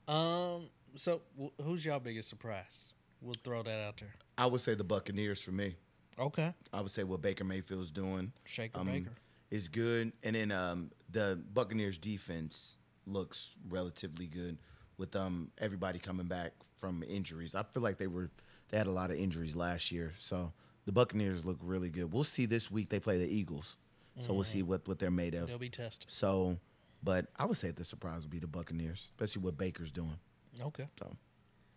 um. 0.07 0.69
So, 0.95 1.21
wh- 1.39 1.63
who's 1.63 1.85
y'all 1.85 1.99
biggest 1.99 2.27
surprise? 2.27 2.91
We'll 3.21 3.35
throw 3.43 3.61
that 3.61 3.87
out 3.87 3.97
there. 3.97 4.15
I 4.37 4.47
would 4.47 4.61
say 4.61 4.73
the 4.73 4.83
Buccaneers 4.83 5.41
for 5.41 5.51
me. 5.51 5.75
Okay. 6.19 6.53
I 6.73 6.81
would 6.81 6.91
say 6.91 7.03
what 7.03 7.21
Baker 7.21 7.43
Mayfield's 7.43 7.91
doing 7.91 8.31
Shaker 8.45 8.79
um, 8.79 8.87
Baker. 8.87 9.11
Is 9.51 9.67
good, 9.67 10.11
and 10.23 10.35
then 10.35 10.51
um, 10.51 10.91
the 11.09 11.41
Buccaneers 11.53 11.97
defense 11.97 12.77
looks 13.05 13.51
relatively 13.69 14.27
good 14.27 14.57
with 14.97 15.15
um 15.15 15.51
everybody 15.59 15.99
coming 15.99 16.27
back 16.27 16.51
from 16.79 17.03
injuries. 17.07 17.55
I 17.55 17.63
feel 17.63 17.83
like 17.83 17.97
they 17.97 18.07
were 18.07 18.29
they 18.69 18.77
had 18.77 18.87
a 18.87 18.91
lot 18.91 19.11
of 19.11 19.17
injuries 19.17 19.55
last 19.55 19.91
year, 19.91 20.13
so 20.19 20.51
the 20.85 20.91
Buccaneers 20.91 21.45
look 21.45 21.57
really 21.61 21.89
good. 21.89 22.11
We'll 22.11 22.23
see 22.23 22.45
this 22.45 22.69
week 22.69 22.89
they 22.89 22.99
play 22.99 23.17
the 23.17 23.27
Eagles, 23.27 23.77
so 24.19 24.33
we'll 24.33 24.43
see 24.43 24.63
what 24.63 24.87
what 24.87 24.99
they're 24.99 25.11
made 25.11 25.35
of. 25.35 25.47
They'll 25.47 25.57
be 25.57 25.69
tested. 25.69 26.11
So, 26.11 26.57
but 27.03 27.27
I 27.37 27.45
would 27.45 27.57
say 27.57 27.71
the 27.71 27.83
surprise 27.83 28.21
would 28.23 28.31
be 28.31 28.39
the 28.39 28.47
Buccaneers, 28.47 29.09
especially 29.11 29.43
what 29.43 29.57
Baker's 29.57 29.91
doing. 29.91 30.17
Okay. 30.61 30.87
So 30.99 31.15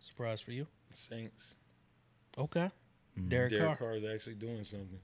Surprise 0.01 0.41
for 0.41 0.51
you. 0.51 0.65
Saints. 0.91 1.55
Okay. 2.37 2.69
Derek, 3.27 3.51
Derek 3.51 3.65
Carr. 3.65 3.75
Carr 3.75 3.95
is 3.97 4.03
actually 4.03 4.35
doing 4.35 4.63
something. 4.63 4.99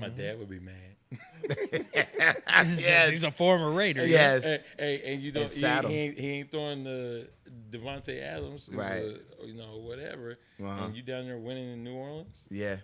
My 0.00 0.08
dad 0.08 0.38
would 0.38 0.50
be 0.50 0.60
mad. 0.60 0.74
He's, 2.66 2.86
he's 2.86 3.22
a 3.22 3.30
former 3.30 3.70
Raider. 3.70 4.04
Yes. 4.06 4.44
Hey, 4.44 4.58
hey, 4.78 5.12
and 5.14 5.22
you 5.22 5.32
don't. 5.32 5.44
And 5.44 5.86
He, 5.86 5.92
he, 5.92 5.98
ain't, 5.98 6.18
he 6.18 6.28
ain't 6.28 6.50
throwing 6.50 6.84
the 6.84 7.28
Davante 7.70 8.20
Adams, 8.22 8.68
Right. 8.70 9.02
a- 9.04 9.46
you 9.46 9.54
know, 9.54 9.78
whatever. 9.78 10.38
Uh-huh. 10.62 10.84
And 10.86 10.94
you 10.96 11.02
down 11.02 11.24
there 11.26 11.38
winning 11.38 11.72
in 11.72 11.82
New 11.84 11.94
Orleans. 11.94 12.44
yeah, 12.50 12.76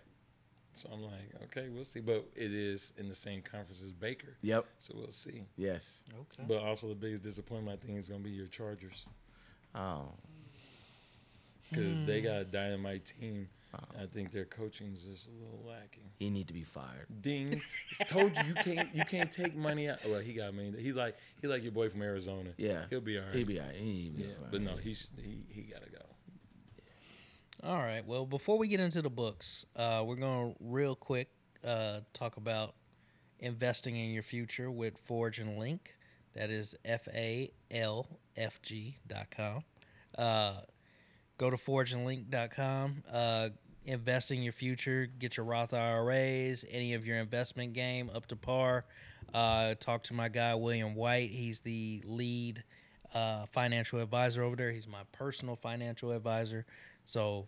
So 0.74 0.88
I'm 0.92 1.02
like, 1.02 1.34
okay, 1.44 1.68
we'll 1.68 1.84
see. 1.84 2.00
But 2.00 2.26
it 2.34 2.52
is 2.54 2.92
in 2.96 3.08
the 3.08 3.14
same 3.14 3.42
conference 3.42 3.82
as 3.82 3.92
Baker, 3.92 4.36
yep, 4.40 4.64
so 4.78 4.94
we'll 4.96 5.10
see. 5.10 5.42
yes. 5.56 6.04
Okay. 6.12 6.44
But 6.48 6.62
also 6.62 6.88
the 6.88 6.94
biggest 6.94 7.22
disappointment 7.22 7.78
I 7.82 7.86
think 7.86 7.98
is 7.98 8.08
gonna 8.08 8.20
be 8.20 8.30
your 8.30 8.46
Chargers 8.46 9.04
Oh, 9.74 10.08
because 11.68 12.06
they 12.06 12.20
Hmm. 12.20 12.26
got 12.26 12.36
a 12.40 12.44
dynamite 12.44 13.04
team. 13.04 13.48
I 14.00 14.06
think 14.06 14.32
their 14.32 14.44
coaching 14.44 14.92
is 14.94 15.02
just 15.02 15.28
a 15.28 15.30
little 15.30 15.64
lacking. 15.66 16.04
he 16.18 16.30
need 16.30 16.46
to 16.48 16.54
be 16.54 16.62
fired. 16.64 17.06
Ding! 17.20 17.60
Told 18.08 18.36
you 18.36 18.42
you 18.48 18.54
can't 18.54 18.94
you 18.94 19.04
can't 19.04 19.30
take 19.32 19.54
money 19.56 19.88
out. 19.88 19.98
Well, 20.06 20.20
he 20.20 20.32
got 20.32 20.54
me. 20.54 20.72
He 20.78 20.92
like 20.92 21.16
he 21.40 21.48
like 21.48 21.62
your 21.62 21.72
boy 21.72 21.88
from 21.88 22.02
Arizona. 22.02 22.50
Yeah, 22.56 22.84
he'll 22.90 23.00
be 23.00 23.18
all 23.18 23.24
right. 23.24 23.34
He 23.34 23.44
be 23.44 23.60
all 23.60 23.66
right. 23.66 23.74
He 23.74 24.10
be 24.10 24.22
yeah, 24.22 24.28
all 24.36 24.42
right. 24.42 24.50
but 24.52 24.60
no, 24.62 24.76
he's 24.76 25.08
he 25.22 25.44
he 25.48 25.62
gotta 25.62 25.90
go. 25.90 25.98
All 27.62 27.78
right. 27.78 28.04
Well, 28.06 28.26
before 28.26 28.58
we 28.58 28.68
get 28.68 28.80
into 28.80 29.00
the 29.00 29.08
books, 29.10 29.64
uh, 29.74 30.02
we're 30.04 30.16
going 30.16 30.52
to 30.52 30.56
real 30.60 30.94
quick 30.94 31.30
uh, 31.64 32.00
talk 32.12 32.36
about 32.36 32.74
investing 33.38 33.96
in 33.96 34.10
your 34.10 34.22
future 34.22 34.70
with 34.70 34.98
Forge 34.98 35.38
and 35.38 35.58
Link. 35.58 35.94
That 36.34 36.50
is 36.50 36.76
F 36.84 37.08
A 37.14 37.50
L 37.70 38.06
F 38.36 38.60
G 38.60 38.98
dot 39.06 39.30
com. 39.30 39.64
Uh, 40.18 40.56
go 41.38 41.48
to 41.48 41.56
forgeandlink.com. 41.56 43.04
Uh, 43.10 43.48
invest 43.84 44.30
in 44.30 44.42
your 44.42 44.52
future. 44.52 45.06
Get 45.18 45.36
your 45.36 45.46
Roth 45.46 45.74
IRAs, 45.74 46.64
any 46.70 46.94
of 46.94 47.06
your 47.06 47.18
investment 47.18 47.72
game 47.72 48.10
up 48.14 48.26
to 48.26 48.36
par. 48.36 48.84
Uh, 49.32 49.74
talk 49.74 50.02
to 50.04 50.14
my 50.14 50.28
guy, 50.28 50.54
William 50.54 50.94
White. 50.94 51.30
He's 51.30 51.60
the 51.60 52.02
lead 52.06 52.62
uh, 53.14 53.46
financial 53.46 54.00
advisor 54.00 54.42
over 54.42 54.56
there. 54.56 54.70
He's 54.70 54.88
my 54.88 55.02
personal 55.12 55.56
financial 55.56 56.12
advisor. 56.12 56.66
So 57.04 57.46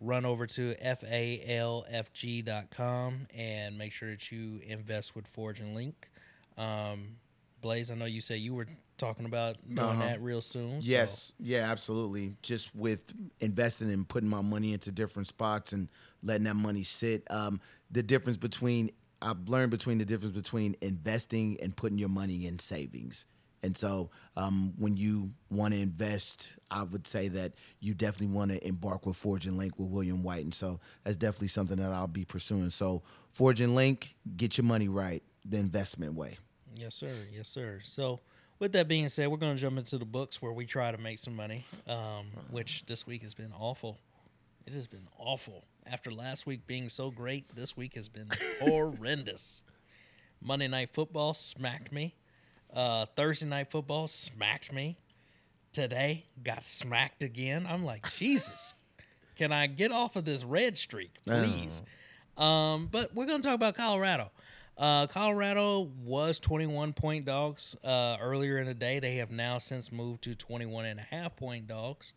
run 0.00 0.24
over 0.24 0.46
to 0.46 0.74
falfg.com 0.74 2.06
and 3.34 3.78
make 3.78 3.92
sure 3.92 4.10
that 4.10 4.30
you 4.30 4.60
invest 4.66 5.16
with 5.16 5.26
Forge 5.26 5.60
and 5.60 5.74
Link. 5.74 6.08
Um, 6.56 7.16
Blaze, 7.60 7.90
I 7.90 7.94
know 7.94 8.04
you 8.04 8.20
said 8.20 8.38
you 8.40 8.54
were 8.54 8.68
talking 8.98 9.24
about 9.24 9.56
doing 9.66 9.78
Uh-huh. 9.78 10.00
that 10.04 10.20
real 10.22 10.40
soon. 10.42 10.82
so- 10.82 10.88
Yes, 10.90 11.32
yeah, 11.38 11.70
absolutely. 11.70 12.36
Just 12.42 12.74
with 12.74 13.14
investing 13.40 13.90
and 13.90 14.06
putting 14.06 14.28
my 14.28 14.42
money 14.42 14.72
into 14.74 14.92
different 14.92 15.26
spots 15.28 15.72
and 15.72 15.88
letting 16.22 16.44
that 16.44 16.56
money 16.56 16.82
sit. 16.82 17.26
Um, 17.30 17.60
the 17.90 18.02
difference 18.02 18.36
between 18.36 18.90
I've 19.20 19.48
learned 19.48 19.72
between 19.72 19.98
the 19.98 20.04
difference 20.04 20.32
between 20.36 20.76
investing 20.80 21.58
and 21.60 21.74
putting 21.76 21.98
your 21.98 22.08
money 22.08 22.46
in 22.46 22.58
savings. 22.60 23.26
And 23.64 23.76
so, 23.76 24.10
um, 24.36 24.74
when 24.78 24.96
you 24.96 25.32
want 25.50 25.74
to 25.74 25.80
invest, 25.80 26.56
I 26.70 26.84
would 26.84 27.04
say 27.04 27.26
that 27.26 27.54
you 27.80 27.94
definitely 27.94 28.36
want 28.36 28.52
to 28.52 28.64
embark 28.64 29.04
with 29.06 29.16
Forge 29.16 29.46
and 29.46 29.58
Link 29.58 29.76
with 29.76 29.88
William 29.88 30.22
White. 30.22 30.44
And 30.44 30.54
so, 30.54 30.78
that's 31.02 31.16
definitely 31.16 31.48
something 31.48 31.78
that 31.78 31.92
I'll 31.92 32.06
be 32.06 32.24
pursuing. 32.24 32.70
So, 32.70 33.02
Forge 33.32 33.60
and 33.60 33.74
Link, 33.74 34.14
get 34.36 34.56
your 34.56 34.64
money 34.64 34.86
right 34.86 35.24
the 35.44 35.56
investment 35.58 36.14
way. 36.14 36.38
Yes, 36.76 36.94
sir. 36.94 37.12
Yes, 37.32 37.48
sir. 37.48 37.80
So, 37.82 38.20
with 38.58 38.72
that 38.72 38.88
being 38.88 39.08
said, 39.08 39.28
we're 39.28 39.36
going 39.36 39.54
to 39.54 39.60
jump 39.60 39.78
into 39.78 39.98
the 39.98 40.04
books 40.04 40.42
where 40.42 40.52
we 40.52 40.66
try 40.66 40.90
to 40.90 40.98
make 40.98 41.18
some 41.18 41.36
money, 41.36 41.64
um, 41.86 42.26
which 42.50 42.84
this 42.86 43.06
week 43.06 43.22
has 43.22 43.34
been 43.34 43.52
awful. 43.58 43.98
It 44.66 44.74
has 44.74 44.86
been 44.86 45.06
awful. 45.18 45.64
After 45.86 46.10
last 46.10 46.46
week 46.46 46.66
being 46.66 46.88
so 46.88 47.10
great, 47.10 47.54
this 47.54 47.76
week 47.76 47.94
has 47.94 48.08
been 48.08 48.28
horrendous. 48.60 49.62
Monday 50.42 50.68
Night 50.68 50.90
Football 50.92 51.34
smacked 51.34 51.92
me. 51.92 52.14
Uh, 52.72 53.06
Thursday 53.16 53.46
Night 53.46 53.70
Football 53.70 54.08
smacked 54.08 54.72
me. 54.72 54.98
Today 55.72 56.26
got 56.42 56.62
smacked 56.64 57.22
again. 57.22 57.66
I'm 57.68 57.84
like, 57.84 58.10
Jesus, 58.16 58.74
can 59.36 59.52
I 59.52 59.66
get 59.68 59.92
off 59.92 60.16
of 60.16 60.24
this 60.24 60.44
red 60.44 60.76
streak, 60.76 61.12
please? 61.24 61.82
Um, 62.36 62.88
but 62.90 63.14
we're 63.14 63.26
going 63.26 63.40
to 63.40 63.46
talk 63.46 63.54
about 63.54 63.76
Colorado. 63.76 64.30
Uh, 64.78 65.08
Colorado 65.08 65.90
was 66.04 66.38
21 66.38 66.92
point 66.92 67.24
dogs 67.24 67.74
uh, 67.82 68.16
earlier 68.20 68.58
in 68.58 68.66
the 68.66 68.74
day. 68.74 69.00
They 69.00 69.16
have 69.16 69.30
now 69.32 69.58
since 69.58 69.90
moved 69.90 70.22
to 70.22 70.36
21 70.36 70.84
and 70.86 71.00
a 71.00 71.02
half 71.02 71.34
point 71.36 71.66
dogs. 71.66 72.12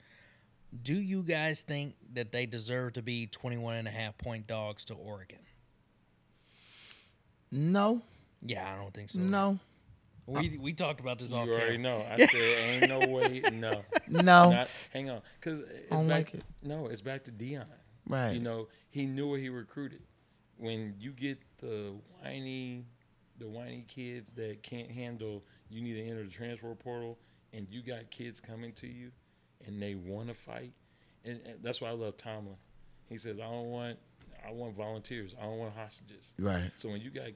Do 0.83 0.93
you 0.93 1.23
guys 1.23 1.61
think 1.61 1.95
that 2.13 2.31
they 2.31 2.45
deserve 2.45 2.93
to 2.93 3.01
be 3.01 3.25
21 3.27 3.75
and 3.77 3.87
a 3.87 3.91
half 3.91 4.17
point 4.17 4.45
dogs 4.47 4.85
to 4.85 4.93
Oregon? 4.93 5.39
No, 7.51 8.01
Yeah, 8.41 8.71
I 8.71 8.77
don't 8.81 8.93
think 8.93 9.09
so. 9.09 9.19
no, 9.19 9.59
We, 10.25 10.57
we 10.57 10.71
talked 10.73 11.01
about 11.01 11.19
this 11.19 11.31
You 11.31 11.39
already 11.39 11.77
camera. 11.77 11.99
know. 11.99 12.05
I 12.09 12.25
said 12.25 12.81
ain't 12.83 12.89
no 13.07 13.13
way. 13.13 13.41
No, 13.51 13.71
no. 14.07 14.51
Not, 14.51 14.69
hang 14.93 15.09
on, 15.09 15.21
because 15.39 15.59
I 15.91 15.95
don't 15.95 16.07
back, 16.07 16.17
like 16.33 16.35
it. 16.35 16.43
No, 16.63 16.87
it's 16.87 17.01
back 17.01 17.23
to 17.25 17.31
Deion. 17.31 17.65
Right. 18.07 18.31
You 18.33 18.39
know, 18.39 18.67
he 18.89 19.05
knew 19.05 19.29
what 19.29 19.39
he 19.41 19.49
recruited. 19.49 20.01
When 20.61 20.93
you 20.99 21.09
get 21.09 21.39
the 21.59 21.95
whiny, 22.21 22.85
the 23.39 23.47
whiny 23.47 23.83
kids 23.87 24.33
that 24.33 24.61
can't 24.61 24.91
handle, 24.91 25.43
you 25.71 25.81
need 25.81 25.93
to 25.95 26.07
enter 26.07 26.23
the 26.23 26.29
transfer 26.29 26.75
portal, 26.75 27.17
and 27.51 27.65
you 27.71 27.81
got 27.81 28.11
kids 28.11 28.39
coming 28.39 28.71
to 28.73 28.87
you, 28.87 29.09
and 29.65 29.81
they 29.81 29.95
want 29.95 30.27
to 30.27 30.35
fight, 30.35 30.73
and, 31.25 31.39
and 31.47 31.63
that's 31.63 31.81
why 31.81 31.89
I 31.89 31.93
love 31.93 32.15
Tomlin. 32.15 32.57
He 33.09 33.17
says, 33.17 33.39
"I 33.39 33.49
don't 33.49 33.71
want, 33.71 33.97
I 34.47 34.51
want 34.51 34.75
volunteers. 34.75 35.33
I 35.39 35.45
don't 35.45 35.57
want 35.57 35.73
hostages." 35.75 36.35
Right. 36.37 36.71
So 36.75 36.89
when 36.89 37.01
you 37.01 37.09
got 37.09 37.29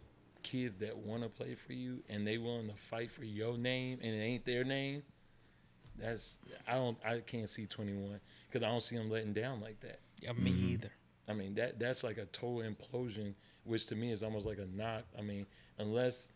kids 0.43 0.77
that 0.81 0.95
want 0.95 1.23
to 1.23 1.30
play 1.30 1.56
for 1.56 1.73
you 1.73 2.03
and 2.07 2.27
they 2.27 2.38
willing 2.38 2.68
to 2.68 2.76
fight 2.76 3.10
for 3.10 3.23
your 3.23 3.57
name 3.57 3.97
and 4.03 4.14
it 4.14 4.19
ain't 4.19 4.45
their 4.45 4.64
name, 4.64 5.02
that's 5.97 6.38
I 6.68 6.76
don't 6.76 6.97
I 7.03 7.22
can't 7.22 7.49
see 7.49 7.65
21 7.65 8.19
because 8.47 8.64
I 8.64 8.69
don't 8.69 8.84
see 8.84 8.97
them 8.97 9.10
letting 9.10 9.34
down 9.34 9.61
like 9.61 9.80
that. 9.81 9.99
Yeah, 10.22 10.34
me 10.34 10.52
mm-hmm. 10.52 10.69
either. 10.69 10.91
I 11.27 11.34
mean 11.34 11.56
that 11.56 11.80
that's 11.80 12.03
like 12.03 12.18
a 12.18 12.26
total 12.26 12.61
implosion, 12.69 13.34
which 13.64 13.88
to 13.88 13.95
me 13.95 14.11
is 14.11 14.23
almost 14.23 14.45
like 14.45 14.57
a 14.60 14.65
knock. 14.76 15.03
I 15.18 15.22
mean 15.22 15.45
unless 15.80 16.30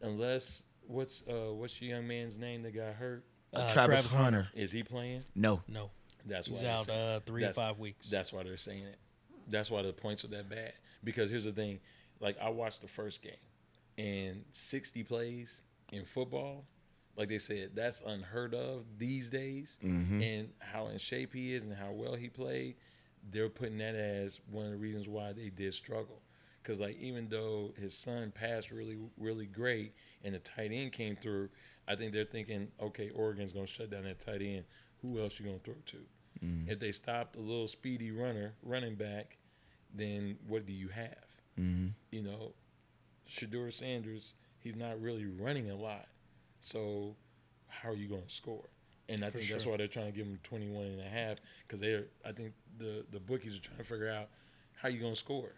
unless 0.00 0.62
what's 0.86 1.22
uh 1.28 1.52
what's 1.52 1.80
your 1.80 1.96
young 1.96 2.06
man's 2.06 2.38
name 2.38 2.62
that 2.62 2.74
got 2.74 2.94
hurt? 2.94 3.24
Uh, 3.54 3.68
Travis, 3.70 4.10
Hunter. 4.10 4.48
Is 4.54 4.72
he 4.72 4.82
playing? 4.82 5.22
No. 5.34 5.62
No, 5.68 5.90
That's 6.24 6.48
why 6.48 6.60
they're 6.60 6.70
out 6.72 6.86
saying- 6.86 6.98
uh, 6.98 7.20
three 7.26 7.42
to 7.42 7.48
that's- 7.48 7.56
five 7.56 7.78
weeks. 7.78 8.08
That's 8.10 8.32
why 8.32 8.42
they're 8.42 8.56
saying 8.56 8.84
it. 8.84 8.96
That's 9.48 9.70
why 9.70 9.82
the 9.82 9.92
points 9.92 10.24
are 10.24 10.28
that 10.28 10.48
bad. 10.48 10.72
Because 11.04 11.30
here's 11.30 11.44
the 11.44 11.52
thing: 11.52 11.80
like 12.20 12.38
I 12.40 12.48
watched 12.48 12.80
the 12.80 12.88
first 12.88 13.20
game, 13.22 13.32
and 13.98 14.44
60 14.52 15.02
plays 15.02 15.62
in 15.92 16.04
football, 16.06 16.64
like 17.16 17.28
they 17.28 17.38
said, 17.38 17.72
that's 17.74 18.00
unheard 18.06 18.54
of 18.54 18.84
these 18.98 19.28
days. 19.28 19.78
Mm-hmm. 19.84 20.22
And 20.22 20.48
how 20.60 20.86
in 20.86 20.96
shape 20.98 21.34
he 21.34 21.52
is 21.54 21.64
and 21.64 21.74
how 21.74 21.90
well 21.90 22.14
he 22.14 22.28
played, 22.28 22.76
they're 23.30 23.48
putting 23.48 23.78
that 23.78 23.94
as 23.94 24.40
one 24.50 24.66
of 24.66 24.72
the 24.72 24.78
reasons 24.78 25.08
why 25.08 25.32
they 25.32 25.50
did 25.50 25.74
struggle. 25.74 26.20
Because 26.62 26.80
like 26.80 26.98
even 27.00 27.28
though 27.28 27.72
his 27.76 27.96
son 27.96 28.32
passed 28.32 28.70
really 28.70 28.96
really 29.18 29.46
great 29.46 29.94
and 30.24 30.34
the 30.34 30.38
tight 30.38 30.70
end 30.72 30.92
came 30.92 31.16
through, 31.16 31.48
I 31.88 31.96
think 31.96 32.12
they're 32.12 32.24
thinking, 32.24 32.68
okay, 32.80 33.10
Oregon's 33.10 33.52
gonna 33.52 33.66
shut 33.66 33.90
down 33.90 34.04
that 34.04 34.20
tight 34.20 34.42
end. 34.42 34.64
Who 35.02 35.20
else 35.20 35.38
you 35.38 35.46
gonna 35.46 35.58
throw 35.58 35.74
to? 35.74 35.96
Mm-hmm. 36.44 36.70
If 36.70 36.78
they 36.78 36.92
stopped 36.92 37.36
a 37.36 37.40
little 37.40 37.68
speedy 37.68 38.10
runner 38.10 38.54
running 38.62 38.94
back, 38.94 39.38
then 39.94 40.36
what 40.46 40.66
do 40.66 40.72
you 40.72 40.88
have? 40.88 41.26
Mm-hmm. 41.58 41.88
You 42.10 42.22
know, 42.22 42.52
Shedeur 43.28 43.72
Sanders, 43.72 44.34
he's 44.58 44.76
not 44.76 45.00
really 45.00 45.26
running 45.26 45.70
a 45.70 45.76
lot. 45.76 46.06
So 46.60 47.16
how 47.68 47.90
are 47.90 47.96
you 47.96 48.08
going 48.08 48.22
to 48.22 48.30
score? 48.30 48.68
And 49.12 49.24
I 49.24 49.30
For 49.30 49.38
think 49.38 49.50
that's 49.50 49.66
why 49.66 49.76
they're 49.76 49.88
trying 49.88 50.06
to 50.06 50.12
give 50.12 50.26
him 50.26 50.38
21 50.42 50.84
and 50.86 51.00
a 51.00 51.04
half 51.04 51.38
because 51.66 51.80
they're 51.80 52.06
I 52.24 52.32
think 52.32 52.52
the 52.78 53.04
the 53.10 53.20
bookies 53.20 53.56
are 53.56 53.60
trying 53.60 53.78
to 53.78 53.84
figure 53.84 54.10
out 54.10 54.28
how 54.74 54.88
you 54.88 54.98
going 55.00 55.14
to 55.14 55.18
score 55.18 55.52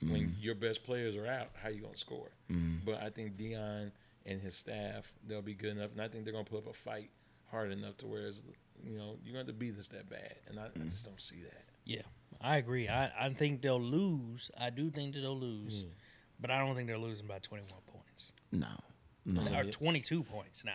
when 0.00 0.12
mm-hmm. 0.12 0.40
your 0.40 0.54
best 0.54 0.82
players 0.84 1.14
are 1.14 1.26
out, 1.26 1.50
how 1.62 1.68
you 1.68 1.82
going 1.82 1.92
to 1.92 1.98
score. 2.00 2.30
Mm-hmm. 2.50 2.84
But 2.84 3.02
I 3.02 3.10
think 3.10 3.36
Deion 3.36 3.90
and 4.24 4.40
his 4.40 4.56
staff, 4.56 5.12
they'll 5.26 5.42
be 5.42 5.54
good 5.54 5.76
enough 5.76 5.90
and 5.92 6.00
I 6.00 6.08
think 6.08 6.24
they're 6.24 6.32
going 6.32 6.44
to 6.44 6.50
put 6.50 6.58
up 6.58 6.70
a 6.70 6.72
fight 6.72 7.10
hard 7.50 7.72
enough 7.72 7.96
to 7.98 8.06
where 8.06 8.26
it's, 8.26 8.42
you 8.82 8.96
know, 8.96 9.16
you're 9.22 9.34
going 9.34 9.46
to 9.46 9.52
beat 9.52 9.78
us 9.78 9.88
that 9.88 10.08
bad. 10.08 10.36
And 10.48 10.58
I, 10.58 10.64
I 10.64 10.68
mm-hmm. 10.68 10.88
just 10.88 11.04
don't 11.04 11.20
see 11.20 11.42
that. 11.42 11.64
Yeah, 11.84 12.02
I 12.40 12.56
agree. 12.56 12.88
I, 12.88 13.10
I 13.18 13.30
think 13.30 13.62
they'll 13.62 13.80
lose. 13.80 14.50
I 14.58 14.70
do 14.70 14.90
think 14.90 15.14
that 15.14 15.20
they'll 15.20 15.38
lose, 15.38 15.84
mm. 15.84 15.88
but 16.40 16.50
I 16.50 16.58
don't 16.58 16.76
think 16.76 16.88
they're 16.88 16.98
losing 16.98 17.26
by 17.26 17.38
21 17.38 17.68
points 17.86 18.32
No, 18.52 18.68
no, 19.24 19.42
or 19.58 19.64
22 19.64 20.22
points 20.22 20.64
now. 20.64 20.74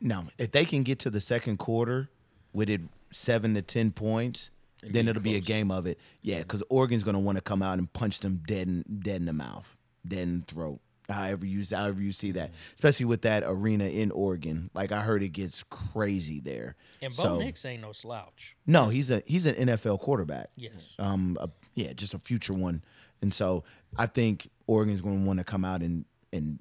no. 0.00 0.24
If 0.38 0.52
they 0.52 0.64
can 0.64 0.82
get 0.82 0.98
to 1.00 1.10
the 1.10 1.20
second 1.20 1.58
quarter 1.58 2.08
with 2.52 2.68
it 2.70 2.80
seven 3.10 3.54
to 3.54 3.62
ten 3.62 3.90
points, 3.90 4.50
And 4.82 4.92
then 4.92 5.06
be 5.06 5.10
it'll 5.10 5.22
be 5.22 5.36
a 5.36 5.40
game 5.40 5.70
of 5.70 5.86
it. 5.86 5.98
Yeah, 6.22 6.38
because 6.38 6.62
Oregon's 6.68 7.02
gonna 7.04 7.18
want 7.20 7.36
to 7.36 7.42
come 7.42 7.62
out 7.62 7.78
and 7.78 7.92
punch 7.92 8.20
them 8.20 8.42
dead 8.46 8.68
in 8.68 8.84
dead 9.00 9.16
in 9.16 9.24
the 9.26 9.32
mouth, 9.32 9.76
dead 10.06 10.22
in 10.22 10.38
the 10.40 10.44
throat. 10.44 10.80
However 11.08 11.46
you 11.46 11.64
however 11.74 12.02
you 12.02 12.12
see 12.12 12.32
that, 12.32 12.52
especially 12.74 13.06
with 13.06 13.22
that 13.22 13.42
arena 13.46 13.84
in 13.84 14.10
Oregon. 14.10 14.70
Like 14.74 14.92
I 14.92 15.00
heard 15.00 15.22
it 15.22 15.30
gets 15.30 15.62
crazy 15.70 16.38
there. 16.40 16.76
And 17.00 17.16
Bo 17.16 17.22
so 17.22 17.38
Nix 17.38 17.64
ain't 17.64 17.80
no 17.80 17.92
slouch. 17.92 18.56
no, 18.66 18.90
he's 18.90 19.10
a 19.10 19.22
he's 19.26 19.46
an 19.46 19.54
NFL 19.54 20.00
quarterback. 20.00 20.50
Yes. 20.54 20.94
um, 20.98 21.38
a, 21.40 21.48
yeah, 21.74 21.94
just 21.94 22.12
a 22.12 22.18
future 22.18 22.52
one. 22.52 22.84
And 23.22 23.32
so 23.32 23.64
I 23.96 24.04
think 24.06 24.50
Oregon's 24.66 25.00
going 25.00 25.20
to 25.20 25.26
want 25.26 25.38
to 25.38 25.44
come 25.44 25.64
out 25.64 25.82
and 25.82 26.04
and 26.30 26.58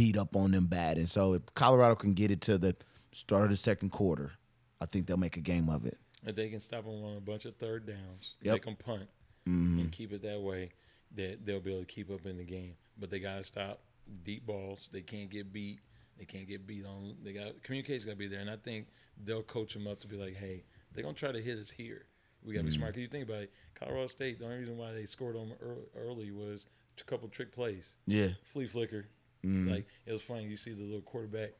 beat 0.00 0.16
up 0.16 0.34
on 0.34 0.50
them 0.52 0.64
bad. 0.64 0.96
And 0.96 1.10
so 1.10 1.34
if 1.34 1.42
Colorado 1.52 1.94
can 1.94 2.14
get 2.14 2.30
it 2.30 2.40
to 2.42 2.56
the 2.56 2.74
start 3.12 3.44
of 3.44 3.50
the 3.50 3.56
second 3.56 3.90
quarter, 3.90 4.32
I 4.80 4.86
think 4.86 5.06
they'll 5.06 5.18
make 5.18 5.36
a 5.36 5.42
game 5.42 5.68
of 5.68 5.84
it. 5.84 5.98
If 6.24 6.36
they 6.36 6.48
can 6.48 6.58
stop 6.58 6.84
them 6.84 7.04
on 7.04 7.18
a 7.18 7.20
bunch 7.20 7.44
of 7.44 7.56
third 7.56 7.86
downs, 7.86 8.36
Yep. 8.40 8.54
they 8.54 8.58
can 8.60 8.76
punt 8.76 9.08
mm-hmm. 9.46 9.78
and 9.78 9.92
keep 9.92 10.14
it 10.14 10.22
that 10.22 10.40
way, 10.40 10.70
that 11.16 11.44
they'll 11.44 11.60
be 11.60 11.72
able 11.72 11.80
to 11.80 11.86
keep 11.86 12.10
up 12.10 12.24
in 12.24 12.38
the 12.38 12.44
game. 12.44 12.76
But 12.98 13.10
they 13.10 13.20
gotta 13.20 13.44
stop 13.44 13.80
deep 14.24 14.46
balls. 14.46 14.88
They 14.90 15.02
can't 15.02 15.28
get 15.28 15.52
beat. 15.52 15.80
They 16.16 16.24
can't 16.24 16.48
get 16.48 16.66
beat 16.66 16.86
on. 16.86 17.16
They 17.22 17.34
got 17.34 17.62
communication's 17.62 18.06
got 18.06 18.12
to 18.12 18.16
be 18.16 18.26
there, 18.26 18.40
and 18.40 18.48
I 18.50 18.56
think 18.56 18.86
they'll 19.22 19.42
coach 19.42 19.74
them 19.74 19.86
up 19.86 20.00
to 20.00 20.06
be 20.06 20.16
like, 20.16 20.34
hey, 20.34 20.64
they're 20.94 21.02
gonna 21.04 21.14
try 21.14 21.32
to 21.32 21.42
hit 21.42 21.58
us 21.58 21.70
here. 21.70 22.06
We 22.42 22.54
gotta 22.54 22.64
be 22.64 22.70
smart. 22.70 22.92
Mm-hmm. 22.92 23.00
Cause 23.00 23.02
you 23.02 23.08
think 23.08 23.28
about 23.28 23.42
it, 23.42 23.52
Colorado 23.74 24.06
State. 24.06 24.38
The 24.38 24.46
only 24.46 24.60
reason 24.60 24.78
why 24.78 24.92
they 24.94 25.04
scored 25.04 25.36
on 25.36 25.52
early 25.94 26.30
was 26.30 26.68
a 26.98 27.04
couple 27.04 27.28
trick 27.28 27.52
plays, 27.52 27.96
Yeah. 28.06 28.28
flea 28.44 28.66
flicker. 28.66 29.06
Mm. 29.44 29.70
Like 29.70 29.86
it 30.06 30.12
was 30.12 30.22
funny. 30.22 30.44
You 30.44 30.56
see 30.56 30.72
the 30.72 30.82
little 30.82 31.00
quarterback. 31.02 31.50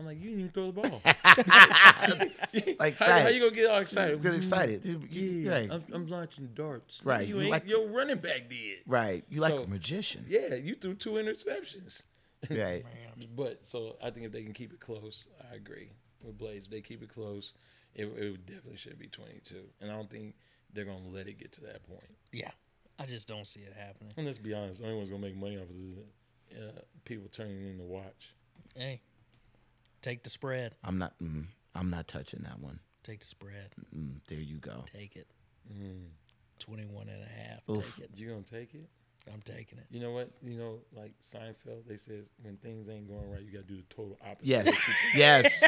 I'm 0.00 0.06
like, 0.06 0.18
you 0.20 0.30
didn't 0.30 0.38
even 0.38 0.52
throw 0.52 0.70
the 0.70 0.80
ball. 0.88 1.02
Like, 2.78 2.96
how, 2.96 3.20
how 3.20 3.28
you 3.28 3.40
gonna 3.40 3.52
get 3.52 3.68
all 3.70 3.78
excited? 3.80 4.22
Get 4.22 4.34
excited. 4.34 4.84
You- 4.84 5.02
you- 5.10 5.22
Yeah, 5.40 5.50
right. 5.52 5.70
I'm, 5.72 5.84
I'm 5.92 6.06
launching 6.06 6.50
darts. 6.54 7.00
Right, 7.04 7.26
you 7.26 7.36
you 7.36 7.40
ain't. 7.42 7.50
like- 7.50 7.68
your 7.68 7.88
running 7.88 8.18
back 8.18 8.48
did. 8.48 8.78
right. 8.86 9.24
You 9.28 9.40
like 9.40 9.54
So- 9.54 9.64
a 9.64 9.66
magician. 9.66 10.24
Yeah, 10.28 10.54
you 10.54 10.74
threw 10.74 10.94
two 10.94 11.12
interceptions. 11.12 12.02
Right. 12.50 12.84
But 13.34 13.66
so 13.66 13.96
I 14.00 14.10
think 14.10 14.26
if 14.26 14.30
they 14.32 14.44
can 14.44 14.52
keep 14.52 14.72
it 14.72 14.78
close, 14.78 15.26
I 15.50 15.56
agree 15.56 15.90
with 16.22 16.38
Blaze. 16.38 16.66
If 16.66 16.70
they 16.70 16.80
keep 16.80 17.02
it 17.02 17.08
close, 17.08 17.52
it, 17.96 18.04
it 18.04 18.46
definitely 18.46 18.76
should 18.76 18.96
be 18.96 19.08
22. 19.08 19.56
And 19.80 19.90
I 19.90 19.94
don't 19.96 20.08
think 20.08 20.36
they're 20.72 20.84
gonna 20.84 21.08
let 21.08 21.26
it 21.26 21.36
get 21.40 21.50
to 21.54 21.60
that 21.62 21.82
point. 21.88 22.14
Yeah. 22.32 22.52
I 22.96 23.06
just 23.06 23.26
don't 23.26 23.44
see 23.46 23.60
it 23.60 23.74
happening. 23.76 24.12
And 24.16 24.24
let's 24.24 24.38
be 24.38 24.54
honest, 24.54 24.78
the 24.78 24.84
only 24.86 24.98
one's 24.98 25.10
gonna 25.10 25.20
make 25.22 25.34
money 25.36 25.56
off 25.56 25.64
of 25.64 25.70
it 25.70 25.98
is 25.98 25.98
uh, 26.56 26.80
people 27.04 27.28
turning 27.32 27.66
in 27.66 27.78
to 27.78 27.84
watch. 27.84 28.34
Hey, 28.74 29.00
take 30.02 30.22
the 30.22 30.30
spread. 30.30 30.74
I'm 30.84 30.98
not. 30.98 31.12
Mm, 31.22 31.46
I'm 31.74 31.90
not 31.90 32.08
touching 32.08 32.40
that 32.44 32.60
one. 32.60 32.80
Take 33.02 33.20
the 33.20 33.26
spread. 33.26 33.72
Mm, 33.96 34.20
there 34.28 34.38
you 34.40 34.58
go. 34.58 34.84
Take 34.92 35.16
it. 35.16 35.26
Mm. 35.72 36.08
21 36.58 37.08
and 37.08 37.22
a 37.22 37.26
half. 37.26 37.68
Oof. 37.70 37.96
Take 37.96 38.04
it. 38.04 38.10
You 38.16 38.28
gonna 38.30 38.42
take 38.42 38.74
it? 38.74 38.88
I'm 39.32 39.42
taking 39.42 39.78
it. 39.78 39.84
You 39.90 40.00
know 40.00 40.10
what? 40.12 40.30
You 40.42 40.56
know, 40.58 40.78
like 40.96 41.12
Seinfeld, 41.22 41.86
they 41.86 41.96
says 41.96 42.30
when 42.42 42.56
things 42.56 42.88
ain't 42.88 43.08
going 43.08 43.30
right, 43.30 43.42
you 43.42 43.52
gotta 43.52 43.64
do 43.64 43.76
the 43.76 43.82
total 43.94 44.16
opposite. 44.22 44.46
Yes. 44.46 44.78
yes. 45.14 45.64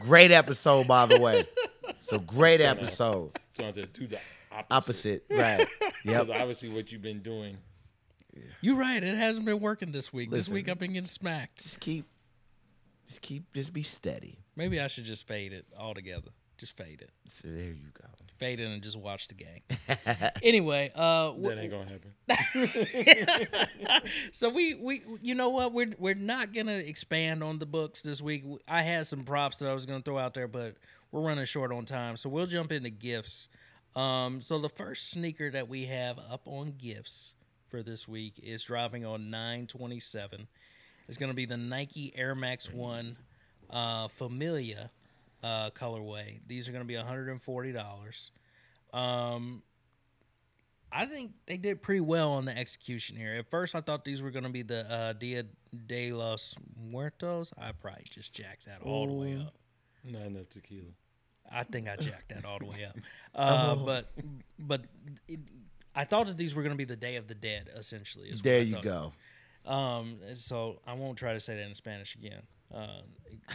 Great 0.00 0.30
episode, 0.30 0.86
by 0.86 1.06
the 1.06 1.18
way. 1.20 1.44
So 2.00 2.18
great 2.20 2.60
episode. 2.60 3.32
So 3.56 3.62
I 3.62 3.66
have 3.66 3.74
to 3.74 3.86
do 3.86 4.06
the 4.06 4.18
opposite. 4.52 4.66
Opposite. 4.70 5.24
Right. 5.30 5.66
Because 6.02 6.28
Yep. 6.28 6.40
obviously 6.40 6.70
what 6.70 6.90
you've 6.90 7.02
been 7.02 7.20
doing 7.20 7.58
You're 8.60 8.76
right. 8.76 9.02
It 9.02 9.16
hasn't 9.16 9.46
been 9.46 9.60
working 9.60 9.92
this 9.92 10.12
week. 10.12 10.30
this 10.30 10.38
Listen. 10.38 10.54
week 10.54 10.68
I've 10.68 10.78
been 10.78 10.92
getting 10.92 11.06
smacked. 11.06 11.62
Just 11.62 11.80
keep. 11.80 12.06
Just 13.06 13.22
keep. 13.22 13.52
Just 13.52 13.72
be 13.72 13.82
steady. 13.82 14.38
Maybe 14.56 14.80
I 14.80 14.88
should 14.88 15.04
just 15.04 15.26
fade 15.26 15.52
it 15.52 15.66
altogether. 15.78 16.30
Just 16.58 16.76
fade 16.76 17.00
it. 17.00 17.10
So 17.26 17.48
there 17.48 17.68
you 17.68 17.90
go. 17.94 18.04
Fade 18.36 18.60
it 18.60 18.66
and 18.66 18.82
just 18.82 18.98
watch 18.98 19.28
the 19.28 19.34
game. 19.34 19.62
anyway, 20.42 20.90
uh, 20.94 21.32
that 21.32 21.58
ain't 21.58 21.70
gonna 21.70 21.90
happen. 21.90 22.12
so 24.32 24.48
we 24.50 24.74
we 24.74 25.02
you 25.22 25.34
know 25.34 25.50
what 25.50 25.72
we're 25.72 25.92
we're 25.98 26.14
not 26.14 26.52
gonna 26.52 26.72
expand 26.72 27.42
on 27.42 27.58
the 27.58 27.66
books 27.66 28.02
this 28.02 28.20
week. 28.20 28.44
I 28.68 28.82
had 28.82 29.06
some 29.06 29.24
props 29.24 29.58
that 29.58 29.70
I 29.70 29.74
was 29.74 29.86
gonna 29.86 30.02
throw 30.02 30.18
out 30.18 30.34
there, 30.34 30.48
but 30.48 30.76
we're 31.12 31.22
running 31.22 31.44
short 31.44 31.72
on 31.72 31.84
time, 31.86 32.16
so 32.16 32.28
we'll 32.28 32.46
jump 32.46 32.72
into 32.72 32.90
gifts. 32.90 33.48
Um, 33.96 34.40
so 34.40 34.58
the 34.58 34.68
first 34.68 35.10
sneaker 35.10 35.50
that 35.50 35.68
we 35.68 35.86
have 35.86 36.18
up 36.18 36.42
on 36.46 36.74
gifts 36.78 37.34
for 37.70 37.82
this 37.82 38.08
week 38.08 38.34
is 38.42 38.64
dropping 38.64 39.04
on 39.04 39.30
nine 39.30 39.66
twenty 39.66 40.00
seven. 40.00 40.48
It's 41.08 41.18
gonna 41.18 41.34
be 41.34 41.46
the 41.46 41.56
Nike 41.56 42.12
Air 42.16 42.34
Max 42.34 42.70
One 42.72 43.16
uh, 43.70 44.08
Familia 44.08 44.90
uh, 45.42 45.70
colorway. 45.70 46.40
These 46.46 46.68
are 46.68 46.84
be 46.84 46.94
hundred 46.94 47.28
and 47.28 47.40
forty 47.40 47.72
dollars. 47.72 48.30
Um, 48.92 49.62
I 50.92 51.06
think 51.06 51.32
they 51.46 51.56
did 51.56 51.82
pretty 51.82 52.00
well 52.00 52.32
on 52.32 52.44
the 52.44 52.56
execution 52.56 53.16
here. 53.16 53.34
At 53.34 53.50
first, 53.50 53.74
I 53.74 53.80
thought 53.80 54.04
these 54.04 54.22
were 54.22 54.30
going 54.30 54.44
to 54.44 54.50
be 54.50 54.62
the 54.62 54.90
uh, 54.90 55.12
Dia 55.12 55.44
de 55.86 56.12
los 56.12 56.56
Muertos. 56.76 57.52
I 57.56 57.70
probably 57.72 58.06
just 58.10 58.32
jacked 58.32 58.66
that 58.66 58.82
all 58.82 59.06
the 59.06 59.12
way 59.12 59.36
up. 59.36 59.54
Not 60.04 60.22
enough 60.22 60.50
tequila. 60.50 60.88
I 61.52 61.62
think 61.64 61.88
I 61.88 61.96
jacked 61.96 62.30
that 62.30 62.44
all 62.44 62.58
the 62.58 62.66
way 62.66 62.84
up. 62.84 62.96
Uh, 63.32 63.76
But 63.76 64.10
but 64.58 64.82
it, 65.28 65.38
I 65.94 66.04
thought 66.04 66.26
that 66.26 66.36
these 66.36 66.54
were 66.54 66.62
going 66.62 66.74
to 66.74 66.78
be 66.78 66.84
the 66.84 66.96
Day 66.96 67.16
of 67.16 67.26
the 67.26 67.34
Dead, 67.34 67.68
essentially. 67.76 68.28
is 68.28 68.40
There 68.42 68.62
you 68.62 68.80
go. 68.80 69.12
Um, 69.66 70.18
so 70.34 70.80
I 70.86 70.94
won't 70.94 71.18
try 71.18 71.32
to 71.32 71.40
say 71.40 71.56
that 71.56 71.66
in 71.66 71.74
Spanish 71.74 72.14
again. 72.14 72.42
Uh, 72.72 73.00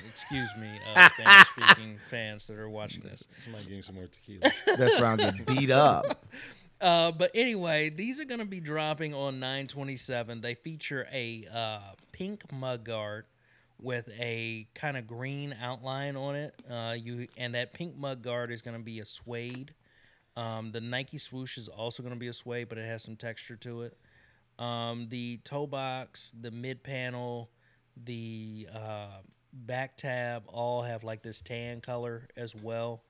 excuse 0.09 0.53
me, 0.57 0.69
uh, 0.93 1.09
Spanish-speaking 1.17 1.97
fans 2.09 2.47
that 2.47 2.57
are 2.57 2.69
watching 2.69 3.01
this. 3.01 3.27
Somebody 3.43 3.63
give 3.65 3.73
me 3.73 3.81
some 3.81 3.95
more 3.95 4.07
tequila. 4.07 4.51
That's 4.77 4.99
round 4.99 5.21
get 5.21 5.45
beat 5.45 5.71
up. 5.71 6.25
Uh, 6.81 7.09
but 7.09 7.31
anyway, 7.33 7.89
these 7.89 8.19
are 8.19 8.25
going 8.25 8.41
to 8.41 8.45
be 8.45 8.59
dropping 8.59 9.13
on 9.13 9.39
927. 9.39 10.41
They 10.41 10.55
feature 10.55 11.07
a 11.11 11.47
uh, 11.51 11.79
pink 12.11 12.43
mudguard 12.51 13.23
with 13.79 14.09
a 14.19 14.67
kind 14.75 14.97
of 14.97 15.07
green 15.07 15.55
outline 15.59 16.17
on 16.17 16.35
it. 16.35 16.53
Uh, 16.69 16.93
you 16.97 17.27
and 17.37 17.55
that 17.55 17.73
pink 17.73 17.97
mudguard 17.97 18.51
is 18.51 18.61
going 18.61 18.77
to 18.77 18.83
be 18.83 18.99
a 18.99 19.05
suede. 19.05 19.73
Um, 20.37 20.71
the 20.71 20.81
Nike 20.81 21.17
swoosh 21.17 21.57
is 21.57 21.67
also 21.67 22.03
going 22.03 22.13
to 22.13 22.19
be 22.19 22.27
a 22.27 22.33
suede, 22.33 22.69
but 22.69 22.77
it 22.77 22.85
has 22.85 23.03
some 23.03 23.15
texture 23.15 23.55
to 23.57 23.83
it. 23.83 23.97
Um, 24.59 25.07
the 25.09 25.37
toe 25.43 25.67
box, 25.67 26.33
the 26.39 26.51
mid 26.51 26.83
panel, 26.83 27.49
the 28.03 28.67
uh, 28.73 29.21
back 29.53 29.97
tab 29.97 30.43
all 30.47 30.81
have 30.81 31.03
like 31.03 31.23
this 31.23 31.41
tan 31.41 31.81
color 31.81 32.27
as 32.35 32.55
well. 32.55 33.03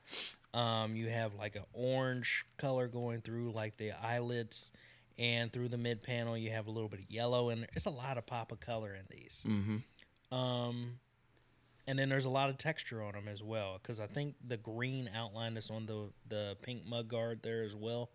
Um, 0.54 0.96
you 0.96 1.10
have 1.10 1.36
like 1.36 1.56
an 1.56 1.66
orange 1.74 2.46
color 2.58 2.88
going 2.88 3.22
through 3.22 3.52
like 3.52 3.76
the 3.78 3.92
eyelets, 3.92 4.72
and 5.18 5.52
through 5.52 5.70
the 5.70 5.78
mid 5.78 6.02
panel 6.04 6.38
you 6.38 6.52
have 6.52 6.68
a 6.68 6.72
little 6.72 6.90
bit 6.90 7.00
of 7.00 7.12
yellow, 7.12 7.50
and 7.50 7.68
it's 7.74 7.86
a 7.86 7.92
lot 7.92 8.18
of 8.18 8.26
pop 8.26 8.52
of 8.52 8.60
color 8.60 8.96
in 8.96 9.06
these. 9.10 9.46
Mm-hmm. 9.48 10.36
Um, 10.36 11.00
and 11.88 11.98
then 12.00 12.10
there's 12.10 12.26
a 12.26 12.30
lot 12.30 12.50
of 12.50 12.58
texture 12.58 13.04
on 13.04 13.14
them 13.14 13.28
as 13.28 13.44
well, 13.44 13.80
because 13.82 14.00
I 14.00 14.08
think 14.08 14.36
the 14.48 14.58
green 14.58 15.10
outline 15.16 15.54
that's 15.54 15.70
on 15.70 15.86
the 15.86 16.12
the 16.28 16.58
pink 16.62 16.86
mudguard 16.86 17.42
there 17.42 17.64
as 17.64 17.76
well 17.76 18.10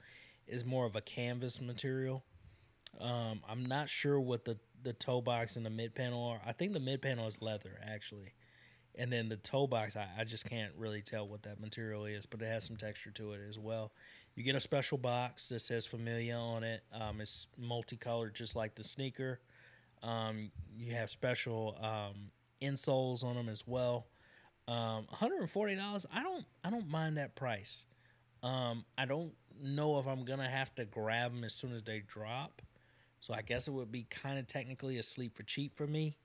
is 0.47 0.65
more 0.65 0.87
of 0.87 0.97
a 0.97 1.01
canvas 1.01 1.61
material. 1.61 2.25
Um, 3.01 3.41
I'm 3.49 3.65
not 3.67 3.89
sure 3.89 4.19
what 4.19 4.45
the 4.45 4.59
the 4.83 4.93
toe 4.93 5.21
box 5.21 5.57
and 5.57 5.65
the 5.65 5.71
mid 5.71 5.95
panel 5.95 6.25
are. 6.25 6.41
I 6.45 6.53
think 6.53 6.73
the 6.73 6.81
mid 6.81 7.03
panel 7.03 7.27
is 7.27 7.41
leather 7.41 7.79
actually, 7.87 8.33
And 8.97 9.13
then 9.13 9.29
the 9.29 9.37
toe 9.37 9.67
box, 9.67 9.97
I, 9.97 10.09
I 10.19 10.25
just 10.25 10.49
can't 10.49 10.73
really 10.77 11.01
tell 11.03 11.27
what 11.27 11.43
that 11.45 11.61
material 11.61 12.07
is, 12.07 12.27
but 12.27 12.43
it 12.43 12.47
has 12.47 12.65
some 12.65 12.77
texture 12.77 13.11
to 13.13 13.33
it 13.33 13.41
as 13.49 13.59
well. 13.59 13.93
You 14.35 14.43
get 14.43 14.57
a 14.57 14.61
special 14.61 14.99
box 14.99 15.49
that 15.49 15.61
says 15.61 15.87
Familia 15.87 16.37
on 16.37 16.65
it. 16.65 16.83
Um, 16.93 17.21
it's 17.21 17.47
multicolored, 17.57 18.35
just 18.35 18.57
like 18.57 18.75
the 18.75 18.85
sneaker. 18.85 19.41
Um, 20.03 20.51
you 20.77 20.95
have 20.95 21.11
special 21.11 21.79
um, 21.81 22.31
insoles 22.63 23.25
on 23.25 23.35
them 23.35 23.49
as 23.49 23.67
well. 23.67 24.07
Um, 24.69 25.07
$140. 25.13 26.07
I 26.13 26.23
don't 26.23 26.45
I 26.65 26.71
don't 26.71 26.89
mind 26.89 27.17
that 27.17 27.35
price. 27.35 27.87
Um, 28.43 28.85
I 28.97 29.05
don't 29.05 29.33
know 29.63 29.99
if 29.99 30.07
I'm 30.07 30.25
gonna 30.25 30.49
have 30.49 30.75
to 30.77 30.85
grab 30.85 31.35
them 31.35 31.45
as 31.45 31.55
soon 31.55 31.73
as 31.73 31.83
they 31.83 32.01
drop. 32.07 32.63
So 33.21 33.35
I 33.35 33.43
guess 33.43 33.69
it 33.69 33.73
would 33.73 33.93
be 33.93 34.05
kind 34.05 34.39
of 34.39 34.47
technically 34.47 34.99
a 34.99 35.03
sleep 35.03 35.37
for 35.37 35.43
cheap 35.43 35.77
for 35.77 35.87
me. 35.87 36.17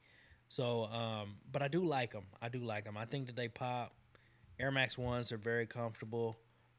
So, 0.47 0.85
um, 0.85 1.35
but 1.51 1.61
I 1.61 1.67
do 1.67 1.83
like 1.83 2.13
them. 2.13 2.23
I 2.41 2.49
do 2.49 2.59
like 2.59 2.85
them. 2.85 2.97
I 2.97 3.05
think 3.05 3.27
that 3.27 3.35
they 3.35 3.47
pop. 3.47 3.93
Air 4.59 4.71
Max 4.71 4.97
ones 4.97 5.31
are 5.31 5.37
very 5.37 5.65
comfortable. 5.65 6.37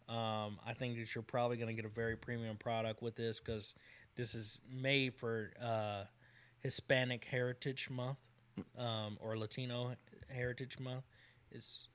Um, 0.09 0.59
I 0.65 0.73
think 0.73 0.97
that 0.97 1.15
you're 1.15 1.23
probably 1.23 1.57
going 1.57 1.69
to 1.69 1.75
get 1.75 1.85
a 1.85 1.93
very 1.93 2.17
premium 2.17 2.57
product 2.57 3.03
with 3.03 3.17
this 3.17 3.41
because 3.41 3.75
this 4.15 4.35
is 4.35 4.61
made 4.73 5.15
for 5.15 5.51
uh, 5.61 6.05
Hispanic 6.61 7.25
Heritage 7.25 7.91
Month 7.91 8.19
um, 8.79 9.17
or 9.21 9.37
Latino 9.39 9.95
Heritage 10.29 10.79
Month. 10.79 11.05
It's, 11.51 11.89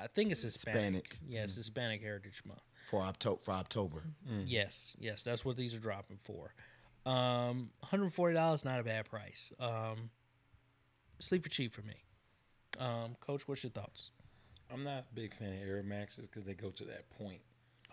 I 0.00 0.06
think 0.06 0.30
it's 0.32 0.42
Hispanic. 0.42 0.80
Hispanic. 0.80 1.18
Yeah, 1.26 1.42
it's 1.44 1.56
Hispanic 1.56 2.02
Heritage 2.02 2.42
Month. 2.46 2.60
for 2.86 3.02
October. 3.02 3.40
For 3.42 3.52
October, 3.52 4.02
Yes, 4.44 4.96
yes, 4.98 5.22
that's 5.22 5.44
what 5.44 5.56
these 5.56 5.74
are 5.74 5.80
dropping 5.80 6.18
for. 6.18 6.54
Um, 7.06 7.70
$140 7.84 8.64
not 8.64 8.80
a 8.80 8.82
bad 8.84 9.06
price. 9.06 9.52
Um, 9.58 10.10
sleep 11.18 11.42
for 11.42 11.48
cheap 11.48 11.72
for 11.72 11.82
me. 11.82 12.04
Um, 12.78 13.16
Coach, 13.20 13.48
what's 13.48 13.62
your 13.62 13.70
thoughts? 13.70 14.10
I'm 14.72 14.84
not 14.84 15.06
a 15.10 15.14
big 15.14 15.34
fan 15.34 15.48
of 15.54 15.68
Air 15.68 15.82
Maxes 15.82 16.26
because 16.26 16.44
they 16.44 16.54
go 16.54 16.70
to 16.70 16.84
that 16.84 17.08
point. 17.10 17.40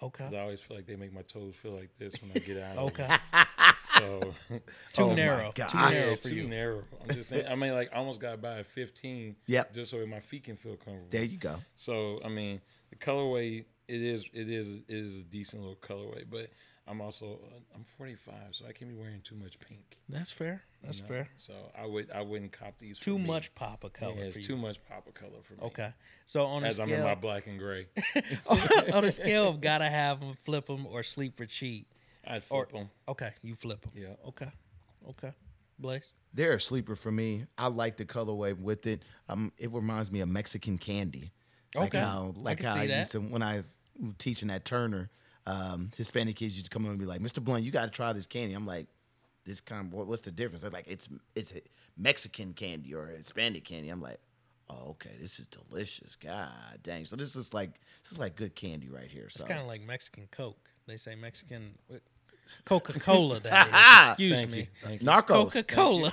Okay. 0.03 0.25
I 0.31 0.39
always 0.41 0.59
feel 0.59 0.75
like 0.77 0.85
they 0.85 0.95
make 0.95 1.13
my 1.13 1.21
toes 1.21 1.55
feel 1.55 1.71
like 1.71 1.89
this 1.97 2.15
when 2.21 2.31
I 2.35 2.39
get 2.39 2.61
out. 2.61 2.77
of 2.77 2.83
Okay. 2.87 3.15
So 3.79 4.21
oh 4.51 4.59
Too 4.93 5.03
Oh 5.03 5.13
narrow. 5.13 5.51
Too 5.51 5.63
narrow 5.73 6.15
for 6.15 6.29
too 6.29 6.35
you. 6.35 6.47
narrow. 6.47 6.81
I'm 7.01 7.15
just 7.15 7.29
saying. 7.29 7.45
I 7.47 7.55
mean, 7.55 7.73
like, 7.73 7.89
I 7.93 7.97
almost 7.97 8.19
got 8.19 8.41
by 8.41 8.59
a 8.59 8.63
15. 8.63 9.35
Yep. 9.47 9.73
Just 9.73 9.91
so 9.91 10.05
my 10.05 10.19
feet 10.19 10.43
can 10.43 10.57
feel 10.57 10.75
comfortable. 10.75 11.07
there 11.09 11.23
you 11.23 11.37
go. 11.37 11.57
So 11.75 12.19
I 12.23 12.29
mean, 12.29 12.61
the 12.89 12.95
colorway 12.97 13.65
it 13.87 14.01
is 14.01 14.25
it 14.33 14.49
is 14.49 14.71
it 14.71 14.83
is 14.89 15.17
a 15.17 15.21
decent 15.23 15.61
little 15.61 15.77
colorway, 15.77 16.23
but 16.29 16.49
I'm 16.87 17.01
also 17.01 17.39
I'm 17.73 17.83
45, 17.83 18.33
so 18.51 18.65
I 18.67 18.71
can't 18.71 18.91
be 18.91 18.95
wearing 18.97 19.21
too 19.23 19.35
much 19.35 19.59
pink. 19.59 19.97
That's 20.07 20.29
fair. 20.31 20.61
That's 20.83 20.97
you 20.99 21.03
know? 21.03 21.09
fair. 21.09 21.27
So 21.37 21.53
I 21.75 21.85
would 21.85 22.11
I 22.11 22.21
wouldn't 22.21 22.51
cop 22.51 22.77
these. 22.77 22.99
Too 22.99 23.13
for 23.15 23.19
me. 23.19 23.27
much 23.27 23.55
pop 23.55 23.83
of 23.83 23.93
color 23.93 24.13
Yeah, 24.15 24.21
for 24.21 24.27
it's 24.27 24.37
you. 24.37 24.43
too 24.43 24.57
much 24.57 24.77
pop 24.87 25.07
of 25.07 25.13
color 25.15 25.41
for 25.43 25.53
me. 25.53 25.59
Okay. 25.63 25.91
So 26.27 26.45
on 26.45 26.63
a 26.63 26.67
As 26.67 26.79
I'm 26.79 26.91
in 26.91 27.01
my 27.01 27.15
black 27.15 27.47
and 27.47 27.57
gray, 27.57 27.87
on 28.93 29.03
a 29.03 29.09
scale 29.11 29.49
of 29.49 29.61
gotta 29.61 29.89
have 29.89 30.19
them, 30.19 30.37
flip 30.43 30.67
them, 30.67 30.85
or 30.85 31.01
sleep 31.01 31.35
for 31.35 31.45
cheap. 31.47 31.87
I'd 32.27 32.37
Or- 32.49 32.65
flip 32.65 32.71
them. 32.71 32.89
Okay, 33.07 33.31
you 33.41 33.55
flip 33.55 33.81
them. 33.81 33.91
Yeah. 33.95 34.27
Okay. 34.27 34.49
Okay. 35.09 35.31
Blaze. 35.79 36.13
They're 36.33 36.53
a 36.53 36.59
sleeper 36.59 36.95
for 36.95 37.11
me. 37.11 37.45
I 37.57 37.67
like 37.67 37.97
the 37.97 38.05
colorway 38.05 38.57
with 38.57 38.87
it. 38.87 39.01
Um, 39.27 39.51
it 39.57 39.71
reminds 39.71 40.11
me 40.11 40.21
of 40.21 40.29
Mexican 40.29 40.77
candy. 40.77 41.31
Like 41.75 41.89
Okay. 41.93 41.99
how, 41.99 42.33
I 42.37 42.41
like 42.41 42.57
can 42.59 42.67
how 42.67 42.73
see 42.75 42.79
I 42.81 42.87
that. 42.87 42.97
used 42.99 43.11
to 43.11 43.19
when 43.19 43.41
I 43.43 43.55
was 43.57 43.77
teaching 44.17 44.49
at 44.51 44.63
Turner. 44.65 45.09
Um, 45.47 45.91
Hispanic 45.97 46.35
kids 46.35 46.55
used 46.55 46.65
to 46.65 46.69
come 46.71 46.85
in 46.85 46.91
and 46.91 46.99
be 46.99 47.05
like, 47.05 47.21
"Mr. 47.21 47.43
Blunt, 47.43 47.63
you 47.63 47.71
got 47.71 47.85
to 47.85 47.91
try 47.91 48.13
this 48.13 48.25
candy." 48.27 48.53
I'm 48.55 48.65
like, 48.65 48.87
"This 49.43 49.61
kind 49.61 49.85
of 49.87 50.07
what's 50.07 50.21
the 50.21 50.31
difference?" 50.31 50.63
They're 50.63 50.71
like, 50.71 50.87
"It's 50.87 51.07
it's 51.35 51.53
Mexican 51.97 52.53
candy 52.53 52.93
or 52.93 53.07
Hispanic 53.07 53.63
candy." 53.63 53.89
I'm 53.89 54.01
like, 54.01 54.19
"Oh, 54.69 54.89
okay, 54.91 55.11
this 55.19 55.39
is 55.39 55.47
delicious." 55.47 56.15
God 56.15 56.49
dang! 56.81 57.05
So 57.05 57.15
this 57.15 57.35
is 57.35 57.53
like 57.53 57.79
this 58.01 58.11
is 58.11 58.17
like 58.19 58.35
good 58.35 58.55
candy 58.55 58.89
right 58.89 59.07
here. 59.07 59.25
It's 59.25 59.39
So 59.39 59.45
kind 59.45 59.59
of 59.59 59.67
like 59.67 59.81
Mexican 59.81 60.27
Coke. 60.31 60.57
They 60.87 60.97
say 60.97 61.13
Mexican 61.15 61.75
Coca 62.65 62.99
Cola. 62.99 63.39
That 63.39 63.67
is. 63.67 64.09
Excuse 64.09 64.37
Thank 64.37 64.51
me. 64.51 64.57
you. 64.59 64.67
Thank. 64.83 65.01
Narcos. 65.01 65.27
Coca 65.53 65.63
Cola. 65.63 66.11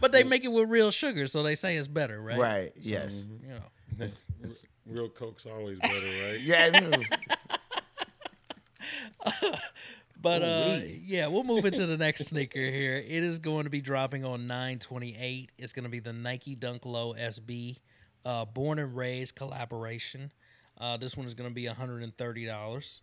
but 0.00 0.12
they 0.12 0.22
make 0.24 0.44
it 0.44 0.48
with 0.48 0.68
real 0.68 0.90
sugar, 0.90 1.26
so 1.28 1.42
they 1.42 1.54
say 1.54 1.76
it's 1.76 1.88
better, 1.88 2.20
right? 2.20 2.38
Right. 2.38 2.72
Yes. 2.76 3.28
You 3.42 3.48
know. 3.48 3.60
It's- 3.96 4.26
it's- 4.40 4.64
Real 4.86 5.08
Coke's 5.08 5.46
always 5.46 5.78
better, 5.78 5.94
right? 5.94 6.38
yeah. 6.42 6.68
But 10.24 10.42
uh, 10.42 10.78
yeah, 11.04 11.26
we'll 11.26 11.44
move 11.44 11.66
into 11.66 11.84
the 11.84 11.98
next 11.98 12.24
sneaker 12.28 12.58
here. 12.58 12.96
It 12.96 13.22
is 13.22 13.38
going 13.40 13.64
to 13.64 13.70
be 13.70 13.82
dropping 13.82 14.24
on 14.24 14.46
928. 14.46 15.50
It's 15.58 15.74
going 15.74 15.82
to 15.82 15.90
be 15.90 15.98
the 15.98 16.14
Nike 16.14 16.54
Dunk 16.54 16.86
Low 16.86 17.12
SB, 17.12 17.78
uh, 18.24 18.46
Born 18.46 18.78
and 18.78 18.96
Raised 18.96 19.34
collaboration. 19.34 20.32
Uh, 20.78 20.96
this 20.96 21.14
one 21.14 21.26
is 21.26 21.34
going 21.34 21.50
to 21.50 21.54
be 21.54 21.66
$130. 21.66 23.00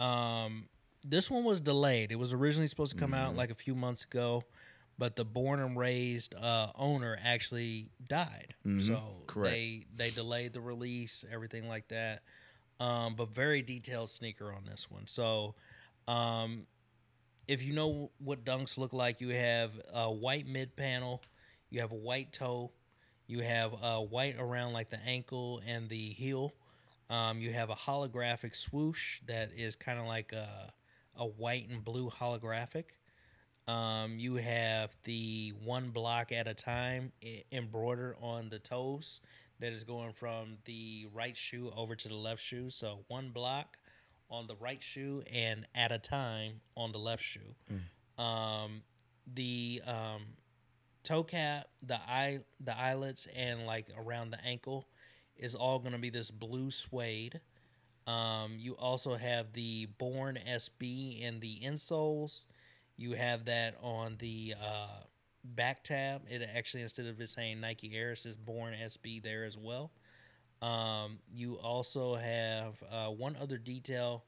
Um, 0.00 0.64
this 1.04 1.30
one 1.30 1.44
was 1.44 1.60
delayed. 1.60 2.10
It 2.10 2.18
was 2.18 2.32
originally 2.32 2.68
supposed 2.68 2.92
to 2.94 2.98
come 2.98 3.12
out 3.12 3.36
like 3.36 3.50
a 3.50 3.54
few 3.54 3.74
months 3.74 4.04
ago, 4.04 4.42
but 4.98 5.14
the 5.14 5.26
Born 5.26 5.60
and 5.60 5.76
Raised 5.76 6.34
uh, 6.34 6.68
owner 6.74 7.18
actually 7.22 7.90
died. 8.08 8.54
So 8.80 9.00
Correct. 9.26 9.52
they 9.52 9.84
they 9.94 10.10
delayed 10.10 10.54
the 10.54 10.62
release, 10.62 11.24
everything 11.30 11.68
like 11.68 11.88
that. 11.88 12.22
Um, 12.82 13.14
but 13.14 13.32
very 13.32 13.62
detailed 13.62 14.10
sneaker 14.10 14.52
on 14.52 14.64
this 14.68 14.90
one. 14.90 15.06
So 15.06 15.54
um, 16.08 16.66
if 17.46 17.62
you 17.62 17.74
know 17.74 18.10
what 18.18 18.44
dunks 18.44 18.76
look 18.76 18.92
like, 18.92 19.20
you 19.20 19.28
have 19.28 19.70
a 19.94 20.10
white 20.10 20.48
mid 20.48 20.74
panel, 20.74 21.22
you 21.70 21.80
have 21.80 21.92
a 21.92 21.96
white 21.96 22.32
toe, 22.32 22.72
you 23.28 23.38
have 23.38 23.72
a 23.80 24.02
white 24.02 24.34
around 24.36 24.72
like 24.72 24.90
the 24.90 24.98
ankle 25.06 25.62
and 25.64 25.88
the 25.88 26.08
heel. 26.10 26.54
Um, 27.08 27.38
you 27.38 27.52
have 27.52 27.70
a 27.70 27.74
holographic 27.74 28.56
swoosh 28.56 29.20
that 29.26 29.52
is 29.56 29.76
kind 29.76 30.00
of 30.00 30.06
like 30.06 30.32
a, 30.32 30.72
a 31.16 31.26
white 31.26 31.68
and 31.68 31.84
blue 31.84 32.10
holographic. 32.10 32.86
Um, 33.68 34.18
you 34.18 34.36
have 34.36 34.96
the 35.04 35.52
one 35.62 35.90
block 35.90 36.32
at 36.32 36.48
a 36.48 36.54
time 36.54 37.12
embroidered 37.52 38.16
on 38.20 38.48
the 38.48 38.58
toes 38.58 39.20
that 39.62 39.72
is 39.72 39.84
going 39.84 40.12
from 40.12 40.58
the 40.64 41.06
right 41.14 41.36
shoe 41.36 41.72
over 41.76 41.94
to 41.94 42.08
the 42.08 42.16
left 42.16 42.42
shoe. 42.42 42.68
So 42.68 43.04
one 43.06 43.30
block 43.30 43.78
on 44.28 44.48
the 44.48 44.56
right 44.56 44.82
shoe 44.82 45.22
and 45.32 45.66
at 45.72 45.92
a 45.92 45.98
time 45.98 46.60
on 46.76 46.90
the 46.90 46.98
left 46.98 47.22
shoe. 47.22 47.54
Um, 48.22 48.82
the 49.32 49.80
um, 49.86 50.22
toe 51.04 51.22
cap, 51.22 51.68
the 51.80 51.94
eye, 51.94 52.40
the 52.58 52.76
eyelets, 52.76 53.28
and 53.36 53.64
like 53.64 53.86
around 53.96 54.30
the 54.32 54.44
ankle 54.44 54.88
is 55.36 55.54
all 55.54 55.78
going 55.78 55.92
to 55.92 55.98
be 55.98 56.10
this 56.10 56.32
blue 56.32 56.72
suede. 56.72 57.40
Um, 58.08 58.56
you 58.58 58.74
also 58.74 59.14
have 59.14 59.52
the 59.52 59.86
Born 59.96 60.40
SB 60.44 61.20
in 61.20 61.38
the 61.38 61.60
insoles. 61.64 62.46
You 62.96 63.12
have 63.12 63.44
that 63.44 63.76
on 63.80 64.16
the 64.18 64.54
uh, 64.60 65.02
back 65.44 65.84
tab. 65.84 66.22
It 66.28 66.48
actually 66.54 66.82
instead 66.82 67.06
of 67.06 67.20
it 67.20 67.28
saying 67.28 67.60
Nike 67.60 67.92
Air, 67.94 68.12
it 68.12 68.18
says 68.18 68.36
Born 68.36 68.74
SB 68.74 69.22
there 69.22 69.44
as 69.44 69.58
well. 69.58 69.90
Um, 70.60 71.18
you 71.34 71.54
also 71.54 72.14
have 72.14 72.82
uh, 72.90 73.08
one 73.08 73.36
other 73.40 73.58
detail 73.58 74.24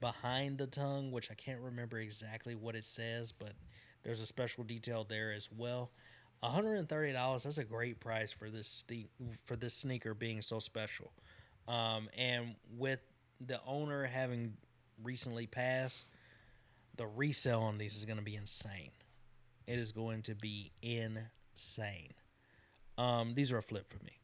behind 0.00 0.58
the 0.58 0.66
tongue, 0.66 1.12
which 1.12 1.30
I 1.30 1.34
can't 1.34 1.60
remember 1.60 1.98
exactly 1.98 2.54
what 2.54 2.74
it 2.74 2.84
says, 2.84 3.32
but 3.32 3.52
there's 4.02 4.20
a 4.20 4.26
special 4.26 4.64
detail 4.64 5.04
there 5.08 5.32
as 5.32 5.48
well. 5.54 5.90
$130 6.42 7.42
that's 7.42 7.58
a 7.58 7.64
great 7.64 8.00
price 8.00 8.30
for 8.30 8.50
this 8.50 8.84
for 9.44 9.56
this 9.56 9.74
sneaker 9.74 10.12
being 10.12 10.42
so 10.42 10.58
special 10.58 11.10
um, 11.68 12.08
and 12.16 12.54
with 12.76 13.00
the 13.40 13.58
owner 13.66 14.04
having 14.04 14.52
recently 15.02 15.46
passed 15.46 16.06
the 16.96 17.06
resale 17.06 17.60
on 17.60 17.78
these 17.78 17.96
is 17.96 18.04
going 18.04 18.18
to 18.18 18.24
be 18.24 18.36
insane 18.36 18.90
it 19.66 19.78
is 19.78 19.92
going 19.92 20.22
to 20.22 20.34
be 20.34 20.72
insane 20.82 22.12
um, 22.96 23.34
these 23.34 23.52
are 23.52 23.58
a 23.58 23.62
flip 23.62 23.88
for 23.88 24.02
me 24.04 24.18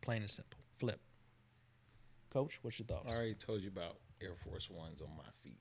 plain 0.00 0.22
and 0.22 0.30
simple 0.30 0.60
flip 0.78 1.00
coach 2.32 2.58
what's 2.62 2.78
your 2.78 2.86
thoughts 2.86 3.06
I 3.08 3.14
already 3.14 3.34
told 3.34 3.62
you 3.62 3.68
about 3.68 3.96
Air 4.20 4.34
Force 4.48 4.70
Ones 4.70 5.00
on 5.02 5.08
my 5.16 5.24
feet. 5.42 5.60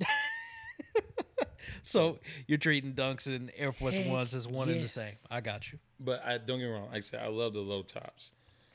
so 1.82 2.18
you're 2.46 2.58
treating 2.58 2.92
dunks 2.92 3.26
and 3.26 3.50
air 3.56 3.72
force 3.72 3.96
Heck 3.96 4.10
ones 4.10 4.34
as 4.34 4.46
one 4.46 4.68
and 4.68 4.80
the 4.80 4.88
same 4.88 5.12
i 5.30 5.40
got 5.40 5.70
you 5.72 5.78
But 6.00 6.22
I 6.24 6.38
don't 6.38 6.58
get 6.60 6.66
me 6.66 6.72
wrong. 6.72 6.86
Like 6.88 6.98
I 6.98 7.00
said, 7.00 7.20
I 7.20 7.28
love 7.28 7.52
the 7.52 7.60
low 7.60 7.82
tops, 7.82 8.32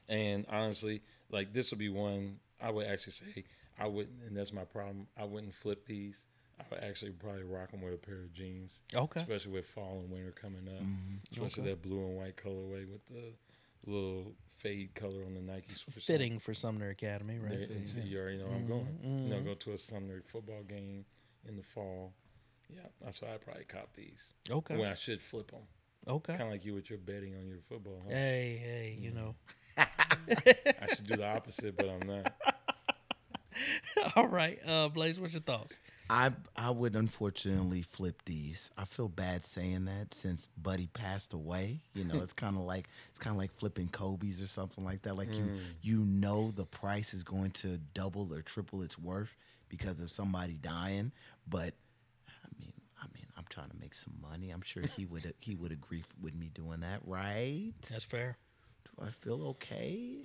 and 0.10 0.46
honestly, 0.50 1.02
like 1.32 1.54
this 1.54 1.72
would 1.72 1.80
be 1.80 1.90
one 1.90 2.40
I 2.62 2.70
would 2.72 2.86
actually 2.88 3.14
say 3.14 3.44
I 3.80 3.88
wouldn't, 3.88 4.22
and 4.28 4.38
that's 4.38 4.54
my 4.54 4.66
problem. 4.66 5.08
I 5.18 5.24
wouldn't 5.24 5.54
flip 5.56 5.86
these. 5.86 6.26
I 6.60 6.64
would 6.70 6.84
actually 6.84 7.12
probably 7.12 7.44
rock 7.44 7.72
them 7.72 7.82
with 7.82 7.94
a 7.94 7.98
pair 7.98 8.16
of 8.22 8.32
jeans, 8.34 8.82
okay 8.96 9.22
especially 9.22 9.52
with 9.54 9.66
fall 9.68 10.00
and 10.02 10.12
winter 10.12 10.32
coming 10.32 10.68
up. 10.68 10.82
Mm-hmm. 10.84 11.16
Especially 11.32 11.64
Okay. 11.64 11.72
that 11.72 11.82
blue 11.82 12.06
and 12.06 12.16
white 12.18 12.38
colorway 12.38 12.90
with 12.90 13.06
the 13.08 13.34
little 13.86 14.34
fade 14.48 14.94
color 14.96 15.26
on 15.26 15.34
the 15.34 15.42
Nike 15.42 15.74
swoosh. 15.74 16.06
fitting 16.06 16.40
for 16.40 16.54
sumner 16.54 16.90
academy 16.90 17.38
right 17.38 17.68
There, 17.68 17.78
you, 17.78 17.88
see, 17.88 18.02
you 18.02 18.20
already 18.20 18.38
know 18.38 18.46
where 18.46 18.56
I'm 18.56 18.68
going. 18.68 18.98
You 19.04 19.30
know, 19.36 19.42
go 19.42 19.56
to 19.56 19.74
a 19.74 19.78
Sumner 19.78 20.22
football 20.26 20.64
game 20.64 21.06
in 21.48 21.58
the 21.58 21.64
fall. 21.64 22.14
Yeah, 22.70 22.80
that's 23.04 23.22
why 23.22 23.34
I 23.34 23.38
probably 23.38 23.66
cop 23.66 23.94
these. 23.94 24.34
okay 24.50 24.78
When 24.78 24.88
I 24.90 24.94
should 24.94 25.22
flip 25.22 25.52
them. 25.52 25.62
Okay. 26.08 26.32
Kind 26.34 26.44
of 26.44 26.50
like 26.52 26.66
you 26.66 26.74
with 26.76 26.90
your 26.90 27.00
betting 27.00 27.36
on 27.36 27.48
your 27.48 27.60
football. 27.68 28.02
Huh? 28.06 28.10
Hey, 28.14 28.60
hey, 28.64 28.98
you 29.00 29.12
know. 29.12 29.36
I 29.78 30.86
should 30.94 31.08
do 31.08 31.16
the 31.18 31.28
opposite, 31.28 31.76
but 31.76 31.90
I'm 31.90 32.08
not. 32.08 32.34
All 34.16 34.28
right, 34.28 34.60
uh, 34.68 34.90
Blaze, 34.90 35.20
what's 35.20 35.34
your 35.34 35.42
thoughts? 35.42 35.80
I 36.10 36.32
I 36.56 36.70
would 36.70 36.96
unfortunately 36.96 37.82
flip 37.82 38.18
these. 38.26 38.72
I 38.78 38.86
feel 38.86 39.08
bad 39.08 39.46
saying 39.46 39.86
that 39.86 40.14
since 40.14 40.48
Buddy 40.62 40.88
passed 40.88 41.34
away. 41.34 41.82
You 41.94 42.04
know, 42.06 42.16
it's 42.22 42.34
kind 42.34 42.56
of 42.56 42.64
like 42.64 42.90
it's 43.10 43.20
kind 43.20 43.34
of 43.36 43.40
like 43.40 43.54
flipping 43.56 43.88
Kobe's 43.88 44.42
or 44.42 44.48
something 44.48 44.84
like 44.84 45.02
that. 45.04 45.16
Like 45.16 45.34
you 45.34 45.46
you 45.82 46.00
know 46.06 46.52
the 46.52 46.66
price 46.66 47.14
is 47.14 47.24
going 47.24 47.52
to 47.52 47.80
double 47.94 48.34
or 48.34 48.42
triple 48.42 48.82
its 48.82 49.00
worth 49.00 49.36
because 49.70 50.00
of 50.00 50.12
somebody 50.12 50.54
dying. 50.62 51.12
But 51.48 51.74
I 52.28 52.48
mean, 52.60 52.74
I 53.02 53.06
mean, 53.14 53.26
I'm 53.38 53.46
trying 53.50 53.70
to 53.70 53.78
make 53.80 53.96
some 53.96 54.14
money. 54.22 54.52
I'm 54.52 54.62
sure 54.62 54.84
he 54.84 55.06
would 55.06 55.34
he 55.40 55.56
would 55.56 55.72
agree 55.72 56.04
with 56.22 56.36
me 56.36 56.50
doing 56.54 56.82
that, 56.82 57.00
right? 57.06 57.72
That's 57.90 58.06
fair. 58.06 58.38
Do 59.00 59.06
I 59.06 59.10
feel 59.10 59.44
okay? 59.48 60.18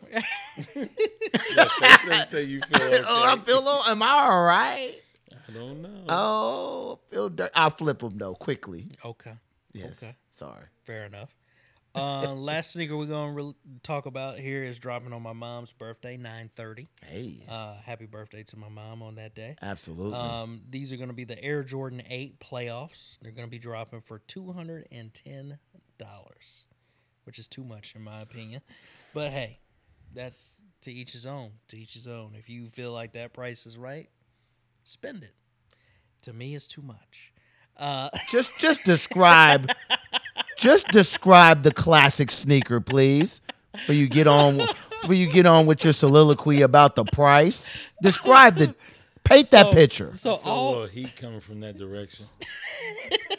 They 2.07 2.20
say 2.27 2.43
you 2.45 2.61
feel 2.62 2.82
okay. 2.82 3.03
Oh, 3.07 3.24
I 3.27 3.39
feel. 3.43 3.61
o- 3.62 3.82
Am 3.90 4.03
I 4.03 4.09
all 4.11 4.43
right? 4.45 4.95
I 5.32 5.53
don't 5.53 5.81
know. 5.82 6.05
Oh, 6.09 6.99
I 7.09 7.11
feel. 7.15 7.28
Dirt. 7.31 7.51
I'll 7.55 7.70
flip 7.70 8.01
them 8.01 8.19
though 8.19 8.35
quickly. 8.35 8.90
Okay, 9.05 9.32
Yes. 9.73 10.03
Okay. 10.03 10.15
Sorry. 10.31 10.65
fair 10.85 11.05
enough. 11.07 11.35
Uh, 11.95 12.32
last 12.35 12.73
sneaker 12.73 12.97
we're 12.97 13.07
gonna 13.07 13.32
re- 13.32 13.55
talk 13.82 14.05
about 14.07 14.39
here 14.39 14.62
is 14.62 14.78
dropping 14.78 15.12
on 15.15 15.23
my 15.23 15.32
mom's 15.32 15.73
birthday, 15.73 16.16
nine 16.19 16.51
thirty. 16.55 16.86
Hey. 17.05 17.36
Uh, 17.49 17.77
happy 17.85 18.05
birthday 18.07 18.43
to 18.45 18.57
my 18.59 18.69
mom 18.69 19.03
on 19.03 19.15
that 19.16 19.35
day. 19.35 19.57
Absolutely. 19.62 20.19
Um, 20.19 20.61
these 20.69 20.93
are 20.93 20.97
going 20.97 21.09
to 21.09 21.15
be 21.15 21.24
the 21.24 21.43
Air 21.43 21.62
Jordan 21.65 22.03
8 22.09 22.39
playoffs. 22.40 23.19
They're 23.20 23.32
going 23.32 23.47
to 23.47 23.51
be 23.51 23.59
dropping 23.59 24.03
for 24.03 24.20
$210, 24.28 25.57
which 27.29 27.39
is 27.39 27.47
too 27.47 27.63
much 27.63 27.95
in 27.95 28.01
my 28.03 28.23
opinion. 28.23 28.63
But 29.13 29.29
hey, 29.33 29.59
that's 30.15 30.63
to 30.81 30.91
each 30.91 31.13
his 31.13 31.27
own. 31.27 31.51
To 31.69 31.79
each 31.79 31.93
his 31.93 32.09
own. 32.09 32.33
If 32.39 32.49
you 32.49 32.69
feel 32.69 32.91
like 32.91 33.13
that 33.13 33.35
price 33.35 33.67
is 33.67 33.77
right, 33.77 34.09
spend 34.83 35.23
it. 35.25 35.35
To 36.23 36.33
me, 36.33 36.55
it's 36.55 36.67
too 36.67 36.81
much. 36.81 37.35
Uh, 37.77 38.09
just 38.31 38.59
just 38.59 38.87
describe 38.87 39.71
just 40.57 40.89
describe 40.89 41.65
the 41.65 41.71
classic 41.71 42.31
sneaker, 42.31 42.81
please. 42.81 43.43
Before 43.73 43.95
you 43.95 44.09
get 44.09 44.27
on 44.27 44.67
before 45.03 45.15
you 45.15 45.31
get 45.31 45.45
on 45.45 45.67
with 45.67 45.85
your 45.85 45.93
soliloquy 45.93 46.63
about 46.63 46.97
the 46.97 47.05
price. 47.05 47.69
Describe 48.01 48.57
the 48.57 48.75
paint 49.23 49.51
that 49.51 49.71
picture. 49.71 50.15
So 50.15 50.37
I 50.37 50.39
feel 50.39 50.51
a 50.51 50.57
all 50.57 50.87
heat 50.87 51.15
coming 51.15 51.41
from 51.41 51.61
that 51.61 51.77
direction. 51.77 52.25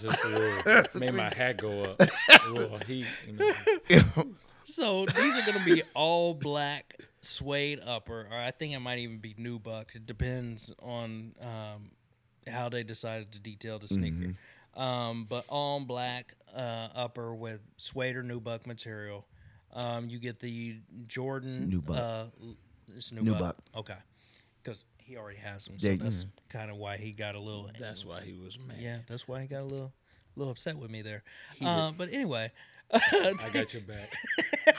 Just 0.00 0.24
a 0.24 0.28
little. 0.28 0.82
Made 1.00 1.14
my 1.14 1.32
hat 1.34 1.56
go 1.58 1.82
up. 1.82 2.00
A 2.00 2.48
little 2.50 2.78
heat. 2.78 3.06
You 3.26 3.32
know. 3.34 4.24
So 4.64 5.04
these 5.04 5.36
are 5.36 5.50
going 5.50 5.58
to 5.58 5.64
be 5.64 5.82
all 5.96 6.32
black 6.32 6.94
suede 7.22 7.80
upper, 7.84 8.28
or 8.30 8.36
I 8.38 8.52
think 8.52 8.72
it 8.72 8.78
might 8.78 9.00
even 9.00 9.18
be 9.18 9.34
nubuck. 9.34 9.96
It 9.96 10.06
depends 10.06 10.72
on 10.80 11.32
um, 11.40 11.90
how 12.46 12.68
they 12.68 12.84
decided 12.84 13.32
to 13.32 13.40
detail 13.40 13.80
the 13.80 13.88
sneaker. 13.88 14.34
Um, 14.76 15.26
but 15.28 15.44
all 15.48 15.80
black 15.80 16.34
uh, 16.54 16.88
upper 16.94 17.34
with 17.34 17.60
suede 17.78 18.14
or 18.14 18.22
nubuck 18.22 18.64
material. 18.64 19.26
Um, 19.72 20.08
you 20.08 20.20
get 20.20 20.38
the 20.38 20.76
Jordan 21.08 21.68
Nubuck. 21.72 21.96
Uh, 21.96 22.24
l- 22.40 22.56
it's 22.96 23.10
nubuck. 23.10 23.24
Nubuck. 23.40 23.54
Okay, 23.74 23.96
because 24.62 24.84
he 25.10 25.16
already 25.16 25.38
has 25.38 25.64
them, 25.64 25.78
so 25.78 25.90
Yeah, 25.90 25.96
that's 25.96 26.24
kind 26.48 26.70
of 26.70 26.76
why 26.76 26.96
he 26.96 27.10
got 27.10 27.34
a 27.34 27.38
little. 27.38 27.68
That's 27.78 28.04
why 28.04 28.20
he 28.22 28.32
was 28.32 28.58
mad. 28.58 28.78
yeah, 28.80 28.98
that's 29.08 29.26
why 29.26 29.42
he 29.42 29.48
got 29.48 29.62
a 29.62 29.64
little, 29.64 29.92
little 30.36 30.52
upset 30.52 30.76
with 30.76 30.90
me 30.90 31.02
there. 31.02 31.22
Uh, 31.60 31.90
but 31.90 32.12
anyway. 32.12 32.52
I 32.92 33.50
got 33.52 33.72
your 33.72 33.82
back. 33.82 34.12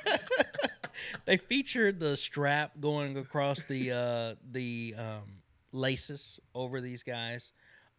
they 1.25 1.37
featured 1.37 1.99
the 1.99 2.17
strap 2.17 2.71
going 2.79 3.17
across 3.17 3.63
the 3.63 3.91
uh, 3.91 4.35
the 4.51 4.95
um, 4.97 5.41
laces 5.71 6.39
over 6.53 6.81
these 6.81 7.03
guys. 7.03 7.53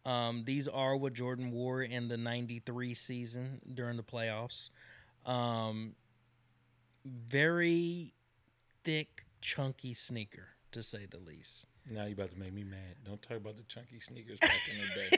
Um, 0.05 0.43
these 0.45 0.67
are 0.67 0.95
what 0.97 1.13
Jordan 1.13 1.51
wore 1.51 1.81
in 1.81 2.09
the 2.09 2.17
'93 2.17 2.93
season 2.93 3.61
during 3.73 3.97
the 3.97 4.03
playoffs. 4.03 4.69
Um, 5.25 5.95
very 7.05 8.13
thick, 8.83 9.25
chunky 9.41 9.93
sneaker, 9.93 10.49
to 10.73 10.83
say 10.83 11.05
the 11.09 11.17
least. 11.19 11.67
Now 11.89 12.05
you 12.05 12.13
about 12.13 12.31
to 12.31 12.39
make 12.39 12.53
me 12.53 12.63
mad. 12.63 12.95
Don't 13.05 13.21
talk 13.21 13.37
about 13.37 13.57
the 13.57 13.63
chunky 13.63 13.99
sneakers 13.99 14.39
back 14.39 14.51
in 14.71 14.79
the 14.81 15.09
day. 15.09 15.17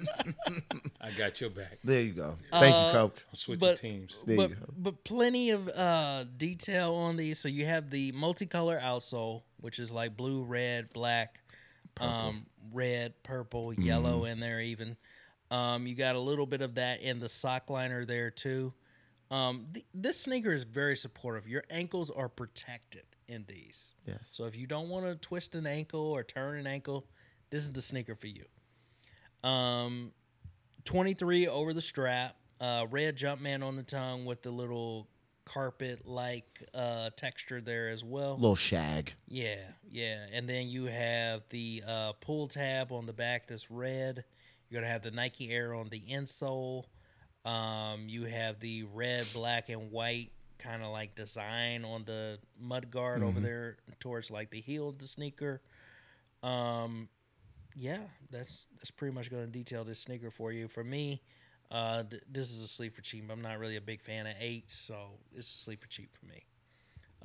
I 1.00 1.10
got 1.12 1.40
your 1.40 1.50
back. 1.50 1.78
There 1.84 2.02
you 2.02 2.12
go. 2.12 2.36
Thank 2.52 2.74
Uh, 2.74 2.86
you, 2.86 2.92
coach. 2.92 3.24
I'm 3.30 3.36
switching 3.36 3.60
But- 3.60 3.76
teams. 3.76 4.16
There 4.26 4.36
but 4.36 4.50
you 4.50 4.56
go. 4.56 4.66
but 4.76 5.04
plenty 5.04 5.50
of 5.50 5.68
uh, 5.68 6.24
detail 6.36 6.94
on 6.94 7.16
these. 7.16 7.38
So 7.38 7.48
you 7.48 7.64
have 7.66 7.90
the 7.90 8.12
multicolor 8.12 8.80
outsole, 8.82 9.42
which 9.60 9.78
is 9.78 9.90
like 9.92 10.16
blue, 10.16 10.42
red, 10.42 10.92
black, 10.92 11.40
um, 12.00 12.46
red, 12.72 13.14
purple, 13.22 13.72
yellow 13.74 14.24
in 14.24 14.40
there 14.40 14.60
even. 14.60 14.96
Um, 15.50 15.86
you 15.86 15.94
got 15.94 16.16
a 16.16 16.20
little 16.20 16.46
bit 16.46 16.60
of 16.60 16.74
that 16.74 17.02
in 17.02 17.20
the 17.20 17.28
sock 17.28 17.70
liner 17.70 18.04
there 18.04 18.30
too. 18.30 18.72
Um, 19.30 19.66
th- 19.72 19.86
this 19.94 20.20
sneaker 20.20 20.52
is 20.52 20.64
very 20.64 20.96
supportive. 20.96 21.46
Your 21.48 21.64
ankles 21.70 22.10
are 22.10 22.28
protected 22.28 23.04
in 23.28 23.44
these. 23.48 23.94
Yes. 24.06 24.28
So 24.30 24.44
if 24.44 24.56
you 24.56 24.66
don't 24.66 24.88
want 24.88 25.06
to 25.06 25.14
twist 25.16 25.54
an 25.54 25.66
ankle 25.66 26.00
or 26.00 26.22
turn 26.22 26.58
an 26.58 26.66
ankle, 26.66 27.06
this 27.50 27.62
is 27.62 27.72
the 27.72 27.82
sneaker 27.82 28.14
for 28.14 28.26
you. 28.26 28.44
Um, 29.48 30.12
23 30.84 31.48
over 31.48 31.74
the 31.74 31.80
strap, 31.80 32.36
uh, 32.60 32.86
red 32.90 33.16
Jumpman 33.16 33.62
on 33.62 33.76
the 33.76 33.82
tongue 33.82 34.24
with 34.24 34.42
the 34.42 34.50
little 34.50 35.08
carpet 35.44 36.06
like 36.06 36.62
uh, 36.74 37.10
texture 37.16 37.60
there 37.60 37.88
as 37.88 38.04
well. 38.04 38.34
Little 38.34 38.56
shag. 38.56 39.14
Yeah, 39.28 39.60
yeah. 39.90 40.26
And 40.32 40.48
then 40.48 40.68
you 40.68 40.86
have 40.86 41.42
the 41.50 41.82
uh, 41.86 42.12
pull 42.20 42.48
tab 42.48 42.92
on 42.92 43.06
the 43.06 43.12
back 43.12 43.46
that's 43.46 43.70
red. 43.70 44.24
You're 44.68 44.80
gonna 44.80 44.92
have 44.92 45.02
the 45.02 45.12
Nike 45.12 45.50
Air 45.50 45.74
on 45.74 45.88
the 45.88 46.00
insole. 46.00 46.84
Um, 47.44 48.08
you 48.08 48.24
have 48.24 48.58
the 48.58 48.82
red, 48.92 49.26
black, 49.32 49.68
and 49.68 49.92
white 49.92 50.32
kind 50.58 50.82
of 50.82 50.90
like 50.90 51.14
design 51.14 51.84
on 51.84 52.04
the 52.04 52.38
mud 52.58 52.90
guard 52.90 53.22
over 53.22 53.40
there 53.40 53.76
towards 54.00 54.30
like 54.30 54.50
the 54.50 54.60
heel 54.60 54.88
of 54.88 54.98
the 54.98 55.06
sneaker. 55.06 55.60
Um, 56.42 57.08
yeah, 57.74 58.00
that's 58.30 58.68
that's 58.76 58.90
pretty 58.90 59.14
much 59.14 59.30
going 59.30 59.44
to 59.44 59.50
detail 59.50 59.84
this 59.84 59.98
sneaker 59.98 60.30
for 60.30 60.52
you. 60.52 60.68
For 60.68 60.82
me, 60.84 61.22
uh, 61.70 62.04
th- 62.04 62.22
this 62.30 62.50
is 62.50 62.62
a 62.62 62.68
sleeper 62.68 62.96
for 62.96 63.02
cheap. 63.02 63.24
I'm 63.30 63.42
not 63.42 63.58
really 63.58 63.76
a 63.76 63.80
big 63.80 64.00
fan 64.00 64.26
of 64.26 64.34
eights, 64.40 64.74
so 64.74 65.18
it's 65.34 65.48
a 65.48 65.56
sleeper 65.56 65.82
for 65.82 65.88
cheap 65.88 66.16
for 66.18 66.26
me. 66.26 66.44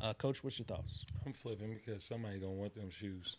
Uh, 0.01 0.13
Coach, 0.13 0.43
what's 0.43 0.57
your 0.57 0.65
thoughts? 0.65 1.05
I'm 1.25 1.33
flipping 1.33 1.73
because 1.73 2.03
somebody 2.03 2.39
gonna 2.39 2.51
want 2.53 2.75
them 2.75 2.89
shoes. 2.89 3.37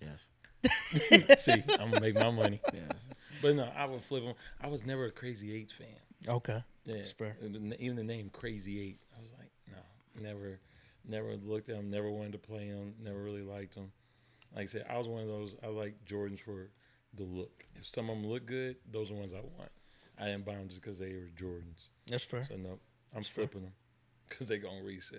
Yes. 0.00 0.28
See, 1.42 1.62
I'm 1.80 1.90
gonna 1.90 2.00
make 2.00 2.14
my 2.14 2.30
money. 2.30 2.60
Yes. 2.72 3.08
But 3.40 3.56
no, 3.56 3.68
I 3.76 3.86
would 3.86 4.02
flip 4.02 4.22
them. 4.24 4.34
I 4.60 4.68
was 4.68 4.84
never 4.84 5.06
a 5.06 5.10
Crazy 5.10 5.54
Eight 5.54 5.72
fan. 5.72 5.88
Okay, 6.28 6.62
Yeah, 6.84 6.96
That's 6.96 7.12
fair. 7.12 7.36
Even 7.42 7.96
the 7.96 8.02
name 8.04 8.30
Crazy 8.32 8.80
Eight, 8.80 8.98
I 9.16 9.20
was 9.20 9.30
like, 9.38 9.50
no, 9.70 10.22
never, 10.28 10.58
never 11.06 11.36
looked 11.36 11.68
at 11.68 11.76
them. 11.76 11.90
Never 11.90 12.10
wanted 12.10 12.32
to 12.32 12.38
play 12.38 12.68
them. 12.70 12.94
Never 13.02 13.22
really 13.22 13.42
liked 13.42 13.74
them. 13.74 13.92
Like 14.54 14.64
I 14.64 14.66
said, 14.66 14.86
I 14.90 14.98
was 14.98 15.08
one 15.08 15.22
of 15.22 15.28
those. 15.28 15.56
I 15.62 15.68
like 15.68 15.94
Jordans 16.04 16.40
for 16.40 16.68
the 17.14 17.22
look. 17.24 17.64
If 17.76 17.86
some 17.86 18.10
of 18.10 18.16
them 18.16 18.26
look 18.26 18.46
good, 18.46 18.76
those 18.90 19.10
are 19.10 19.14
the 19.14 19.20
ones 19.20 19.32
I 19.32 19.40
want. 19.40 19.70
I 20.18 20.26
didn't 20.26 20.44
buy 20.44 20.54
them 20.54 20.68
just 20.68 20.82
because 20.82 20.98
they 20.98 21.12
were 21.12 21.30
Jordans. 21.36 21.88
that's 22.06 22.24
fair. 22.24 22.42
So 22.42 22.56
no, 22.56 22.78
I'm 23.14 23.22
flipping 23.22 23.62
them 23.62 23.72
because 24.28 24.48
they 24.48 24.58
gonna 24.58 24.82
resell. 24.82 25.18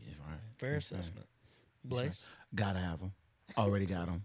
Yeah, 0.00 0.12
right. 0.28 0.38
Fair 0.58 0.76
assessment. 0.76 1.26
Blaze. 1.84 2.26
Gotta 2.54 2.78
have 2.78 3.00
them. 3.00 3.12
Already 3.56 3.86
got 3.86 4.06
them. 4.06 4.24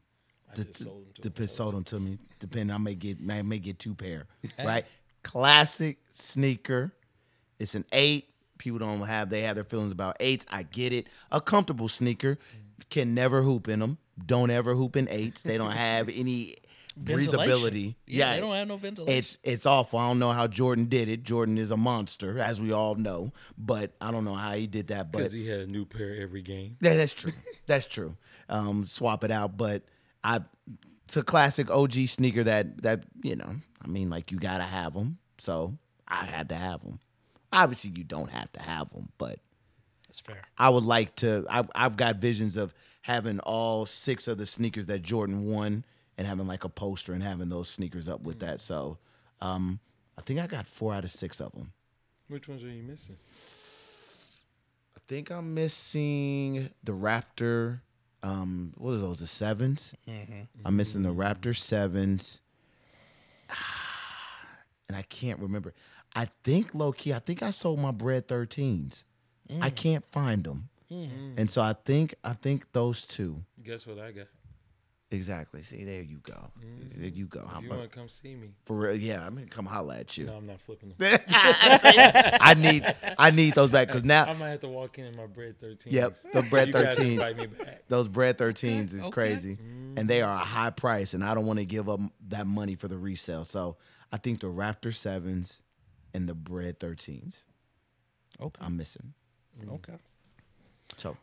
I 0.51 0.55
just 0.55 0.77
sold 0.83 1.05
them 1.05 1.13
to 1.15 1.21
Dep- 1.23 1.35
them. 1.35 1.47
sold 1.47 1.73
them 1.75 1.83
to 1.85 1.99
me. 1.99 2.19
Depending, 2.39 2.75
I 2.75 2.77
may 2.77 2.93
get 2.95 3.17
I 3.27 3.41
may 3.41 3.57
get 3.59 3.79
two 3.79 3.95
pair. 3.95 4.27
Right. 4.63 4.85
Classic 5.23 5.97
sneaker. 6.09 6.93
It's 7.59 7.75
an 7.75 7.85
eight. 7.91 8.29
People 8.57 8.79
don't 8.79 9.01
have 9.01 9.29
they 9.29 9.41
have 9.41 9.55
their 9.55 9.63
feelings 9.65 9.91
about 9.91 10.17
eights. 10.19 10.45
I 10.51 10.63
get 10.63 10.93
it. 10.93 11.07
A 11.31 11.41
comfortable 11.41 11.87
sneaker. 11.89 12.37
Can 12.89 13.13
never 13.13 13.41
hoop 13.41 13.67
in 13.67 13.79
them. 13.79 13.97
Don't 14.25 14.51
ever 14.51 14.75
hoop 14.75 14.95
in 14.95 15.07
eights. 15.09 15.41
They 15.41 15.57
don't 15.57 15.71
have 15.71 16.09
any 16.13 16.57
Ventilation. 16.95 17.33
breathability. 17.33 17.95
Yeah, 18.05 18.35
they 18.35 18.39
don't 18.41 18.53
have 18.53 18.67
no 18.67 18.77
ventilation. 18.77 19.17
It's 19.17 19.37
it's 19.43 19.65
awful. 19.65 19.97
I 19.99 20.07
don't 20.09 20.19
know 20.19 20.31
how 20.31 20.45
Jordan 20.47 20.85
did 20.85 21.07
it. 21.09 21.23
Jordan 21.23 21.57
is 21.57 21.71
a 21.71 21.77
monster, 21.77 22.37
as 22.39 22.61
we 22.61 22.71
all 22.71 22.93
know. 22.95 23.31
But 23.57 23.93
I 23.99 24.11
don't 24.11 24.25
know 24.25 24.35
how 24.35 24.53
he 24.53 24.67
did 24.67 24.87
that. 24.87 25.11
But 25.11 25.19
Because 25.19 25.33
he 25.33 25.47
had 25.47 25.61
a 25.61 25.67
new 25.67 25.85
pair 25.85 26.15
every 26.21 26.41
game. 26.43 26.77
yeah, 26.81 26.95
that's 26.95 27.13
true. 27.13 27.31
That's 27.65 27.85
true. 27.87 28.15
Um, 28.49 28.85
swap 28.85 29.23
it 29.23 29.31
out, 29.31 29.57
but 29.57 29.83
I 30.23 30.41
it's 31.05 31.17
a 31.17 31.23
classic 31.23 31.71
OG 31.71 31.93
sneaker 32.07 32.43
that 32.43 32.83
that 32.83 33.03
you 33.23 33.35
know. 33.37 33.55
I 33.83 33.87
mean, 33.87 34.09
like 34.09 34.31
you 34.31 34.39
gotta 34.39 34.63
have 34.63 34.93
them, 34.93 35.17
so 35.37 35.77
I 36.07 36.25
had 36.25 36.49
to 36.49 36.55
have 36.55 36.81
them. 36.83 36.99
Obviously, 37.51 37.91
you 37.95 38.03
don't 38.03 38.29
have 38.29 38.51
to 38.53 38.61
have 38.61 38.91
them, 38.91 39.09
but 39.17 39.39
that's 40.07 40.19
fair. 40.19 40.41
I 40.57 40.69
would 40.69 40.85
like 40.85 41.15
to. 41.17 41.45
I've 41.49 41.69
I've 41.75 41.97
got 41.97 42.17
visions 42.17 42.57
of 42.57 42.73
having 43.01 43.39
all 43.41 43.85
six 43.85 44.27
of 44.27 44.37
the 44.37 44.45
sneakers 44.45 44.85
that 44.87 45.01
Jordan 45.01 45.45
won 45.45 45.85
and 46.17 46.27
having 46.27 46.47
like 46.47 46.63
a 46.63 46.69
poster 46.69 47.13
and 47.13 47.21
having 47.21 47.49
those 47.49 47.69
sneakers 47.69 48.07
up 48.07 48.21
with 48.21 48.39
that. 48.39 48.61
So, 48.61 48.97
um, 49.41 49.79
I 50.17 50.21
think 50.21 50.39
I 50.39 50.47
got 50.47 50.67
four 50.67 50.93
out 50.93 51.03
of 51.03 51.11
six 51.11 51.39
of 51.41 51.51
them. 51.53 51.73
Which 52.27 52.47
ones 52.47 52.63
are 52.63 52.69
you 52.69 52.83
missing? 52.83 53.17
I 54.95 54.99
think 55.07 55.29
I'm 55.29 55.53
missing 55.53 56.69
the 56.83 56.93
Raptor. 56.93 57.81
Um, 58.21 58.73
what 58.77 58.91
are 58.91 58.97
those? 58.97 59.17
The 59.17 59.25
7s 59.25 59.93
i 60.07 60.47
I'm 60.63 60.77
missing 60.77 61.03
the 61.03 61.13
Raptor 61.13 61.55
sevens, 61.55 62.39
and 64.87 64.97
I 64.97 65.03
can't 65.03 65.39
remember. 65.39 65.73
I 66.15 66.27
think 66.43 66.75
low 66.75 66.91
key. 66.91 67.13
I 67.13 67.19
think 67.19 67.41
I 67.43 67.49
sold 67.49 67.79
my 67.79 67.91
Bred 67.91 68.27
13s. 68.27 69.03
I 69.61 69.69
mm. 69.69 69.75
can't 69.75 70.05
find 70.05 70.43
them, 70.43 70.69
mm. 70.91 71.09
and 71.37 71.49
so 71.49 71.61
I 71.61 71.73
think 71.73 72.15
I 72.23 72.33
think 72.33 72.71
those 72.71 73.05
two 73.05 73.43
Guess 73.63 73.87
what 73.87 73.99
I 73.99 74.11
got? 74.11 74.27
Exactly. 75.13 75.61
See, 75.61 75.83
there 75.83 76.01
you 76.01 76.17
go. 76.23 76.51
There 76.95 77.09
mm. 77.09 77.15
you 77.15 77.27
go. 77.27 77.45
How 77.45 77.59
If 77.59 77.65
you 77.65 77.69
want 77.69 77.83
to 77.83 77.87
come 77.87 78.09
see 78.09 78.35
me, 78.35 78.49
for 78.65 78.75
real? 78.75 78.95
Yeah, 78.95 79.23
I'm 79.23 79.35
gonna 79.35 79.45
come 79.45 79.67
holla 79.67 79.99
at 79.99 80.17
you. 80.17 80.25
no, 80.25 80.35
I'm 80.35 80.47
not 80.47 80.59
flipping 80.59 80.91
them. 80.97 81.19
I 81.29 82.55
need 82.57 82.95
I 83.19 83.29
need 83.29 83.53
those 83.53 83.69
back 83.69 83.87
because 83.87 84.03
now 84.03 84.25
I 84.25 84.33
might 84.33 84.49
have 84.49 84.61
to 84.61 84.67
walk 84.67 84.97
in 84.97 85.05
in 85.05 85.15
my 85.15 85.27
Bred 85.27 85.59
13. 85.59 85.93
Yep, 85.93 86.15
the 86.33 86.41
Bred 86.49 86.71
13s. 86.71 86.99
invite 86.99 87.37
me 87.37 87.45
back. 87.45 87.83
Those 87.89 88.07
Bred 88.07 88.39
13s 88.39 88.93
is 88.93 89.01
okay. 89.01 89.11
crazy. 89.11 89.55
Mm. 89.57 89.99
And 89.99 90.09
they 90.09 90.23
are 90.23 90.33
a 90.33 90.43
high 90.43 90.71
price, 90.71 91.13
and 91.13 91.23
I 91.23 91.35
don't 91.35 91.45
want 91.45 91.59
to 91.59 91.65
give 91.65 91.87
up 91.87 91.99
that 92.29 92.47
money 92.47 92.73
for 92.73 92.87
the 92.87 92.97
resale. 92.97 93.45
So 93.45 93.77
I 94.11 94.17
think 94.17 94.39
the 94.39 94.47
Raptor 94.47 94.87
7s 94.87 95.61
and 96.15 96.27
the 96.27 96.33
Bred 96.33 96.79
13s 96.79 97.43
Okay. 98.41 98.65
I'm 98.65 98.77
missing. 98.77 99.13
Mm. 99.63 99.75
Okay. 99.75 99.93
So 100.97 101.15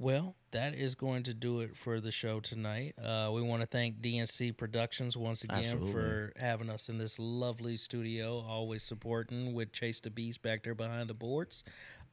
Well, 0.00 0.34
that 0.52 0.74
is 0.74 0.94
going 0.94 1.24
to 1.24 1.34
do 1.34 1.60
it 1.60 1.76
for 1.76 2.00
the 2.00 2.10
show 2.10 2.40
tonight. 2.40 2.94
Uh, 2.98 3.28
we 3.34 3.42
want 3.42 3.60
to 3.60 3.66
thank 3.66 4.00
DNC 4.00 4.56
Productions 4.56 5.14
once 5.14 5.44
again 5.44 5.58
Absolutely. 5.58 5.92
for 5.92 6.32
having 6.36 6.70
us 6.70 6.88
in 6.88 6.96
this 6.96 7.18
lovely 7.18 7.76
studio, 7.76 8.38
always 8.38 8.82
supporting 8.82 9.52
with 9.52 9.72
Chase 9.72 10.00
the 10.00 10.08
Beast 10.08 10.40
back 10.40 10.62
there 10.62 10.74
behind 10.74 11.10
the 11.10 11.14
boards. 11.14 11.64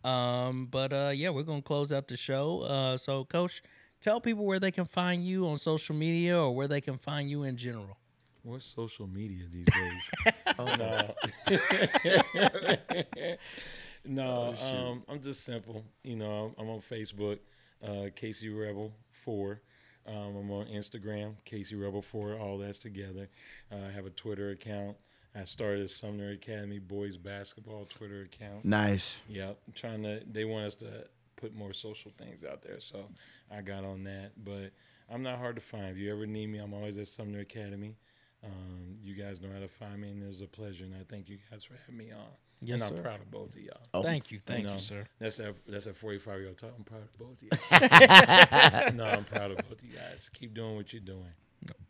Um, 0.03 0.67
but 0.69 0.91
uh, 0.91 1.11
yeah, 1.15 1.29
we're 1.29 1.43
going 1.43 1.61
to 1.61 1.65
close 1.65 1.93
out 1.93 2.09
the 2.09 2.17
show. 2.17 2.63
Uh, 2.63 2.97
so, 2.97 3.23
Coach, 3.23 3.63
tell 4.01 4.19
people 4.19 4.43
where 4.43 4.59
they 4.59 4.71
can 4.71 4.83
find 4.83 5.25
you 5.25 5.47
on 5.47 5.57
social 5.57 5.95
media 5.95 6.37
or 6.37 6.53
where 6.53 6.67
they 6.67 6.81
can 6.81 6.97
find 6.97 7.29
you 7.29 7.43
in 7.43 7.55
general. 7.55 7.97
What's 8.43 8.65
social 8.65 9.07
media 9.07 9.45
these 9.49 9.67
days? 9.67 10.33
no, 10.57 10.75
no. 14.05 14.55
um, 14.61 15.03
I'm 15.07 15.21
just 15.21 15.45
simple. 15.45 15.85
You 16.03 16.17
know, 16.17 16.53
I'm 16.57 16.69
on 16.69 16.81
Facebook, 16.81 17.39
uh, 17.85 18.05
Casey 18.15 18.49
Rebel 18.49 18.93
Four. 19.11 19.61
Um, 20.07 20.37
I'm 20.37 20.51
on 20.51 20.67
Instagram, 20.67 21.35
Casey 21.43 21.75
Rebel 21.75 22.01
Four. 22.01 22.37
All 22.37 22.57
that's 22.57 22.79
together. 22.79 23.29
Uh, 23.71 23.87
I 23.87 23.91
have 23.91 24.05
a 24.05 24.09
Twitter 24.11 24.51
account. 24.51 24.95
I 25.35 25.43
started 25.43 25.81
a 25.81 25.87
Sumner 25.87 26.31
Academy 26.31 26.79
boys 26.79 27.17
basketball 27.17 27.85
Twitter 27.85 28.21
account. 28.21 28.65
nice. 28.65 29.23
Yep, 29.29 29.57
I'm 29.67 29.73
trying 29.73 30.03
to. 30.03 30.21
They 30.31 30.45
want 30.45 30.65
us 30.65 30.75
to 30.75 31.05
put 31.35 31.55
more 31.55 31.73
social 31.73 32.11
things 32.17 32.43
out 32.43 32.61
there, 32.63 32.79
so 32.79 33.05
I 33.51 33.61
got 33.61 33.83
on 33.83 34.03
that. 34.05 34.31
But 34.43 34.71
I'm 35.09 35.23
not 35.23 35.37
hard 35.37 35.55
to 35.55 35.61
find. 35.61 35.85
If 35.87 35.97
you 35.97 36.11
ever 36.11 36.25
need 36.25 36.47
me, 36.47 36.57
I'm 36.59 36.73
always 36.73 36.97
at 36.97 37.07
Sumner 37.07 37.39
Academy. 37.39 37.95
Um, 38.43 38.97
you 39.03 39.15
guys 39.15 39.41
know 39.41 39.49
how 39.53 39.59
to 39.59 39.67
find 39.67 39.99
me, 40.01 40.09
and 40.09 40.23
it 40.23 40.27
was 40.27 40.41
a 40.41 40.47
pleasure. 40.47 40.83
And 40.85 40.93
I 40.95 41.03
thank 41.09 41.27
you 41.29 41.37
guys 41.51 41.63
for 41.63 41.73
having 41.85 41.97
me 41.97 42.11
on. 42.11 42.27
Yes, 42.61 42.81
and 42.81 42.89
I'm 42.91 42.97
sir. 42.97 43.03
proud 43.03 43.21
of 43.21 43.29
both 43.29 43.53
of 43.55 43.61
y'all. 43.61 43.77
Oh, 43.93 44.01
Thank 44.01 44.31
you. 44.31 44.39
Thank 44.45 44.63
you, 44.63 44.67
know, 44.71 44.77
sir. 44.77 45.05
That's 45.19 45.37
that. 45.37 45.53
That's 45.67 45.85
that 45.85 45.95
45 45.95 46.39
year 46.39 46.47
old 46.47 46.57
talk. 46.57 46.71
I'm 46.75 46.83
proud 46.83 47.03
of 47.03 47.17
both 47.17 47.41
of 47.41 48.91
you. 48.91 48.97
no, 48.97 49.05
I'm 49.05 49.23
proud 49.25 49.51
of 49.51 49.57
both 49.57 49.79
of 49.79 49.83
you 49.83 49.95
guys. 49.95 50.29
Keep 50.33 50.55
doing 50.55 50.75
what 50.75 50.91
you're 50.91 51.01
doing. 51.01 51.31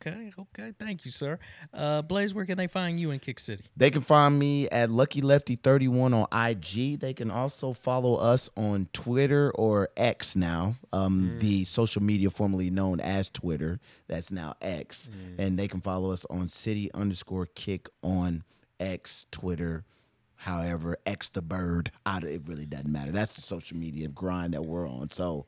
Okay. 0.01 0.31
Okay. 0.37 0.73
Thank 0.79 1.05
you, 1.05 1.11
sir. 1.11 1.39
Uh, 1.73 2.01
Blaze, 2.01 2.33
where 2.33 2.45
can 2.45 2.57
they 2.57 2.67
find 2.67 2.99
you 2.99 3.11
in 3.11 3.19
Kick 3.19 3.39
City? 3.39 3.63
They 3.75 3.89
can 3.89 4.01
find 4.01 4.37
me 4.37 4.69
at 4.69 4.89
Lucky 4.89 5.21
Lefty 5.21 5.55
31 5.55 6.13
on 6.13 6.27
IG. 6.31 6.99
They 6.99 7.13
can 7.13 7.31
also 7.31 7.73
follow 7.73 8.15
us 8.15 8.49
on 8.55 8.87
Twitter 8.93 9.51
or 9.55 9.89
X 9.97 10.35
now, 10.35 10.75
um, 10.93 11.37
the 11.39 11.65
social 11.65 12.03
media 12.03 12.29
formerly 12.29 12.69
known 12.69 12.99
as 12.99 13.29
Twitter. 13.29 13.79
That's 14.07 14.31
now 14.31 14.55
X. 14.61 15.09
And 15.37 15.57
they 15.57 15.67
can 15.67 15.81
follow 15.81 16.11
us 16.11 16.25
on 16.29 16.47
city 16.47 16.91
underscore 16.93 17.47
kick 17.47 17.89
on 18.03 18.43
X, 18.79 19.25
Twitter, 19.31 19.83
however, 20.35 20.97
X 21.05 21.29
the 21.29 21.41
bird. 21.41 21.91
I, 22.05 22.19
it 22.19 22.41
really 22.45 22.65
doesn't 22.67 22.91
matter. 22.91 23.11
That's 23.11 23.35
the 23.35 23.41
social 23.41 23.77
media 23.77 24.07
grind 24.07 24.53
that 24.53 24.63
we're 24.63 24.87
on. 24.87 25.09
So 25.11 25.47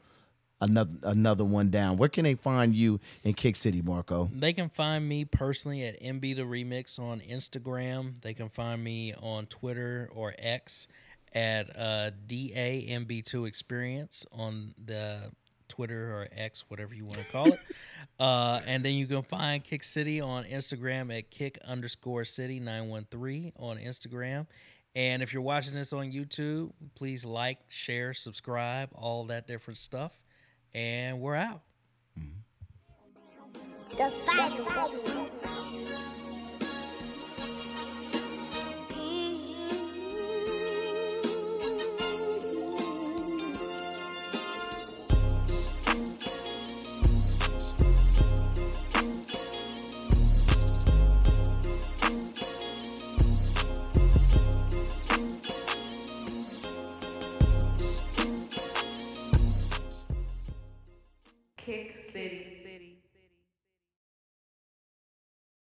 another 0.62 0.92
another 1.04 1.46
one 1.46 1.70
down. 1.70 1.98
Where 1.98 2.10
can 2.10 2.24
they 2.24 2.36
find 2.36 2.76
you 2.76 3.00
in 3.24 3.34
Kick 3.34 3.56
City, 3.56 3.82
Marco? 3.82 4.30
They 4.34 4.54
can 4.54 4.70
find 4.70 5.08
me 5.08 5.26
personally 5.26 5.86
at 5.86 6.02
MB 6.02 6.36
the 6.36 6.44
Remix 6.44 7.00
on 7.00 7.22
Instagram. 7.22 8.20
They 8.22 8.34
can 8.34 8.50
find 8.50 8.84
me 8.84 9.14
on 9.14 9.46
Twitter 9.46 10.10
or 10.14 10.34
X 10.38 10.88
at 11.34 11.70
uh, 11.78 12.12
DAMB2 12.28 13.48
Experience 13.48 14.26
on 14.32 14.74
the 14.84 15.32
Twitter 15.68 16.12
or 16.12 16.28
X, 16.36 16.66
whatever 16.68 16.94
you 16.94 17.06
want 17.06 17.20
to 17.20 17.32
call 17.32 17.48
it. 17.48 17.60
uh, 18.20 18.60
and 18.66 18.84
then 18.84 18.94
you 18.94 19.08
can 19.08 19.22
find 19.22 19.64
Kick 19.64 19.84
City 19.84 20.20
on 20.20 20.44
Instagram 20.46 21.16
at 21.16 21.30
kick 21.30 21.60
underscore 21.66 22.26
city 22.26 22.60
913 22.60 23.54
on 23.58 23.78
Instagram. 23.78 24.48
And 24.96 25.22
if 25.22 25.32
you're 25.32 25.44
watching 25.44 25.76
this 25.76 25.94
on 25.94 26.12
YouTube, 26.12 26.72
please 26.96 27.24
like, 27.24 27.60
share, 27.70 28.14
subscribe, 28.14 28.90
all 28.96 29.26
that 29.26 29.48
different 29.48 29.78
stuff. 29.78 30.12
And 30.74 31.20
we're 31.20 31.36
out. 31.36 31.62
Mm-hmm. 32.18 33.98
The 33.98 34.14
Bible. 34.26 35.30